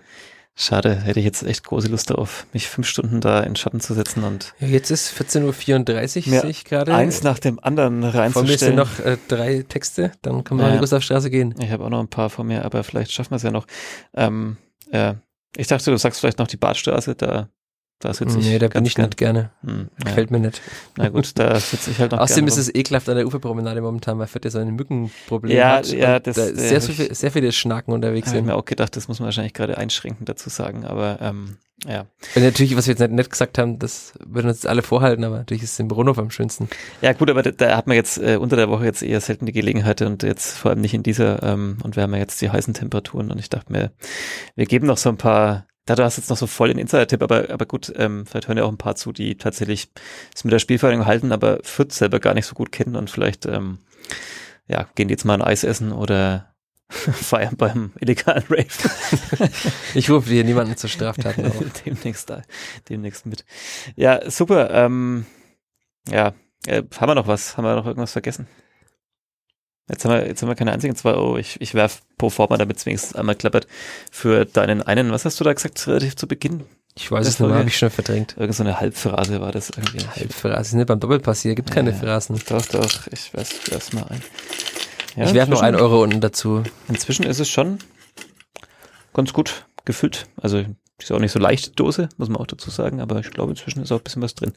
Schade, 0.57 0.95
hätte 0.95 1.19
ich 1.19 1.25
jetzt 1.25 1.43
echt 1.43 1.65
große 1.65 1.89
Lust 1.89 2.09
darauf, 2.09 2.47
mich 2.53 2.69
fünf 2.69 2.87
Stunden 2.87 3.19
da 3.19 3.41
in 3.41 3.57
Schatten 3.57 3.81
zu 3.81 3.93
setzen 3.93 4.23
und. 4.23 4.53
Ja, 4.59 4.67
jetzt 4.67 4.89
ist 4.89 5.11
14.34 5.11 6.31
Uhr, 6.31 6.41
sehe 6.41 6.49
ich 6.49 6.63
gerade. 6.63 6.95
Eins 6.95 7.23
nach 7.23 7.39
dem 7.39 7.59
anderen 7.59 8.05
reinzustellen. 8.05 8.31
Vor 8.31 8.43
mir 8.43 8.57
sind 8.57 8.75
noch 8.75 8.99
äh, 8.99 9.17
drei 9.27 9.65
Texte, 9.67 10.13
dann 10.21 10.45
kann 10.45 10.55
man 10.55 10.67
ja. 10.67 10.71
an 10.71 10.77
die 10.77 10.79
Gustavstraße 10.79 11.29
gehen. 11.29 11.53
Ich 11.59 11.71
habe 11.71 11.83
auch 11.83 11.89
noch 11.89 11.99
ein 11.99 12.07
paar 12.07 12.29
vor 12.29 12.45
mir, 12.45 12.63
aber 12.63 12.85
vielleicht 12.85 13.11
schaffen 13.11 13.31
wir 13.31 13.35
es 13.35 13.43
ja 13.43 13.51
noch. 13.51 13.67
Ähm, 14.13 14.55
ja, 14.93 15.15
ich 15.57 15.67
dachte, 15.67 15.91
du 15.91 15.97
sagst 15.97 16.21
vielleicht 16.21 16.39
noch 16.39 16.47
die 16.47 16.57
Badstraße, 16.57 17.15
da 17.15 17.49
da 17.99 18.13
sitze 18.13 18.39
ich. 18.39 18.45
Nee, 18.45 18.59
da 18.59 18.67
bin 18.67 18.85
ich 18.85 18.95
gern. 18.95 19.05
nicht 19.05 19.17
gerne. 19.17 19.51
Hm, 19.61 19.89
Gefällt 20.03 20.29
ja. 20.29 20.37
mir 20.37 20.45
nicht. 20.45 20.61
Na 20.97 21.09
gut, 21.09 21.31
da 21.35 21.59
sitze 21.59 21.91
ich 21.91 21.99
halt 21.99 22.11
noch 22.11 22.19
Außerdem 22.19 22.47
ist 22.47 22.57
es 22.57 22.73
ekelhaft 22.73 23.07
an 23.09 23.15
der 23.15 23.25
Uferpromenade 23.25 23.81
momentan, 23.81 24.19
weil 24.19 24.27
Fett 24.27 24.45
ja 24.45 24.51
so 24.51 24.59
ein 24.59 24.75
Mückenproblem 24.75 25.55
ja, 25.55 25.77
hat. 25.77 25.91
Ja, 25.91 26.19
das, 26.19 26.35
da 26.35 26.47
sehr, 26.47 26.81
viel, 26.81 27.13
sehr 27.13 27.31
viele 27.31 27.51
Schnacken 27.51 27.93
unterwegs 27.93 28.29
sind. 28.29 28.39
Ich 28.39 28.45
mir 28.45 28.55
auch 28.55 28.65
gedacht, 28.65 28.95
das 28.95 29.07
muss 29.07 29.19
man 29.19 29.25
wahrscheinlich 29.25 29.53
gerade 29.53 29.77
einschränken 29.77 30.25
dazu 30.25 30.49
sagen, 30.49 30.85
aber 30.85 31.19
ähm, 31.21 31.57
ja. 31.87 32.05
Und 32.35 32.43
natürlich, 32.43 32.75
was 32.75 32.87
wir 32.87 32.95
jetzt 32.95 33.11
nicht, 33.11 33.29
gesagt 33.29 33.57
haben, 33.57 33.79
das 33.79 34.13
würden 34.25 34.47
uns 34.47 34.65
alle 34.65 34.81
vorhalten, 34.81 35.23
aber 35.23 35.37
natürlich 35.37 35.63
ist 35.63 35.73
es 35.73 35.79
im 35.79 35.87
Brunnhof 35.87 36.17
am 36.17 36.31
schönsten. 36.31 36.69
Ja 37.01 37.13
gut, 37.13 37.29
aber 37.29 37.43
da, 37.43 37.51
da 37.51 37.77
hat 37.77 37.87
man 37.87 37.95
jetzt 37.95 38.17
äh, 38.17 38.37
unter 38.37 38.55
der 38.55 38.69
Woche 38.69 38.85
jetzt 38.85 39.03
eher 39.03 39.21
selten 39.21 39.45
die 39.45 39.51
Gelegenheit 39.51 40.01
und 40.01 40.23
jetzt 40.23 40.57
vor 40.57 40.71
allem 40.71 40.81
nicht 40.81 40.93
in 40.93 41.03
dieser 41.03 41.43
ähm, 41.43 41.77
und 41.83 41.95
wir 41.95 42.03
haben 42.03 42.13
ja 42.13 42.19
jetzt 42.19 42.41
die 42.41 42.49
heißen 42.49 42.73
Temperaturen 42.73 43.31
und 43.31 43.39
ich 43.39 43.49
dachte 43.49 43.71
mir, 43.71 43.91
wir 44.55 44.65
geben 44.65 44.87
noch 44.87 44.97
so 44.97 45.09
ein 45.09 45.17
paar 45.17 45.67
da 45.85 45.95
du 45.95 46.03
hast 46.03 46.17
jetzt 46.17 46.29
noch 46.29 46.37
so 46.37 46.47
voll 46.47 46.69
den 46.69 46.79
Insider-Tipp, 46.79 47.21
aber, 47.21 47.49
aber 47.49 47.65
gut, 47.65 47.93
ähm, 47.95 48.25
vielleicht 48.25 48.47
hören 48.47 48.57
ja 48.57 48.63
auch 48.63 48.71
ein 48.71 48.77
paar 48.77 48.95
zu, 48.95 49.11
die 49.11 49.37
tatsächlich 49.37 49.89
es 50.33 50.43
mit 50.43 50.51
der 50.51 50.59
Spielvereinigung 50.59 51.05
halten, 51.05 51.31
aber 51.31 51.59
Fürth 51.63 51.93
selber 51.93 52.19
gar 52.19 52.33
nicht 52.33 52.47
so 52.47 52.55
gut 52.55 52.71
kennen 52.71 52.95
und 52.95 53.09
vielleicht, 53.09 53.45
ähm, 53.45 53.77
ja, 54.67 54.87
gehen 54.95 55.07
die 55.07 55.13
jetzt 55.13 55.25
mal 55.25 55.35
ein 55.35 55.43
Eis 55.43 55.63
essen 55.63 55.91
oder 55.91 56.55
feiern 56.89 57.55
beim 57.55 57.91
illegalen 57.99 58.43
Rave. 58.49 58.65
ich 59.93 60.09
rufe 60.09 60.29
hier 60.29 60.43
niemanden 60.43 60.75
zur 60.75 60.89
Straftaten 60.89 61.45
auf. 61.45 61.63
demnächst, 61.85 62.29
da, 62.29 62.41
demnächst 62.89 63.27
mit. 63.27 63.45
Ja, 63.95 64.29
super. 64.29 64.71
Ähm, 64.71 65.25
ja, 66.09 66.33
äh, 66.65 66.83
haben 66.97 67.09
wir 67.09 67.15
noch 67.15 67.27
was? 67.27 67.57
Haben 67.57 67.65
wir 67.65 67.75
noch 67.75 67.85
irgendwas 67.85 68.11
vergessen? 68.11 68.47
Jetzt 69.87 70.03
haben 70.03 70.11
wir, 70.11 70.27
jetzt 70.27 70.41
haben 70.41 70.49
wir 70.49 70.55
keine 70.55 70.71
einzigen 70.71 70.95
zwei 70.95 71.13
Euro. 71.13 71.37
Ich, 71.37 71.61
ich 71.61 71.73
werf 71.75 72.01
pro 72.17 72.29
forma, 72.29 72.57
damit 72.57 72.77
es 72.77 72.85
wenigstens 72.85 73.15
einmal 73.15 73.35
klappert, 73.35 73.67
für 74.11 74.45
deinen 74.45 74.81
einen, 74.81 75.11
was 75.11 75.25
hast 75.25 75.39
du 75.39 75.43
da 75.43 75.53
gesagt, 75.53 75.87
relativ 75.87 76.15
zu 76.15 76.27
Beginn? 76.27 76.63
Ich 76.97 77.11
weiß 77.11 77.27
es 77.27 77.39
nicht, 77.39 77.51
habe 77.51 77.67
ich 77.67 77.77
schon 77.77 77.89
verdrängt. 77.89 78.35
Irgend 78.37 78.55
so 78.55 78.63
eine 78.63 78.79
Halbphrase 78.79 79.41
war 79.41 79.51
das 79.51 79.69
irgendwie. 79.69 80.07
Halbphrase, 80.07 80.77
ne? 80.77 80.85
Beim 80.85 80.99
Doppelpass 80.99 81.41
hier 81.41 81.53
gibt 81.53 81.69
ja, 81.69 81.75
keine 81.75 81.93
Phrasen. 81.93 82.41
Doch, 82.47 82.65
doch, 82.67 83.07
ich 83.11 83.33
weiß, 83.33 83.71
werf's 83.71 83.93
mal 83.93 84.05
ein. 84.09 84.21
Ja, 85.17 85.25
ich 85.25 85.33
werfe 85.33 85.51
noch 85.51 85.61
einen 85.61 85.75
Euro 85.75 86.01
unten 86.01 86.21
dazu. 86.21 86.63
Inzwischen 86.87 87.25
ist 87.25 87.39
es 87.39 87.49
schon 87.49 87.79
ganz 89.13 89.33
gut 89.33 89.65
gefüllt. 89.83 90.27
Also, 90.41 90.63
ist 90.97 91.11
auch 91.11 91.19
nicht 91.19 91.33
so 91.33 91.39
leicht, 91.39 91.67
die 91.67 91.75
Dose, 91.75 92.09
muss 92.17 92.29
man 92.29 92.37
auch 92.37 92.47
dazu 92.47 92.69
sagen, 92.69 93.01
aber 93.01 93.19
ich 93.19 93.29
glaube, 93.29 93.51
inzwischen 93.51 93.83
ist 93.83 93.91
auch 93.91 93.99
ein 93.99 94.03
bisschen 94.03 94.21
was 94.21 94.33
drin. 94.33 94.53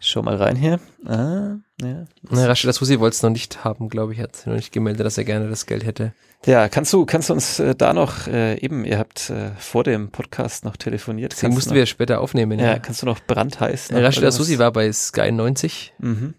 Ich 0.00 0.08
schau 0.08 0.22
mal 0.22 0.36
rein 0.36 0.56
hier. 0.56 0.78
Ah, 1.04 1.56
ja. 1.82 2.04
Na, 2.22 2.46
Rashida 2.46 2.72
Susi 2.72 3.00
wollte 3.00 3.14
es 3.14 3.22
noch 3.22 3.30
nicht 3.30 3.64
haben, 3.64 3.88
glaube 3.88 4.12
ich, 4.12 4.20
hat 4.20 4.36
sich 4.36 4.46
noch 4.46 4.54
nicht 4.54 4.72
gemeldet, 4.72 5.04
dass 5.04 5.18
er 5.18 5.24
gerne 5.24 5.48
das 5.48 5.66
Geld 5.66 5.84
hätte. 5.84 6.12
Ja, 6.46 6.68
kannst 6.68 6.92
du, 6.92 7.04
kannst 7.04 7.30
du 7.30 7.34
uns 7.34 7.58
äh, 7.58 7.74
da 7.74 7.92
noch, 7.92 8.28
äh, 8.28 8.58
eben, 8.60 8.84
ihr 8.84 8.98
habt 8.98 9.30
äh, 9.30 9.50
vor 9.58 9.82
dem 9.82 10.10
Podcast 10.10 10.64
noch 10.64 10.76
telefoniert. 10.76 11.40
Den 11.42 11.52
mussten 11.52 11.70
noch, 11.70 11.76
wir 11.76 11.86
später 11.86 12.20
aufnehmen, 12.20 12.60
ja. 12.60 12.66
Ja, 12.66 12.78
kannst 12.78 13.02
du 13.02 13.06
noch 13.06 13.18
brandheiß. 13.20 13.90
Noch, 13.90 14.00
Rashida 14.00 14.30
Susi 14.30 14.58
war 14.58 14.72
bei 14.72 14.92
Sky 14.92 15.32
90. 15.32 15.94
Mhm. 15.98 16.34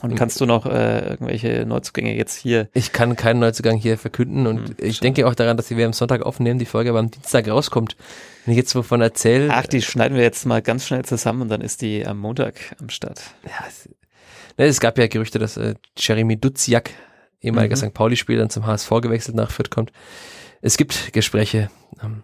Und 0.00 0.14
kannst 0.14 0.40
du 0.40 0.46
noch 0.46 0.64
äh, 0.66 1.10
irgendwelche 1.10 1.66
Neuzugänge 1.66 2.14
jetzt 2.14 2.36
hier? 2.36 2.68
Ich 2.72 2.92
kann 2.92 3.16
keinen 3.16 3.40
Neuzugang 3.40 3.76
hier 3.76 3.98
verkünden 3.98 4.46
und 4.46 4.68
hm, 4.68 4.76
ich 4.78 5.00
denke 5.00 5.26
auch 5.26 5.34
daran, 5.34 5.56
dass 5.56 5.70
wir 5.70 5.86
am 5.86 5.92
Sonntag 5.92 6.22
aufnehmen, 6.22 6.58
die 6.58 6.66
Folge 6.66 6.90
aber 6.90 7.00
am 7.00 7.10
Dienstag 7.10 7.48
rauskommt. 7.48 7.96
Wenn 8.44 8.52
ich 8.52 8.58
jetzt 8.58 8.74
wovon 8.74 9.00
erzähle. 9.00 9.48
Ach, 9.50 9.66
die 9.66 9.82
schneiden 9.82 10.16
wir 10.16 10.22
jetzt 10.22 10.46
mal 10.46 10.62
ganz 10.62 10.86
schnell 10.86 11.04
zusammen 11.04 11.42
und 11.42 11.48
dann 11.48 11.60
ist 11.60 11.82
die 11.82 12.06
am 12.06 12.18
Montag 12.18 12.76
am 12.80 12.90
Start. 12.90 13.22
Ja, 13.44 13.64
es, 13.66 13.88
ne, 14.56 14.66
es 14.66 14.78
gab 14.78 14.98
ja 14.98 15.08
Gerüchte, 15.08 15.40
dass 15.40 15.56
äh, 15.56 15.74
Jeremy 15.96 16.40
Duziak, 16.40 16.90
ehemaliger 17.40 17.76
mhm. 17.76 17.90
St. 17.90 17.94
Pauli-Spieler, 17.94 18.40
dann 18.40 18.50
zum 18.50 18.66
HSV 18.66 18.88
gewechselt 19.02 19.36
nach 19.36 19.50
Fürth 19.50 19.70
kommt. 19.70 19.90
Es 20.60 20.76
gibt 20.76 21.12
Gespräche, 21.12 21.70
ähm, 22.02 22.22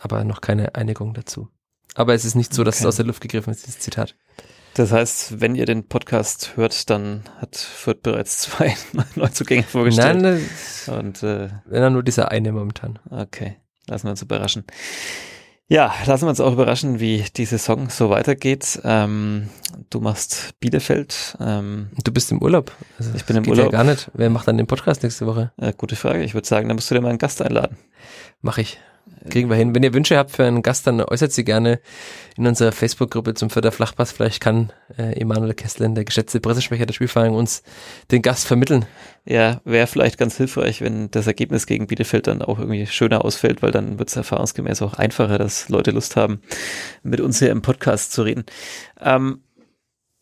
aber 0.00 0.24
noch 0.24 0.40
keine 0.40 0.74
Einigung 0.74 1.14
dazu. 1.14 1.48
Aber 1.94 2.14
es 2.14 2.24
ist 2.24 2.34
nicht 2.34 2.52
so, 2.52 2.64
dass 2.64 2.76
okay. 2.76 2.84
es 2.84 2.86
aus 2.86 2.96
der 2.96 3.06
Luft 3.06 3.20
gegriffen 3.20 3.52
ist, 3.52 3.66
dieses 3.66 3.78
Zitat. 3.78 4.16
Das 4.74 4.90
heißt, 4.90 5.40
wenn 5.40 5.54
ihr 5.54 5.66
den 5.66 5.86
Podcast 5.86 6.56
hört, 6.56 6.90
dann 6.90 7.22
hat 7.40 7.56
Fürth 7.56 8.02
bereits 8.02 8.38
zwei 8.40 8.76
Neuzugänge 9.14 9.62
vorgestellt. 9.62 10.20
Nein, 10.20 10.48
und, 10.98 11.22
äh, 11.22 11.48
wenn 11.66 11.80
dann 11.80 11.92
nur 11.92 12.02
dieser 12.02 12.30
eine 12.30 12.52
momentan. 12.52 12.98
Okay, 13.08 13.56
lassen 13.86 14.06
wir 14.06 14.10
uns 14.10 14.22
überraschen. 14.22 14.64
Ja, 15.66 15.94
lassen 16.06 16.26
wir 16.26 16.28
uns 16.28 16.40
auch 16.40 16.52
überraschen, 16.52 17.00
wie 17.00 17.24
die 17.36 17.46
Saison 17.46 17.88
so 17.88 18.10
weitergeht. 18.10 18.80
Ähm, 18.84 19.48
du 19.88 20.00
machst 20.00 20.58
Bielefeld. 20.60 21.38
Ähm, 21.40 21.88
du 22.02 22.12
bist 22.12 22.30
im 22.32 22.42
Urlaub. 22.42 22.72
Also 22.98 23.12
ich 23.14 23.24
bin 23.24 23.36
im 23.36 23.48
Urlaub. 23.48 23.72
Ja 23.72 23.78
gar 23.78 23.84
nicht. 23.84 24.10
Wer 24.12 24.28
macht 24.28 24.46
dann 24.46 24.58
den 24.58 24.66
Podcast 24.66 25.02
nächste 25.02 25.26
Woche? 25.26 25.52
Äh, 25.56 25.72
gute 25.76 25.96
Frage. 25.96 26.22
Ich 26.22 26.34
würde 26.34 26.46
sagen, 26.46 26.68
da 26.68 26.74
musst 26.74 26.90
du 26.90 26.94
dir 26.94 27.00
mal 27.00 27.08
einen 27.08 27.18
Gast 27.18 27.40
einladen. 27.40 27.78
Mach 28.42 28.58
ich. 28.58 28.78
Kriegen 29.30 29.48
wir 29.48 29.56
hin. 29.56 29.74
Wenn 29.74 29.82
ihr 29.82 29.94
Wünsche 29.94 30.18
habt 30.18 30.32
für 30.32 30.44
einen 30.44 30.62
Gast, 30.62 30.86
dann 30.86 31.00
äußert 31.00 31.32
sie 31.32 31.44
gerne 31.44 31.80
in 32.36 32.46
unserer 32.46 32.72
Facebook-Gruppe 32.72 33.34
zum 33.34 33.48
Flachpass. 33.48 34.12
Vielleicht 34.12 34.40
kann 34.40 34.72
äh, 34.98 35.18
Emanuel 35.18 35.54
Kesslin, 35.54 35.94
der 35.94 36.04
geschätzte 36.04 36.40
Pressesprecher 36.40 36.84
der 36.84 36.92
Spielvereinigung, 36.92 37.38
uns 37.38 37.62
den 38.10 38.20
Gast 38.20 38.46
vermitteln. 38.46 38.84
Ja, 39.24 39.62
wäre 39.64 39.86
vielleicht 39.86 40.18
ganz 40.18 40.36
hilfreich, 40.36 40.82
wenn 40.82 41.10
das 41.10 41.26
Ergebnis 41.26 41.66
gegen 41.66 41.86
Bielefeld 41.86 42.26
dann 42.26 42.42
auch 42.42 42.58
irgendwie 42.58 42.86
schöner 42.86 43.24
ausfällt, 43.24 43.62
weil 43.62 43.70
dann 43.70 43.98
wird 43.98 44.10
es 44.10 44.16
erfahrungsgemäß 44.16 44.82
auch 44.82 44.94
einfacher, 44.94 45.38
dass 45.38 45.70
Leute 45.70 45.92
Lust 45.92 46.16
haben, 46.16 46.42
mit 47.02 47.20
uns 47.20 47.38
hier 47.38 47.50
im 47.50 47.62
Podcast 47.62 48.12
zu 48.12 48.22
reden. 48.22 48.44
Ähm, 49.00 49.43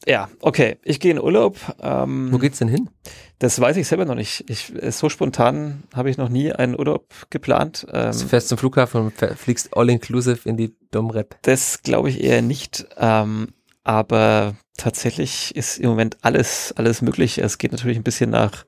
ja, 0.07 0.29
okay, 0.41 0.79
ich 0.83 1.01
gehe 1.01 1.13
in 1.13 1.21
Urlaub. 1.21 1.59
Ähm, 1.81 2.29
Wo 2.33 2.39
geht's 2.39 2.59
denn 2.59 2.69
hin? 2.69 2.91
Das 3.39 3.61
weiß 3.61 3.77
ich 3.77 3.89
selber 3.89 4.05
noch 4.05 4.15
nicht. 4.15 4.45
Ich, 4.49 4.73
so 4.91 5.09
spontan 5.09 5.83
habe 5.95 6.11
ich 6.11 6.17
noch 6.17 6.29
nie 6.29 6.53
einen 6.53 6.79
Urlaub 6.79 7.09
geplant. 7.31 7.87
Ähm, 7.93 8.13
du 8.13 8.27
fährst 8.27 8.49
zum 8.49 8.59
Flughafen 8.59 9.01
und 9.01 9.15
fliegst 9.37 9.77
all-inclusive 9.77 10.49
in 10.49 10.57
die 10.57 10.77
Domrep. 10.91 11.37
Das 11.43 11.83
glaube 11.83 12.09
ich 12.09 12.23
eher 12.23 12.43
nicht. 12.43 12.87
Ähm, 12.99 13.49
aber 13.85 14.55
tatsächlich 14.77 15.57
ist 15.57 15.79
im 15.79 15.91
Moment 15.91 16.19
alles, 16.23 16.73
alles 16.77 17.03
möglich. 17.03 17.39
Es 17.39 17.59
geht 17.59 17.73
natürlich 17.73 17.97
ein 17.97 18.05
bisschen 18.05 18.31
nach 18.31 18.65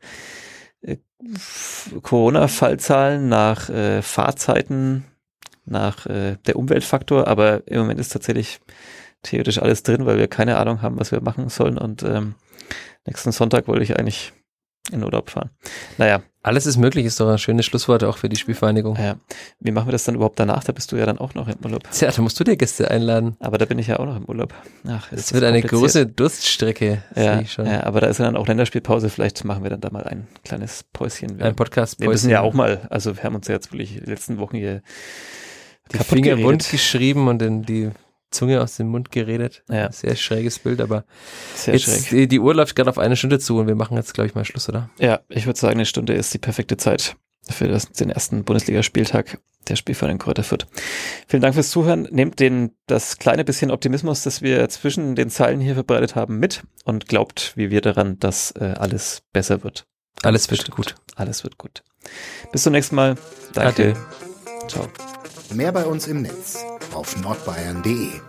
äh, 0.82 0.96
Corona-Fallzahlen, 2.02 3.28
nach 3.28 3.68
äh, 3.70 4.02
Fahrzeiten, 4.02 5.04
nach 5.64 6.06
äh, 6.06 6.36
der 6.46 6.56
Umweltfaktor, 6.56 7.26
aber 7.26 7.66
im 7.66 7.78
Moment 7.78 8.00
ist 8.00 8.12
tatsächlich 8.12 8.60
theoretisch 9.24 9.60
alles 9.60 9.82
drin, 9.82 10.06
weil 10.06 10.18
wir 10.18 10.28
keine 10.28 10.56
Ahnung 10.56 10.82
haben, 10.82 10.98
was 10.98 11.10
wir 11.10 11.20
machen 11.20 11.48
sollen. 11.48 11.78
Und 11.78 12.02
ähm, 12.02 12.34
nächsten 13.06 13.32
Sonntag 13.32 13.66
wollte 13.66 13.82
ich 13.82 13.98
eigentlich 13.98 14.32
in 14.92 15.02
Urlaub 15.02 15.30
fahren. 15.30 15.50
Naja. 15.98 16.22
Alles 16.42 16.66
ist 16.66 16.76
möglich, 16.76 17.06
ist 17.06 17.18
doch 17.20 17.30
ein 17.30 17.38
schönes 17.38 17.64
Schlusswort 17.64 18.04
auch 18.04 18.18
für 18.18 18.28
die 18.28 18.36
Spielvereinigung. 18.36 18.96
Ja. 18.96 19.16
Wie 19.60 19.70
machen 19.70 19.88
wir 19.88 19.92
das 19.92 20.04
dann 20.04 20.14
überhaupt 20.14 20.38
danach? 20.38 20.62
Da 20.62 20.72
bist 20.72 20.92
du 20.92 20.96
ja 20.96 21.06
dann 21.06 21.16
auch 21.16 21.32
noch 21.32 21.48
im 21.48 21.54
Urlaub. 21.64 21.90
Tja, 21.90 22.10
da 22.10 22.20
musst 22.20 22.38
du 22.38 22.44
dir 22.44 22.54
Gäste 22.58 22.90
einladen. 22.90 23.34
Aber 23.40 23.56
da 23.56 23.64
bin 23.64 23.78
ich 23.78 23.86
ja 23.86 23.98
auch 23.98 24.04
noch 24.04 24.16
im 24.16 24.26
Urlaub. 24.26 24.52
Ach, 24.86 25.10
es 25.10 25.32
wird 25.32 25.42
eine 25.42 25.62
große 25.62 26.06
Durststrecke. 26.06 27.02
Ja, 27.16 27.40
ja, 27.40 27.84
aber 27.84 28.02
da 28.02 28.08
ist 28.08 28.18
ja 28.18 28.26
dann 28.26 28.36
auch 28.36 28.46
Länderspielpause. 28.46 29.08
Vielleicht 29.08 29.42
machen 29.46 29.62
wir 29.62 29.70
dann 29.70 29.80
da 29.80 29.88
mal 29.90 30.04
ein 30.04 30.26
kleines 30.44 30.84
Päuschen. 30.92 31.38
Wir, 31.38 31.46
ein 31.46 31.56
Podcast. 31.56 31.94
-Päuschen. 31.94 32.00
Wir 32.02 32.08
müssen 32.10 32.28
ja 32.28 32.42
auch 32.42 32.52
mal, 32.52 32.86
also 32.90 33.16
wir 33.16 33.22
haben 33.22 33.36
uns 33.36 33.48
ja 33.48 33.54
jetzt 33.54 33.72
wirklich 33.72 34.00
die 34.04 34.10
letzten 34.10 34.36
Wochen 34.36 34.58
hier 34.58 34.82
die 35.92 35.98
Finger 35.98 36.38
wund 36.42 36.68
geschrieben 36.68 37.26
und 37.28 37.40
in 37.40 37.62
die 37.62 37.90
Zunge 38.34 38.60
aus 38.60 38.76
dem 38.76 38.88
Mund 38.88 39.10
geredet. 39.10 39.62
Ja. 39.70 39.90
Sehr 39.90 40.16
schräges 40.16 40.58
Bild, 40.58 40.80
aber 40.80 41.04
Sehr 41.54 41.74
jetzt, 41.74 42.08
schräg. 42.08 42.28
die 42.28 42.40
Uhr 42.40 42.54
läuft 42.54 42.76
gerade 42.76 42.90
auf 42.90 42.98
eine 42.98 43.16
Stunde 43.16 43.38
zu 43.38 43.58
und 43.58 43.66
wir 43.66 43.74
machen 43.74 43.96
jetzt, 43.96 44.14
glaube 44.14 44.28
ich, 44.28 44.34
mal 44.34 44.44
Schluss, 44.44 44.68
oder? 44.68 44.90
Ja, 44.98 45.20
ich 45.28 45.46
würde 45.46 45.58
sagen, 45.58 45.74
eine 45.74 45.86
Stunde 45.86 46.12
ist 46.14 46.34
die 46.34 46.38
perfekte 46.38 46.76
Zeit 46.76 47.16
für 47.48 47.68
das, 47.68 47.90
den 47.90 48.10
ersten 48.10 48.44
Bundesligaspieltag 48.44 49.38
der 49.68 49.76
Spielverein 49.76 50.18
Kräuter 50.18 50.42
Fürth. 50.44 50.66
Vielen 51.26 51.42
Dank 51.42 51.54
fürs 51.54 51.70
Zuhören. 51.70 52.06
Nehmt 52.10 52.38
den, 52.40 52.72
das 52.86 53.18
kleine 53.18 53.44
bisschen 53.44 53.70
Optimismus, 53.70 54.22
das 54.22 54.42
wir 54.42 54.68
zwischen 54.68 55.14
den 55.14 55.30
Zeilen 55.30 55.60
hier 55.60 55.74
verbreitet 55.74 56.14
haben, 56.14 56.38
mit 56.38 56.62
und 56.84 57.08
glaubt, 57.08 57.52
wie 57.56 57.70
wir 57.70 57.80
daran, 57.80 58.18
dass 58.18 58.50
äh, 58.52 58.74
alles 58.78 59.22
besser 59.32 59.64
wird. 59.64 59.86
Alles 60.22 60.50
wird 60.50 60.60
Bestimmt. 60.60 60.76
gut. 60.76 60.94
Alles 61.16 61.44
wird 61.44 61.58
gut. 61.58 61.82
Bis 62.52 62.62
zum 62.62 62.72
nächsten 62.72 62.96
Mal. 62.96 63.16
Danke. 63.52 63.94
Danke. 63.94 64.68
Ciao. 64.68 64.88
Mehr 65.52 65.72
bei 65.72 65.84
uns 65.84 66.06
im 66.06 66.22
Netz 66.22 66.64
auf 66.94 67.16
nordbayern.de 67.16 68.20